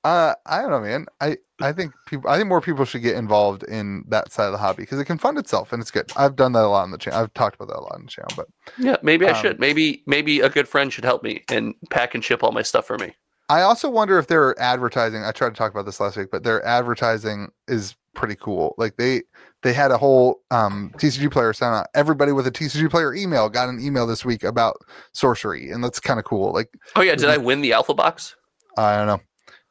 Uh, 0.03 0.33
I 0.47 0.61
don't 0.61 0.71
know, 0.71 0.81
man. 0.81 1.05
I 1.21 1.37
I 1.61 1.71
think 1.71 1.93
people. 2.07 2.29
I 2.29 2.35
think 2.35 2.49
more 2.49 2.59
people 2.61 2.83
should 2.83 3.03
get 3.03 3.15
involved 3.15 3.63
in 3.63 4.03
that 4.09 4.31
side 4.33 4.47
of 4.47 4.51
the 4.51 4.57
hobby 4.57 4.83
because 4.83 4.99
it 4.99 5.05
can 5.05 5.17
fund 5.19 5.37
itself 5.37 5.71
and 5.71 5.79
it's 5.81 5.91
good. 5.91 6.11
I've 6.17 6.35
done 6.35 6.51
that 6.53 6.63
a 6.63 6.67
lot 6.67 6.81
on 6.83 6.91
the 6.91 6.97
channel. 6.97 7.19
I've 7.21 7.33
talked 7.35 7.55
about 7.55 7.67
that 7.69 7.77
a 7.77 7.79
lot 7.79 7.93
on 7.95 8.05
the 8.05 8.11
channel, 8.11 8.31
but 8.35 8.47
Yeah, 8.77 8.97
maybe 9.03 9.27
I 9.27 9.29
Um, 9.31 9.41
should. 9.41 9.59
Maybe 9.59 10.03
maybe 10.07 10.39
a 10.41 10.49
good 10.49 10.67
friend 10.67 10.91
should 10.91 11.05
help 11.05 11.23
me 11.23 11.43
and 11.47 11.75
pack 11.91 12.15
and 12.15 12.23
ship 12.23 12.43
all 12.43 12.51
my 12.51 12.63
stuff 12.63 12.87
for 12.87 12.97
me. 12.97 13.13
I 13.53 13.61
also 13.61 13.87
wonder 13.87 14.17
if 14.17 14.25
their 14.25 14.59
advertising. 14.59 15.23
I 15.23 15.31
tried 15.31 15.49
to 15.49 15.55
talk 15.55 15.71
about 15.71 15.85
this 15.85 15.99
last 15.99 16.17
week, 16.17 16.29
but 16.31 16.41
their 16.41 16.65
advertising 16.65 17.51
is 17.67 17.95
pretty 18.15 18.33
cool. 18.33 18.73
Like 18.79 18.97
they 18.97 19.21
they 19.61 19.73
had 19.73 19.91
a 19.91 19.97
whole 19.99 20.41
um 20.49 20.91
TCG 20.97 21.31
player 21.31 21.53
sent 21.53 21.75
out. 21.75 21.85
Everybody 21.93 22.31
with 22.31 22.47
a 22.47 22.51
TCG 22.51 22.89
player 22.89 23.13
email 23.13 23.49
got 23.49 23.69
an 23.69 23.79
email 23.79 24.07
this 24.07 24.25
week 24.25 24.43
about 24.43 24.77
sorcery, 25.11 25.69
and 25.69 25.83
that's 25.83 25.99
kind 25.99 26.17
of 26.17 26.25
cool. 26.25 26.51
Like 26.51 26.71
Oh 26.95 27.01
yeah, 27.01 27.13
did 27.13 27.29
I 27.29 27.37
win 27.37 27.61
the 27.61 27.73
alpha 27.73 27.93
box? 27.93 28.35
I 28.75 28.97
don't 28.97 29.05
know, 29.05 29.21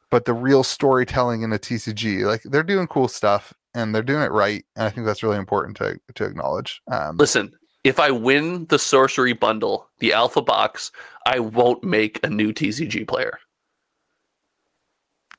but 0.09 0.23
the 0.23 0.33
real 0.33 0.63
storytelling 0.63 1.41
in 1.41 1.51
a 1.51 1.59
TCG, 1.59 2.25
like 2.25 2.43
they're 2.43 2.63
doing 2.63 2.87
cool 2.87 3.09
stuff 3.09 3.53
and 3.73 3.93
they're 3.93 4.01
doing 4.01 4.23
it 4.23 4.31
right, 4.31 4.63
and 4.77 4.85
I 4.85 4.91
think 4.91 5.05
that's 5.05 5.23
really 5.23 5.37
important 5.37 5.75
to 5.77 5.99
to 6.15 6.23
acknowledge. 6.23 6.81
Um, 6.89 7.17
Listen, 7.17 7.51
if 7.83 7.99
I 7.99 8.11
win 8.11 8.65
the 8.67 8.79
sorcery 8.79 9.33
bundle, 9.33 9.89
the 9.99 10.13
alpha 10.13 10.41
box, 10.41 10.89
I 11.25 11.39
won't 11.39 11.83
make 11.83 12.25
a 12.25 12.29
new 12.29 12.53
TCG 12.53 13.05
player. 13.05 13.39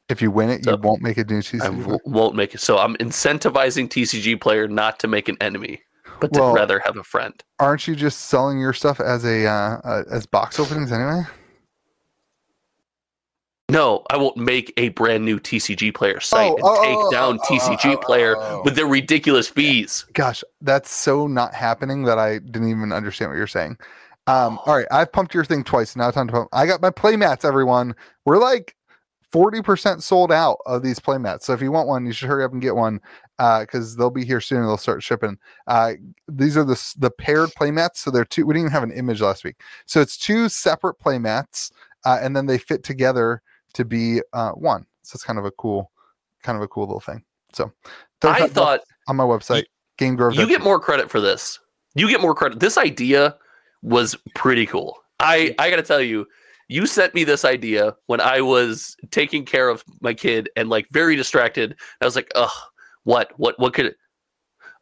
If 0.09 0.21
you 0.21 0.31
win 0.31 0.51
it, 0.51 0.67
you 0.67 0.77
won't 0.77 1.03
make 1.03 1.17
a 1.17 1.25
new 1.25 1.39
I 1.39 1.41
TCG. 1.41 1.81
w- 1.81 1.99
won't 2.05 2.35
make 2.35 2.55
it. 2.55 2.61
So 2.61 2.79
I'm 2.79 2.97
incentivizing 2.97 3.89
TCG 3.89 4.41
player 4.41 4.69
not 4.69 4.99
to 5.01 5.09
make 5.09 5.29
an 5.29 5.37
enemy, 5.41 5.83
but 6.21 6.33
to 6.35 6.41
Well- 6.41 6.55
rather 6.55 6.81
have 6.85 6.97
a 6.97 7.05
friend. 7.05 7.35
Aren't 7.59 7.89
you 7.89 7.95
just 7.97 8.23
selling 8.23 8.59
your 8.59 8.73
stuff 8.73 9.01
as 9.01 9.25
a 9.25 9.47
uh, 9.47 9.81
uh, 9.85 10.05
as 10.11 10.27
box 10.27 10.61
openings 10.61 10.93
anyway? 10.93 11.23
No, 13.71 14.05
I 14.11 14.19
won't 14.19 14.37
make 14.37 14.75
a 14.77 14.91
brand 14.91 15.25
new 15.25 15.41
TCG 15.41 15.95
player 15.95 16.21
site 16.21 16.51
Oh, 16.51 16.55
and 16.55 16.63
oh, 16.65 16.83
take 16.85 16.97
oh, 16.99 17.11
down 17.11 17.39
oh, 17.43 17.47
TCG 17.47 17.95
oh, 17.95 17.97
player 17.97 18.37
oh, 18.37 18.41
oh. 18.59 18.63
with 18.63 18.77
their 18.77 18.87
ridiculous 18.87 19.49
fees. 19.49 20.05
Gosh, 20.13 20.45
that's 20.61 20.91
so 20.91 21.27
not 21.27 21.55
happening 21.55 22.05
that 22.05 22.19
I 22.19 22.41
didn't 22.41 22.69
even 22.69 22.93
understand 22.93 23.31
what 23.31 23.39
you're 23.39 23.47
saying. 23.47 23.79
Um, 24.27 24.59
all 24.67 24.77
right, 24.77 24.87
I've 24.91 25.11
pumped 25.13 25.35
your 25.35 25.45
thing 25.47 25.65
twice. 25.65 25.97
Now 25.97 26.11
time 26.11 26.27
to 26.29 26.33
pump. 26.33 26.49
I 26.53 26.67
got 26.67 26.83
my 26.83 26.91
playmats, 26.91 27.45
everyone. 27.45 27.95
We're 28.27 28.39
like 28.39 28.77
40% 29.35 30.01
sold 30.01 30.31
out 30.31 30.59
of 30.65 30.83
these 30.85 31.01
playmats. 31.01 31.43
So 31.43 31.53
if 31.53 31.61
you 31.61 31.73
want 31.73 31.89
one, 31.89 32.07
you 32.07 32.13
should 32.13 32.29
hurry 32.29 32.45
up 32.45 32.53
and 32.53 32.63
get 32.63 32.77
one 32.77 33.01
because 33.37 33.97
they'll 33.97 34.09
be 34.11 34.25
here 34.25 34.41
soon. 34.41 34.59
and 34.59 34.69
They'll 34.69 34.77
start 34.77 35.03
shipping. 35.03 35.37
Uh, 35.67 35.95
these 36.29 36.57
are 36.57 36.63
the 36.63 36.81
the 36.99 37.11
paired 37.11 37.51
playmats. 37.51 37.97
So 37.97 38.13
they're 38.13 38.25
two. 38.25 38.47
We 38.47 38.55
didn't 38.55 38.67
even 38.67 38.73
have 38.73 38.85
an 38.85 38.93
image 38.93 39.21
last 39.21 39.43
week. 39.43 39.57
So 39.87 40.01
it's 40.01 40.17
two 40.17 40.49
separate 40.49 41.01
playmats, 41.01 41.73
uh, 42.05 42.19
and 42.23 42.37
then 42.37 42.47
they 42.47 42.59
fit 42.59 42.85
together 42.85 43.43
to 43.73 43.85
be 43.85 44.21
uh, 44.33 44.53
one. 44.53 44.87
So 45.03 45.17
it's 45.17 45.25
kind 45.25 45.39
of 45.41 45.45
a 45.45 45.51
cool, 45.51 45.91
kind 46.45 46.55
of 46.57 46.63
a 46.63 46.69
cool 46.69 46.87
little 46.87 47.01
thing. 47.01 47.25
So 47.53 47.73
I 48.23 48.47
thought 48.47 48.81
on 49.09 49.17
my 49.17 49.25
website, 49.25 49.65
Game 49.99 50.15
Grove. 50.15 50.37
you 50.37 50.47
get 50.47 50.63
more 50.63 50.79
credit 50.79 51.11
for 51.11 51.21
this. 51.21 51.59
You 51.97 52.09
get 52.09 52.21
more 52.21 52.37
credit. 52.37 52.61
This 52.61 52.79
idea 52.79 53.37
was 53.83 54.17
pretty 54.37 54.67
cool. 54.67 54.97
I 55.19 55.55
I 55.59 55.71
got 55.71 55.77
to 55.77 55.83
tell 55.83 56.01
you, 56.01 56.25
you 56.69 56.87
sent 56.87 57.15
me 57.15 57.25
this 57.25 57.45
idea 57.45 57.95
when 58.07 58.21
I 58.21 58.41
was 58.41 58.97
taking 59.11 59.45
care 59.45 59.69
of 59.69 59.85
my 60.01 60.15
kid 60.15 60.49
and 60.57 60.69
like 60.69 60.87
very 60.91 61.17
distracted. 61.17 61.77
I 62.01 62.05
was 62.05 62.17
like, 62.17 62.31
"Ugh, 62.35 62.51
What? 63.05 63.33
What? 63.37 63.59
What 63.59 63.75
could? 63.75 63.87
It, 63.87 63.97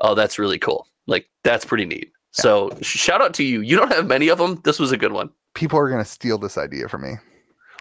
oh, 0.00 0.14
that's 0.14 0.38
really 0.38 0.58
cool. 0.58 0.86
Like 1.06 1.28
that's 1.44 1.64
pretty 1.64 1.84
neat. 1.84 2.10
Yeah. 2.38 2.42
So 2.42 2.70
shout 2.80 3.20
out 3.20 3.34
to 3.34 3.44
you. 3.44 3.60
You 3.60 3.76
don't 3.76 3.92
have 3.92 4.06
many 4.06 4.28
of 4.28 4.38
them. 4.38 4.60
This 4.64 4.78
was 4.78 4.92
a 4.92 4.96
good 4.96 5.12
one. 5.12 5.30
People 5.54 5.78
are 5.78 5.88
going 5.88 6.02
to 6.02 6.08
steal 6.10 6.38
this 6.38 6.56
idea 6.56 6.88
from 6.88 7.02
me. 7.02 7.14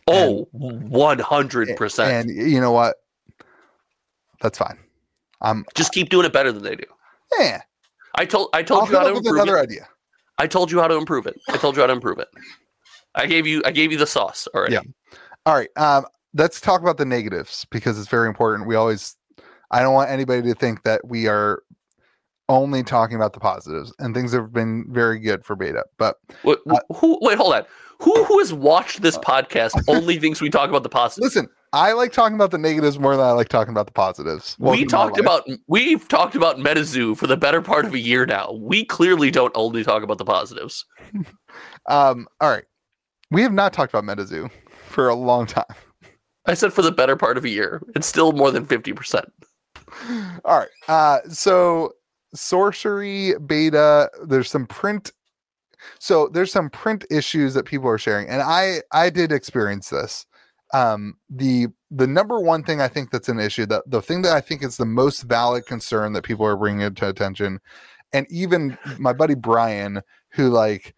Oh, 0.08 0.48
one 0.52 1.20
hundred 1.20 1.76
percent. 1.78 2.28
And 2.28 2.52
you 2.52 2.60
know 2.60 2.72
what? 2.72 2.98
That's 4.42 4.58
fine. 4.58 4.78
I'm 5.42 5.66
just 5.76 5.94
keep 5.94 6.10
doing 6.10 6.26
it 6.26 6.34
better 6.34 6.52
than 6.52 6.64
they 6.64 6.76
do. 6.76 6.84
Yeah. 7.40 7.62
I 8.16 8.26
told 8.26 8.50
I 8.54 8.64
told 8.64 8.82
I'll 8.84 8.90
you 8.90 8.98
how 8.98 9.04
to 9.04 9.16
improve 9.18 9.36
another 9.36 9.58
it. 9.58 9.62
idea. 9.62 9.88
I 10.38 10.48
told 10.48 10.72
you 10.72 10.80
how 10.80 10.88
to 10.88 10.96
improve 10.96 11.28
it. 11.28 11.40
I 11.50 11.58
told 11.58 11.76
you 11.76 11.82
how 11.82 11.88
to 11.88 11.94
improve 11.94 12.18
it. 12.20 12.28
I 13.16 13.26
gave 13.26 13.48
you 13.48 13.62
I 13.66 13.72
gave 13.72 13.92
you 13.92 13.98
the 13.98 14.08
sauce 14.08 14.48
already. 14.54 14.74
Yeah. 14.74 14.82
All 15.46 15.56
right. 15.56 15.70
Um, 15.76 16.06
let's 16.34 16.62
talk 16.62 16.82
about 16.82 16.98
the 16.98 17.06
negatives 17.06 17.66
because 17.72 18.00
it's 18.00 18.10
very 18.10 18.28
important. 18.28 18.68
We 18.68 18.76
always 18.76 19.16
I 19.72 19.82
don't 19.82 19.94
want 19.94 20.10
anybody 20.10 20.42
to 20.44 20.54
think 20.54 20.84
that 20.84 21.08
we 21.08 21.28
are 21.28 21.64
only 22.50 22.84
talking 22.84 23.16
about 23.16 23.34
the 23.34 23.40
positives 23.40 23.94
and 24.00 24.14
things 24.14 24.34
have 24.34 24.52
been 24.52 24.86
very 24.90 25.20
good 25.20 25.46
for 25.46 25.56
beta. 25.56 25.86
But 25.98 26.18
what, 26.44 26.60
uh, 26.70 26.80
who 26.96 27.18
wait, 27.22 27.38
hold 27.38 27.54
on. 27.54 27.64
Who 28.00 28.24
who 28.24 28.40
has 28.40 28.52
watched 28.52 29.02
this 29.02 29.18
podcast 29.18 29.82
only 29.88 30.18
thinks 30.18 30.42
we 30.42 30.50
talk 30.50 30.70
about 30.70 30.84
the 30.84 30.90
positives? 30.90 31.36
Listen, 31.36 31.50
I 31.74 31.94
like 31.94 32.12
talking 32.12 32.36
about 32.36 32.52
the 32.52 32.58
negatives 32.58 33.00
more 33.00 33.16
than 33.16 33.26
I 33.26 33.32
like 33.32 33.48
talking 33.48 33.72
about 33.72 33.86
the 33.86 33.94
positives. 33.94 34.58
Welcome 34.60 34.82
we 34.82 34.86
talked 34.86 35.20
about 35.20 35.48
we've 35.68 36.08
talked 36.08 36.36
about 36.36 36.58
MetaZoo 36.58 37.16
for 37.16 37.28
the 37.28 37.38
better 37.38 37.62
part 37.62 37.86
of 37.86 37.94
a 37.94 38.00
year 38.00 38.26
now. 38.26 38.54
We 38.54 38.86
clearly 38.86 39.32
don't 39.32 39.54
only 39.56 39.84
talk 39.84 40.04
about 40.04 40.18
the 40.18 40.26
positives. 40.26 40.86
um, 41.88 42.28
all 42.42 42.50
right. 42.50 42.66
We 43.32 43.42
have 43.42 43.54
not 43.54 43.74
talked 43.74 43.94
about 43.94 44.04
MetaZoo 44.04 44.52
for 44.88 45.10
a 45.10 45.16
long 45.16 45.46
time. 45.46 45.66
I 46.46 46.54
said 46.54 46.74
for 46.74 46.82
the 46.82 46.92
better 46.92 47.16
part 47.16 47.38
of 47.38 47.46
a 47.46 47.50
year. 47.50 47.82
It's 47.96 48.08
still 48.08 48.34
more 48.34 48.52
than 48.52 48.66
50%. 48.66 49.24
All 50.46 50.60
right. 50.60 50.70
Uh, 50.88 51.20
so 51.30 51.94
sorcery 52.34 53.36
beta, 53.46 54.10
there's 54.26 54.50
some 54.50 54.66
print 54.68 55.12
so 56.00 56.28
there's 56.28 56.52
some 56.52 56.70
print 56.70 57.06
issues 57.10 57.54
that 57.54 57.66
people 57.66 57.90
are 57.90 57.98
sharing 57.98 58.28
and 58.28 58.42
i 58.42 58.82
i 58.92 59.10
did 59.10 59.32
experience 59.32 59.90
this 59.90 60.26
um 60.74 61.16
the 61.30 61.68
the 61.90 62.08
number 62.08 62.40
one 62.40 62.64
thing 62.64 62.82
i 62.82 62.88
think 62.88 63.12
that's 63.12 63.30
an 63.30 63.40
issue 63.40 63.66
that 63.66 63.84
the 63.88 64.02
thing 64.02 64.22
that 64.22 64.34
i 64.34 64.42
think 64.42 64.64
is 64.64 64.78
the 64.78 64.86
most 64.86 65.24
valid 65.24 65.66
concern 65.66 66.14
that 66.14 66.24
people 66.24 66.46
are 66.46 66.58
bringing 66.58 66.94
to 66.94 67.10
attention 67.10 67.60
and 68.14 68.26
even 68.30 68.78
my 68.98 69.14
buddy 69.14 69.36
brian 69.36 70.02
who 70.30 70.50
like 70.50 70.96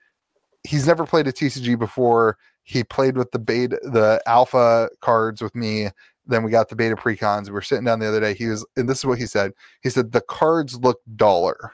he's 0.64 0.88
never 0.88 1.06
played 1.06 1.28
a 1.28 1.32
tcg 1.32 1.78
before 1.78 2.38
he 2.64 2.84
played 2.84 3.18
with 3.18 3.32
the 3.32 3.40
beta 3.40 3.80
the 3.84 4.22
alpha 4.26 4.90
cards 5.02 5.42
with 5.42 5.56
me 5.56 5.90
then 6.26 6.44
we 6.44 6.52
got 6.52 6.70
the 6.70 6.76
beta 6.76 6.96
precons 6.96 7.46
we 7.46 7.52
were 7.52 7.62
sitting 7.62 7.86
down 7.86 8.00
the 8.00 8.08
other 8.08 8.20
day 8.20 8.34
he 8.34 8.48
was 8.48 8.66
and 8.78 8.90
this 8.90 9.00
is 9.00 9.06
what 9.06 9.20
he 9.20 9.26
said 9.26 9.52
he 9.82 9.90
said 9.90 10.12
the 10.12 10.22
cards 10.22 10.80
look 10.80 11.00
duller 11.16 11.74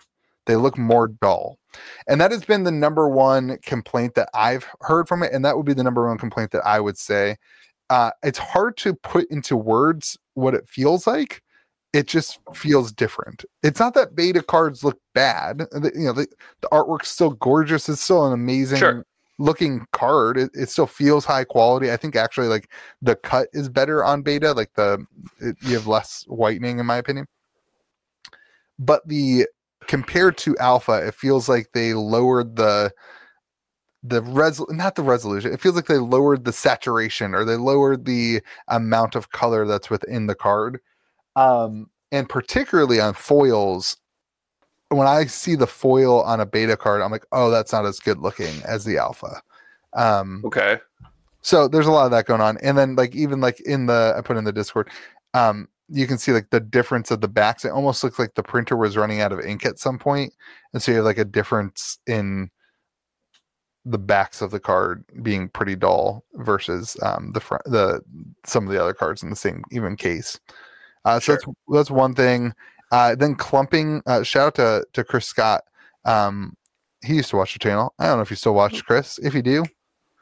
they 0.50 0.56
look 0.56 0.80
more 0.80 1.08
dull. 1.08 1.60
And 2.08 2.20
that 2.20 2.32
has 2.32 2.44
been 2.44 2.64
the 2.64 2.72
number 2.72 3.08
one 3.08 3.60
complaint 3.62 4.16
that 4.16 4.30
I've 4.34 4.66
heard 4.82 5.08
from 5.08 5.22
it. 5.22 5.32
And 5.32 5.46
that 5.46 5.56
would 5.56 5.68
be 5.68 5.76
the 5.76 5.84
number 5.84 6.08
one 6.08 6.18
complaint 6.18 6.50
that 6.52 6.66
I 6.66 6.80
would 6.80 6.98
say. 6.98 7.38
Uh, 7.92 8.10
it's 8.24 8.40
hard 8.40 8.76
to 8.78 8.96
put 8.96 9.30
into 9.30 9.56
words 9.56 10.18
what 10.34 10.56
it 10.56 10.68
feels 10.68 11.06
like. 11.06 11.44
It 11.92 12.08
just 12.08 12.40
feels 12.54 12.92
different. 12.92 13.46
It's 13.64 13.80
not 13.80 13.96
that 13.96 14.16
beta 14.16 14.44
cards 14.44 14.84
look 14.84 15.00
bad. 15.16 15.60
The, 15.72 15.92
you 15.96 16.06
know, 16.06 16.14
the, 16.14 16.28
the 16.62 16.68
artwork's 16.70 17.10
still 17.10 17.32
gorgeous. 17.32 17.90
It's 17.90 18.02
still 18.02 18.28
an 18.28 18.34
amazing 18.34 18.78
sure. 18.78 19.06
looking 19.40 19.88
card. 19.92 20.38
It, 20.38 20.52
it, 20.54 20.70
still 20.70 20.86
feels 20.86 21.26
high 21.26 21.46
quality. 21.46 21.92
I 21.92 21.98
think 21.98 22.16
actually 22.16 22.48
like 22.48 22.70
the 23.02 23.16
cut 23.16 23.48
is 23.54 23.70
better 23.70 24.04
on 24.06 24.22
beta. 24.22 24.54
Like 24.54 24.74
the 24.76 25.04
it, 25.40 25.58
you 25.62 25.74
have 25.74 25.88
less 25.88 26.26
whitening 26.28 26.78
in 26.78 26.86
my 26.86 26.98
opinion. 26.98 27.26
But 28.78 29.08
the 29.08 29.48
compared 29.88 30.38
to 30.38 30.56
alpha 30.60 31.08
it 31.08 31.16
feels 31.16 31.50
like 31.50 31.72
they 31.74 31.96
lowered 31.96 32.56
the 32.56 32.92
the 34.04 34.22
res 34.22 34.62
not 34.70 34.96
the 34.96 35.02
resolution 35.02 35.52
it 35.52 35.60
feels 35.60 35.76
like 35.76 35.88
they 35.88 35.98
lowered 35.98 36.46
the 36.46 36.54
saturation 36.54 37.34
or 37.34 37.44
they 37.44 37.56
lowered 37.56 38.06
the 38.06 38.40
amount 38.68 39.16
of 39.16 39.32
color 39.32 39.66
that's 39.66 39.90
within 39.90 40.28
the 40.28 40.36
card 40.36 40.80
um 41.36 41.90
and 42.12 42.28
particularly 42.28 43.00
on 43.00 43.14
foils 43.14 43.98
when 44.90 45.08
i 45.08 45.26
see 45.26 45.56
the 45.56 45.68
foil 45.68 46.22
on 46.24 46.40
a 46.40 46.46
beta 46.46 46.76
card 46.76 47.02
i'm 47.02 47.12
like 47.12 47.26
oh 47.32 47.50
that's 47.50 47.72
not 47.72 47.86
as 47.86 48.00
good 48.00 48.20
looking 48.20 48.62
as 48.64 48.86
the 48.86 48.98
alpha 48.98 49.42
um 49.94 50.42
okay 50.46 50.80
so 51.42 51.68
there's 51.68 51.88
a 51.88 51.92
lot 51.92 52.06
of 52.06 52.12
that 52.12 52.26
going 52.26 52.42
on 52.42 52.58
and 52.62 52.78
then 52.78 52.96
like 52.96 53.16
even 53.16 53.40
like 53.40 53.60
in 53.62 53.86
the 53.86 54.14
i 54.18 54.22
put 54.22 54.38
in 54.38 54.44
the 54.44 54.52
discord 54.52 54.90
um 55.34 55.68
you 55.90 56.08
can 56.08 56.18
see 56.18 56.32
like 56.32 56.50
the 56.52 56.60
difference 56.60 57.12
of 57.12 57.22
the 57.22 57.28
backs. 57.28 57.66
It 57.66 57.72
almost 57.72 58.04
looks 58.04 58.20
like 58.20 58.36
the 58.36 58.44
printer 58.44 58.78
was 58.78 58.96
running 58.96 59.22
out 59.22 59.32
of 59.32 59.40
ink 59.40 59.66
at 59.66 59.80
some 59.80 59.98
point, 59.98 60.34
and 60.74 60.82
so 60.82 60.92
you 60.92 60.98
have 60.98 61.06
like 61.06 61.18
a 61.18 61.26
difference 61.26 61.98
in 62.06 62.50
the 63.86 63.98
backs 63.98 64.42
of 64.42 64.52
the 64.52 64.60
card 64.60 65.04
being 65.24 65.50
pretty 65.50 65.76
dull 65.76 66.24
versus 66.36 66.96
um, 67.02 67.32
the 67.34 67.40
front, 67.40 67.64
the 67.66 68.02
some 68.46 68.66
of 68.66 68.72
the 68.72 68.82
other 68.82 68.94
cards 68.94 69.24
in 69.24 69.30
the 69.30 69.36
same 69.36 69.64
even 69.72 69.96
case. 69.96 70.40
Uh, 71.06 71.20
so 71.20 71.34
that's 71.34 71.46
that's 71.70 71.92
one 71.92 72.14
thing. 72.14 72.54
Uh, 72.92 73.16
then 73.16 73.36
clumping. 73.36 74.02
Uh, 74.06 74.24
shout 74.24 74.48
out 74.48 74.56
to 74.56 74.86
to 74.94 75.04
Chris 75.04 75.26
Scott. 75.26 75.64
Um, 76.06 76.56
he 77.04 77.16
used 77.16 77.30
to 77.30 77.38
watch 77.38 77.54
the 77.54 77.60
channel. 77.60 77.94
I 78.00 78.08
don't 78.08 78.18
know 78.18 78.24
if 78.24 78.30
you 78.30 78.36
still 78.36 78.54
watch 78.54 78.74
mm. 78.74 78.86
Chris. 78.86 79.20
If 79.20 79.34
you 79.34 79.42
do, 79.42 79.64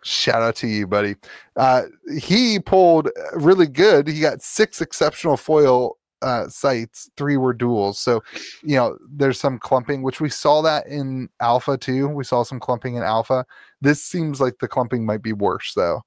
Shout 0.03 0.41
out 0.41 0.55
to 0.57 0.67
you, 0.67 0.87
buddy. 0.87 1.15
Uh, 1.55 1.83
he 2.19 2.59
pulled 2.59 3.09
really 3.33 3.67
good. 3.67 4.07
He 4.07 4.21
got 4.21 4.41
six 4.41 4.79
exceptional 4.79 5.37
foil 5.37 5.97
uh, 6.21 6.47
sites. 6.47 7.09
Three 7.17 7.35
were 7.35 7.53
duels. 7.53 7.99
So, 7.99 8.23
you 8.63 8.75
know, 8.75 8.97
there's 9.09 9.39
some 9.39 9.59
clumping, 9.59 10.03
which 10.03 10.21
we 10.21 10.29
saw 10.29 10.61
that 10.61 10.87
in 10.87 11.29
Alpha 11.41 11.77
too. 11.77 12.07
We 12.07 12.23
saw 12.23 12.43
some 12.43 12.59
clumping 12.59 12.95
in 12.95 13.03
Alpha. 13.03 13.45
This 13.81 14.03
seems 14.03 14.39
like 14.39 14.59
the 14.59 14.67
clumping 14.67 15.05
might 15.05 15.21
be 15.21 15.33
worse 15.33 15.73
though. 15.75 16.03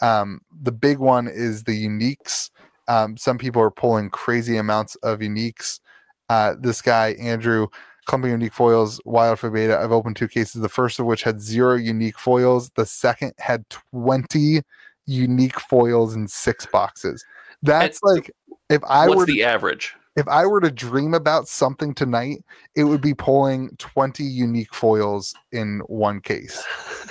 Um, 0.00 0.40
the 0.62 0.72
big 0.72 0.98
one 0.98 1.28
is 1.28 1.62
the 1.64 1.86
uniques. 1.86 2.50
Um, 2.88 3.16
some 3.16 3.38
people 3.38 3.62
are 3.62 3.70
pulling 3.70 4.10
crazy 4.10 4.56
amounts 4.56 4.94
of 4.96 5.20
uniques. 5.20 5.80
Uh, 6.28 6.54
this 6.58 6.82
guy 6.82 7.10
Andrew 7.20 7.68
clumping 8.06 8.30
unique 8.30 8.52
foils, 8.52 9.00
wild 9.04 9.38
for 9.38 9.50
beta. 9.50 9.78
I've 9.78 9.92
opened 9.92 10.16
two 10.16 10.28
cases, 10.28 10.60
the 10.60 10.68
first 10.68 11.00
of 11.00 11.06
which 11.06 11.22
had 11.22 11.40
zero 11.40 11.74
unique 11.74 12.18
foils. 12.18 12.70
The 12.76 12.86
second 12.86 13.32
had 13.38 13.64
20 13.92 14.62
unique 15.06 15.60
foils 15.60 16.14
in 16.14 16.28
six 16.28 16.66
boxes. 16.66 17.24
That's 17.62 17.98
and 18.02 18.16
like 18.16 18.30
if 18.70 18.82
I 18.84 19.08
what's 19.08 19.18
were 19.18 19.26
the 19.26 19.44
average? 19.44 19.94
If 20.16 20.28
I 20.28 20.46
were 20.46 20.60
to 20.60 20.70
dream 20.70 21.12
about 21.12 21.48
something 21.48 21.92
tonight, 21.92 22.44
it 22.76 22.84
would 22.84 23.00
be 23.00 23.14
pulling 23.14 23.70
20 23.78 24.22
unique 24.22 24.72
foils 24.72 25.34
in 25.50 25.80
one 25.86 26.20
case. 26.20 26.62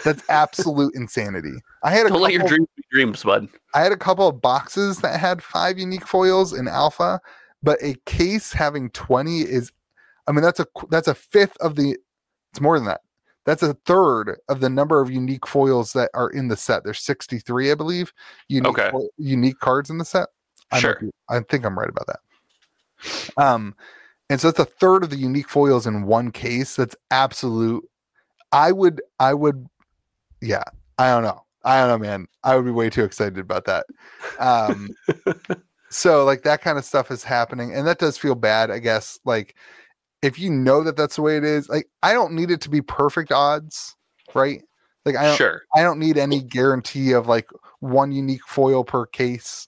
That's 0.06 0.24
absolute 0.30 0.96
insanity. 0.96 1.56
I 1.84 1.92
had 1.92 2.06
a 2.06 2.10
Don't 2.10 2.20
couple, 2.20 2.22
let 2.22 2.34
your 2.34 2.48
dreams 2.48 2.68
be 2.78 2.84
dreams, 2.92 3.24
bud. 3.24 3.50
I 3.74 3.82
had 3.82 3.92
a 3.92 3.98
couple 3.98 4.28
of 4.28 4.42
boxes 4.42 5.00
that 5.00 5.20
had 5.20 5.44
five 5.44 5.78
unique 5.78 6.08
foils 6.08 6.54
in 6.54 6.70
alpha, 6.70 7.20
but 7.62 7.78
a 7.82 7.96
case 8.06 8.54
having 8.54 8.90
20 8.92 9.42
is 9.42 9.72
I 10.28 10.32
mean, 10.32 10.42
that's 10.42 10.60
a 10.60 10.68
that's 10.90 11.08
a 11.08 11.16
fifth 11.16 11.58
of 11.60 11.76
the. 11.76 11.98
It's 12.52 12.62
more 12.62 12.78
than 12.78 12.88
that. 12.88 13.02
That's 13.46 13.64
a 13.64 13.74
third 13.86 14.38
of 14.48 14.62
the 14.62 14.70
number 14.70 15.02
of 15.02 15.12
unique 15.12 15.46
foils 15.46 15.92
that 15.94 16.10
are 16.14 16.30
in 16.30 16.48
the 16.48 16.56
set. 16.56 16.86
There's 16.86 17.00
63, 17.00 17.72
I 17.72 17.76
believe. 17.76 18.14
Unique 18.48 18.80
okay. 18.80 18.92
Unique 19.18 19.60
cards 19.60 19.90
in 19.90 19.98
the 19.98 20.06
set. 20.06 20.30
I 20.72 20.80
sure. 20.80 20.98
Be, 21.02 21.10
I 21.30 21.42
think 21.42 21.66
I'm 21.66 21.78
right 21.78 21.90
about 21.90 22.08
that. 22.08 22.20
Um, 23.38 23.76
and 24.30 24.40
so 24.40 24.50
it's 24.50 24.60
a 24.60 24.66
third 24.66 25.04
of 25.04 25.10
the 25.10 25.18
unique 25.18 25.50
foils 25.50 25.86
in 25.86 26.06
one 26.06 26.32
case. 26.32 26.76
That's 26.76 26.96
absolute. 27.12 27.88
I 28.52 28.72
would. 28.72 29.02
I 29.20 29.34
would. 29.34 29.68
Yeah. 30.42 30.64
I 30.98 31.10
don't 31.10 31.24
know. 31.24 31.44
I 31.64 31.80
don't 31.80 31.90
know, 31.90 32.06
man. 32.06 32.28
I 32.44 32.56
would 32.56 32.66
be 32.66 32.72
way 32.72 32.90
too 32.90 33.04
excited 33.04 33.40
about 33.40 33.66
that. 33.66 33.86
Um, 34.40 34.90
so 35.90 36.26
like 36.26 36.44
that 36.44 36.62
kind 36.62 36.78
of 36.78 36.86
stuff 36.86 37.10
is 37.12 37.24
happening, 37.24 37.74
and 37.74 37.88
that 37.88 38.00
does 38.00 38.18
feel 38.18 38.36
bad. 38.36 38.70
I 38.70 38.80
guess 38.80 39.20
like 39.26 39.56
if 40.22 40.40
you 40.40 40.50
know 40.50 40.84
that 40.84 40.98
that's 40.98 41.16
the 41.16 41.22
way 41.22 41.38
it 41.38 41.44
is, 41.44 41.70
like 41.70 41.88
I 42.02 42.14
don't 42.14 42.34
need 42.34 42.52
it 42.52 42.62
to 42.62 42.70
be 42.70 42.82
perfect 42.82 43.32
odds, 43.32 43.96
right? 44.34 44.62
Like 45.06 45.16
I 45.16 45.26
don't, 45.26 45.38
sure. 45.38 45.64
I 45.76 45.84
don't 45.84 46.00
need 46.00 46.18
any 46.18 46.42
guarantee 46.42 47.12
of 47.14 47.28
like 47.28 47.50
one 47.80 48.12
unique 48.12 48.46
foil 48.48 48.84
per 48.84 49.06
case, 49.06 49.68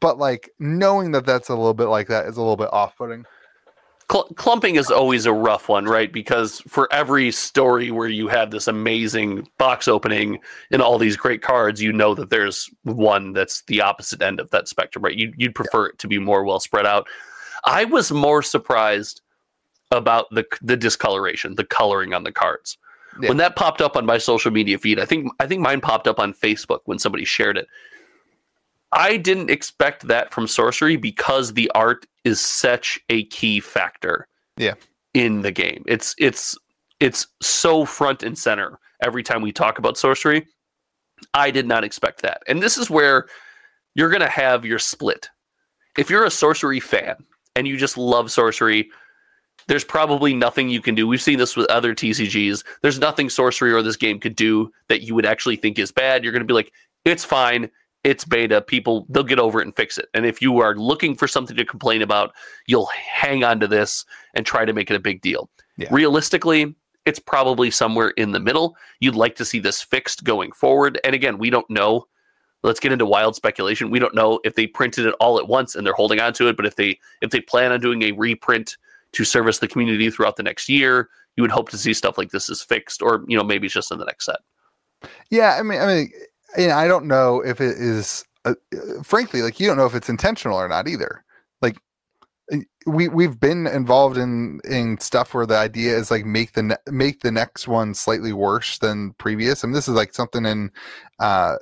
but 0.00 0.18
like 0.18 0.50
knowing 0.58 1.12
that 1.12 1.26
that's 1.26 1.48
a 1.48 1.54
little 1.54 1.74
bit 1.74 1.86
like 1.86 2.08
that 2.08 2.26
is 2.26 2.36
a 2.36 2.40
little 2.40 2.56
bit 2.56 2.72
off-putting. 2.72 3.24
Cl- 4.10 4.28
clumping 4.36 4.76
is 4.76 4.90
always 4.90 5.26
a 5.26 5.32
rough 5.32 5.68
one, 5.68 5.86
right? 5.86 6.12
Because 6.12 6.60
for 6.68 6.88
every 6.92 7.32
story 7.32 7.90
where 7.90 8.08
you 8.08 8.28
have 8.28 8.52
this 8.52 8.68
amazing 8.68 9.48
box 9.58 9.88
opening 9.88 10.38
and 10.70 10.80
all 10.80 10.96
these 10.96 11.16
great 11.16 11.42
cards, 11.42 11.82
you 11.82 11.92
know 11.92 12.14
that 12.14 12.30
there's 12.30 12.70
one 12.84 13.32
that's 13.32 13.62
the 13.62 13.80
opposite 13.80 14.22
end 14.22 14.38
of 14.38 14.50
that 14.50 14.68
spectrum, 14.68 15.04
right? 15.04 15.16
You, 15.16 15.32
you'd 15.36 15.56
prefer 15.56 15.86
yeah. 15.86 15.88
it 15.90 15.98
to 15.98 16.08
be 16.08 16.18
more 16.20 16.44
well 16.44 16.60
spread 16.60 16.86
out. 16.86 17.08
I 17.64 17.84
was 17.84 18.12
more 18.12 18.42
surprised 18.42 19.22
about 19.90 20.26
the 20.30 20.44
the 20.62 20.76
discoloration, 20.76 21.56
the 21.56 21.64
coloring 21.64 22.14
on 22.14 22.22
the 22.22 22.32
cards. 22.32 22.78
Yeah. 23.20 23.28
When 23.28 23.38
that 23.38 23.56
popped 23.56 23.80
up 23.80 23.96
on 23.96 24.04
my 24.06 24.18
social 24.18 24.50
media 24.52 24.78
feed, 24.78 25.00
I 25.00 25.04
think 25.04 25.32
I 25.40 25.46
think 25.46 25.62
mine 25.62 25.80
popped 25.80 26.06
up 26.06 26.20
on 26.20 26.32
Facebook 26.32 26.80
when 26.84 26.98
somebody 26.98 27.24
shared 27.24 27.56
it. 27.56 27.66
I 28.92 29.16
didn't 29.16 29.50
expect 29.50 30.06
that 30.08 30.32
from 30.32 30.46
sorcery 30.46 30.96
because 30.96 31.52
the 31.52 31.70
art 31.74 32.06
is 32.24 32.40
such 32.40 32.98
a 33.08 33.24
key 33.24 33.60
factor. 33.60 34.26
Yeah. 34.56 34.74
In 35.14 35.42
the 35.42 35.52
game. 35.52 35.82
It's 35.86 36.14
it's 36.18 36.56
it's 37.00 37.26
so 37.40 37.84
front 37.84 38.22
and 38.22 38.38
center 38.38 38.78
every 39.02 39.22
time 39.22 39.42
we 39.42 39.52
talk 39.52 39.78
about 39.78 39.96
sorcery. 39.98 40.46
I 41.34 41.50
did 41.50 41.66
not 41.66 41.84
expect 41.84 42.22
that. 42.22 42.42
And 42.46 42.62
this 42.62 42.76
is 42.76 42.90
where 42.90 43.26
you're 43.94 44.10
going 44.10 44.20
to 44.20 44.28
have 44.28 44.64
your 44.64 44.78
split. 44.78 45.28
If 45.96 46.10
you're 46.10 46.24
a 46.24 46.30
sorcery 46.30 46.80
fan 46.80 47.16
and 47.54 47.66
you 47.66 47.78
just 47.78 47.96
love 47.96 48.30
sorcery, 48.30 48.90
there's 49.68 49.84
probably 49.84 50.34
nothing 50.34 50.68
you 50.68 50.82
can 50.82 50.94
do. 50.94 51.08
We've 51.08 51.22
seen 51.22 51.38
this 51.38 51.56
with 51.56 51.68
other 51.70 51.94
TCGs. 51.94 52.62
There's 52.82 52.98
nothing 52.98 53.30
sorcery 53.30 53.72
or 53.72 53.82
this 53.82 53.96
game 53.96 54.20
could 54.20 54.36
do 54.36 54.70
that 54.88 55.02
you 55.02 55.14
would 55.14 55.26
actually 55.26 55.56
think 55.56 55.78
is 55.78 55.90
bad. 55.90 56.22
You're 56.22 56.32
going 56.32 56.42
to 56.42 56.46
be 56.46 56.54
like, 56.54 56.72
it's 57.04 57.24
fine. 57.24 57.70
It's 58.04 58.24
beta. 58.24 58.60
People, 58.60 59.06
they'll 59.08 59.24
get 59.24 59.40
over 59.40 59.60
it 59.60 59.66
and 59.66 59.74
fix 59.74 59.98
it. 59.98 60.08
And 60.14 60.24
if 60.24 60.40
you 60.40 60.60
are 60.60 60.76
looking 60.76 61.16
for 61.16 61.26
something 61.26 61.56
to 61.56 61.64
complain 61.64 62.02
about, 62.02 62.32
you'll 62.66 62.86
hang 62.86 63.42
on 63.42 63.58
to 63.60 63.66
this 63.66 64.04
and 64.34 64.46
try 64.46 64.64
to 64.64 64.72
make 64.72 64.90
it 64.90 64.96
a 64.96 65.00
big 65.00 65.20
deal. 65.22 65.50
Yeah. 65.76 65.88
Realistically, 65.90 66.74
it's 67.04 67.18
probably 67.18 67.70
somewhere 67.70 68.10
in 68.10 68.32
the 68.32 68.40
middle. 68.40 68.76
You'd 69.00 69.14
like 69.14 69.36
to 69.36 69.44
see 69.44 69.58
this 69.58 69.82
fixed 69.82 70.24
going 70.24 70.52
forward. 70.52 71.00
And 71.04 71.14
again, 71.14 71.38
we 71.38 71.50
don't 71.50 71.68
know. 71.70 72.06
Let's 72.62 72.80
get 72.80 72.92
into 72.92 73.06
wild 73.06 73.36
speculation. 73.36 73.90
We 73.90 73.98
don't 73.98 74.14
know 74.14 74.40
if 74.44 74.54
they 74.54 74.66
printed 74.66 75.06
it 75.06 75.14
all 75.20 75.38
at 75.38 75.46
once 75.46 75.74
and 75.74 75.86
they're 75.86 75.94
holding 75.94 76.20
on 76.20 76.32
to 76.34 76.48
it, 76.48 76.56
but 76.56 76.66
if 76.66 76.76
they 76.76 76.98
if 77.22 77.30
they 77.30 77.40
plan 77.40 77.70
on 77.70 77.80
doing 77.80 78.02
a 78.02 78.12
reprint 78.12 78.76
to 79.12 79.24
service 79.24 79.58
the 79.58 79.68
community 79.68 80.10
throughout 80.10 80.36
the 80.36 80.42
next 80.42 80.68
year, 80.68 81.08
you 81.36 81.42
would 81.42 81.50
hope 81.50 81.68
to 81.70 81.78
see 81.78 81.94
stuff 81.94 82.18
like 82.18 82.30
this 82.30 82.50
is 82.50 82.62
fixed, 82.62 83.02
or 83.02 83.24
you 83.28 83.36
know 83.36 83.44
maybe 83.44 83.66
it's 83.66 83.74
just 83.74 83.92
in 83.92 83.98
the 83.98 84.04
next 84.04 84.24
set. 84.24 84.40
Yeah, 85.30 85.56
I 85.58 85.62
mean, 85.62 85.80
I 85.80 85.86
mean, 85.86 86.10
know, 86.56 86.74
I 86.74 86.88
don't 86.88 87.06
know 87.06 87.40
if 87.40 87.60
it 87.60 87.76
is. 87.78 88.24
Uh, 88.44 88.54
frankly, 89.02 89.42
like 89.42 89.58
you 89.58 89.66
don't 89.66 89.76
know 89.76 89.86
if 89.86 89.94
it's 89.94 90.08
intentional 90.08 90.56
or 90.56 90.68
not 90.68 90.88
either. 90.88 91.24
Like 91.60 91.78
uh, 92.52 92.58
we 92.86 93.08
we've 93.08 93.38
been 93.38 93.66
involved 93.66 94.16
in 94.16 94.60
in 94.64 94.98
stuff 94.98 95.34
where 95.34 95.46
the 95.46 95.56
idea 95.56 95.96
is 95.96 96.10
like 96.10 96.24
make 96.24 96.52
the 96.52 96.62
ne- 96.62 96.90
make 96.90 97.20
the 97.20 97.32
next 97.32 97.66
one 97.66 97.94
slightly 97.94 98.32
worse 98.32 98.78
than 98.78 99.12
previous. 99.14 99.64
and 99.64 99.74
this 99.74 99.88
is 99.88 99.94
like 99.94 100.14
something 100.14 100.46
in 100.46 100.70
uh 101.18 101.56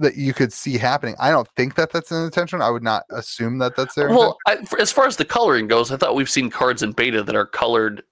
that 0.00 0.16
you 0.16 0.32
could 0.32 0.52
see 0.52 0.78
happening. 0.78 1.16
I 1.18 1.30
don't 1.30 1.48
think 1.56 1.74
that 1.74 1.90
that's 1.92 2.12
an 2.12 2.24
intention. 2.24 2.62
I 2.62 2.70
would 2.70 2.82
not 2.82 3.04
assume 3.10 3.58
that 3.58 3.74
that's 3.76 3.94
there. 3.94 4.08
Well, 4.08 4.36
I, 4.46 4.58
as 4.78 4.92
far 4.92 5.06
as 5.06 5.16
the 5.16 5.24
coloring 5.24 5.66
goes, 5.66 5.90
I 5.90 5.96
thought 5.96 6.14
we've 6.14 6.30
seen 6.30 6.50
cards 6.50 6.82
in 6.82 6.92
beta 6.92 7.22
that 7.22 7.34
are 7.34 7.46
colored 7.46 8.04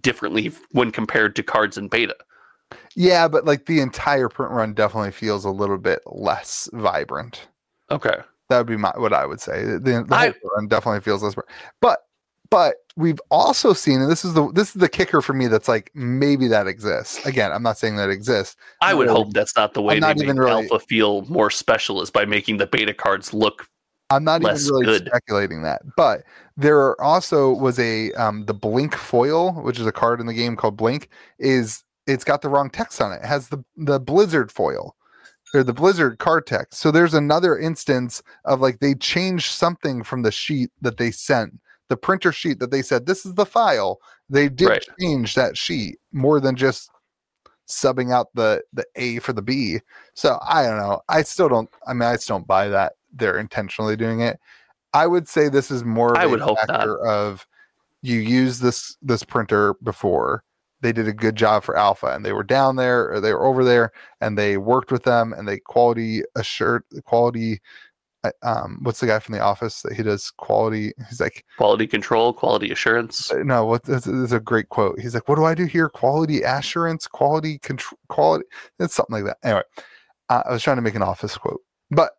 differently 0.00 0.52
when 0.72 0.90
compared 0.90 1.36
to 1.36 1.42
cards 1.42 1.76
in 1.76 1.88
beta. 1.88 2.16
Yeah, 2.96 3.28
but 3.28 3.44
like 3.44 3.66
the 3.66 3.80
entire 3.80 4.28
print 4.28 4.50
run 4.52 4.72
definitely 4.74 5.12
feels 5.12 5.44
a 5.44 5.50
little 5.50 5.78
bit 5.78 6.00
less 6.06 6.68
vibrant. 6.72 7.46
Okay, 7.90 8.16
that 8.48 8.58
would 8.58 8.66
be 8.66 8.76
my 8.76 8.92
what 8.96 9.12
I 9.12 9.26
would 9.26 9.40
say. 9.40 9.64
The, 9.64 9.78
the 9.78 10.06
I- 10.10 10.30
whole 10.30 10.50
run 10.56 10.66
definitely 10.66 11.00
feels 11.02 11.22
less, 11.22 11.34
but 11.80 11.98
but 12.48 12.76
we've 12.96 13.20
also 13.30 13.72
seen, 13.74 14.00
and 14.00 14.10
this 14.10 14.24
is 14.24 14.32
the 14.34 14.50
this 14.52 14.68
is 14.74 14.80
the 14.80 14.88
kicker 14.88 15.20
for 15.20 15.34
me. 15.34 15.46
That's 15.46 15.68
like 15.68 15.90
maybe 15.94 16.48
that 16.48 16.66
exists. 16.66 17.24
Again, 17.26 17.52
I'm 17.52 17.62
not 17.62 17.76
saying 17.76 17.96
that 17.96 18.08
exists. 18.08 18.56
I 18.80 18.94
would 18.94 19.08
Really, 19.08 19.24
hope 19.24 19.32
that's 19.34 19.54
not 19.56 19.74
the 19.74 19.82
way 19.82 19.96
I'm 19.96 20.00
they 20.00 20.06
not 20.08 20.16
make 20.18 20.28
really- 20.38 20.50
Alpha 20.70 20.78
feel 20.78 21.22
more 21.26 21.50
special 21.50 22.00
is 22.02 22.10
by 22.10 22.24
making 22.24 22.56
the 22.56 22.66
beta 22.66 22.94
cards 22.94 23.34
look. 23.34 23.68
I'm 24.08 24.22
not 24.22 24.40
even 24.40 24.54
really 24.54 24.84
good. 24.86 25.06
speculating 25.08 25.62
that, 25.64 25.82
but 25.96 26.22
there 26.56 26.98
also 27.02 27.52
was 27.52 27.76
a 27.80 28.12
um, 28.12 28.44
the 28.46 28.54
Blink 28.54 28.94
foil, 28.94 29.52
which 29.64 29.80
is 29.80 29.86
a 29.86 29.92
card 29.92 30.20
in 30.20 30.26
the 30.26 30.32
game 30.34 30.54
called 30.54 30.76
Blink. 30.76 31.08
Is 31.40 31.82
it's 32.06 32.24
got 32.24 32.42
the 32.42 32.48
wrong 32.48 32.70
text 32.70 33.00
on 33.00 33.12
it. 33.12 33.20
It 33.22 33.26
has 33.26 33.48
the 33.48 33.64
the 33.76 33.98
Blizzard 34.00 34.50
foil 34.52 34.94
or 35.54 35.62
the 35.62 35.72
Blizzard 35.72 36.18
card 36.18 36.46
text. 36.46 36.80
So 36.80 36.90
there's 36.90 37.14
another 37.14 37.58
instance 37.58 38.22
of 38.44 38.60
like 38.60 38.80
they 38.80 38.94
changed 38.94 39.52
something 39.52 40.02
from 40.02 40.22
the 40.22 40.32
sheet 40.32 40.70
that 40.82 40.96
they 40.98 41.10
sent, 41.10 41.58
the 41.88 41.96
printer 41.96 42.32
sheet 42.32 42.58
that 42.60 42.70
they 42.70 42.82
said 42.82 43.06
this 43.06 43.24
is 43.24 43.34
the 43.34 43.46
file. 43.46 43.98
They 44.28 44.48
did 44.48 44.68
Right. 44.68 44.84
change 45.00 45.34
that 45.34 45.56
sheet 45.56 45.98
more 46.12 46.40
than 46.40 46.56
just 46.56 46.90
subbing 47.68 48.12
out 48.12 48.28
the 48.34 48.62
the 48.72 48.84
A 48.96 49.18
for 49.20 49.32
the 49.32 49.42
B. 49.42 49.80
So 50.14 50.38
I 50.42 50.64
don't 50.64 50.78
know. 50.78 51.00
I 51.08 51.22
still 51.22 51.48
don't. 51.48 51.68
I 51.86 51.92
mean, 51.92 52.02
I 52.02 52.16
still 52.16 52.36
don't 52.38 52.46
buy 52.46 52.68
that 52.68 52.94
they're 53.12 53.38
intentionally 53.38 53.96
doing 53.96 54.20
it. 54.20 54.38
I 54.94 55.06
would 55.06 55.28
say 55.28 55.48
this 55.48 55.70
is 55.70 55.84
more. 55.84 56.12
Of 56.12 56.18
I 56.18 56.24
a 56.24 56.28
would 56.28 56.40
hope 56.40 56.58
not. 56.68 56.88
Of 56.88 57.46
you 58.02 58.18
use 58.20 58.58
this 58.60 58.96
this 59.02 59.22
printer 59.24 59.74
before. 59.82 60.42
They 60.86 60.92
did 60.92 61.08
a 61.08 61.12
good 61.12 61.34
job 61.34 61.64
for 61.64 61.76
Alpha, 61.76 62.06
and 62.14 62.24
they 62.24 62.32
were 62.32 62.44
down 62.44 62.76
there 62.76 63.10
or 63.12 63.20
they 63.20 63.32
were 63.32 63.44
over 63.44 63.64
there, 63.64 63.90
and 64.20 64.38
they 64.38 64.56
worked 64.56 64.92
with 64.92 65.02
them, 65.02 65.32
and 65.32 65.48
they 65.48 65.58
quality 65.58 66.22
assured 66.36 66.84
quality. 67.04 67.58
uh, 68.22 68.30
Um, 68.44 68.78
what's 68.84 69.00
the 69.00 69.08
guy 69.08 69.18
from 69.18 69.34
the 69.34 69.40
office 69.40 69.82
that 69.82 69.94
he 69.94 70.04
does 70.04 70.30
quality? 70.30 70.92
He's 71.08 71.20
like, 71.20 71.44
Quality 71.58 71.88
control, 71.88 72.32
quality 72.32 72.70
assurance. 72.70 73.32
uh, 73.32 73.42
no, 73.42 73.64
what 73.64 73.82
this 73.82 74.06
is 74.06 74.30
a 74.30 74.38
great 74.38 74.68
quote. 74.68 75.00
He's 75.00 75.12
like, 75.14 75.28
what 75.28 75.34
do 75.34 75.44
I 75.44 75.56
do 75.56 75.64
here? 75.64 75.88
Quality 75.88 76.42
assurance, 76.42 77.08
quality 77.08 77.58
control, 77.58 77.98
quality. 78.08 78.44
It's 78.78 78.94
something 78.94 79.14
like 79.16 79.24
that. 79.24 79.38
Anyway, 79.42 79.62
uh, 80.28 80.42
I 80.48 80.52
was 80.52 80.62
trying 80.62 80.76
to 80.76 80.82
make 80.82 80.94
an 80.94 81.02
office 81.02 81.36
quote, 81.36 81.62
but 81.90 82.12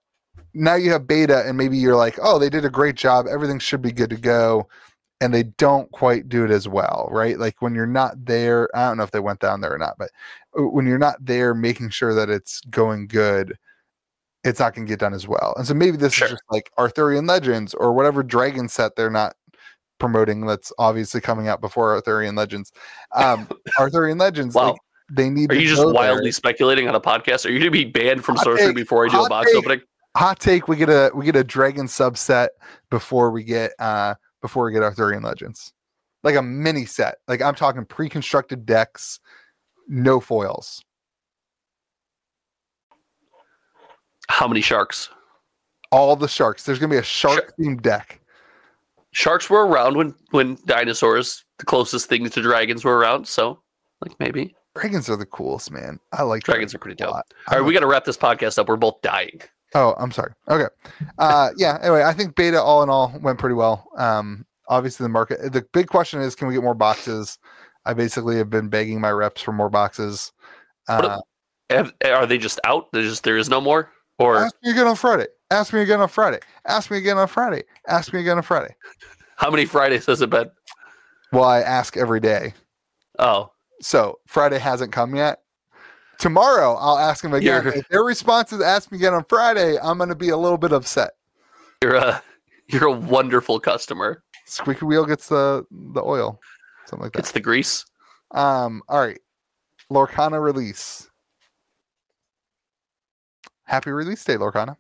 now 0.53 0.75
you 0.75 0.91
have 0.91 1.07
beta, 1.07 1.43
and 1.47 1.57
maybe 1.57 1.77
you're 1.77 1.95
like, 1.95 2.19
oh, 2.21 2.37
they 2.37 2.49
did 2.49 2.65
a 2.65 2.69
great 2.69 2.95
job. 2.95 3.27
Everything 3.27 3.59
should 3.59 3.81
be 3.81 3.93
good 3.93 4.09
to 4.09 4.17
go. 4.17 4.67
And 5.19 5.33
they 5.33 5.43
don't 5.43 5.91
quite 5.91 6.29
do 6.29 6.45
it 6.45 6.51
as 6.51 6.67
well, 6.67 7.07
right? 7.11 7.39
Like 7.39 7.59
when 7.61 7.73
you're 7.73 7.87
not 7.87 8.23
there, 8.23 8.69
I 8.77 8.87
don't 8.87 8.97
know 8.97 9.03
if 9.03 9.09
they 9.11 9.19
went 9.19 9.39
down 9.39 9.61
there 9.61 9.73
or 9.73 9.79
not, 9.79 9.95
but 9.97 10.11
uh, 10.57 10.63
when 10.63 10.85
you're 10.85 10.99
not 10.99 11.15
there 11.25 11.55
making 11.55 11.89
sure 11.89 12.13
that 12.13 12.29
it's 12.29 12.61
going 12.69 13.07
good, 13.07 13.57
it's 14.43 14.59
not 14.59 14.75
going 14.75 14.85
to 14.85 14.89
get 14.91 14.99
done 14.99 15.15
as 15.15 15.27
well. 15.27 15.55
And 15.57 15.65
so 15.65 15.73
maybe 15.73 15.97
this 15.97 16.13
Sure. 16.13 16.27
is 16.27 16.31
just 16.33 16.43
like 16.51 16.69
Arthurian 16.77 17.25
Legends 17.25 17.73
or 17.73 17.93
whatever 17.93 18.21
dragon 18.21 18.69
set 18.69 18.95
they're 18.95 19.09
not 19.09 19.35
promoting 19.99 20.45
that's 20.45 20.71
obviously 20.77 21.19
coming 21.19 21.47
out 21.47 21.61
before 21.61 21.95
Arthurian 21.95 22.35
Legends. 22.35 22.71
Um, 23.15 23.47
Arthurian 23.79 24.19
Legends, 24.19 24.53
Wow. 24.53 24.71
like 24.73 24.77
they 25.11 25.31
need 25.31 25.51
Are 25.51 25.55
to 25.55 25.61
you 25.61 25.67
just 25.67 25.81
go 25.81 25.85
there. 25.87 25.95
wildly 25.95 26.31
speculating 26.31 26.87
on 26.87 26.93
a 26.93 27.01
podcast? 27.01 27.45
Are 27.47 27.49
you 27.49 27.57
going 27.59 27.71
to 27.71 27.71
be 27.71 27.85
banned 27.85 28.23
from 28.23 28.35
Hot 28.35 28.43
sorcery 28.43 28.67
take. 28.67 28.75
before 28.75 29.07
I 29.07 29.09
do 29.09 29.23
a 29.23 29.29
box 29.29 29.47
take. 29.51 29.57
opening? 29.57 29.81
hot 30.15 30.39
take 30.39 30.67
we 30.67 30.75
get 30.75 30.89
a 30.89 31.11
we 31.13 31.25
get 31.25 31.35
a 31.35 31.43
dragon 31.43 31.85
subset 31.85 32.47
before 32.89 33.29
we 33.29 33.43
get 33.43 33.71
uh 33.77 34.15
before 34.41 34.65
we 34.65 34.71
get 34.71 34.83
arthurian 34.83 35.23
legends 35.23 35.73
like 36.23 36.35
a 36.35 36.41
mini 36.41 36.85
set 36.85 37.17
like 37.27 37.41
i'm 37.41 37.55
talking 37.55 37.85
pre-constructed 37.85 38.65
decks 38.65 39.19
no 39.87 40.19
foils 40.19 40.83
How 44.29 44.47
many 44.47 44.61
sharks? 44.61 45.09
all 45.91 46.15
the 46.17 46.27
sharks 46.27 46.63
there's 46.63 46.79
gonna 46.79 46.91
be 46.91 46.97
a 46.97 47.03
shark 47.03 47.53
themed 47.59 47.81
deck 47.81 48.19
Sharks 49.17 49.49
were 49.49 49.65
around 49.65 49.97
when 49.97 50.13
when 50.29 50.59
dinosaurs, 50.67 51.43
the 51.57 51.65
closest 51.65 52.07
things 52.07 52.29
to 52.31 52.41
dragons, 52.41 52.85
were 52.85 52.97
around. 52.97 53.27
So, 53.27 53.59
like 54.01 54.19
maybe 54.19 54.53
dragons 54.75 55.09
are 55.09 55.15
the 55.15 55.25
coolest 55.25 55.71
man 55.71 55.99
i 56.13 56.21
like 56.21 56.43
dragons 56.43 56.75
are 56.75 56.77
pretty 56.77 56.95
dope. 56.95 57.15
All 57.15 57.23
right, 57.49 57.61
we 57.61 57.73
got 57.73 57.79
to 57.79 57.87
wrap 57.87 58.05
this 58.05 58.17
podcast 58.17 58.59
up. 58.59 58.67
We're 58.67 58.75
both 58.75 59.01
dying. 59.01 59.41
Oh 59.75 59.93
i'm 59.97 60.11
sorry 60.11 60.31
okay 60.49 60.67
uh 61.19 61.49
yeah 61.57 61.77
anyway 61.81 62.03
i 62.03 62.13
think 62.13 62.35
beta 62.35 62.61
all 62.61 62.83
in 62.83 62.89
all 62.89 63.13
went 63.21 63.37
pretty 63.37 63.55
well 63.55 63.89
um 63.97 64.45
obviously 64.69 65.03
the 65.03 65.09
market 65.09 65.51
the 65.51 65.65
big 65.73 65.87
question 65.87 66.21
is 66.21 66.35
can 66.35 66.47
we 66.47 66.53
get 66.53 66.63
more 66.63 66.73
boxes 66.73 67.37
i 67.85 67.93
basically 67.93 68.37
have 68.37 68.49
been 68.49 68.69
begging 68.69 69.01
my 69.01 69.11
reps 69.11 69.41
for 69.41 69.51
more 69.51 69.69
boxes 69.69 70.31
uh, 70.87 71.19
Have, 71.69 71.93
are 72.05 72.25
they 72.25 72.37
just 72.37 72.59
out? 72.63 72.91
There's 72.91 73.09
just 73.09 73.23
there 73.23 73.37
is 73.37 73.49
no 73.49 73.59
more, 73.59 73.91
or 74.19 74.37
Ask 74.37 74.55
me 74.63 74.71
again 74.71 74.87
on 74.87 74.95
Friday. 74.95 75.27
Ask 75.51 75.73
me 75.73 75.81
again 75.81 75.99
on 75.99 76.07
Friday. 76.07 76.39
Ask 76.65 76.89
me 76.89 76.97
again 76.97 77.17
on 77.17 77.27
Friday. 77.27 77.63
Ask 77.87 78.13
me 78.13 78.21
again 78.21 78.37
on 78.37 78.43
Friday. 78.43 78.73
how 79.35 79.51
many 79.51 79.65
Fridays 79.65 80.05
has 80.05 80.21
it 80.21 80.29
been? 80.29 80.49
Well, 81.31 81.43
I 81.43 81.59
ask 81.59 81.97
every 81.97 82.19
day. 82.19 82.53
Oh, 83.19 83.51
So 83.81 84.19
Friday 84.27 84.59
hasn't 84.59 84.93
come 84.93 85.15
yet. 85.15 85.39
Tomorrow 86.19 86.75
I'll 86.75 86.97
ask 86.97 87.21
them 87.21 87.33
again. 87.33 87.63
You're- 87.65 87.77
If 87.79 87.87
their 87.89 88.03
response 88.03 88.51
is 88.53 88.61
ask 88.61 88.91
me 88.91 88.97
again 88.97 89.13
on 89.13 89.23
Friday, 89.29 89.77
I'm 89.81 89.97
gonna 89.97 90.15
be 90.15 90.29
a 90.29 90.37
little 90.37 90.57
bit 90.57 90.71
upset. 90.73 91.11
you're 91.83 91.95
a 91.95 92.23
you're 92.67 92.85
a 92.87 92.91
wonderful 92.91 93.59
customer. 93.59 94.23
Squeaky 94.45 94.85
wheel 94.85 95.05
gets 95.05 95.27
the 95.29 95.65
the 95.71 96.01
oil. 96.03 96.39
Something 96.85 97.03
like 97.03 97.13
that. 97.13 97.19
It's 97.19 97.31
the 97.31 97.39
grease. 97.39 97.85
Um, 98.31 98.81
all 98.89 98.99
right. 98.99 99.19
Lorcana 99.91 100.41
release. 100.41 101.09
Happy 103.65 103.91
release 103.91 104.23
day, 104.23 104.35
Lorcana. 104.37 104.77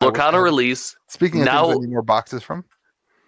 I 0.00 0.06
wish 0.06 0.14
I 0.14 0.18
Lorcana 0.18 0.32
had- 0.34 0.38
release 0.38 0.96
Speaking 1.08 1.40
of 1.40 1.46
now- 1.46 1.64
things 1.66 1.76
I 1.76 1.80
need 1.80 1.90
more 1.90 2.02
boxes 2.02 2.42
from. 2.42 2.64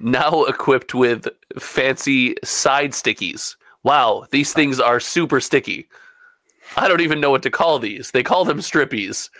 now 0.01 0.45
equipped 0.45 0.95
with 0.95 1.29
fancy 1.59 2.37
side 2.45 2.93
stickies. 2.93 3.57
Wow, 3.83 4.27
these 4.31 4.53
things 4.53 4.81
are 4.81 4.99
super 4.99 5.41
sticky. 5.41 5.89
I 6.77 6.89
don't 6.89 7.01
even 7.01 7.21
know 7.21 7.31
what 7.31 7.43
to 7.45 7.51
call 7.51 7.79
these. 7.79 8.11
They 8.11 8.23
call 8.23 8.45
them 8.45 8.59
strippies, 8.59 9.31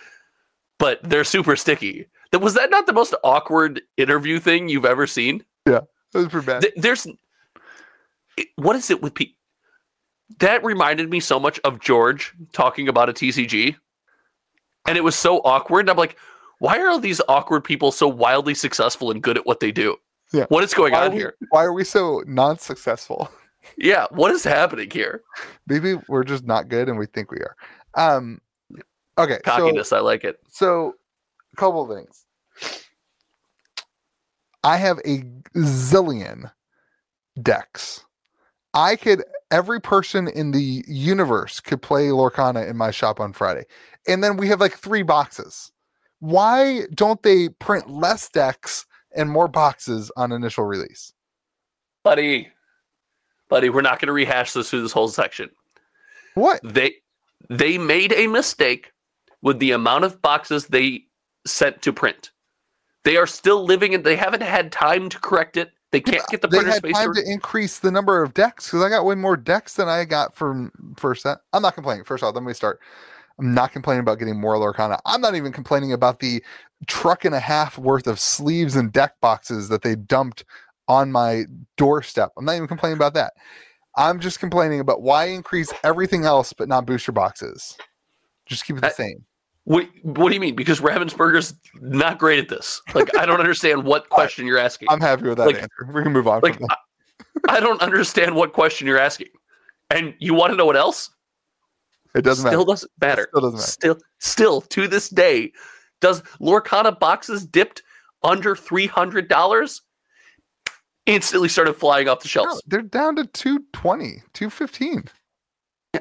but 0.79 0.99
they're 1.03 1.23
super 1.23 1.55
sticky. 1.55 2.07
That 2.31 2.39
was 2.39 2.53
that 2.55 2.69
not 2.69 2.85
the 2.87 2.93
most 2.93 3.13
awkward 3.23 3.81
interview 3.97 4.39
thing 4.39 4.69
you've 4.69 4.85
ever 4.85 5.07
seen? 5.07 5.43
It 5.65 5.83
was 6.13 6.27
pretty 6.27 6.45
bad. 6.45 6.61
Th- 6.61 6.73
There's 6.77 7.07
what 8.55 8.75
is 8.75 8.89
it 8.89 9.01
with 9.01 9.13
people? 9.13 9.35
That 10.39 10.63
reminded 10.63 11.09
me 11.09 11.19
so 11.19 11.39
much 11.39 11.59
of 11.63 11.79
George 11.79 12.33
talking 12.53 12.87
about 12.87 13.09
a 13.09 13.13
TCG. 13.13 13.75
and 14.87 14.97
it 14.97 15.03
was 15.03 15.15
so 15.15 15.37
awkward. 15.39 15.89
I'm 15.89 15.97
like, 15.97 16.17
why 16.59 16.79
are 16.79 16.87
all 16.89 16.99
these 16.99 17.21
awkward 17.27 17.63
people 17.63 17.91
so 17.91 18.07
wildly 18.07 18.53
successful 18.55 19.11
and 19.11 19.21
good 19.21 19.37
at 19.37 19.45
what 19.45 19.59
they 19.59 19.71
do? 19.71 19.97
Yeah. 20.33 20.45
What 20.49 20.63
is 20.63 20.73
going 20.73 20.93
Why 20.93 21.05
on 21.05 21.11
we, 21.11 21.17
here? 21.17 21.35
why 21.49 21.63
are 21.63 21.73
we 21.73 21.83
so 21.83 22.23
non-successful? 22.25 23.29
Yeah, 23.77 24.05
what 24.11 24.31
is 24.31 24.43
happening 24.43 24.89
here? 24.89 25.23
Maybe 25.67 25.95
we're 26.07 26.23
just 26.23 26.45
not 26.45 26.69
good 26.69 26.89
and 26.89 26.97
we 26.97 27.05
think 27.07 27.31
we 27.31 27.39
are. 27.39 27.55
Um, 27.95 28.39
okay, 29.17 29.39
so 29.45 29.51
Cockiness, 29.51 29.93
I 29.93 29.99
like 29.99 30.23
it. 30.23 30.39
so 30.49 30.95
a 31.53 31.55
couple 31.55 31.81
of 31.81 31.97
things. 31.97 32.25
I 34.63 34.77
have 34.77 34.99
a 35.05 35.19
zillion 35.55 36.51
decks. 37.41 38.03
I 38.73 38.95
could 38.95 39.23
every 39.51 39.79
person 39.79 40.27
in 40.27 40.51
the 40.51 40.83
universe 40.87 41.59
could 41.59 41.81
play 41.81 42.07
Lorcana 42.07 42.67
in 42.67 42.75
my 42.75 42.91
shop 42.91 43.19
on 43.19 43.31
Friday. 43.31 43.63
And 44.07 44.23
then 44.23 44.37
we 44.37 44.47
have 44.47 44.59
like 44.59 44.73
three 44.73 45.03
boxes. 45.03 45.71
Why 46.19 46.81
don't 46.93 47.21
they 47.23 47.49
print 47.49 47.89
less 47.89 48.29
decks 48.29 48.85
and 49.15 49.29
more 49.29 49.47
boxes 49.47 50.11
on 50.17 50.31
initial 50.31 50.65
release? 50.65 51.13
Buddy, 52.03 52.49
buddy, 53.55 53.69
we're 53.69 53.81
not 53.81 54.01
going 54.01 54.07
to 54.07 54.11
rehash 54.13 54.51
this 54.51 54.69
through 54.69 54.81
this 54.81 54.91
whole 54.91 55.07
section. 55.07 55.49
What? 56.33 56.59
They 56.61 56.95
they 57.49 57.77
made 57.77 58.11
a 58.11 58.27
mistake 58.27 58.91
with 59.41 59.59
the 59.59 59.71
amount 59.71 60.03
of 60.03 60.21
boxes 60.21 60.67
they 60.67 61.05
sent 61.47 61.81
to 61.83 61.93
print. 61.93 62.31
They 63.05 63.15
are 63.15 63.27
still 63.27 63.63
living 63.63 63.95
and 63.95 64.03
they 64.03 64.17
haven't 64.17 64.43
had 64.43 64.73
time 64.73 65.07
to 65.07 65.17
correct 65.21 65.55
it. 65.55 65.71
They 65.93 66.01
can't 66.01 66.27
get 66.27 66.41
the 66.41 66.49
printer 66.49 66.65
they 66.65 66.71
had 66.71 66.77
space. 66.79 66.93
time 66.95 67.13
to- 67.13 67.21
to 67.21 67.31
increase 67.31 67.79
the 67.79 67.91
number 67.91 68.21
of 68.21 68.33
decks 68.33 68.67
because 68.67 68.83
I 68.83 68.89
got 68.89 69.05
way 69.05 69.15
more 69.15 69.37
decks 69.37 69.75
than 69.75 69.87
I 69.87 70.03
got 70.03 70.35
from 70.35 70.73
first 70.97 71.23
set. 71.23 71.37
I'm 71.53 71.61
not 71.61 71.75
complaining. 71.75 72.03
First 72.03 72.25
off, 72.25 72.35
let 72.35 72.43
me 72.43 72.51
start. 72.51 72.81
I'm 73.39 73.53
not 73.53 73.71
complaining 73.71 74.01
about 74.01 74.19
getting 74.19 74.37
more 74.37 74.55
Lorcana. 74.55 74.99
I'm 75.05 75.21
not 75.21 75.35
even 75.35 75.53
complaining 75.53 75.93
about 75.93 76.19
the 76.19 76.43
truck 76.87 77.23
and 77.23 77.33
a 77.35 77.39
half 77.39 77.77
worth 77.77 78.07
of 78.07 78.19
sleeves 78.19 78.75
and 78.75 78.91
deck 78.91 79.15
boxes 79.21 79.69
that 79.69 79.81
they 79.81 79.95
dumped 79.95 80.43
on 80.87 81.11
my 81.11 81.45
doorstep. 81.77 82.31
I'm 82.37 82.45
not 82.45 82.55
even 82.55 82.67
complaining 82.67 82.97
about 82.97 83.13
that. 83.15 83.33
I'm 83.97 84.19
just 84.19 84.39
complaining 84.39 84.79
about 84.79 85.01
why 85.01 85.25
increase 85.25 85.71
everything 85.83 86.25
else 86.25 86.53
but 86.53 86.67
not 86.67 86.85
booster 86.85 87.11
boxes. 87.11 87.77
Just 88.45 88.65
keep 88.65 88.77
it 88.77 88.81
the 88.81 88.87
I- 88.87 88.91
same. 88.91 89.25
What, 89.63 89.89
what 90.03 90.29
do 90.29 90.35
you 90.35 90.39
mean? 90.39 90.55
Because 90.55 90.79
Ravensburger's 90.79 91.55
not 91.81 92.19
great 92.19 92.37
at 92.37 92.49
this. 92.49 92.83
Like, 92.93 93.17
I 93.17 93.25
don't 93.25 93.39
understand 93.39 93.83
what 93.83 94.09
question 94.09 94.45
you're 94.45 94.59
asking. 94.59 94.89
I'm 94.91 95.01
happy 95.01 95.23
with 95.27 95.39
that 95.39 95.47
Like- 95.47 95.55
answer. 95.55 95.89
We 95.91 96.03
can 96.03 96.11
move 96.13 96.27
on 96.27 96.41
Like, 96.41 96.57
from 96.57 96.67
that. 96.67 96.77
I, 97.49 97.57
I 97.57 97.59
don't 97.59 97.81
understand 97.81 98.35
what 98.35 98.53
question 98.53 98.85
you're 98.85 98.99
asking. 98.99 99.29
And 99.89 100.13
you 100.19 100.35
want 100.35 100.51
to 100.51 100.55
know 100.57 100.67
what 100.67 100.77
else? 100.77 101.09
It 102.13 102.21
doesn't 102.21 102.45
still 102.47 102.59
matter. 102.59 102.71
doesn't 102.71 102.91
matter. 103.01 103.27
Still 103.31 103.41
doesn't 103.41 103.57
matter. 103.57 103.71
Still, 103.71 103.97
still 104.19 104.61
to 104.61 104.87
this 104.87 105.09
day, 105.09 105.51
does 105.99 106.21
Lorcana 106.39 106.97
boxes 106.99 107.43
dipped 107.45 107.81
under 108.23 108.55
three 108.55 108.87
hundred 108.87 109.27
dollars? 109.29 109.81
Instantly 111.05 111.49
started 111.49 111.73
flying 111.73 112.07
off 112.09 112.21
the 112.21 112.27
No, 112.27 112.29
shelves. 112.45 112.61
they're 112.67 112.81
down 112.81 113.15
to 113.17 113.25
220, 113.27 114.23
215. 114.33 115.03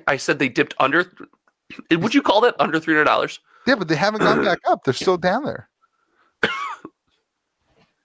I 0.08 0.16
said 0.16 0.38
they 0.38 0.48
dipped 0.48 0.74
under. 0.80 1.12
Would 1.90 2.14
you 2.14 2.22
call 2.22 2.40
that 2.42 2.54
under 2.58 2.80
three 2.80 2.94
hundred 2.94 3.04
dollars? 3.04 3.38
Yeah, 3.66 3.74
but 3.76 3.88
they 3.88 3.96
haven't 3.96 4.20
gone 4.20 4.44
back 4.44 4.58
up. 4.66 4.84
They're 4.84 4.92
still 4.94 5.16
down 5.16 5.44
there. 5.44 5.68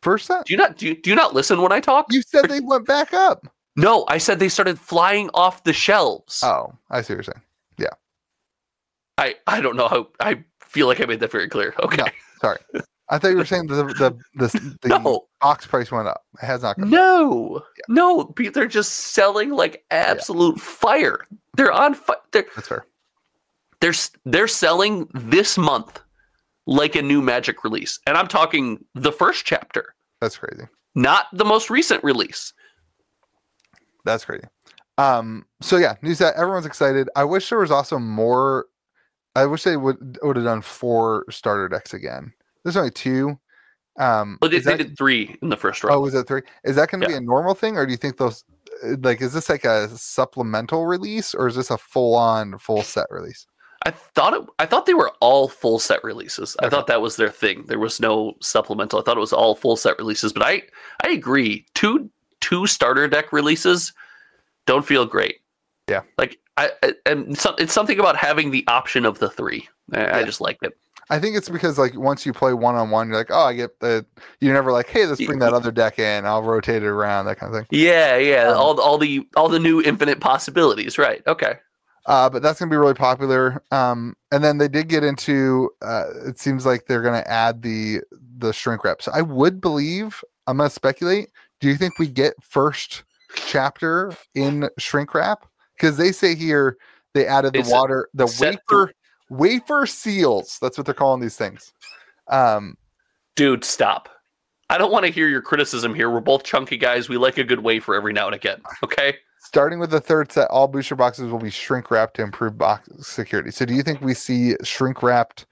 First 0.02 0.28
set? 0.28 0.46
Do 0.46 0.54
you 0.54 0.58
not 0.58 0.78
do 0.78 0.88
you, 0.88 0.96
do 1.02 1.10
you 1.10 1.16
not 1.16 1.34
listen 1.34 1.62
when 1.62 1.72
I 1.72 1.80
talk? 1.80 2.06
You 2.10 2.22
said 2.22 2.48
they 2.50 2.60
went 2.62 2.86
back 2.88 3.14
up. 3.14 3.48
no, 3.76 4.06
I 4.08 4.18
said 4.18 4.40
they 4.40 4.50
started 4.50 4.80
flying 4.80 5.30
off 5.34 5.64
the 5.64 5.74
shelves. 5.74 6.42
Oh, 6.44 6.74
I 6.90 7.02
see 7.02 7.14
what 7.14 7.18
you're 7.18 7.34
saying. 7.34 7.44
Yeah. 7.78 7.94
I 9.18 9.36
I 9.48 9.60
don't 9.62 9.76
know 9.76 9.88
how. 9.88 10.08
I 10.20 10.44
feel 10.62 10.88
like 10.88 11.02
I 11.02 11.06
made 11.06 11.20
that 11.22 11.32
very 11.32 11.50
clear. 11.50 11.74
Okay. 11.84 12.12
Sorry. 12.42 12.60
I 13.10 13.18
thought 13.18 13.30
you 13.30 13.38
were 13.38 13.46
saying 13.54 13.68
the 13.68 13.84
the 13.86 14.18
the, 14.36 14.78
the 14.82 14.90
No, 14.90 15.28
box 15.42 15.66
price 15.66 15.92
went 15.92 16.08
up. 16.08 16.24
It 16.42 16.46
has 16.46 16.62
not 16.64 16.78
gone 16.78 16.86
up. 16.86 16.92
no, 16.92 17.62
no. 17.88 18.26
pe- 18.26 18.50
They're 18.50 18.68
just 18.68 18.92
selling 18.94 19.50
like 19.52 19.84
absolute 19.92 20.60
fire. 20.60 21.26
They're 21.56 21.72
on. 21.72 21.94
fire. 21.96 22.18
they're 22.32 22.46
That's 22.56 22.68
fair. 22.68 22.86
they're 23.82 23.94
they're 24.26 24.48
selling 24.48 25.10
this 25.14 25.58
month 25.58 26.02
like 26.68 26.96
a 26.96 27.02
new 27.02 27.22
Magic 27.22 27.64
release, 27.64 28.00
and 28.06 28.16
I'm 28.16 28.28
talking 28.28 28.84
the 28.94 29.12
first 29.12 29.44
chapter, 29.46 29.96
That's 30.22 30.38
crazy. 30.38 30.68
not 30.94 31.26
the 31.34 31.46
most 31.46 31.72
recent 31.72 32.04
release. 32.04 32.54
That's 34.06 34.24
crazy. 34.24 34.46
Um, 35.00 35.46
so 35.62 35.78
yeah, 35.78 35.96
news 36.02 36.20
that 36.20 36.36
everyone's 36.36 36.66
excited. 36.66 37.10
I 37.16 37.24
wish 37.24 37.50
there 37.50 37.58
was 37.60 37.72
also 37.72 37.98
more. 38.00 38.66
I 39.36 39.46
wish 39.46 39.64
they 39.64 39.78
would 39.78 40.20
would 40.22 40.36
have 40.36 40.46
done 40.46 40.62
four 40.62 41.26
starter 41.30 41.68
decks 41.70 41.94
again. 41.94 42.34
There's 42.64 42.78
only 42.78 42.92
two. 42.92 43.40
Um, 43.98 44.38
But 44.40 44.52
they, 44.52 44.60
they 44.60 44.72
that- 44.72 44.78
did 44.78 44.98
three 44.98 45.38
in 45.42 45.50
the 45.50 45.58
first 45.58 45.84
round. 45.84 45.92
oh, 45.92 45.96
round. 45.96 46.04
was 46.06 46.14
that 46.14 46.28
three? 46.28 46.42
Is 46.64 46.76
that 46.78 46.90
going 46.90 47.02
to 47.02 47.08
Yeah. 47.08 47.20
be 47.20 47.24
a 47.24 47.28
normal 47.28 47.54
thing, 47.54 47.78
or 47.78 47.86
do 47.86 47.92
you 47.92 47.98
think 47.98 48.18
those 48.18 48.44
uh, 48.84 48.96
like 49.02 49.22
is 49.22 49.34
this 49.34 49.50
like 49.50 49.66
a 49.66 49.90
supplemental 49.98 50.86
release, 50.86 51.34
or 51.34 51.48
is 51.48 51.56
this 51.56 51.70
a 51.70 51.78
full 51.78 52.16
on 52.16 52.58
full 52.60 52.82
set 52.82 53.08
release? 53.10 53.46
I 53.86 53.92
thought 53.92 54.34
it. 54.34 54.42
I 54.60 54.66
thought 54.66 54.86
they 54.86 54.94
were 54.94 55.12
all 55.22 55.48
full 55.48 55.80
set 55.80 56.04
releases. 56.04 56.56
I 56.62 56.70
thought 56.70 56.88
that 56.88 57.02
was 57.02 57.16
their 57.16 57.30
thing. 57.30 57.64
There 57.68 57.80
was 57.80 58.00
no 58.00 58.34
supplemental. 58.42 59.00
I 59.00 59.04
thought 59.04 59.18
it 59.18 59.22
was 59.22 59.34
all 59.34 59.56
full 59.56 59.76
set 59.78 59.98
releases. 59.98 60.34
But 60.34 60.44
I 60.44 60.64
I 61.04 61.10
agree. 61.10 61.66
Two 61.76 62.10
two 62.42 62.68
starter 62.68 63.08
deck 63.08 63.32
releases 63.34 63.92
don't 64.66 64.86
feel 64.86 65.06
great. 65.06 65.38
Yeah. 65.90 66.02
Like 66.18 66.40
I, 66.58 66.72
I 66.84 66.94
and 67.06 67.38
some, 67.38 67.56
it's 67.58 67.74
something 67.74 68.00
about 68.00 68.16
having 68.18 68.52
the 68.52 68.66
option 68.68 69.06
of 69.06 69.20
the 69.20 69.30
three. 69.30 69.68
I, 69.94 70.20
I 70.20 70.24
just 70.24 70.42
like 70.42 70.58
it. 70.62 70.78
I 71.10 71.20
think 71.20 71.36
it's 71.36 71.50
because 71.50 71.78
like 71.80 71.98
once 71.98 72.26
you 72.26 72.34
play 72.34 72.54
one 72.54 72.76
on 72.76 72.92
one, 72.92 73.08
you're 73.08 73.18
like, 73.18 73.32
oh, 73.32 73.46
I 73.46 73.54
get 73.54 73.80
the. 73.80 74.06
You're 74.40 74.54
never 74.54 74.72
like, 74.72 74.90
hey, 74.90 75.06
let's 75.06 75.24
bring 75.24 75.40
that 75.40 75.54
other 75.54 75.72
deck 75.72 75.98
in. 76.00 76.26
I'll 76.26 76.44
rotate 76.44 76.84
it 76.84 76.88
around, 76.88 77.26
that 77.26 77.38
kind 77.40 77.54
of 77.54 77.60
thing. 77.60 77.68
Yeah, 77.72 78.18
yeah. 78.18 78.50
Um, 78.50 78.58
all 78.58 78.74
the- 78.76 78.82
all 78.82 78.98
the 78.98 79.28
all 79.36 79.50
the 79.50 79.60
new 79.60 79.82
infinite 79.82 80.20
possibilities. 80.20 80.98
Right. 80.98 81.24
Okay. 81.26 81.56
Uh, 82.06 82.30
but 82.30 82.42
that's 82.42 82.60
gonna 82.60 82.70
be 82.72 82.78
really 82.78 82.94
popular. 82.94 83.62
Um, 83.72 84.16
and 84.32 84.44
then 84.44 84.58
they 84.58 84.68
did 84.68 84.88
get 84.88 85.04
into. 85.04 85.70
Uh, 85.82 86.06
it 86.26 86.40
seems 86.40 86.66
like 86.66 86.86
they're 86.86 87.02
gonna 87.02 87.24
add 87.28 87.62
the 87.62 88.02
the 88.38 88.54
shrink 88.54 88.84
wrap. 88.84 89.02
So 89.02 89.12
I 89.14 89.22
would 89.22 89.60
believe. 89.62 90.24
I'm 90.48 90.58
gonna 90.58 90.70
speculate. 90.70 91.30
Do 91.60 91.68
you 91.68 91.76
think 91.76 92.00
we 92.00 92.08
get 92.08 92.34
first 92.42 93.04
chapter 93.36 94.12
in 94.34 94.70
shrink 94.78 95.14
wrap? 95.14 95.46
Because 95.76 95.98
they 95.98 96.12
say 96.12 96.36
here 96.36 96.78
they 97.14 97.26
added 97.28 97.54
the 97.54 97.60
It's 97.60 97.70
water, 97.72 98.10
the 98.14 98.26
wafer 98.26 98.94
wafer 99.30 99.86
seals. 99.86 100.58
That's 100.62 100.78
what 100.78 100.86
they're 100.86 100.94
calling 100.94 101.22
these 101.22 101.38
things. 101.38 101.74
Um, 102.28 102.76
Dude, 103.36 103.64
stop. 103.64 104.10
I 104.70 104.78
don't 104.78 104.92
want 104.92 105.06
to 105.06 105.12
hear 105.12 105.28
your 105.28 105.42
criticism 105.42 105.96
here. 105.96 106.10
We're 106.12 106.20
both 106.20 106.44
chunky 106.44 106.78
guys. 106.78 107.10
We 107.10 107.18
like 107.18 107.38
a 107.38 107.44
good 107.44 107.62
wafer 107.62 107.96
every 107.96 108.14
now 108.14 108.28
and 108.28 108.36
again. 108.36 108.62
Okay. 108.84 109.16
starting 109.42 109.80
with 109.80 109.90
the 109.92 110.02
third 110.02 110.32
set, 110.32 110.50
all 110.52 110.68
booster 110.68 110.96
boxes 110.96 111.32
will 111.32 111.40
be 111.40 111.50
shrink 111.50 111.90
wrapped 111.90 112.16
to 112.18 112.22
improve 112.22 112.58
box 112.58 112.90
security. 113.00 113.50
So, 113.52 113.66
do 113.66 113.74
you 113.74 113.82
think 113.82 114.02
we 114.02 114.14
see 114.14 114.56
shrink 114.64 115.02
wrapped 115.02 115.46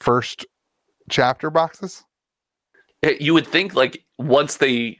first 0.00 0.46
chapter 1.10 1.50
boxes? 1.50 2.04
Eh, 3.02 3.16
You 3.20 3.34
would 3.34 3.46
think 3.46 3.74
like 3.74 4.04
once 4.18 4.56
they 4.56 4.98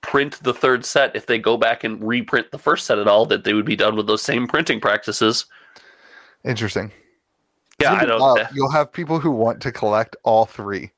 print 0.00 0.42
the 0.42 0.54
third 0.54 0.84
set, 0.84 1.14
if 1.14 1.26
they 1.26 1.38
go 1.38 1.56
back 1.56 1.84
and 1.84 2.02
reprint 2.06 2.50
the 2.50 2.58
first 2.58 2.86
set 2.86 2.98
at 2.98 3.08
all, 3.08 3.26
that 3.26 3.44
they 3.44 3.52
would 3.54 3.66
be 3.66 3.76
done 3.76 3.94
with 3.96 4.06
those 4.06 4.22
same 4.22 4.46
printing 4.48 4.80
practices. 4.80 5.46
Interesting. 6.44 6.92
Yeah, 7.80 7.92
I 7.94 8.04
don't. 8.04 8.20
wild. 8.20 8.40
You'll 8.52 8.70
have 8.70 8.92
people 8.92 9.18
who 9.20 9.30
want 9.30 9.60
to 9.62 9.72
collect 9.72 10.16
all 10.24 10.46
three, 10.46 10.90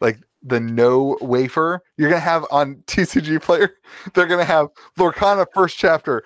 like 0.00 0.18
the 0.42 0.60
no 0.60 1.16
wafer. 1.22 1.82
You're 1.96 2.10
gonna 2.10 2.20
have 2.20 2.44
on 2.50 2.76
TCG 2.86 3.40
player. 3.40 3.70
They're 4.14 4.26
gonna 4.26 4.44
have 4.44 4.68
Lorcana 4.98 5.46
first 5.54 5.78
chapter, 5.78 6.24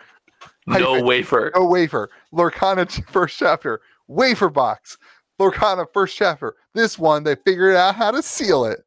No 0.67 0.93
hyphen, 0.95 1.07
wafer. 1.07 1.53
no 1.55 1.65
wafer. 1.67 2.11
Lorcana 2.33 2.91
first 3.11 3.39
chapter, 3.39 3.81
wafer 4.09 4.49
box. 4.49 4.99
Lorcana 5.39 5.87
first 5.93 6.17
chapter. 6.17 6.55
This 6.75 6.99
one 6.99 7.23
they 7.25 7.37
figured 7.37 7.77
out 7.77 7.95
how 7.95 8.11
to 8.11 8.23
seal 8.23 8.65
it. 8.65 8.81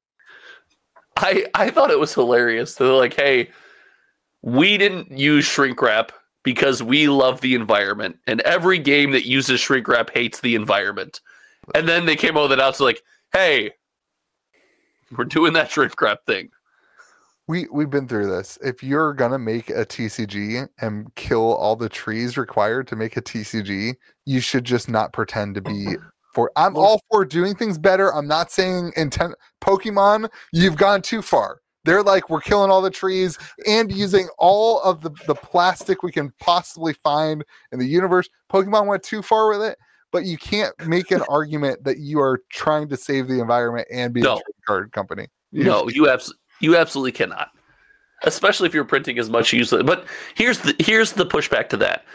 I 1.17 1.45
I 1.55 1.69
thought 1.69 1.89
it 1.91 1.99
was 1.99 2.13
hilarious. 2.13 2.75
They're 2.75 2.87
like, 2.89 3.13
hey, 3.13 3.49
we 4.41 4.77
didn't 4.77 5.11
use 5.17 5.45
shrink 5.45 5.81
wrap 5.81 6.11
because 6.43 6.83
we 6.83 7.07
love 7.07 7.41
the 7.41 7.55
environment, 7.55 8.17
and 8.27 8.41
every 8.41 8.79
game 8.79 9.11
that 9.11 9.25
uses 9.25 9.59
shrink 9.59 9.87
wrap 9.87 10.09
hates 10.09 10.41
the 10.41 10.55
environment. 10.55 11.21
And 11.73 11.87
then 11.87 12.05
they 12.05 12.15
came 12.15 12.37
out 12.37 12.43
with 12.43 12.51
an 12.51 12.59
announcement 12.59 12.95
like, 12.95 13.03
hey, 13.31 13.71
we're 15.17 15.25
doing 15.25 15.53
that 15.53 15.71
shrink 15.71 15.99
wrap 16.01 16.25
thing. 16.25 16.49
We 17.47 17.67
we've 17.71 17.89
been 17.89 18.07
through 18.07 18.27
this. 18.27 18.57
If 18.61 18.83
you're 18.83 19.13
gonna 19.13 19.39
make 19.39 19.69
a 19.69 19.85
TCG 19.85 20.67
and 20.79 21.13
kill 21.15 21.55
all 21.55 21.75
the 21.75 21.89
trees 21.89 22.37
required 22.37 22.87
to 22.87 22.95
make 22.95 23.17
a 23.17 23.21
TCG, 23.21 23.95
you 24.25 24.39
should 24.39 24.63
just 24.63 24.89
not 24.89 25.11
pretend 25.11 25.55
to 25.55 25.61
be 25.61 25.95
for. 26.33 26.51
I'm 26.55 26.77
all 26.77 27.01
for 27.11 27.25
doing 27.25 27.55
things 27.55 27.77
better. 27.77 28.13
I'm 28.13 28.27
not 28.27 28.49
saying 28.49 28.93
intent. 28.95 29.35
Pokemon, 29.61 30.29
you've 30.53 30.77
gone 30.77 31.01
too 31.01 31.21
far. 31.21 31.59
They're 31.85 32.03
like 32.03 32.29
we're 32.29 32.41
killing 32.41 32.71
all 32.71 32.81
the 32.81 32.89
trees 32.89 33.37
and 33.67 33.91
using 33.91 34.27
all 34.37 34.81
of 34.83 35.01
the 35.01 35.11
the 35.27 35.35
plastic 35.35 36.01
we 36.03 36.11
can 36.11 36.31
possibly 36.39 36.93
find 36.93 37.43
in 37.71 37.79
the 37.79 37.87
universe. 37.87 38.29
Pokemon 38.51 38.87
went 38.87 39.03
too 39.03 39.21
far 39.21 39.49
with 39.49 39.61
it, 39.61 39.77
but 40.11 40.25
you 40.25 40.37
can't 40.37 40.73
make 40.87 41.11
an 41.11 41.21
argument 41.29 41.83
that 41.83 41.97
you 41.99 42.19
are 42.19 42.39
trying 42.51 42.87
to 42.89 42.97
save 42.97 43.27
the 43.27 43.39
environment 43.41 43.87
and 43.91 44.13
be 44.13 44.21
No. 44.21 44.37
a 44.37 44.41
card 44.65 44.91
company. 44.93 45.27
You 45.51 45.65
No, 45.65 45.89
you 45.89 46.09
abs- 46.09 46.33
you 46.61 46.77
absolutely 46.77 47.11
cannot. 47.11 47.49
Especially 48.23 48.67
if 48.67 48.73
you're 48.73 48.85
printing 48.85 49.19
as 49.19 49.29
much 49.29 49.51
usually. 49.51 49.83
But 49.83 50.05
here's 50.35 50.59
the 50.59 50.73
here's 50.79 51.11
the 51.11 51.25
pushback 51.25 51.67
to 51.69 51.77
that 51.77 52.05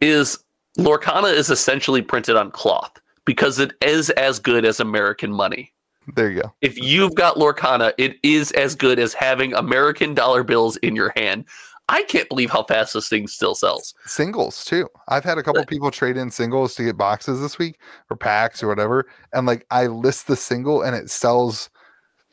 is 0.00 0.38
Lorcana 0.78 1.32
is 1.34 1.50
essentially 1.50 2.00
printed 2.00 2.36
on 2.36 2.50
cloth 2.50 2.92
because 3.26 3.58
it 3.58 3.72
is 3.82 4.08
as 4.10 4.38
good 4.38 4.64
as 4.64 4.80
American 4.80 5.30
money. 5.32 5.72
There 6.14 6.30
you 6.30 6.42
go. 6.42 6.52
If 6.62 6.78
you've 6.78 7.14
got 7.14 7.36
Lorcana, 7.36 7.92
it 7.98 8.16
is 8.22 8.50
as 8.52 8.74
good 8.74 8.98
as 8.98 9.12
having 9.14 9.52
American 9.54 10.14
dollar 10.14 10.42
bills 10.42 10.76
in 10.78 10.96
your 10.96 11.12
hand. 11.16 11.44
I 11.90 12.02
can't 12.04 12.28
believe 12.28 12.50
how 12.50 12.64
fast 12.64 12.92
this 12.92 13.08
thing 13.08 13.26
still 13.26 13.54
sells. 13.54 13.94
Singles 14.04 14.64
too. 14.64 14.88
I've 15.08 15.24
had 15.24 15.38
a 15.38 15.42
couple 15.42 15.62
But- 15.62 15.68
people 15.68 15.90
trade 15.90 16.16
in 16.18 16.30
singles 16.30 16.74
to 16.74 16.84
get 16.84 16.96
boxes 16.98 17.40
this 17.40 17.58
week 17.58 17.78
or 18.10 18.16
packs 18.16 18.62
or 18.62 18.68
whatever, 18.68 19.06
and 19.32 19.46
like 19.46 19.66
I 19.70 19.86
list 19.86 20.26
the 20.26 20.36
single 20.36 20.82
and 20.82 20.94
it 20.94 21.08
sells 21.10 21.70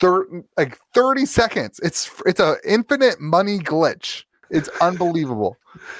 thir- 0.01 0.27
like 0.57 0.77
30 0.93 1.25
seconds. 1.25 1.79
It's 1.83 2.11
it's 2.25 2.39
a 2.39 2.57
infinite 2.65 3.19
money 3.21 3.59
glitch. 3.59 4.23
It's 4.49 4.69
unbelievable. 4.81 5.57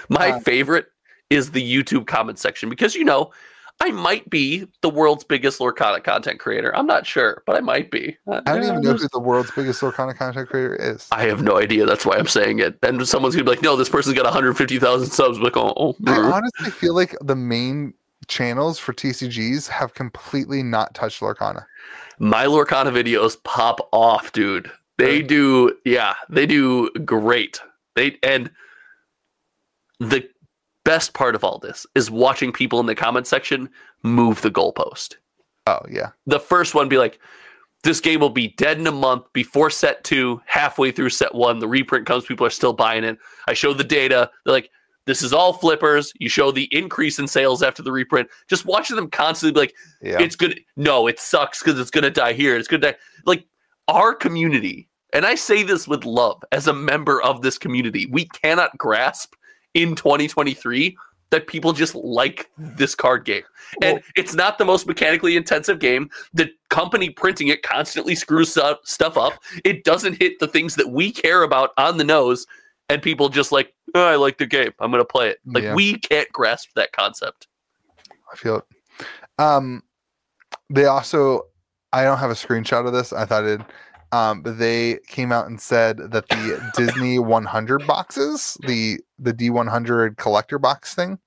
My 0.10 0.32
Uh, 0.34 0.40
favorite 0.42 0.88
is 1.30 1.52
the 1.52 1.62
YouTube 1.64 2.08
comment 2.08 2.38
section 2.40 2.70
because 2.70 2.94
you 2.94 3.04
know 3.06 3.32
I 3.82 3.92
might 3.92 4.30
be 4.30 4.66
the 4.82 4.90
world's 4.90 5.24
biggest 5.24 5.60
Lorcana 5.60 6.04
content 6.04 6.40
creator. 6.40 6.76
I'm 6.76 6.88
not 6.88 7.06
sure, 7.06 7.44
but 7.46 7.58
I 7.58 7.60
might 7.60 7.92
be. 7.92 8.18
Uh, 8.26 8.42
I 8.46 8.54
don't 8.54 8.64
even 8.64 8.82
know 8.82 8.94
who 8.94 9.08
the 9.12 9.20
world's 9.20 9.52
biggest 9.52 9.82
Lorcana 9.82 10.16
content 10.16 10.50
creator 10.50 10.76
is. 10.76 11.08
I 11.12 11.24
have 11.24 11.44
no 11.44 11.60
idea. 11.60 11.86
That's 11.86 12.06
why 12.06 12.16
I'm 12.16 12.28
saying 12.28 12.60
it. 12.60 12.78
And 12.84 13.06
someone's 13.08 13.36
gonna 13.36 13.44
be 13.44 13.52
like, 13.52 13.62
"No, 13.62 13.76
this 13.76 13.90
person's 13.90 14.16
got 14.16 14.24
150,000 14.26 15.10
subs." 15.10 15.38
I'm 15.38 15.44
like, 15.44 15.58
oh, 15.58 15.74
oh, 15.76 15.96
I 16.08 16.18
honestly 16.18 16.72
feel 16.72 16.96
like 16.96 17.16
the 17.22 17.36
main 17.36 17.94
channels 18.28 18.80
for 18.80 18.94
TCGs 18.94 19.68
have 19.68 19.94
completely 19.94 20.64
not 20.64 20.94
touched 20.96 21.22
Lorcana. 21.22 21.66
my 22.18 22.46
Lorcana 22.46 22.92
videos 22.92 23.42
pop 23.44 23.88
off, 23.92 24.32
dude. 24.32 24.72
They 24.98 25.22
do, 25.22 25.76
yeah, 25.84 26.14
they 26.30 26.46
do 26.46 26.90
great. 27.04 27.60
They 27.96 28.18
and 28.24 28.50
the 30.00 30.28
best 30.86 31.14
part 31.14 31.36
of 31.36 31.44
all 31.44 31.60
this 31.60 31.86
is 31.96 32.10
watching 32.10 32.54
people 32.54 32.80
in 32.80 32.86
the 32.86 32.96
comment 32.96 33.28
section 33.28 33.70
move 34.04 34.42
the 34.42 34.50
goalpost. 34.52 35.16
Oh 35.68 35.80
yeah. 35.90 36.12
the 36.28 36.40
first 36.40 36.74
one 36.76 36.88
be 36.88 36.98
like, 36.98 37.20
this 37.84 38.00
game 38.00 38.20
will 38.20 38.30
be 38.30 38.50
dead 38.58 38.80
in 38.80 38.88
a 38.88 38.92
month 38.92 39.26
before 39.34 39.70
set 39.70 40.04
two, 40.04 40.42
halfway 40.46 40.92
through 40.92 41.10
set 41.10 41.36
one. 41.36 41.60
The 41.60 41.68
reprint 41.68 42.06
comes, 42.08 42.26
people 42.26 42.46
are 42.48 42.52
still 42.52 42.74
buying 42.74 43.04
it. 43.04 43.18
I 43.48 43.54
show 43.54 43.74
the 43.74 43.84
data. 43.84 44.30
They're 44.46 44.54
like, 44.54 44.70
this 45.06 45.22
is 45.22 45.34
all 45.34 45.54
flippers. 45.54 46.12
You 46.20 46.30
show 46.30 46.52
the 46.52 46.68
increase 46.72 47.20
in 47.20 47.28
sales 47.28 47.62
after 47.62 47.84
the 47.84 47.92
reprint. 47.92 48.28
Just 48.50 48.66
watching 48.66 48.96
them 48.96 49.10
constantly 49.10 49.54
be 49.54 49.60
like, 49.60 49.76
Yeah. 50.02 50.20
it's 50.24 50.36
good. 50.36 50.60
No, 50.76 51.06
it 51.08 51.20
sucks 51.20 51.62
because 51.62 51.80
it's 51.80 51.92
going 51.92 52.04
to 52.06 52.10
die 52.10 52.34
here. 52.34 52.56
It's 52.58 52.68
going 52.68 52.82
to 52.82 52.92
die. 52.94 52.98
Like 53.26 53.46
our 53.88 54.16
community, 54.16 54.90
and 55.14 55.24
I 55.26 55.36
say 55.36 55.62
this 55.62 55.88
with 55.88 56.06
love 56.06 56.44
as 56.52 56.68
a 56.68 56.74
member 56.74 57.22
of 57.22 57.42
this 57.44 57.58
community, 57.60 58.08
we 58.08 58.26
cannot 58.26 58.76
grasp 58.80 59.34
in 59.76 59.94
2023 59.96 60.98
that 61.32 61.48
people 61.48 61.74
just 61.74 61.94
like 61.96 62.50
this 62.58 62.96
card 62.96 63.26
game. 63.26 63.44
And 63.82 63.96
Well- 63.96 64.04
it's 64.16 64.34
not 64.34 64.58
the 64.58 64.66
most 64.66 64.88
mechanically 64.88 65.36
intensive 65.36 65.80
game. 65.80 66.10
The 66.34 66.50
company 66.70 67.10
printing 67.10 67.48
it 67.50 67.62
constantly 67.64 68.16
screws 68.16 68.58
up, 68.58 68.82
stuff 68.86 69.18
up. 69.18 69.34
It 69.64 69.84
doesn't 69.84 70.22
hit 70.22 70.40
the 70.40 70.48
things 70.48 70.76
that 70.76 70.90
we 70.90 71.12
care 71.12 71.44
about 71.44 71.72
on 71.78 71.98
the 71.98 72.04
nose. 72.04 72.46
And 72.90 73.02
people 73.02 73.30
just 73.30 73.52
like, 73.52 73.74
oh, 73.96 74.06
I 74.06 74.16
like 74.16 74.38
the 74.38 74.46
game. 74.46 74.72
I'm 74.80 74.92
going 74.92 75.02
to 75.02 75.06
play 75.08 75.30
it. 75.30 75.40
Like, 75.46 75.64
Yeah. 75.64 75.74
we 75.74 75.98
can't 75.98 76.32
grasp 76.32 76.70
that 76.76 76.92
concept. 76.92 77.48
I 78.32 78.36
feel 78.38 78.58
it. 78.58 78.64
Um, 79.40 79.82
they 80.70 80.86
also, 80.86 81.48
I 81.92 82.04
don't 82.04 82.20
have 82.20 82.30
a 82.30 82.36
screenshot 82.36 82.86
of 82.86 82.94
this. 82.94 83.12
I 83.12 83.26
thought 83.26 83.44
it, 83.46 83.62
um, 84.16 84.42
but 84.42 84.60
they 84.60 85.00
came 85.08 85.32
out 85.32 85.48
and 85.48 85.60
said 85.60 85.98
that 86.12 86.30
the 86.30 86.62
Disney 86.72 87.20
100 87.20 87.80
boxes, 87.88 88.58
the 88.64 89.00
the 89.20 89.34
D100 89.34 90.18
collector 90.18 90.60
box 90.60 90.96
thing, 90.96 91.20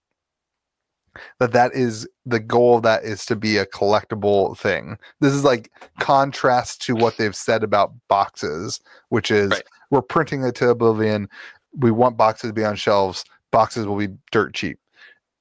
that 1.41 1.53
that 1.53 1.75
is 1.75 2.09
the 2.27 2.41
goal 2.41 2.77
of 2.79 2.83
that 2.85 3.05
is 3.05 3.27
to 3.27 3.37
be 3.37 3.59
a 3.59 3.67
collectible 3.67 4.57
thing. 4.59 4.99
This 5.21 5.35
is 5.35 5.45
like 5.45 5.71
contrast 6.01 6.83
to 6.83 6.97
what 6.97 7.17
they've 7.19 7.37
said 7.37 7.63
about 7.65 7.93
boxes, 8.09 8.81
which 9.11 9.31
is 9.31 9.51
Right. 9.53 9.65
we're 9.91 10.03
printing 10.03 10.43
it 10.45 10.55
to 10.57 10.71
oblivion. 10.71 11.29
We 11.79 11.91
want 11.91 12.17
boxes 12.17 12.51
to 12.51 12.55
be 12.55 12.65
on 12.65 12.77
shelves. 12.77 13.25
Boxes 13.53 13.87
will 13.87 13.97
be 13.99 14.09
dirt 14.33 14.55
cheap 14.55 14.79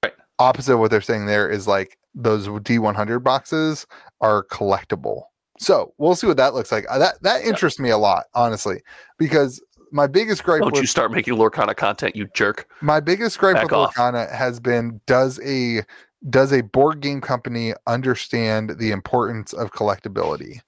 Right. 0.03 0.14
opposite 0.40 0.74
of 0.74 0.80
what 0.80 0.91
they're 0.91 1.02
saying 1.02 1.26
there 1.28 1.49
is 1.49 1.68
like 1.68 1.98
those 2.15 2.48
D100 2.48 3.24
boxes 3.24 3.88
are 4.22 4.44
collectible. 4.45 5.24
So 5.58 5.94
we'll 5.98 6.16
see 6.16 6.28
what 6.28 6.38
that 6.38 6.54
looks 6.54 6.72
like. 6.72 6.86
Uh, 6.90 6.98
That 7.00 7.22
that 7.24 7.44
interests 7.44 7.80
me 7.80 7.90
a 7.90 7.98
lot, 7.98 8.26
honestly, 8.34 8.82
because 9.18 9.62
my 9.92 10.08
biggest 10.08 10.44
gripe 10.44 10.62
Don't 10.62 10.74
with 10.74 10.82
you 10.82 10.88
start 10.88 11.12
making 11.12 11.36
Lorcana 11.36 11.76
content, 11.76 12.16
you 12.16 12.28
jerk. 12.34 12.68
my 12.82 13.00
biggest 13.00 13.40
gripe 13.40 13.56
Back 13.56 13.64
with 13.64 13.74
off. 13.74 13.96
Lorcana 13.96 14.32
has 14.32 14.60
been 14.60 15.00
does 15.08 15.40
a 15.44 15.84
does 16.30 16.52
a 16.52 16.62
board 16.62 17.00
game 17.00 17.22
company 17.22 17.74
understand 17.86 18.76
the 18.80 18.92
importance 18.92 19.54
of 19.54 19.72
collectability? 19.72 20.60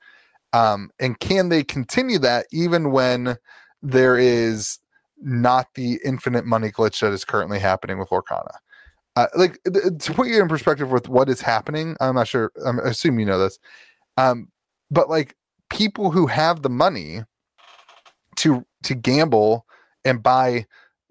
Um, 0.54 0.90
and 1.00 1.20
can 1.20 1.50
they 1.50 1.64
continue 1.64 2.18
that 2.20 2.46
even 2.52 2.92
when 2.92 3.38
there 3.84 4.18
is 4.18 4.80
not 5.22 5.68
the 5.76 6.00
infinite 6.06 6.46
money 6.46 6.72
glitch 6.72 7.02
that 7.02 7.12
is 7.12 7.26
currently 7.26 7.60
happening 7.60 8.00
with 8.00 8.10
Lorcana? 8.10 8.56
Uh, 9.16 9.28
like 9.36 9.60
th- 9.72 9.98
to 10.00 10.14
put 10.14 10.28
you 10.28 10.42
in 10.42 10.48
perspective 10.48 10.92
with 10.92 11.10
what 11.10 11.30
is 11.30 11.42
happening, 11.42 11.96
I'm 12.00 12.16
not 12.16 12.28
sure. 12.28 12.52
I'm 12.66 12.80
assuming 12.80 13.22
you 13.22 13.26
know 13.26 13.40
this, 13.40 13.60
um, 14.18 14.48
but 14.92 15.10
like 15.10 15.36
people 15.70 16.12
who 16.12 16.28
have 16.28 16.62
the 16.62 16.70
money 16.70 17.24
to 18.38 18.66
to 18.84 18.96
gamble 18.96 19.66
and 20.06 20.24
buy 20.24 20.66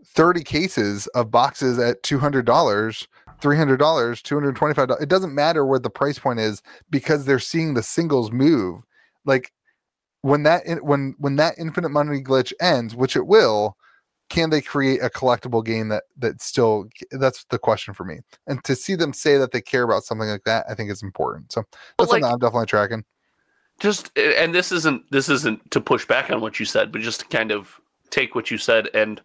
30 0.05 0.43
cases 0.43 1.07
of 1.09 1.31
boxes 1.31 1.79
at 1.79 2.03
$200 2.03 2.45
$300 2.45 3.07
$225 3.43 5.03
it 5.03 5.09
doesn't 5.09 5.35
matter 5.35 5.65
what 5.65 5.83
the 5.83 5.91
price 5.91 6.19
point 6.19 6.41
is 6.41 6.63
because 6.91 7.25
they're 7.25 7.39
seeing 7.39 7.75
the 7.75 7.83
singles 7.83 8.33
move. 8.33 8.83
Like 9.25 9.53
when 10.23 10.43
that 10.45 10.63
when 10.83 11.15
when 11.19 11.37
that 11.37 11.55
infinite 11.59 11.91
money 11.91 12.21
glitch 12.21 12.53
ends 12.61 12.97
which 12.97 13.15
it 13.15 13.27
will 13.27 13.77
can 14.29 14.51
they 14.51 14.61
create 14.61 15.01
a 15.03 15.09
collectible 15.09 15.65
game 15.65 15.89
that 15.89 16.05
that 16.17 16.43
still 16.43 16.87
that's 17.13 17.45
the 17.51 17.59
question 17.59 17.95
for 17.95 18.05
me. 18.05 18.21
And 18.47 18.63
to 18.65 18.75
see 18.75 18.95
them 18.95 19.13
say 19.13 19.39
that 19.39 19.53
they 19.53 19.61
care 19.61 19.85
about 19.85 20.03
something 20.05 20.29
like 20.29 20.45
that 20.45 20.65
i 20.69 20.75
think 20.75 20.91
is 20.91 21.03
important. 21.03 21.53
So 21.53 21.63
that's 21.99 22.11
something 22.11 22.25
i'm 22.25 22.39
definitely 22.39 22.67
tracking 22.67 23.05
just 23.79 24.17
and 24.17 24.55
this 24.55 24.73
isn't 24.73 25.11
this 25.11 25.29
isn't 25.29 25.71
to 25.71 25.81
push 25.81 26.07
back 26.07 26.31
on 26.31 26.41
what 26.41 26.59
you 26.59 26.67
said 26.67 26.91
but 26.91 27.01
just 27.01 27.21
to 27.21 27.27
kind 27.27 27.53
of 27.53 27.81
take 28.11 28.35
what 28.35 28.51
you 28.51 28.59
said 28.59 28.89
and 28.95 29.21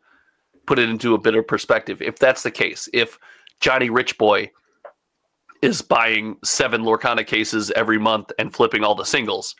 put 0.65 0.79
it 0.79 0.89
into 0.89 1.13
a 1.13 1.17
bit 1.17 1.47
perspective. 1.47 2.01
If 2.01 2.19
that's 2.19 2.43
the 2.43 2.51
case 2.51 2.89
if 2.93 3.17
johnny 3.59 3.89
rich 3.89 4.17
boy 4.17 4.51
is 5.61 5.81
buying 5.81 6.37
seven 6.43 6.81
lorcana 6.81 7.25
cases 7.25 7.71
every 7.71 7.97
month 7.97 8.31
and 8.37 8.53
flipping 8.53 8.83
all 8.83 8.95
the 8.95 9.05
singles 9.05 9.55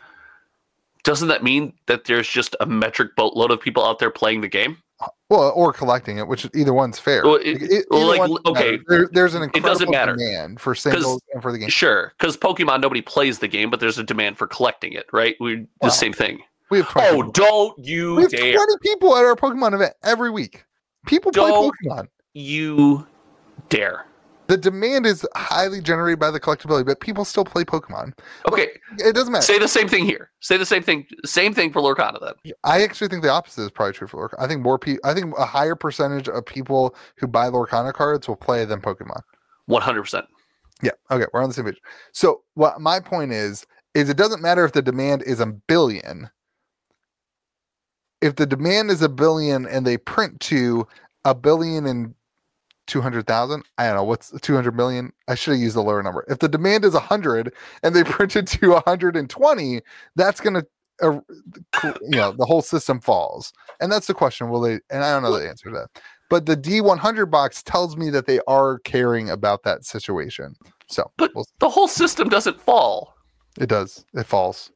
doesn't 1.03 1.27
that 1.27 1.43
mean 1.43 1.73
that 1.87 2.05
there's 2.05 2.27
just 2.27 2.55
a 2.59 2.65
metric 2.65 3.15
boatload 3.15 3.51
of 3.51 3.61
people 3.61 3.85
out 3.85 3.99
there 3.99 4.11
playing 4.11 4.41
the 4.41 4.47
game 4.47 4.77
well 5.29 5.51
or 5.55 5.73
collecting 5.73 6.17
it 6.19 6.27
which 6.27 6.47
either 6.55 6.73
one's 6.73 6.99
fair. 6.99 7.23
Well, 7.23 7.35
it- 7.35 7.61
Like, 7.61 7.71
it- 7.71 7.85
well, 7.89 7.99
either 8.11 8.19
like, 8.19 8.29
one 8.29 8.41
okay. 8.45 8.79
There- 8.87 9.09
there's 9.11 9.33
an 9.35 9.43
it 9.53 9.63
doesn't 9.63 9.89
matter. 9.89 10.15
demand 10.15 10.61
for 10.61 10.75
singles 10.75 11.21
and 11.33 11.41
for 11.41 11.51
the 11.51 11.57
game. 11.57 11.69
sure 11.69 12.13
because 12.17 12.37
pokemon 12.37 12.81
nobody 12.81 13.01
plays 13.01 13.39
the 13.39 13.47
game 13.47 13.69
but 13.69 13.79
there's 13.79 13.97
a 13.97 14.03
demand 14.03 14.37
for 14.37 14.47
collecting 14.47 14.93
it 14.93 15.05
right? 15.11 15.35
We 15.39 15.65
the 15.81 15.89
same 15.89 16.13
thing. 16.13 16.41
we 16.69 16.77
have 16.79 16.89
20 16.89 17.07
oh 17.07 17.11
people. 17.17 17.31
don't 17.31 17.85
you 17.85 18.15
we 18.15 18.21
have 18.23 18.31
dare. 18.31 18.53
20 18.53 18.73
people 18.81 19.15
at 19.17 19.25
our 19.25 19.35
pokemon 19.35 19.73
event 19.73 19.93
every 20.03 20.29
week. 20.29 20.63
People 21.07 21.31
play 21.31 21.49
Don't- 21.49 21.73
pokemon. 21.85 22.07
you 22.33 23.05
dare 23.69 24.05
the 24.47 24.57
demand 24.57 25.05
is 25.05 25.25
highly 25.35 25.81
generated 25.81 26.19
by 26.19 26.31
the 26.31 26.39
collectability 26.39 26.85
but 26.85 26.99
people 26.99 27.23
still 27.25 27.45
play 27.45 27.63
pokemon 27.63 28.13
okay 28.47 28.69
it 28.99 29.15
doesn't 29.15 29.31
matter 29.31 29.43
Say 29.53 29.59
the 29.59 29.67
same 29.67 29.87
thing 29.87 30.05
here. 30.05 30.31
Say 30.39 30.57
the 30.57 30.65
same 30.65 30.81
thing. 30.81 31.05
Same 31.25 31.53
thing 31.53 31.71
for 31.71 31.81
Lorcana 31.81 32.19
then. 32.19 32.53
I 32.63 32.81
actually 32.81 33.07
think 33.07 33.21
the 33.21 33.29
opposite 33.29 33.61
is 33.61 33.71
probably 33.71 33.93
true 33.93 34.07
for 34.07 34.27
Lorcana. 34.27 34.43
I 34.43 34.47
think 34.47 34.61
more 34.61 34.79
people, 34.79 35.07
I 35.07 35.13
think 35.13 35.33
a 35.37 35.45
higher 35.45 35.75
percentage 35.75 36.27
of 36.27 36.45
people 36.45 36.95
who 37.17 37.27
buy 37.27 37.49
Lorcana 37.49 37.93
cards 37.93 38.27
will 38.27 38.35
play 38.35 38.65
than 38.65 38.81
Pokemon. 38.81 39.21
One 39.67 39.81
hundred 39.81 40.01
percent. 40.01 40.25
Yeah. 40.81 40.91
Okay. 41.11 41.25
We're 41.33 41.43
on 41.43 41.49
the 41.49 41.53
same 41.53 41.65
page. 41.65 41.79
So 42.13 42.41
what 42.55 42.81
my 42.81 42.99
point 42.99 43.31
is, 43.31 43.65
is 43.93 44.09
it 44.09 44.17
doesn't 44.17 44.41
matter 44.41 44.65
if 44.65 44.71
the 44.71 44.81
demand 44.81 45.21
is 45.23 45.39
a 45.39 45.45
billion. 45.45 46.29
If 48.21 48.35
the 48.35 48.45
demand 48.45 48.89
is 48.89 49.01
a 49.01 49.09
billion 49.09 49.67
and 49.67 49.85
they 49.85 49.97
print 49.97 50.39
to 50.41 50.87
a 51.25 51.35
billion 51.35 51.85
and 51.85 52.15
two 52.87 53.01
hundred 53.01 53.27
thousand, 53.27 53.63
I 53.77 53.87
don't 53.87 53.95
know 53.95 54.03
what's 54.03 54.31
two 54.41 54.55
hundred 54.55 54.75
million. 54.75 55.11
I 55.27 55.35
should 55.35 55.51
have 55.53 55.61
used 55.61 55.75
a 55.75 55.81
lower 55.81 56.01
number. 56.03 56.25
If 56.27 56.39
the 56.39 56.49
demand 56.49 56.85
is 56.85 56.93
a 56.95 56.99
hundred 56.99 57.53
and 57.83 57.95
they 57.95 58.03
print 58.15 58.35
it 58.35 58.47
to 58.47 58.81
hundred 58.85 59.15
and 59.15 59.29
twenty, 59.29 59.81
that's 60.15 60.39
gonna, 60.41 60.63
uh, 61.01 61.19
you 61.83 62.09
know, 62.11 62.31
the 62.31 62.45
whole 62.45 62.61
system 62.61 62.99
falls. 62.99 63.53
And 63.79 63.91
that's 63.91 64.07
the 64.07 64.13
question. 64.13 64.49
Will 64.49 64.61
they? 64.61 64.79
And 64.89 65.03
I 65.03 65.13
don't 65.13 65.23
know 65.23 65.37
the 65.37 65.47
answer 65.47 65.69
to 65.69 65.75
that. 65.75 66.01
but 66.29 66.45
the 66.45 66.57
D100 66.57 67.29
box 67.29 67.61
tells 67.63 67.95
me 67.97 68.09
that 68.09 68.25
they 68.25 68.39
are 68.47 68.79
caring 68.79 69.29
about 69.29 69.63
that 69.63 69.85
situation. 69.85 70.55
So 70.87 71.11
But 71.17 71.31
we'll- 71.35 71.47
the 71.59 71.69
whole 71.69 71.87
system 71.87 72.27
doesn't 72.29 72.59
fall 72.59 73.13
it 73.59 73.69
does. 73.69 74.03
It 74.15 74.25
falls. 74.25 74.71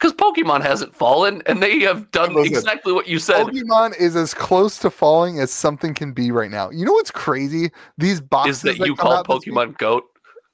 Because 0.00 0.14
Pokemon 0.14 0.62
hasn't 0.62 0.94
fallen, 0.94 1.42
and 1.46 1.62
they 1.62 1.80
have 1.80 2.10
done 2.10 2.34
Listen, 2.34 2.54
exactly 2.54 2.92
what 2.92 3.06
you 3.06 3.18
said. 3.18 3.46
Pokemon 3.46 3.98
is 3.98 4.16
as 4.16 4.32
close 4.32 4.78
to 4.78 4.90
falling 4.90 5.40
as 5.40 5.50
something 5.50 5.92
can 5.92 6.12
be 6.12 6.30
right 6.30 6.50
now. 6.50 6.70
You 6.70 6.86
know 6.86 6.92
what's 6.92 7.10
crazy? 7.10 7.70
These 7.98 8.20
boxes 8.20 8.64
Is 8.64 8.78
that 8.78 8.86
you 8.86 8.96
call 8.96 9.22
Pokemon 9.24 9.76
Goat? 9.78 10.04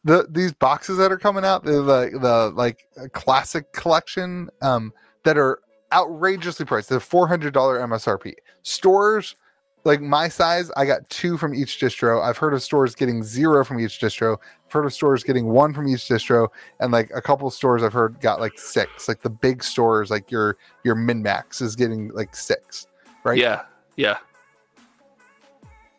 the 0.07 0.27
these 0.31 0.53
boxes 0.53 0.99
that 0.99 1.13
are 1.13 1.19
coming 1.19 1.45
out, 1.45 1.65
the 1.65 1.83
the, 1.83 2.19
the 2.19 2.53
like 2.55 2.87
classic 3.13 3.73
collection, 3.73 4.49
um, 4.63 4.93
that 5.25 5.37
are 5.37 5.61
outrageously 5.93 6.65
priced. 6.65 6.89
They're 6.89 7.01
four 7.01 7.29
hundred 7.29 7.53
dollar 7.53 7.81
MSRP. 7.81 8.35
Stores 8.63 9.37
like 9.87 10.01
my 10.01 10.29
size, 10.29 10.71
I 10.77 10.85
got 10.85 11.09
two 11.09 11.39
from 11.39 11.55
each 11.55 11.81
distro. 11.81 12.21
I've 12.23 12.37
heard 12.37 12.53
of 12.55 12.63
stores 12.63 12.95
getting 12.95 13.23
zero 13.23 13.65
from 13.65 13.79
each 13.79 14.01
distro. 14.01 14.37
I've 14.67 14.73
heard 14.73 14.85
of 14.85 14.93
stores 14.93 15.23
getting 15.23 15.47
one 15.47 15.73
from 15.73 15.87
each 15.87 16.01
distro, 16.01 16.49
and 16.81 16.93
like 16.93 17.11
a 17.15 17.23
couple 17.23 17.47
of 17.47 17.55
stores 17.55 17.83
I've 17.85 17.93
heard 17.93 18.21
got 18.21 18.41
like 18.41 18.59
six. 18.59 19.07
Like 19.07 19.23
the 19.23 19.31
big 19.31 19.63
stores, 19.63 20.11
like 20.11 20.31
your 20.31 20.59
your 20.83 20.97
min 20.97 21.23
max 21.23 21.61
is 21.61 21.77
getting 21.77 22.09
like 22.09 22.35
six. 22.35 22.89
Right? 23.23 23.39
Yeah, 23.39 23.63
yeah. 23.97 24.19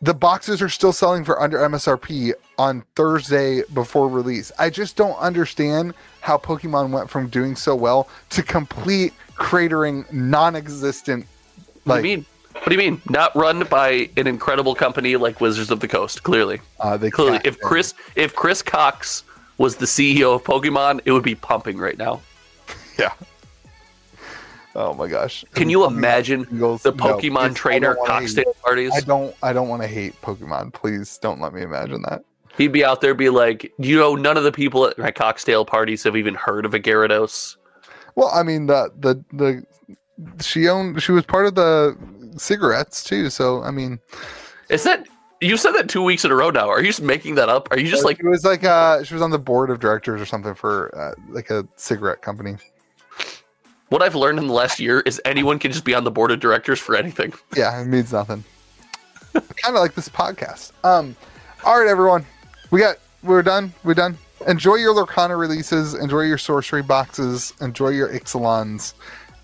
the 0.00 0.14
boxes 0.14 0.62
are 0.62 0.68
still 0.68 0.92
selling 0.92 1.24
for 1.24 1.40
under 1.42 1.58
MSRP 1.58 2.32
on 2.58 2.84
Thursday 2.94 3.62
before 3.74 4.08
release. 4.08 4.52
I 4.58 4.70
just 4.70 4.96
don't 4.96 5.16
understand 5.18 5.94
how 6.20 6.36
Pokemon 6.38 6.90
went 6.90 7.10
from 7.10 7.28
doing 7.28 7.56
so 7.56 7.74
well 7.74 8.08
to 8.30 8.42
complete 8.42 9.12
cratering 9.34 10.10
non-existent. 10.12 11.26
What 11.84 11.94
Like 11.96 12.02
mean? 12.02 12.26
What 12.60 12.68
do 12.68 12.72
you 12.72 12.78
mean? 12.90 13.00
Not 13.08 13.34
run 13.34 13.64
by 13.70 14.10
an 14.16 14.26
incredible 14.26 14.74
company 14.74 15.16
like 15.16 15.40
Wizards 15.40 15.70
of 15.70 15.80
the 15.80 15.88
Coast. 15.88 16.22
Clearly, 16.22 16.60
uh, 16.80 16.96
they 16.96 17.10
clearly. 17.10 17.40
If 17.44 17.58
Chris, 17.60 17.94
if 18.16 18.34
Chris 18.34 18.62
Cocks 18.62 19.24
was 19.56 19.76
the 19.76 19.86
CEO 19.86 20.34
of 20.34 20.44
Pokemon, 20.44 21.00
it 21.04 21.12
would 21.12 21.22
be 21.24 21.34
pumping 21.34 21.78
right 21.78 21.96
now. 21.98 22.20
Yeah. 22.98 23.12
Oh 24.74 24.92
my 24.94 25.08
gosh, 25.08 25.44
Can 25.54 25.70
you 25.70 25.86
imagine 25.86 26.40
the 26.50 26.92
Pokemon 26.92 27.50
I 27.50 27.54
trainer 27.54 27.94
don't 27.94 27.98
wanna 28.08 28.20
hate- 28.20 28.34
cocktail 28.36 28.54
parties? 28.62 28.92
I 28.94 29.00
don't. 29.00 29.34
I 29.42 29.52
don't 29.52 29.68
want 29.68 29.82
to 29.82 29.88
hate 29.88 30.20
Pokemon. 30.22 30.72
Please 30.72 31.18
don't 31.18 31.40
let 31.40 31.52
me 31.52 31.62
imagine 31.62 32.02
that. 32.02 32.24
He'd 32.56 32.72
be 32.72 32.84
out 32.84 33.00
there, 33.00 33.14
be 33.14 33.28
like, 33.30 33.72
you 33.78 33.96
know, 33.96 34.14
none 34.16 34.36
of 34.36 34.42
the 34.44 34.52
people 34.52 34.84
at 34.86 34.98
my 34.98 35.10
cocktail 35.12 35.64
parties 35.64 36.02
have 36.02 36.16
even 36.16 36.34
heard 36.34 36.64
of 36.66 36.74
a 36.74 36.80
Gyarados. 36.80 37.56
Well, 38.14 38.30
I 38.34 38.42
mean 38.42 38.66
the 38.66 38.92
the 38.98 39.24
the 39.32 39.64
she 40.42 40.68
owned. 40.68 41.00
She 41.02 41.12
was 41.12 41.24
part 41.24 41.46
of 41.46 41.54
the 41.54 41.96
cigarettes 42.38 43.04
too. 43.04 43.30
So 43.30 43.62
I 43.62 43.70
mean, 43.70 43.98
Is 44.68 44.84
that 44.84 45.06
you 45.40 45.56
said 45.56 45.72
that 45.72 45.88
two 45.88 46.02
weeks 46.02 46.24
in 46.24 46.30
a 46.30 46.34
row 46.34 46.50
now? 46.50 46.68
Are 46.68 46.80
you 46.80 46.86
just 46.86 47.02
making 47.02 47.36
that 47.36 47.48
up? 47.48 47.70
Are 47.70 47.78
you 47.78 47.88
just 47.88 48.04
like 48.04 48.18
it 48.18 48.26
was 48.26 48.44
like 48.44 48.64
uh 48.64 49.02
she 49.04 49.14
was 49.14 49.22
on 49.22 49.30
the 49.30 49.38
board 49.38 49.70
of 49.70 49.80
directors 49.80 50.20
or 50.20 50.26
something 50.26 50.54
for 50.54 50.96
uh, 50.98 51.14
like 51.28 51.50
a 51.50 51.66
cigarette 51.76 52.22
company. 52.22 52.56
what 53.88 54.02
I've 54.02 54.14
learned 54.14 54.38
in 54.38 54.46
the 54.46 54.52
last 54.52 54.80
year 54.80 55.00
is 55.00 55.20
anyone 55.24 55.58
can 55.58 55.72
just 55.72 55.84
be 55.84 55.94
on 55.94 56.04
the 56.04 56.10
board 56.10 56.30
of 56.30 56.40
directors 56.40 56.78
for 56.78 56.96
anything. 56.96 57.32
Yeah, 57.56 57.80
it 57.80 57.86
means 57.86 58.12
nothing. 58.12 58.44
kind 59.32 59.76
of 59.76 59.80
like 59.80 59.94
this 59.94 60.08
podcast. 60.08 60.72
Um, 60.84 61.14
all 61.64 61.78
right, 61.78 61.88
everyone, 61.88 62.24
we 62.70 62.80
got 62.80 62.96
we're 63.22 63.42
done. 63.42 63.72
We're 63.84 63.94
done. 63.94 64.16
Enjoy 64.46 64.76
your 64.76 64.94
Lorcana 64.94 65.38
releases. 65.38 65.94
Enjoy 65.94 66.22
your 66.22 66.38
sorcery 66.38 66.82
boxes. 66.82 67.52
Enjoy 67.60 67.88
your 67.88 68.08
Ixalans. 68.08 68.94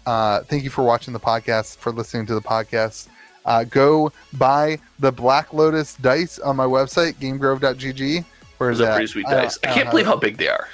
Uh, 0.06 0.40
thank 0.42 0.64
you 0.64 0.70
for 0.70 0.82
watching 0.84 1.12
the 1.12 1.20
podcast. 1.20 1.76
For 1.78 1.92
listening 1.92 2.26
to 2.26 2.34
the 2.34 2.42
podcast. 2.42 3.08
Uh, 3.44 3.64
go 3.64 4.10
buy 4.34 4.78
the 4.98 5.12
Black 5.12 5.52
Lotus 5.52 5.94
dice 5.96 6.38
on 6.38 6.56
my 6.56 6.64
website, 6.64 7.14
GameGrove.gg. 7.14 8.24
Where 8.58 8.70
is 8.70 8.78
Those 8.78 8.86
that? 8.86 8.94
pretty 8.94 9.06
sweet 9.08 9.26
I 9.26 9.34
dice. 9.34 9.58
I, 9.64 9.74
can't 9.74 9.90
believe 9.90 10.06
how 10.06 10.16
big 10.16 10.38
they 10.38 10.48
are. 10.48 10.68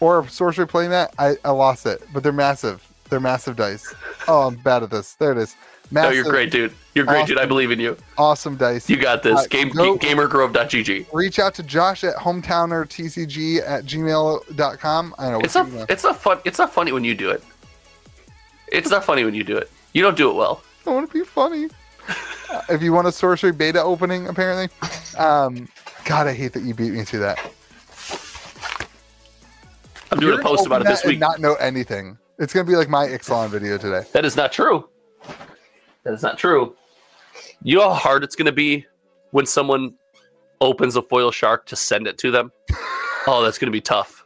Or 0.00 0.26
sorcery 0.28 0.66
playmat. 0.66 1.12
I, 1.18 1.36
I 1.44 1.50
lost 1.50 1.84
it, 1.84 2.02
but 2.14 2.22
they're 2.22 2.32
massive. 2.32 2.86
They're 3.10 3.20
massive 3.20 3.56
dice. 3.56 3.94
Oh, 4.26 4.46
I'm 4.46 4.56
bad 4.56 4.82
at 4.84 4.90
this. 4.90 5.14
There 5.14 5.32
it 5.32 5.38
is. 5.38 5.56
No, 5.90 6.10
you're 6.10 6.24
great, 6.24 6.50
dude. 6.50 6.72
You're 6.94 7.06
great, 7.06 7.26
dude. 7.26 7.38
I 7.38 7.46
believe 7.46 7.70
in 7.70 7.80
you. 7.80 7.96
awesome 8.18 8.56
dice. 8.56 8.88
You 8.90 8.96
got 8.98 9.22
this. 9.22 9.38
Uh, 9.40 9.46
Game 9.48 9.70
go- 9.70 9.96
gamergrove.gg. 9.96 11.06
reach 11.14 11.38
out 11.38 11.54
to 11.54 11.62
Josh 11.62 12.04
at 12.04 12.14
hometownertcg 12.16 13.60
at 13.66 13.84
gmail.com. 13.84 15.14
I 15.18 15.30
know 15.30 15.40
It's 15.40 15.54
not 15.54 15.68
email. 15.68 15.86
it's 15.88 16.04
not 16.04 16.16
fun 16.20 16.38
it's 16.44 16.58
not 16.58 16.72
funny 16.72 16.92
when 16.92 17.04
you 17.04 17.14
do 17.14 17.30
it. 17.30 17.42
It's 18.72 18.90
not 18.90 19.04
funny 19.04 19.24
when 19.24 19.34
you 19.34 19.44
do 19.44 19.56
it. 19.56 19.70
You 19.92 20.02
don't 20.02 20.16
do 20.16 20.30
it 20.30 20.34
well. 20.34 20.62
I 20.86 20.90
want 20.90 21.10
to 21.10 21.18
be 21.18 21.24
funny. 21.24 21.68
If 22.70 22.80
you 22.80 22.94
want 22.94 23.06
a 23.06 23.12
sorcery 23.12 23.52
beta 23.52 23.82
opening, 23.82 24.26
apparently. 24.26 24.70
Um, 25.18 25.68
God, 26.06 26.26
I 26.26 26.32
hate 26.32 26.54
that 26.54 26.62
you 26.62 26.72
beat 26.72 26.94
me 26.94 27.04
to 27.04 27.18
that. 27.18 27.38
I'm 30.10 30.18
doing 30.18 30.32
You're 30.32 30.40
a 30.40 30.42
post 30.42 30.64
about 30.64 30.80
it 30.80 30.86
this 30.86 31.04
week. 31.04 31.18
Not 31.18 31.40
know 31.40 31.56
anything. 31.56 32.16
It's 32.38 32.54
gonna 32.54 32.64
be 32.64 32.74
like 32.74 32.88
my 32.88 33.06
Ixalan 33.06 33.50
video 33.50 33.76
today. 33.76 34.06
That 34.12 34.24
is 34.24 34.34
not 34.34 34.50
true. 34.50 34.88
That 36.04 36.14
is 36.14 36.22
not 36.22 36.38
true. 36.38 36.74
You 37.62 37.76
know 37.76 37.88
how 37.88 37.94
hard 37.94 38.24
it's 38.24 38.34
going 38.36 38.46
to 38.46 38.52
be 38.52 38.86
when 39.32 39.46
someone 39.46 39.94
opens 40.60 40.96
a 40.96 41.02
foil 41.02 41.30
shark 41.30 41.66
to 41.66 41.76
send 41.76 42.06
it 42.06 42.18
to 42.18 42.30
them? 42.30 42.52
Oh, 43.30 43.42
that's 43.42 43.58
going 43.58 43.66
to 43.66 43.72
be 43.72 43.82
tough. 43.82 44.17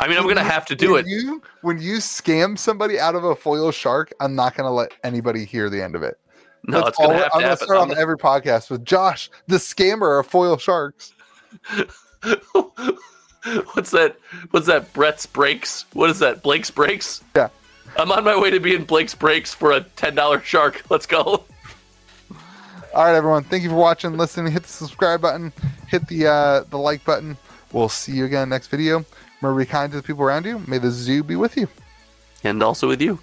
I 0.00 0.08
mean, 0.08 0.16
I'm 0.16 0.24
going 0.24 0.36
to 0.36 0.42
have 0.42 0.64
to 0.66 0.74
do 0.74 0.92
when 0.92 1.06
it. 1.06 1.10
You, 1.10 1.42
when 1.62 1.80
you 1.80 1.96
scam 1.98 2.58
somebody 2.58 2.98
out 2.98 3.14
of 3.14 3.24
a 3.24 3.34
foil 3.36 3.70
shark, 3.70 4.12
I'm 4.20 4.34
not 4.34 4.54
gonna 4.54 4.72
let 4.72 4.92
anybody 5.04 5.44
hear 5.44 5.68
the 5.70 5.82
end 5.82 5.94
of 5.94 6.02
it. 6.02 6.18
No, 6.66 6.78
That's 6.78 6.88
it's 6.90 6.98
going 6.98 7.10
all- 7.10 7.16
to 7.16 7.22
have 7.22 7.30
I'm 7.34 7.40
to 7.40 7.42
gonna 7.44 7.48
happen. 7.50 7.66
start 7.66 7.90
off 7.90 7.96
every 7.98 8.16
podcast 8.18 8.70
with 8.70 8.84
Josh, 8.84 9.30
the 9.46 9.56
scammer 9.56 10.18
of 10.20 10.26
foil 10.26 10.56
sharks. 10.58 11.12
What's 13.74 13.90
that? 13.92 14.16
What's 14.50 14.66
that? 14.66 14.92
Brett's 14.92 15.24
breaks. 15.26 15.86
What 15.94 16.10
is 16.10 16.18
that? 16.18 16.42
Blake's 16.42 16.70
breaks. 16.70 17.22
Yeah. 17.34 17.48
I'm 17.96 18.12
on 18.12 18.22
my 18.24 18.38
way 18.38 18.50
to 18.50 18.60
being 18.60 18.84
Blake's 18.84 19.14
breaks 19.14 19.54
for 19.54 19.72
a 19.72 19.80
ten 19.80 20.14
dollar 20.14 20.40
shark. 20.40 20.82
Let's 20.90 21.06
go. 21.06 21.44
All 22.92 23.04
right, 23.04 23.14
everyone. 23.14 23.44
Thank 23.44 23.62
you 23.62 23.70
for 23.70 23.76
watching, 23.76 24.16
listening. 24.16 24.52
Hit 24.52 24.64
the 24.64 24.68
subscribe 24.68 25.20
button. 25.22 25.52
Hit 25.88 26.06
the 26.08 26.26
uh, 26.26 26.64
the 26.70 26.76
like 26.76 27.04
button. 27.04 27.36
We'll 27.72 27.88
see 27.88 28.12
you 28.12 28.24
again 28.26 28.48
next 28.48 28.66
video. 28.66 29.04
Remember, 29.40 29.60
be 29.60 29.66
kind 29.66 29.90
to 29.92 29.96
the 29.96 30.02
people 30.02 30.24
around 30.24 30.44
you. 30.44 30.62
May 30.66 30.78
the 30.78 30.90
zoo 30.90 31.22
be 31.22 31.36
with 31.36 31.56
you. 31.56 31.68
And 32.44 32.62
also 32.62 32.88
with 32.88 33.00
you. 33.00 33.18